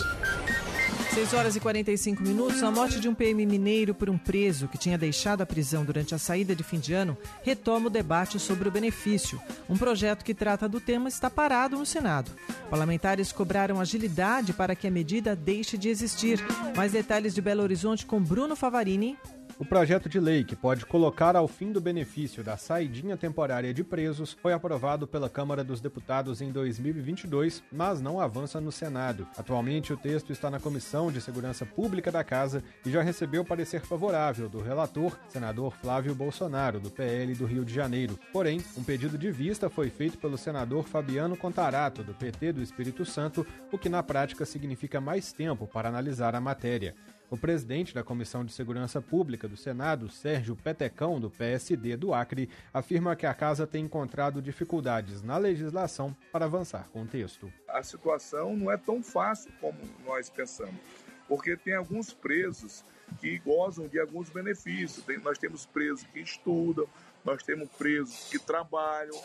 6 1.13 1.33
horas 1.35 1.55
e 1.55 1.59
45 1.59 2.23
minutos. 2.23 2.63
A 2.63 2.71
morte 2.71 2.99
de 2.99 3.07
um 3.07 3.13
PM 3.13 3.45
mineiro 3.45 3.93
por 3.93 4.09
um 4.09 4.17
preso 4.17 4.67
que 4.67 4.79
tinha 4.79 4.97
deixado 4.97 5.41
a 5.41 5.45
prisão 5.45 5.85
durante 5.85 6.15
a 6.15 6.17
saída 6.17 6.55
de 6.55 6.63
fim 6.63 6.79
de 6.79 6.91
ano 6.91 7.15
retoma 7.43 7.85
o 7.85 7.89
debate 7.89 8.39
sobre 8.39 8.67
o 8.67 8.71
benefício. 8.71 9.39
Um 9.69 9.77
projeto 9.77 10.25
que 10.25 10.33
trata 10.33 10.67
do 10.67 10.79
tema 10.79 11.07
está 11.07 11.29
parado 11.29 11.77
no 11.77 11.85
Senado. 11.85 12.31
Parlamentares 12.67 13.31
cobraram 13.31 13.79
agilidade 13.79 14.53
para 14.53 14.75
que 14.75 14.87
a 14.87 14.91
medida 14.91 15.35
deixe 15.35 15.77
de 15.77 15.87
existir. 15.87 16.43
Mais 16.75 16.91
detalhes 16.91 17.35
de 17.35 17.41
Belo 17.41 17.61
Horizonte 17.61 18.07
com 18.07 18.19
Bruno 18.19 18.55
Favarini 18.55 19.15
o 19.59 19.65
projeto 19.65 20.09
de 20.09 20.19
lei 20.19 20.43
que 20.43 20.55
pode 20.55 20.85
colocar 20.85 21.35
ao 21.35 21.47
fim 21.47 21.71
do 21.71 21.79
benefício 21.79 22.43
da 22.43 22.57
saidinha 22.57 23.15
temporária 23.15 23.73
de 23.73 23.83
presos 23.83 24.33
foi 24.33 24.53
aprovado 24.53 25.07
pela 25.07 25.29
Câmara 25.29 25.63
dos 25.63 25.79
Deputados 25.79 26.41
em 26.41 26.51
2022, 26.51 27.63
mas 27.71 28.01
não 28.01 28.19
avança 28.19 28.59
no 28.59 28.71
Senado. 28.71 29.27
Atualmente, 29.37 29.93
o 29.93 29.97
texto 29.97 30.31
está 30.31 30.49
na 30.49 30.59
Comissão 30.59 31.11
de 31.11 31.21
Segurança 31.21 31.65
Pública 31.65 32.11
da 32.11 32.23
Casa 32.23 32.63
e 32.85 32.89
já 32.89 33.01
recebeu 33.01 33.45
parecer 33.45 33.81
favorável 33.81 34.49
do 34.49 34.61
relator, 34.61 35.17
senador 35.27 35.73
Flávio 35.81 36.15
Bolsonaro, 36.15 36.79
do 36.79 36.89
PL 36.89 37.33
do 37.35 37.45
Rio 37.45 37.63
de 37.63 37.73
Janeiro. 37.73 38.17
Porém, 38.31 38.63
um 38.75 38.83
pedido 38.83 39.17
de 39.17 39.31
vista 39.31 39.69
foi 39.69 39.89
feito 39.89 40.17
pelo 40.17 40.37
senador 40.37 40.87
Fabiano 40.87 41.37
Contarato, 41.37 42.03
do 42.03 42.13
PT 42.13 42.53
do 42.53 42.63
Espírito 42.63 43.05
Santo, 43.05 43.45
o 43.71 43.77
que 43.77 43.89
na 43.89 44.01
prática 44.01 44.45
significa 44.45 44.99
mais 44.99 45.31
tempo 45.31 45.67
para 45.67 45.89
analisar 45.89 46.35
a 46.35 46.41
matéria. 46.41 46.95
O 47.29 47.37
presidente 47.37 47.95
da 47.95 48.03
Comissão 48.03 48.45
de 48.45 48.53
Segurança 48.53 49.01
Pública 49.01 49.47
do 49.47 49.57
Senado, 49.57 50.09
Sérgio 50.09 50.55
Petecão, 50.55 51.19
do 51.19 51.31
PSD 51.31 51.97
do 51.97 52.13
Acre, 52.13 52.49
afirma 52.71 53.15
que 53.15 53.25
a 53.25 53.33
casa 53.33 53.65
tem 53.65 53.85
encontrado 53.85 54.41
dificuldades 54.41 55.23
na 55.23 55.37
legislação 55.37 56.15
para 56.31 56.45
avançar 56.45 56.87
com 56.89 57.01
o 57.01 57.07
texto. 57.07 57.51
A 57.67 57.81
situação 57.81 58.55
não 58.55 58.71
é 58.71 58.77
tão 58.77 59.01
fácil 59.01 59.51
como 59.59 59.79
nós 60.05 60.29
pensamos, 60.29 60.79
porque 61.27 61.57
tem 61.57 61.73
alguns 61.73 62.13
presos 62.13 62.85
que 63.19 63.39
gozam 63.39 63.87
de 63.87 63.99
alguns 63.99 64.29
benefícios. 64.29 65.03
nós 65.23 65.37
temos 65.37 65.65
presos 65.65 66.03
que 66.03 66.19
estudam, 66.19 66.87
nós 67.25 67.41
temos 67.41 67.69
presos 67.69 68.29
que 68.29 68.37
trabalham, 68.37 69.19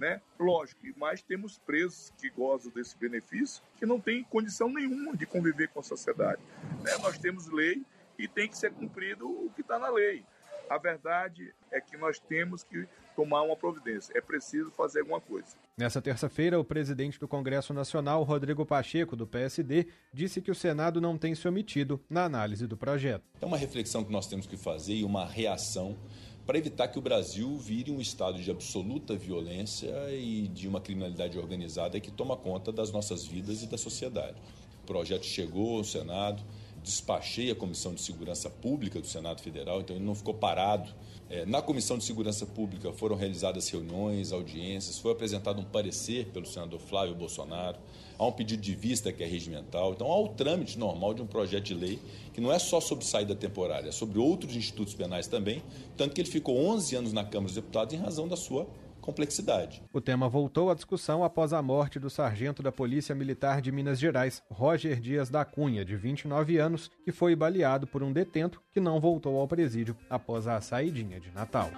né? 0.00 0.20
Lógico, 0.38 0.80
mas 0.96 1.22
temos 1.22 1.58
presos 1.58 2.10
que 2.18 2.30
gozam 2.30 2.72
desse 2.72 2.96
benefício 2.96 3.62
que 3.78 3.84
não 3.84 4.00
têm 4.00 4.24
condição 4.24 4.72
nenhuma 4.72 5.14
de 5.14 5.26
conviver 5.26 5.68
com 5.68 5.80
a 5.80 5.82
sociedade. 5.82 6.40
Né? 6.82 6.96
Nós 7.02 7.18
temos 7.18 7.46
lei 7.48 7.82
e 8.18 8.26
tem 8.26 8.48
que 8.48 8.56
ser 8.56 8.72
cumprido 8.72 9.28
o 9.28 9.50
que 9.54 9.60
está 9.60 9.78
na 9.78 9.90
lei. 9.90 10.24
A 10.70 10.78
verdade 10.78 11.52
é 11.70 11.80
que 11.80 11.96
nós 11.96 12.18
temos 12.18 12.62
que 12.64 12.86
tomar 13.14 13.42
uma 13.42 13.56
providência. 13.56 14.16
É 14.16 14.20
preciso 14.20 14.70
fazer 14.70 15.00
alguma 15.00 15.20
coisa. 15.20 15.48
Nessa 15.76 16.00
terça-feira, 16.00 16.58
o 16.58 16.64
presidente 16.64 17.18
do 17.18 17.26
Congresso 17.26 17.74
Nacional, 17.74 18.22
Rodrigo 18.22 18.64
Pacheco, 18.64 19.16
do 19.16 19.26
PSD, 19.26 19.88
disse 20.14 20.40
que 20.40 20.50
o 20.50 20.54
Senado 20.54 21.00
não 21.00 21.18
tem 21.18 21.34
se 21.34 21.46
omitido 21.46 22.00
na 22.08 22.24
análise 22.24 22.66
do 22.66 22.76
projeto. 22.76 23.24
É 23.40 23.44
uma 23.44 23.58
reflexão 23.58 24.04
que 24.04 24.12
nós 24.12 24.28
temos 24.28 24.46
que 24.46 24.56
fazer 24.56 24.94
e 24.94 25.04
uma 25.04 25.26
reação 25.26 25.98
para 26.46 26.58
evitar 26.58 26.88
que 26.88 26.98
o 26.98 27.02
Brasil 27.02 27.56
vire 27.58 27.90
um 27.90 28.00
estado 28.00 28.40
de 28.40 28.50
absoluta 28.50 29.14
violência 29.16 29.92
e 30.10 30.48
de 30.48 30.66
uma 30.66 30.80
criminalidade 30.80 31.38
organizada 31.38 32.00
que 32.00 32.10
toma 32.10 32.36
conta 32.36 32.72
das 32.72 32.90
nossas 32.90 33.24
vidas 33.24 33.62
e 33.62 33.66
da 33.66 33.78
sociedade. 33.78 34.36
O 34.82 34.86
projeto 34.86 35.24
chegou 35.24 35.78
ao 35.78 35.84
Senado, 35.84 36.42
despachei 36.82 37.50
a 37.50 37.54
Comissão 37.54 37.94
de 37.94 38.00
Segurança 38.00 38.48
Pública 38.48 39.00
do 39.00 39.06
Senado 39.06 39.40
Federal, 39.40 39.80
então 39.80 39.94
ele 39.94 40.04
não 40.04 40.14
ficou 40.14 40.34
parado. 40.34 40.92
É, 41.28 41.46
na 41.46 41.62
Comissão 41.62 41.96
de 41.96 42.04
Segurança 42.04 42.44
Pública 42.44 42.92
foram 42.92 43.14
realizadas 43.14 43.68
reuniões, 43.68 44.32
audiências, 44.32 44.98
foi 44.98 45.12
apresentado 45.12 45.60
um 45.60 45.64
parecer 45.64 46.26
pelo 46.26 46.46
senador 46.46 46.80
Flávio 46.80 47.14
Bolsonaro, 47.14 47.78
há 48.20 48.26
um 48.26 48.32
pedido 48.32 48.60
de 48.60 48.74
vista 48.74 49.10
que 49.10 49.24
é 49.24 49.26
regimental, 49.26 49.92
então 49.92 50.06
há 50.06 50.20
o 50.20 50.28
trâmite 50.28 50.78
normal 50.78 51.14
de 51.14 51.22
um 51.22 51.26
projeto 51.26 51.64
de 51.64 51.74
lei 51.74 51.98
que 52.34 52.40
não 52.40 52.52
é 52.52 52.58
só 52.58 52.78
sobre 52.78 53.06
saída 53.06 53.34
temporária, 53.34 53.88
é 53.88 53.92
sobre 53.92 54.18
outros 54.18 54.54
institutos 54.54 54.92
penais 54.92 55.26
também, 55.26 55.62
tanto 55.96 56.14
que 56.14 56.20
ele 56.20 56.28
ficou 56.28 56.54
11 56.58 56.96
anos 56.96 57.12
na 57.14 57.24
Câmara 57.24 57.46
dos 57.46 57.54
Deputados 57.54 57.94
em 57.94 57.96
razão 57.96 58.28
da 58.28 58.36
sua 58.36 58.68
complexidade. 59.10 59.82
O 59.92 60.00
tema 60.00 60.28
voltou 60.28 60.70
à 60.70 60.74
discussão 60.74 61.24
após 61.24 61.52
a 61.52 61.60
morte 61.60 61.98
do 61.98 62.08
sargento 62.08 62.62
da 62.62 62.70
Polícia 62.70 63.12
Militar 63.12 63.60
de 63.60 63.72
Minas 63.72 63.98
Gerais, 63.98 64.40
Roger 64.48 65.00
Dias 65.00 65.28
da 65.28 65.44
Cunha, 65.44 65.84
de 65.84 65.96
29 65.96 66.58
anos, 66.58 66.88
que 67.04 67.10
foi 67.10 67.34
baleado 67.34 67.88
por 67.88 68.04
um 68.04 68.12
detento 68.12 68.62
que 68.72 68.78
não 68.78 69.00
voltou 69.00 69.36
ao 69.36 69.48
presídio 69.48 69.96
após 70.08 70.46
a 70.46 70.60
saidinha 70.60 71.18
de 71.18 71.32
Natal. 71.32 71.70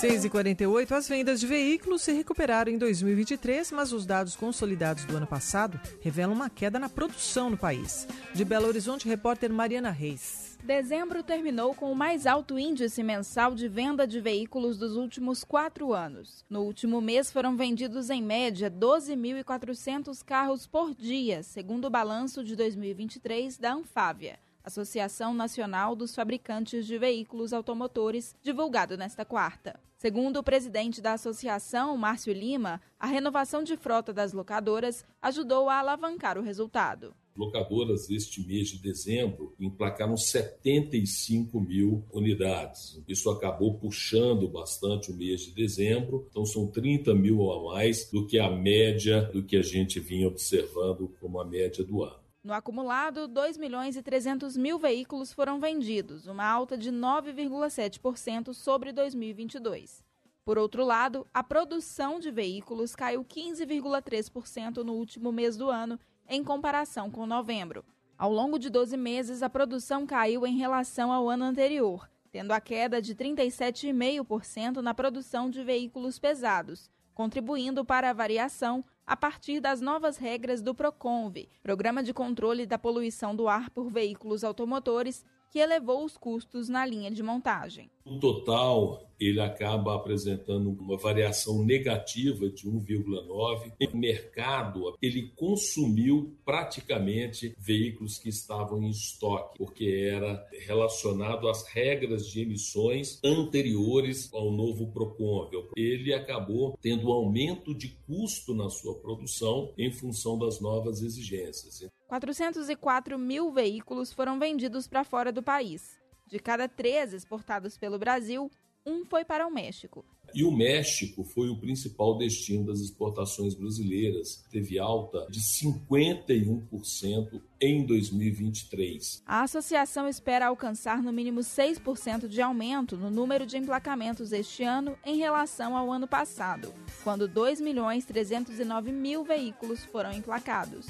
6h48, 0.00 0.90
as 0.90 1.08
vendas 1.08 1.38
de 1.38 1.46
veículos 1.46 2.02
se 2.02 2.12
recuperaram 2.12 2.72
em 2.72 2.78
2023, 2.78 3.70
mas 3.70 3.92
os 3.92 4.04
dados 4.04 4.34
consolidados 4.34 5.04
do 5.04 5.16
ano 5.16 5.26
passado 5.26 5.80
revelam 6.00 6.34
uma 6.34 6.50
queda 6.50 6.78
na 6.78 6.88
produção 6.88 7.50
no 7.50 7.56
país. 7.56 8.08
De 8.34 8.44
Belo 8.44 8.66
Horizonte, 8.66 9.08
repórter 9.08 9.52
Mariana 9.52 9.90
Reis. 9.90 10.47
Dezembro 10.62 11.22
terminou 11.22 11.74
com 11.74 11.90
o 11.90 11.96
mais 11.96 12.26
alto 12.26 12.58
índice 12.58 13.02
mensal 13.02 13.54
de 13.54 13.68
venda 13.68 14.06
de 14.06 14.20
veículos 14.20 14.76
dos 14.76 14.96
últimos 14.96 15.42
quatro 15.42 15.94
anos. 15.94 16.44
No 16.50 16.62
último 16.62 17.00
mês 17.00 17.30
foram 17.30 17.56
vendidos 17.56 18.10
em 18.10 18.22
média 18.22 18.70
12.400 18.70 20.22
carros 20.22 20.66
por 20.66 20.94
dia, 20.94 21.42
segundo 21.42 21.86
o 21.86 21.90
balanço 21.90 22.44
de 22.44 22.54
2023 22.54 23.56
da 23.56 23.72
Anfávia. 23.72 24.38
Associação 24.62 25.32
Nacional 25.32 25.96
dos 25.96 26.14
Fabricantes 26.14 26.86
de 26.86 26.98
Veículos 26.98 27.54
Automotores, 27.54 28.36
divulgado 28.42 28.98
nesta 28.98 29.24
quarta. 29.24 29.80
Segundo 29.96 30.36
o 30.36 30.42
presidente 30.42 31.00
da 31.00 31.14
associação, 31.14 31.96
Márcio 31.96 32.32
Lima, 32.34 32.80
a 33.00 33.06
renovação 33.06 33.62
de 33.62 33.76
frota 33.76 34.12
das 34.12 34.34
locadoras 34.34 35.04
ajudou 35.22 35.70
a 35.70 35.78
alavancar 35.78 36.36
o 36.36 36.42
resultado 36.42 37.14
locadoras 37.38 38.10
este 38.10 38.44
mês 38.44 38.68
de 38.68 38.78
dezembro 38.78 39.54
emplacaram 39.60 40.16
75 40.16 41.60
mil 41.60 42.04
unidades. 42.12 43.00
Isso 43.06 43.30
acabou 43.30 43.78
puxando 43.78 44.48
bastante 44.48 45.12
o 45.12 45.16
mês 45.16 45.42
de 45.42 45.52
dezembro, 45.52 46.26
então 46.28 46.44
são 46.44 46.66
30 46.66 47.14
mil 47.14 47.50
a 47.50 47.72
mais 47.72 48.10
do 48.10 48.26
que 48.26 48.38
a 48.38 48.50
média 48.50 49.22
do 49.32 49.42
que 49.42 49.56
a 49.56 49.62
gente 49.62 50.00
vinha 50.00 50.26
observando 50.26 51.14
como 51.20 51.40
a 51.40 51.44
média 51.44 51.84
do 51.84 52.02
ano. 52.02 52.18
No 52.42 52.52
acumulado, 52.52 53.28
2 53.28 53.56
milhões 53.56 53.96
e 53.96 54.02
300 54.02 54.56
mil 54.56 54.78
veículos 54.78 55.32
foram 55.32 55.60
vendidos, 55.60 56.26
uma 56.26 56.44
alta 56.44 56.76
de 56.76 56.90
9,7% 56.90 58.52
sobre 58.54 58.92
2022. 58.92 60.02
Por 60.44 60.56
outro 60.56 60.82
lado, 60.82 61.26
a 61.34 61.44
produção 61.44 62.18
de 62.18 62.30
veículos 62.30 62.96
caiu 62.96 63.22
15,3% 63.22 64.78
no 64.78 64.94
último 64.94 65.30
mês 65.30 65.58
do 65.58 65.68
ano, 65.68 66.00
em 66.28 66.44
comparação 66.44 67.10
com 67.10 67.26
novembro. 67.26 67.84
Ao 68.16 68.32
longo 68.32 68.58
de 68.58 68.68
12 68.68 68.96
meses, 68.96 69.42
a 69.42 69.48
produção 69.48 70.06
caiu 70.06 70.46
em 70.46 70.56
relação 70.56 71.12
ao 71.12 71.28
ano 71.28 71.44
anterior, 71.44 72.08
tendo 72.30 72.52
a 72.52 72.60
queda 72.60 73.00
de 73.00 73.14
37,5% 73.14 74.76
na 74.76 74.92
produção 74.92 75.48
de 75.48 75.62
veículos 75.62 76.18
pesados, 76.18 76.90
contribuindo 77.14 77.84
para 77.84 78.10
a 78.10 78.12
variação 78.12 78.84
a 79.06 79.16
partir 79.16 79.58
das 79.60 79.80
novas 79.80 80.18
regras 80.18 80.60
do 80.60 80.74
Proconv, 80.74 81.48
Programa 81.62 82.02
de 82.02 82.12
Controle 82.12 82.66
da 82.66 82.78
Poluição 82.78 83.34
do 83.34 83.48
Ar 83.48 83.70
por 83.70 83.88
Veículos 83.88 84.44
Automotores, 84.44 85.24
que 85.50 85.58
elevou 85.58 86.04
os 86.04 86.16
custos 86.16 86.68
na 86.68 86.84
linha 86.84 87.10
de 87.10 87.22
montagem. 87.22 87.90
O 88.04 88.18
total 88.18 89.08
ele 89.20 89.40
acaba 89.40 89.96
apresentando 89.96 90.70
uma 90.70 90.96
variação 90.96 91.64
negativa 91.64 92.48
de 92.48 92.68
1,9. 92.68 93.72
O 93.92 93.96
mercado 93.96 94.96
ele 95.02 95.32
consumiu 95.34 96.36
praticamente 96.44 97.54
veículos 97.58 98.18
que 98.18 98.28
estavam 98.28 98.82
em 98.82 98.90
estoque, 98.90 99.58
porque 99.58 100.08
era 100.10 100.46
relacionado 100.66 101.48
às 101.48 101.66
regras 101.66 102.26
de 102.28 102.40
emissões 102.40 103.18
anteriores 103.24 104.32
ao 104.32 104.52
novo 104.52 104.92
Proconvel. 104.92 105.68
Ele 105.76 106.14
acabou 106.14 106.78
tendo 106.80 107.08
um 107.08 107.12
aumento 107.12 107.74
de 107.74 107.88
custo 108.06 108.54
na 108.54 108.70
sua 108.70 108.94
produção 108.94 109.72
em 109.76 109.90
função 109.90 110.38
das 110.38 110.60
novas 110.60 111.02
exigências. 111.02 111.88
404 112.08 113.18
mil 113.18 113.52
veículos 113.52 114.14
foram 114.14 114.38
vendidos 114.38 114.88
para 114.88 115.04
fora 115.04 115.30
do 115.30 115.42
país. 115.42 116.00
De 116.26 116.38
cada 116.38 116.66
três 116.66 117.12
exportados 117.12 117.76
pelo 117.76 117.98
Brasil, 117.98 118.50
um 118.88 119.04
foi 119.04 119.24
para 119.24 119.46
o 119.46 119.50
México. 119.50 120.04
E 120.34 120.44
o 120.44 120.50
México 120.50 121.24
foi 121.24 121.48
o 121.48 121.56
principal 121.56 122.18
destino 122.18 122.66
das 122.66 122.80
exportações 122.80 123.54
brasileiras, 123.54 124.44
teve 124.50 124.78
alta 124.78 125.26
de 125.30 125.40
51% 125.40 127.40
em 127.60 127.86
2023. 127.86 129.22
A 129.26 129.42
associação 129.42 130.06
espera 130.06 130.46
alcançar 130.46 131.02
no 131.02 131.12
mínimo 131.12 131.40
6% 131.40 132.28
de 132.28 132.42
aumento 132.42 132.96
no 132.96 133.10
número 133.10 133.46
de 133.46 133.56
emplacamentos 133.56 134.32
este 134.32 134.62
ano 134.62 134.98
em 135.04 135.16
relação 135.16 135.76
ao 135.76 135.90
ano 135.90 136.06
passado, 136.06 136.74
quando 137.02 137.26
2 137.26 137.60
milhões 137.60 138.04
309 138.04 138.92
mil 138.92 139.24
veículos 139.24 139.84
foram 139.86 140.12
emplacados. 140.12 140.86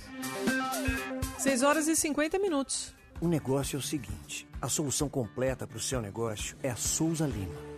6 1.38 1.62
horas 1.62 1.86
e 1.86 1.94
50 1.94 2.38
minutos. 2.38 2.92
O 3.20 3.28
negócio 3.28 3.76
é 3.76 3.78
o 3.78 3.82
seguinte: 3.82 4.48
a 4.60 4.68
solução 4.68 5.08
completa 5.08 5.66
para 5.66 5.76
o 5.76 5.80
seu 5.80 6.00
negócio 6.00 6.56
é 6.62 6.70
a 6.70 6.76
Souza 6.76 7.26
Lima. 7.26 7.77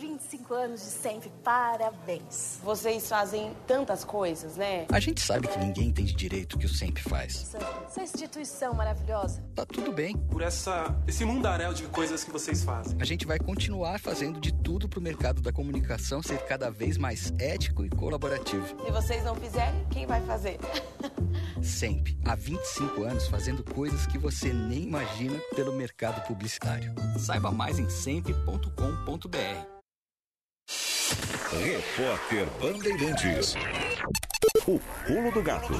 25 0.00 0.54
anos 0.54 0.80
de 0.80 0.86
sempre, 0.86 1.30
parabéns. 1.44 2.58
Vocês 2.62 3.06
fazem 3.06 3.54
tantas 3.66 4.02
coisas, 4.02 4.56
né? 4.56 4.86
A 4.90 4.98
gente 4.98 5.20
sabe 5.20 5.46
que 5.46 5.58
ninguém 5.58 5.88
entende 5.88 6.14
direito 6.14 6.54
o 6.54 6.58
que 6.58 6.64
o 6.64 6.70
Sempre 6.70 7.02
faz. 7.02 7.54
Essa, 7.54 7.58
essa 7.86 8.02
instituição 8.02 8.72
maravilhosa. 8.72 9.44
Tá 9.54 9.66
tudo 9.66 9.92
bem. 9.92 10.16
Por 10.16 10.40
essa, 10.40 10.96
esse 11.06 11.22
mundaréu 11.24 11.74
de 11.74 11.82
coisas 11.88 12.24
que 12.24 12.30
vocês 12.30 12.64
fazem. 12.64 12.96
A 12.98 13.04
gente 13.04 13.26
vai 13.26 13.38
continuar 13.38 14.00
fazendo 14.00 14.40
de 14.40 14.54
tudo 14.54 14.88
pro 14.88 15.02
mercado 15.02 15.42
da 15.42 15.52
comunicação 15.52 16.22
ser 16.22 16.38
cada 16.46 16.70
vez 16.70 16.96
mais 16.96 17.34
ético 17.38 17.84
e 17.84 17.90
colaborativo. 17.90 18.66
Se 18.66 18.90
vocês 18.90 19.22
não 19.22 19.34
fizerem, 19.34 19.84
quem 19.90 20.06
vai 20.06 20.22
fazer? 20.22 20.58
Sempre, 21.60 22.18
há 22.24 22.34
25 22.34 23.02
anos, 23.02 23.28
fazendo 23.28 23.62
coisas 23.62 24.06
que 24.06 24.16
você 24.16 24.50
nem 24.50 24.84
imagina 24.84 25.38
pelo 25.54 25.74
mercado 25.74 26.26
publicitário. 26.26 26.94
Saiba 27.18 27.50
mais 27.50 27.78
em 27.78 27.90
sempre.com.br. 27.90 29.79
Repórter 30.70 32.46
Bandeirantes. 32.60 33.56
O 34.68 34.78
pulo 35.04 35.32
do 35.32 35.42
gato. 35.42 35.72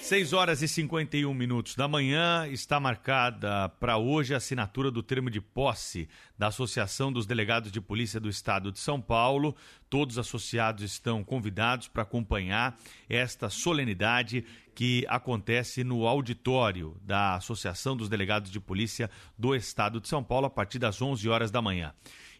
6 0.00 0.32
horas 0.32 0.62
e 0.62 0.68
51 0.68 1.32
minutos 1.34 1.76
da 1.76 1.86
manhã 1.86 2.48
está 2.48 2.80
marcada 2.80 3.68
para 3.68 3.98
hoje 3.98 4.32
a 4.32 4.38
assinatura 4.38 4.90
do 4.90 5.02
termo 5.02 5.30
de 5.30 5.42
posse 5.42 6.08
da 6.38 6.46
Associação 6.46 7.12
dos 7.12 7.26
Delegados 7.26 7.70
de 7.70 7.80
Polícia 7.82 8.18
do 8.18 8.30
Estado 8.30 8.72
de 8.72 8.78
São 8.78 8.98
Paulo. 8.98 9.54
Todos 9.90 10.16
os 10.16 10.26
associados 10.26 10.82
estão 10.82 11.22
convidados 11.22 11.88
para 11.88 12.02
acompanhar 12.02 12.78
esta 13.08 13.50
solenidade 13.50 14.44
que 14.74 15.04
acontece 15.08 15.84
no 15.84 16.06
auditório 16.06 16.96
da 17.02 17.34
Associação 17.34 17.94
dos 17.94 18.08
Delegados 18.08 18.50
de 18.50 18.58
Polícia 18.58 19.10
do 19.36 19.54
Estado 19.54 20.00
de 20.00 20.08
São 20.08 20.24
Paulo 20.24 20.46
a 20.46 20.50
partir 20.50 20.78
das 20.78 21.02
11 21.02 21.28
horas 21.28 21.50
da 21.50 21.60
manhã. 21.60 21.92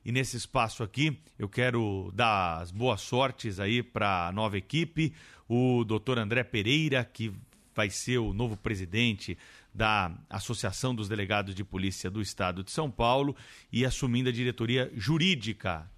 E 0.04 0.10
nesse 0.10 0.36
espaço 0.36 0.82
aqui, 0.82 1.18
eu 1.38 1.48
quero 1.48 2.10
dar 2.14 2.60
as 2.60 2.70
boas 2.70 3.00
sortes 3.00 3.60
aí 3.60 3.82
para 3.82 4.28
a 4.28 4.32
nova 4.32 4.58
equipe, 4.58 5.12
o 5.48 5.84
doutor 5.84 6.18
André 6.18 6.42
Pereira, 6.42 7.04
que 7.04 7.32
vai 7.74 7.88
ser 7.88 8.18
o 8.18 8.32
novo 8.32 8.56
presidente 8.56 9.38
da 9.72 10.12
Associação 10.28 10.94
dos 10.94 11.08
Delegados 11.08 11.54
de 11.54 11.64
Polícia 11.64 12.10
do 12.10 12.20
Estado 12.20 12.62
de 12.62 12.70
São 12.70 12.90
Paulo 12.90 13.34
e 13.72 13.84
assumindo 13.84 14.28
a 14.28 14.32
diretoria 14.32 14.90
jurídica 14.94 15.88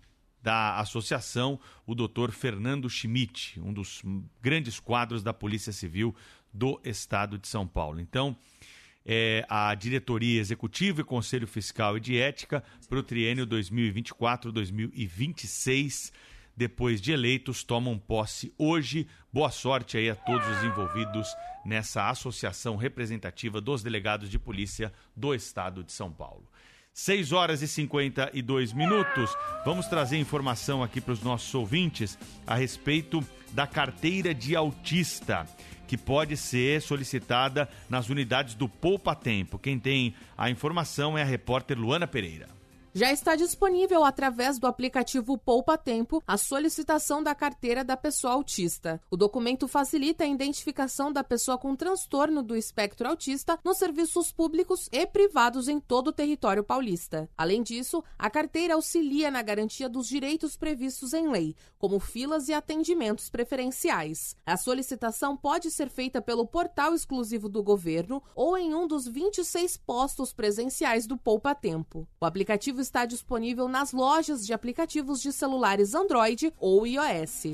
da 0.43 0.79
associação, 0.79 1.59
o 1.87 1.95
doutor 1.95 2.31
Fernando 2.31 2.89
Schmidt, 2.89 3.59
um 3.61 3.73
dos 3.73 4.03
grandes 4.43 4.79
quadros 4.79 5.23
da 5.23 5.33
Polícia 5.33 5.73
Civil 5.73 6.15
do 6.53 6.79
Estado 6.85 7.39
de 7.39 7.49
São 7.49 7.67
Paulo. 7.67 7.99
Então, 7.99 8.37
é, 9.05 9.45
a 9.49 9.75
diretoria 9.75 10.41
executiva 10.41 11.03
e 11.03 11.05
conselho 11.05 11.47
fiscal 11.47 11.97
e 11.97 12.01
de 12.01 12.19
ética 12.19 12.65
para 12.89 12.99
o 12.99 13.03
triênio 13.03 13.47
2024-2026. 13.47 16.11
Depois 16.57 17.01
de 17.01 17.11
eleitos, 17.13 17.65
tomam 17.65 17.99
posse 17.99 18.55
hoje. 18.57 19.09
Boa 19.33 19.51
sorte 19.51 19.99
aí 19.99 20.09
a 20.09 20.15
todos 20.15 20.47
os 20.47 20.63
envolvidos 20.63 21.27
nessa 21.65 22.09
associação 22.09 22.77
representativa 22.77 23.61
dos 23.61 23.83
delegados 23.83 24.31
de 24.31 24.39
polícia 24.39 24.93
do 25.17 25.35
estado 25.35 25.83
de 25.83 25.91
São 25.93 26.13
Paulo. 26.13 26.49
6 26.93 27.33
horas 27.33 27.61
e 27.61 27.67
52 27.67 28.73
minutos. 28.73 29.37
Vamos 29.65 29.89
trazer 29.89 30.17
informação 30.17 30.81
aqui 30.81 31.01
para 31.01 31.13
os 31.13 31.23
nossos 31.23 31.53
ouvintes 31.53 32.17
a 32.47 32.55
respeito 32.55 33.21
da 33.51 33.67
carteira 33.67 34.33
de 34.33 34.55
autista 34.55 35.45
que 35.87 35.97
pode 35.97 36.37
ser 36.37 36.81
solicitada 36.83 37.69
nas 37.89 38.09
unidades 38.09 38.55
do 38.55 38.69
Poupa 38.69 39.15
Tempo. 39.15 39.59
Quem 39.59 39.79
tem 39.79 40.15
a 40.37 40.51
informação 40.51 41.17
é 41.17 41.23
a 41.23 41.27
repórter 41.27 41.79
Luana 41.79 42.07
Pereira. 42.07 42.49
Já 42.97 43.11
está 43.11 43.35
disponível 43.35 44.05
através 44.05 44.57
do 44.57 44.69
aplicativo 44.69 45.37
Poupa 45.37 45.77
Tempo 45.77 46.23
a 46.25 46.37
solicitação 46.37 47.25
da 47.25 47.35
carteira 47.35 47.83
da 47.83 47.97
pessoa 47.97 48.35
autista. 48.35 49.03
O 49.11 49.17
documento 49.17 49.67
facilita 49.67 50.23
a 50.23 50.29
identificação 50.29 51.13
da 51.13 51.25
pessoa 51.25 51.59
com 51.59 51.75
transtorno 51.75 52.41
do 52.41 52.55
espectro 52.55 53.09
autista 53.09 53.59
nos 53.65 53.79
serviços 53.79 54.31
públicos 54.31 54.89
e 54.93 55.05
privados 55.09 55.67
em 55.67 55.81
todo 55.81 56.07
o 56.07 56.13
território 56.13 56.63
paulista. 56.63 57.29
Além 57.37 57.65
disso, 57.65 58.01
a 58.17 58.31
carteira 58.31 58.75
auxilia 58.75 59.29
na 59.29 59.43
garantia 59.43 59.89
dos 59.89 60.07
direitos 60.07 60.57
previstos 60.57 61.13
em 61.13 61.29
lei, 61.29 61.57
como 61.77 61.99
filas 61.99 62.49
e 62.49 62.53
atendimentos 62.53 63.29
preferenciais. 63.29 64.37
A 64.47 64.57
solicitação 64.57 65.37
pode 65.37 65.69
ser 65.73 65.89
feita 65.89 66.23
pelo 66.23 66.47
portal 66.47 66.95
exclusivo 66.95 67.49
do 67.49 67.61
governo 67.61 68.23
ou 68.37 68.57
em 68.57 68.73
um 68.73 68.87
dos 68.87 69.09
26 69.09 69.79
postos 69.79 70.33
presenciais 70.33 71.09
do 71.09 71.17
Poupa 71.17 71.57
Tempo. 71.57 72.07
O 72.21 72.25
aplicativo 72.25 72.84
está 72.85 73.07
disponível 73.07 73.67
nas 73.67 73.93
lojas 73.93 74.47
de 74.47 74.53
aplicativos 74.53 75.21
de 75.21 75.33
celulares 75.33 75.95
Android 75.95 76.53
ou 76.59 76.87
iOS. 76.87 77.47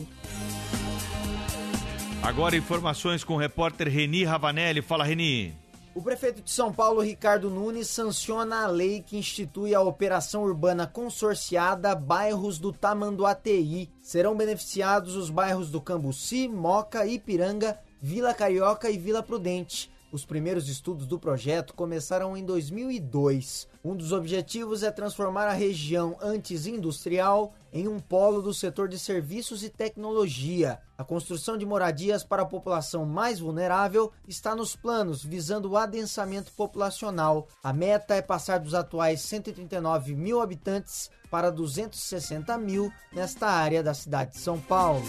Agora 2.22 2.56
informações 2.56 3.24
com 3.24 3.34
o 3.34 3.38
repórter 3.38 3.88
Reni 3.88 4.24
Ravanelli. 4.24 4.82
Fala, 4.82 5.04
Reni. 5.04 5.56
O 5.94 6.02
prefeito 6.02 6.42
de 6.42 6.50
São 6.50 6.72
Paulo, 6.72 7.00
Ricardo 7.00 7.48
Nunes, 7.48 7.88
sanciona 7.88 8.64
a 8.64 8.66
lei 8.66 9.02
que 9.02 9.16
institui 9.16 9.74
a 9.74 9.80
operação 9.80 10.42
urbana 10.42 10.86
consorciada 10.86 11.94
Bairros 11.94 12.58
do 12.58 12.72
Tamanduateí. 12.72 13.88
Serão 14.02 14.36
beneficiados 14.36 15.16
os 15.16 15.30
bairros 15.30 15.70
do 15.70 15.80
Cambuci, 15.80 16.46
Moca, 16.46 17.06
Ipiranga, 17.06 17.78
Vila 18.00 18.34
Carioca 18.34 18.90
e 18.90 18.98
Vila 18.98 19.22
Prudente. 19.22 19.90
Os 20.12 20.24
primeiros 20.24 20.68
estudos 20.68 21.06
do 21.06 21.20
projeto 21.20 21.72
começaram 21.72 22.36
em 22.36 22.44
2002. 22.44 23.68
Um 23.84 23.94
dos 23.94 24.10
objetivos 24.10 24.82
é 24.82 24.90
transformar 24.90 25.46
a 25.46 25.52
região 25.52 26.16
antes 26.20 26.66
industrial 26.66 27.54
em 27.72 27.86
um 27.86 28.00
polo 28.00 28.42
do 28.42 28.52
setor 28.52 28.88
de 28.88 28.98
serviços 28.98 29.62
e 29.62 29.70
tecnologia. 29.70 30.80
A 30.98 31.04
construção 31.04 31.56
de 31.56 31.64
moradias 31.64 32.24
para 32.24 32.42
a 32.42 32.46
população 32.46 33.06
mais 33.06 33.38
vulnerável 33.38 34.10
está 34.26 34.56
nos 34.56 34.74
planos, 34.74 35.24
visando 35.24 35.70
o 35.70 35.76
adensamento 35.76 36.50
populacional. 36.54 37.46
A 37.62 37.72
meta 37.72 38.16
é 38.16 38.20
passar 38.20 38.58
dos 38.58 38.74
atuais 38.74 39.20
139 39.20 40.16
mil 40.16 40.40
habitantes 40.40 41.08
para 41.30 41.50
260 41.50 42.58
mil 42.58 42.92
nesta 43.12 43.46
área 43.46 43.80
da 43.80 43.94
cidade 43.94 44.32
de 44.32 44.38
São 44.38 44.58
Paulo. 44.58 45.04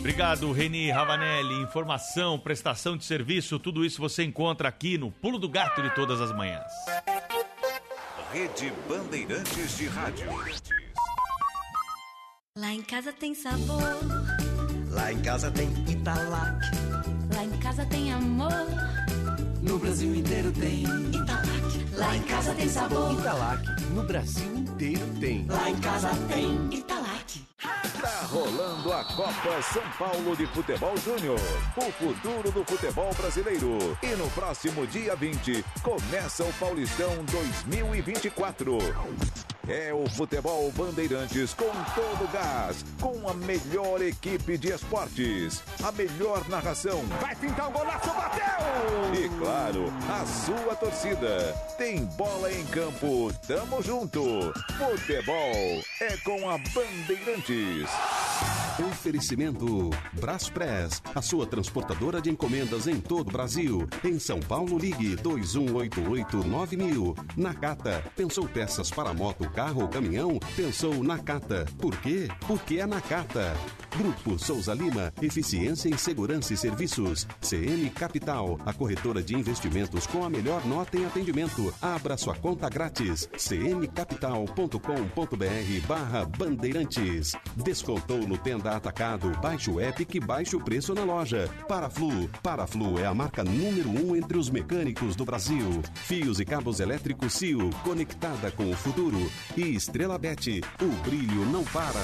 Obrigado, 0.00 0.50
Reni 0.50 0.90
Ravanelli. 0.90 1.60
Informação, 1.60 2.38
prestação 2.38 2.96
de 2.96 3.04
serviço, 3.04 3.58
tudo 3.58 3.84
isso 3.84 4.00
você 4.00 4.24
encontra 4.24 4.66
aqui 4.66 4.96
no 4.96 5.10
Pulo 5.10 5.38
do 5.38 5.46
Gato 5.46 5.82
de 5.82 5.94
todas 5.94 6.22
as 6.22 6.34
manhãs. 6.34 6.72
Rede 8.32 8.72
Bandeirantes 8.88 9.76
de 9.76 9.86
Rádio. 9.88 10.26
Lá 12.56 12.72
em 12.72 12.82
casa 12.82 13.12
tem 13.12 13.34
sabor. 13.34 13.82
Lá 14.90 15.12
em 15.12 15.20
casa 15.20 15.50
tem 15.50 15.68
Italac. 15.88 16.60
Lá 17.34 17.44
em 17.44 17.58
casa 17.60 17.84
tem 17.84 18.10
amor. 18.10 18.66
No 19.62 19.78
Brasil 19.78 20.14
inteiro 20.14 20.50
tem 20.52 20.82
Italac. 21.14 21.94
Lá 21.94 22.16
em 22.16 22.22
casa 22.22 22.54
tem 22.54 22.68
sabor. 22.68 23.12
Italac. 23.20 23.62
No 23.90 24.02
Brasil 24.04 24.56
inteiro 24.56 25.06
tem. 25.20 25.46
Lá 25.46 25.68
em 25.68 25.76
casa 25.76 26.08
tem 26.32 26.54
Italac. 26.72 26.89
Rolando 28.30 28.92
a 28.92 29.02
Copa 29.02 29.60
São 29.60 29.82
Paulo 29.98 30.36
de 30.36 30.46
Futebol 30.46 30.96
Júnior. 30.98 31.40
O 31.76 31.90
futuro 31.90 32.52
do 32.52 32.64
futebol 32.64 33.12
brasileiro. 33.14 33.98
E 34.00 34.14
no 34.14 34.30
próximo 34.30 34.86
dia 34.86 35.16
20 35.16 35.64
começa 35.82 36.44
o 36.44 36.52
Paulistão 36.52 37.10
2024. 37.24 38.78
É 39.68 39.92
o 39.92 40.08
Futebol 40.10 40.70
Bandeirantes 40.72 41.54
com 41.54 41.70
todo 41.94 42.32
gás, 42.32 42.84
com 43.00 43.28
a 43.28 43.34
melhor 43.34 44.00
equipe 44.00 44.56
de 44.56 44.72
esportes, 44.72 45.62
a 45.84 45.92
melhor 45.92 46.48
narração. 46.48 47.04
Vai 47.20 47.36
pintar 47.36 47.68
um 47.68 47.72
golaço, 47.72 48.08
bateu! 48.08 49.14
E 49.14 49.28
claro, 49.38 49.92
a 50.08 50.26
sua 50.26 50.74
torcida. 50.76 51.52
Tem 51.76 52.04
bola 52.04 52.52
em 52.52 52.64
campo, 52.66 53.32
tamo 53.46 53.82
junto. 53.82 54.52
Futebol 54.76 55.82
é 56.00 56.16
com 56.24 56.48
a 56.48 56.58
Bandeirantes. 56.58 57.88
Oferecimento 58.88 59.90
Braspress, 60.14 61.02
a 61.14 61.20
sua 61.20 61.46
transportadora 61.46 62.20
de 62.20 62.30
encomendas 62.30 62.86
em 62.86 63.00
todo 63.00 63.28
o 63.28 63.32
Brasil. 63.32 63.86
Em 64.02 64.18
São 64.18 64.40
Paulo, 64.40 64.78
ligue 64.78 65.16
2188-9000. 65.16 67.16
Nakata, 67.36 68.02
pensou 68.16 68.48
peças 68.48 68.90
para 68.90 69.12
moto, 69.12 69.48
carro 69.50 69.82
ou 69.82 69.88
caminhão? 69.88 70.38
Pensou 70.56 71.02
Nakata. 71.02 71.66
Por 71.78 71.96
quê? 71.96 72.28
Porque 72.46 72.78
é 72.78 72.86
Nakata. 72.86 73.54
Grupo 73.96 74.38
Souza 74.38 74.72
Lima, 74.72 75.12
eficiência 75.20 75.88
em 75.88 75.96
segurança 75.96 76.54
e 76.54 76.56
serviços. 76.56 77.26
CM 77.40 77.90
Capital, 77.90 78.58
a 78.64 78.72
corretora 78.72 79.22
de 79.22 79.34
investimentos 79.34 80.06
com 80.06 80.24
a 80.24 80.30
melhor 80.30 80.64
nota 80.64 80.96
em 80.96 81.04
atendimento. 81.04 81.74
Abra 81.82 82.16
sua 82.16 82.34
conta 82.34 82.68
grátis. 82.68 83.28
cmcapital.com.br 83.36 85.86
barra 85.86 86.24
Bandeirantes. 86.24 87.32
Descontou 88.10 88.26
no 88.26 88.36
Tenda 88.36 88.72
Atacado. 88.72 89.30
Baixe 89.40 89.70
o 89.70 89.78
app 89.78 90.04
que 90.04 90.18
baixe 90.18 90.56
o 90.56 90.60
preço 90.60 90.92
na 90.94 91.04
loja. 91.04 91.48
Paraflu. 91.68 92.28
Paraflu 92.42 92.98
é 92.98 93.06
a 93.06 93.14
marca 93.14 93.44
número 93.44 93.88
um 93.88 94.16
entre 94.16 94.36
os 94.36 94.50
mecânicos 94.50 95.14
do 95.14 95.24
Brasil. 95.24 95.80
Fios 95.94 96.40
e 96.40 96.44
cabos 96.44 96.80
elétricos 96.80 97.34
CIO, 97.34 97.70
conectada 97.84 98.50
com 98.50 98.68
o 98.68 98.74
futuro. 98.74 99.30
E 99.56 99.76
Estrela 99.76 100.18
Bet, 100.18 100.60
o 100.82 101.02
brilho 101.04 101.46
não 101.46 101.62
para. 101.64 102.00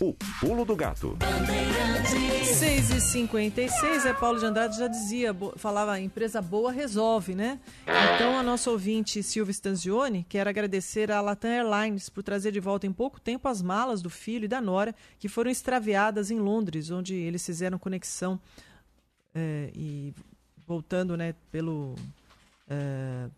O 0.00 0.14
Pulo 0.40 0.64
do 0.64 0.74
Gato. 0.74 1.18
6 2.58 2.90
e 2.90 3.00
56 3.02 4.06
é 4.06 4.14
Paulo 4.14 4.38
de 4.38 4.46
Andrade 4.46 4.78
já 4.78 4.88
dizia, 4.88 5.36
falava 5.56 6.00
empresa 6.00 6.40
boa 6.40 6.72
resolve, 6.72 7.34
né? 7.34 7.60
Então 8.14 8.38
a 8.38 8.42
nossa 8.42 8.70
ouvinte 8.70 9.22
Silvia 9.22 9.50
Stanzioni 9.52 10.24
quer 10.26 10.48
agradecer 10.48 11.12
à 11.12 11.20
Latam 11.20 11.50
Airlines 11.50 12.08
por 12.08 12.22
trazer 12.22 12.50
de 12.50 12.60
volta 12.60 12.86
em 12.86 12.92
pouco 12.94 13.20
tempo 13.20 13.46
as 13.46 13.60
malas 13.60 14.00
do 14.00 14.08
filho 14.08 14.46
e 14.46 14.48
da 14.48 14.58
nora 14.58 14.94
que 15.18 15.28
foram 15.28 15.50
extraviadas 15.50 16.30
em 16.30 16.38
Londres, 16.38 16.90
onde 16.90 17.14
eles 17.14 17.44
fizeram 17.44 17.78
conexão 17.78 18.40
é, 19.34 19.70
e 19.74 20.14
voltando, 20.66 21.14
né, 21.14 21.34
pelo 21.52 21.94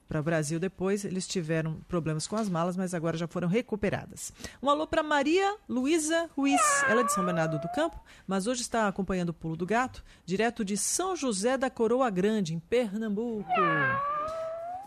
para 0.09 0.21
o 0.21 0.23
Brasil 0.23 0.61
depois, 0.61 1.05
eles 1.05 1.27
tiveram 1.27 1.81
problemas 1.89 2.27
com 2.27 2.37
as 2.37 2.49
malas, 2.49 2.77
mas 2.77 2.93
agora 2.93 3.17
já 3.17 3.27
foram 3.27 3.49
recuperadas. 3.49 4.33
Um 4.63 4.69
alô 4.69 4.87
para 4.87 5.03
Maria 5.03 5.57
Luísa 5.69 6.29
Ruiz, 6.37 6.61
ela 6.89 7.01
é 7.01 7.05
de 7.05 7.13
São 7.13 7.25
Bernardo 7.25 7.59
do 7.59 7.69
Campo, 7.73 7.99
mas 8.27 8.47
hoje 8.47 8.61
está 8.61 8.89
acompanhando 8.89 9.31
o 9.31 9.35
Pulo 9.35 9.57
do 9.57 9.67
Gato, 9.67 10.05
direto 10.27 10.65
de 10.65 10.77
São 10.77 11.17
José 11.17 11.57
da 11.57 11.71
Coroa 11.71 12.11
Grande, 12.11 12.55
em 12.55 12.59
Pernambuco. 12.59 13.49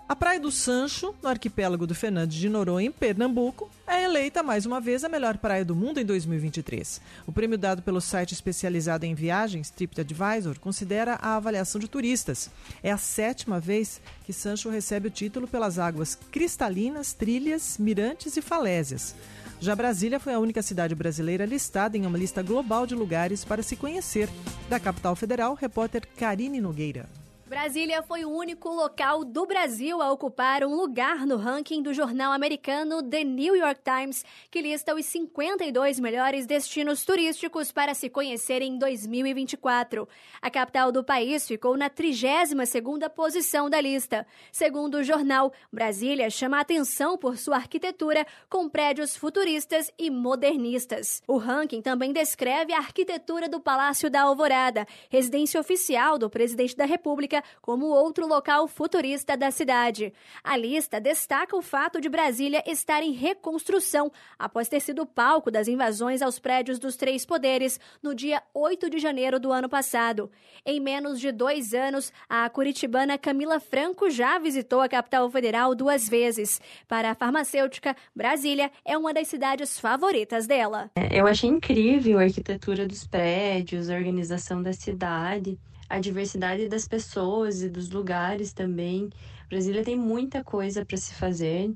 A 0.07 0.15
Praia 0.15 0.40
do 0.40 0.52
Sancho, 0.52 1.15
no 1.19 1.27
arquipélago 1.27 1.88
do 1.88 1.95
Fernandes 1.95 2.38
de 2.38 2.48
Noronha, 2.48 2.90
em 2.90 2.91
Pernambuco, 2.91 3.72
é 3.88 4.03
eleita 4.03 4.44
mais 4.44 4.64
uma 4.64 4.80
vez 4.80 5.03
a 5.03 5.10
melhor 5.10 5.36
praia 5.40 5.65
do 5.65 5.76
mundo 5.76 5.99
em 5.99 6.06
2023. 6.06 7.02
O 7.26 7.32
prêmio 7.32 7.57
dado 7.57 7.82
pelo 7.82 7.99
site 7.99 8.32
especializado 8.32 9.03
em 9.03 9.15
viagens, 9.15 9.72
TripAdvisor, 9.72 10.60
considera 10.60 11.15
a 11.15 11.36
avaliação 11.36 11.82
de 11.82 11.88
turistas. 11.88 12.52
É 12.84 12.91
a 12.91 12.98
sétima 12.98 13.60
vez 13.60 13.99
que 14.23 14.32
Sancho 14.32 14.69
recebe 14.69 15.07
o 15.07 15.11
título 15.11 15.48
pelas 15.48 15.80
águas 15.80 16.14
cristalinas, 16.32 17.11
trilhas, 17.11 17.80
mirantes 17.80 18.38
e 18.38 18.44
falésias. 18.44 19.15
Já 19.60 19.76
Brasília 19.76 20.19
foi 20.19 20.36
a 20.36 20.40
única 20.40 20.61
cidade 20.61 20.94
brasileira 20.94 21.45
listada 21.45 21.98
em 21.98 22.06
uma 22.06 22.18
lista 22.18 22.44
global 22.44 22.86
de 22.86 22.94
lugares 22.94 23.44
para 23.44 23.64
se 23.64 23.76
conhecer. 23.76 24.30
Da 24.69 24.80
capital 24.80 25.15
federal, 25.15 25.56
repórter 25.56 26.07
Karine 26.15 26.61
Nogueira. 26.61 27.24
Brasília 27.48 28.02
foi 28.02 28.26
o 28.26 28.32
único 28.32 28.70
local 28.70 29.24
do 29.24 29.46
Brasil 29.46 30.02
a 30.02 30.12
ocupar 30.12 30.64
um 30.64 30.74
lugar 30.74 31.28
no 31.28 31.38
ranking 31.38 31.80
do 31.80 31.94
jornal 31.94 32.32
americano 32.34 33.04
The 33.04 33.24
New 33.24 33.56
York 33.56 33.82
Times, 33.84 34.26
que 34.50 34.64
lista 34.64 34.96
os 34.96 35.06
52 35.06 36.00
melhores 36.00 36.48
destinos 36.48 37.06
turísticos 37.06 37.72
para 37.72 37.94
se 37.94 38.10
conhecer 38.10 38.64
em 38.64 38.80
2024. 38.80 40.10
A 40.42 40.50
capital 40.50 40.92
do 40.92 41.04
país 41.04 41.48
ficou 41.48 41.78
na 41.78 41.88
32ª 41.88 43.12
posição 43.12 43.70
da 43.70 43.80
lista. 43.80 44.26
Segundo 44.52 44.96
o 44.96 45.04
jornal, 45.04 45.54
Brasília 45.72 46.32
chama 46.32 46.60
atenção 46.60 47.16
por 47.16 47.38
sua 47.38 47.58
arquitetura 47.58 48.26
com 48.50 48.68
prédios 48.68 49.16
futuristas 49.16 49.94
e 50.00 50.10
modernistas. 50.10 51.22
O 51.28 51.38
ranking 51.38 51.84
também 51.84 52.12
descreve 52.12 52.74
a 52.74 52.80
arquitetura 52.80 53.48
do 53.48 53.60
Palácio 53.60 54.10
da 54.10 54.24
Alvorada, 54.24 54.88
residência 55.12 55.62
oficial 55.62 56.18
do 56.18 56.28
presidente 56.28 56.76
da 56.76 56.86
República 56.86 57.35
como 57.62 57.86
outro 57.86 58.28
local 58.28 58.68
futurista 58.68 59.38
da 59.38 59.52
cidade. 59.52 60.14
A 60.44 60.57
lista 60.57 60.99
destaca 60.99 61.56
o 61.56 61.62
fato 61.62 61.99
de 62.02 62.10
Brasília 62.10 62.64
estar 62.66 63.02
em 63.02 63.12
reconstrução 63.12 64.12
após 64.38 64.68
ter 64.68 64.80
sido 64.80 65.06
palco 65.06 65.49
das 65.49 65.68
invasões 65.68 66.22
aos 66.22 66.40
prédios 66.40 66.80
dos 66.80 66.95
três 66.95 67.26
poderes 67.26 67.80
no 68.02 68.14
dia 68.14 68.41
8 68.53 68.90
de 68.90 68.99
janeiro 68.99 69.40
do 69.40 69.52
ano 69.52 69.70
passado. 69.70 70.30
Em 70.66 70.80
menos 70.80 71.20
de 71.20 71.32
dois 71.32 71.74
anos, 71.74 72.12
a 72.30 72.49
curitibana 72.49 73.18
Camila 73.18 73.60
Franco 73.60 74.10
já 74.10 74.38
visitou 74.38 74.82
a 74.82 74.90
capital 74.90 75.30
federal 75.30 75.76
duas 75.76 76.07
vezes. 76.10 76.62
Para 76.88 77.12
a 77.12 77.16
farmacêutica, 77.16 77.95
Brasília 78.16 78.72
é 78.84 78.98
uma 78.98 79.14
das 79.14 79.28
cidades 79.28 79.80
favoritas 79.80 80.48
dela. 80.48 80.91
Eu 81.12 81.28
achei 81.28 81.49
incrível 81.49 82.20
a 82.20 82.24
arquitetura 82.24 82.88
dos 82.88 83.06
prédios, 83.06 83.90
a 83.90 83.95
organização 83.95 84.62
da 84.62 84.74
cidade 84.74 85.57
a 85.90 85.99
diversidade 85.99 86.68
das 86.68 86.88
pessoas 86.88 87.62
e 87.62 87.70
dos 87.70 87.90
lugares 87.90 88.53
também. 88.53 89.10
Brasília 89.49 89.84
tem 89.84 89.95
muita 89.95 90.44
coisa 90.44 90.86
para 90.86 90.98
se 90.98 91.14
fazer, 91.14 91.72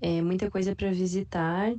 é, 0.00 0.20
muita 0.20 0.50
coisa 0.50 0.74
para 0.74 0.90
visitar. 0.90 1.72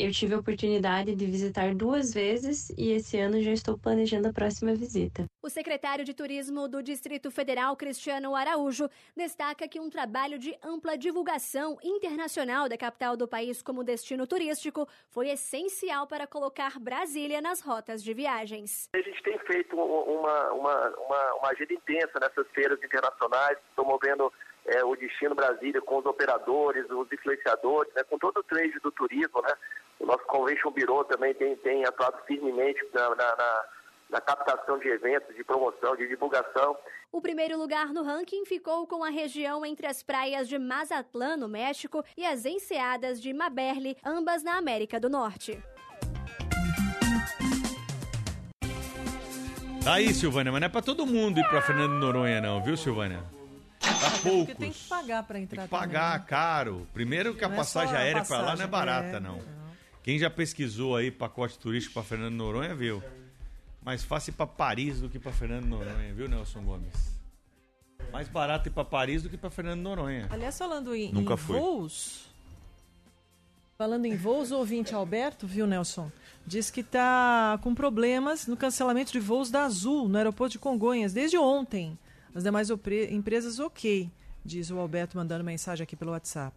Eu 0.00 0.12
tive 0.12 0.32
a 0.32 0.38
oportunidade 0.38 1.12
de 1.16 1.26
visitar 1.26 1.74
duas 1.74 2.14
vezes 2.14 2.70
e 2.78 2.92
esse 2.92 3.18
ano 3.18 3.42
já 3.42 3.50
estou 3.50 3.76
planejando 3.76 4.28
a 4.28 4.32
próxima 4.32 4.72
visita. 4.72 5.24
O 5.42 5.50
secretário 5.50 6.04
de 6.04 6.14
Turismo 6.14 6.68
do 6.68 6.80
Distrito 6.80 7.32
Federal, 7.32 7.76
Cristiano 7.76 8.36
Araújo, 8.36 8.88
destaca 9.16 9.66
que 9.66 9.80
um 9.80 9.90
trabalho 9.90 10.38
de 10.38 10.56
ampla 10.62 10.96
divulgação 10.96 11.78
internacional 11.82 12.68
da 12.68 12.78
capital 12.78 13.16
do 13.16 13.26
país 13.26 13.60
como 13.60 13.82
destino 13.82 14.24
turístico 14.24 14.88
foi 15.10 15.30
essencial 15.30 16.06
para 16.06 16.28
colocar 16.28 16.78
Brasília 16.78 17.40
nas 17.40 17.60
rotas 17.60 18.00
de 18.00 18.14
viagens. 18.14 18.88
A 18.94 19.00
gente 19.00 19.20
tem 19.24 19.36
feito 19.40 19.74
uma, 19.74 20.52
uma, 20.52 20.90
uma, 20.92 21.34
uma 21.34 21.48
agenda 21.50 21.74
intensa 21.74 22.20
nessas 22.20 22.46
feiras 22.54 22.78
internacionais, 22.84 23.58
promovendo 23.74 24.32
é, 24.68 24.84
o 24.84 24.94
Destino 24.94 25.34
Brasília 25.34 25.80
com 25.80 25.98
os 25.98 26.06
operadores, 26.06 26.84
os 26.90 27.10
influenciadores, 27.10 27.92
né, 27.94 28.02
com 28.04 28.18
todo 28.18 28.38
o 28.38 28.42
trade 28.42 28.78
do 28.82 28.90
turismo, 28.92 29.40
né? 29.42 29.54
O 29.98 30.06
nosso 30.06 30.24
Convention 30.26 30.70
Bureau 30.70 31.04
também 31.04 31.34
tem, 31.34 31.56
tem 31.56 31.84
atuado 31.84 32.18
firmemente 32.26 32.80
na, 32.92 33.08
na, 33.10 33.36
na, 33.36 33.64
na 34.10 34.20
captação 34.20 34.78
de 34.78 34.88
eventos, 34.88 35.34
de 35.34 35.42
promoção, 35.42 35.96
de 35.96 36.06
divulgação. 36.06 36.76
O 37.10 37.20
primeiro 37.20 37.56
lugar 37.56 37.92
no 37.94 38.02
ranking 38.02 38.44
ficou 38.44 38.86
com 38.86 39.02
a 39.02 39.08
região 39.08 39.64
entre 39.64 39.86
as 39.86 40.02
praias 40.02 40.46
de 40.48 40.58
Mazatlán, 40.58 41.36
no 41.38 41.48
México, 41.48 42.04
e 42.16 42.26
as 42.26 42.44
enseadas 42.44 43.20
de 43.20 43.32
Maberli, 43.32 43.96
ambas 44.04 44.42
na 44.42 44.58
América 44.58 45.00
do 45.00 45.08
Norte. 45.08 45.60
Tá 49.82 49.94
aí, 49.94 50.12
Silvânia, 50.12 50.52
mas 50.52 50.60
não 50.60 50.66
é 50.66 50.70
pra 50.70 50.82
todo 50.82 51.06
mundo 51.06 51.40
ir 51.40 51.48
pra 51.48 51.62
Fernando 51.62 51.92
Noronha, 51.92 52.42
não, 52.42 52.62
viu, 52.62 52.76
Silvânia? 52.76 53.37
Pra 53.98 54.10
poucos. 54.10 54.30
Porque 54.46 54.54
tem 54.54 54.72
que 54.72 54.84
pagar 54.88 55.22
para 55.22 55.40
entrar 55.40 55.56
Tem 55.62 55.64
que 55.64 55.70
pagar 55.70 56.10
também, 56.12 56.20
né? 56.20 56.26
caro. 56.28 56.86
Primeiro 56.92 57.34
que 57.34 57.44
a 57.44 57.48
Não 57.48 57.54
é 57.54 57.58
passagem 57.58 57.90
só 57.90 57.96
a 57.96 57.98
aérea 58.00 58.24
pra 58.24 58.36
lá 58.38 58.42
não 58.42 58.64
é 58.64 58.66
passagem, 58.66 58.70
barata, 58.70 59.16
é, 59.16 59.20
não. 59.20 59.40
Quem 60.02 60.18
já 60.18 60.30
pesquisou 60.30 60.96
aí 60.96 61.10
pacote 61.10 61.58
turístico 61.58 61.94
pra 61.94 62.02
Fernando 62.02 62.34
Noronha, 62.34 62.74
viu? 62.74 63.02
Mais 63.82 64.02
fácil 64.04 64.30
ir 64.30 64.34
pra 64.34 64.46
Paris 64.46 65.00
do 65.00 65.08
que 65.08 65.18
pra 65.18 65.32
Fernando 65.32 65.64
Noronha, 65.66 66.12
viu, 66.14 66.28
Nelson 66.28 66.62
Gomes? 66.62 67.18
Mais 68.12 68.28
barato 68.28 68.68
ir 68.68 68.72
pra 68.72 68.84
Paris 68.84 69.22
do 69.22 69.28
que 69.28 69.36
pra 69.36 69.50
Fernando 69.50 69.80
Noronha. 69.80 70.26
Aliás, 70.30 70.56
falando 70.56 70.94
em, 70.94 71.12
Nunca 71.12 71.34
em 71.34 71.36
fui. 71.36 71.58
voos. 71.58 72.26
Falando 73.76 74.06
em 74.06 74.16
voos, 74.16 74.50
o 74.50 74.56
ouvinte 74.56 74.94
Alberto, 74.94 75.46
viu, 75.46 75.66
Nelson? 75.66 76.10
Diz 76.46 76.70
que 76.70 76.82
tá 76.82 77.58
com 77.62 77.74
problemas 77.74 78.46
no 78.46 78.56
cancelamento 78.56 79.12
de 79.12 79.20
voos 79.20 79.50
da 79.50 79.64
Azul 79.64 80.08
no 80.08 80.16
aeroporto 80.18 80.52
de 80.52 80.58
Congonhas 80.58 81.12
desde 81.12 81.36
ontem. 81.38 81.96
As 82.34 82.42
demais 82.44 82.70
opre- 82.70 83.08
empresas, 83.12 83.58
ok, 83.58 84.10
diz 84.44 84.70
o 84.70 84.78
Alberto 84.78 85.16
mandando 85.16 85.42
mensagem 85.44 85.82
aqui 85.84 85.96
pelo 85.96 86.12
WhatsApp. 86.12 86.54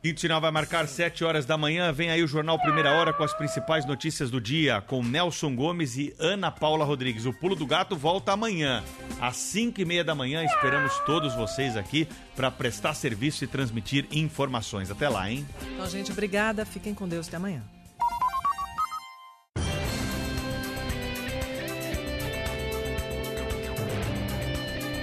Quinto 0.00 0.20
sinal 0.20 0.40
vai 0.40 0.52
marcar 0.52 0.86
7 0.86 1.24
horas 1.24 1.44
da 1.44 1.58
manhã. 1.58 1.90
Vem 1.92 2.08
aí 2.08 2.22
o 2.22 2.28
Jornal 2.28 2.56
Primeira 2.60 2.92
Hora 2.92 3.12
com 3.12 3.24
as 3.24 3.34
principais 3.34 3.84
notícias 3.84 4.30
do 4.30 4.40
dia, 4.40 4.80
com 4.80 5.02
Nelson 5.02 5.56
Gomes 5.56 5.96
e 5.96 6.14
Ana 6.20 6.52
Paula 6.52 6.84
Rodrigues. 6.84 7.26
O 7.26 7.32
Pulo 7.32 7.56
do 7.56 7.66
Gato 7.66 7.96
volta 7.96 8.30
amanhã, 8.32 8.84
às 9.20 9.36
5 9.38 9.80
e 9.80 9.84
meia 9.84 10.04
da 10.04 10.14
manhã. 10.14 10.44
Esperamos 10.44 10.96
todos 11.00 11.34
vocês 11.34 11.76
aqui 11.76 12.06
para 12.36 12.48
prestar 12.48 12.94
serviço 12.94 13.42
e 13.42 13.48
transmitir 13.48 14.06
informações. 14.12 14.88
Até 14.88 15.08
lá, 15.08 15.28
hein? 15.28 15.44
Então, 15.74 15.88
gente, 15.88 16.12
obrigada. 16.12 16.64
Fiquem 16.64 16.94
com 16.94 17.08
Deus. 17.08 17.26
Até 17.26 17.36
amanhã. 17.36 17.64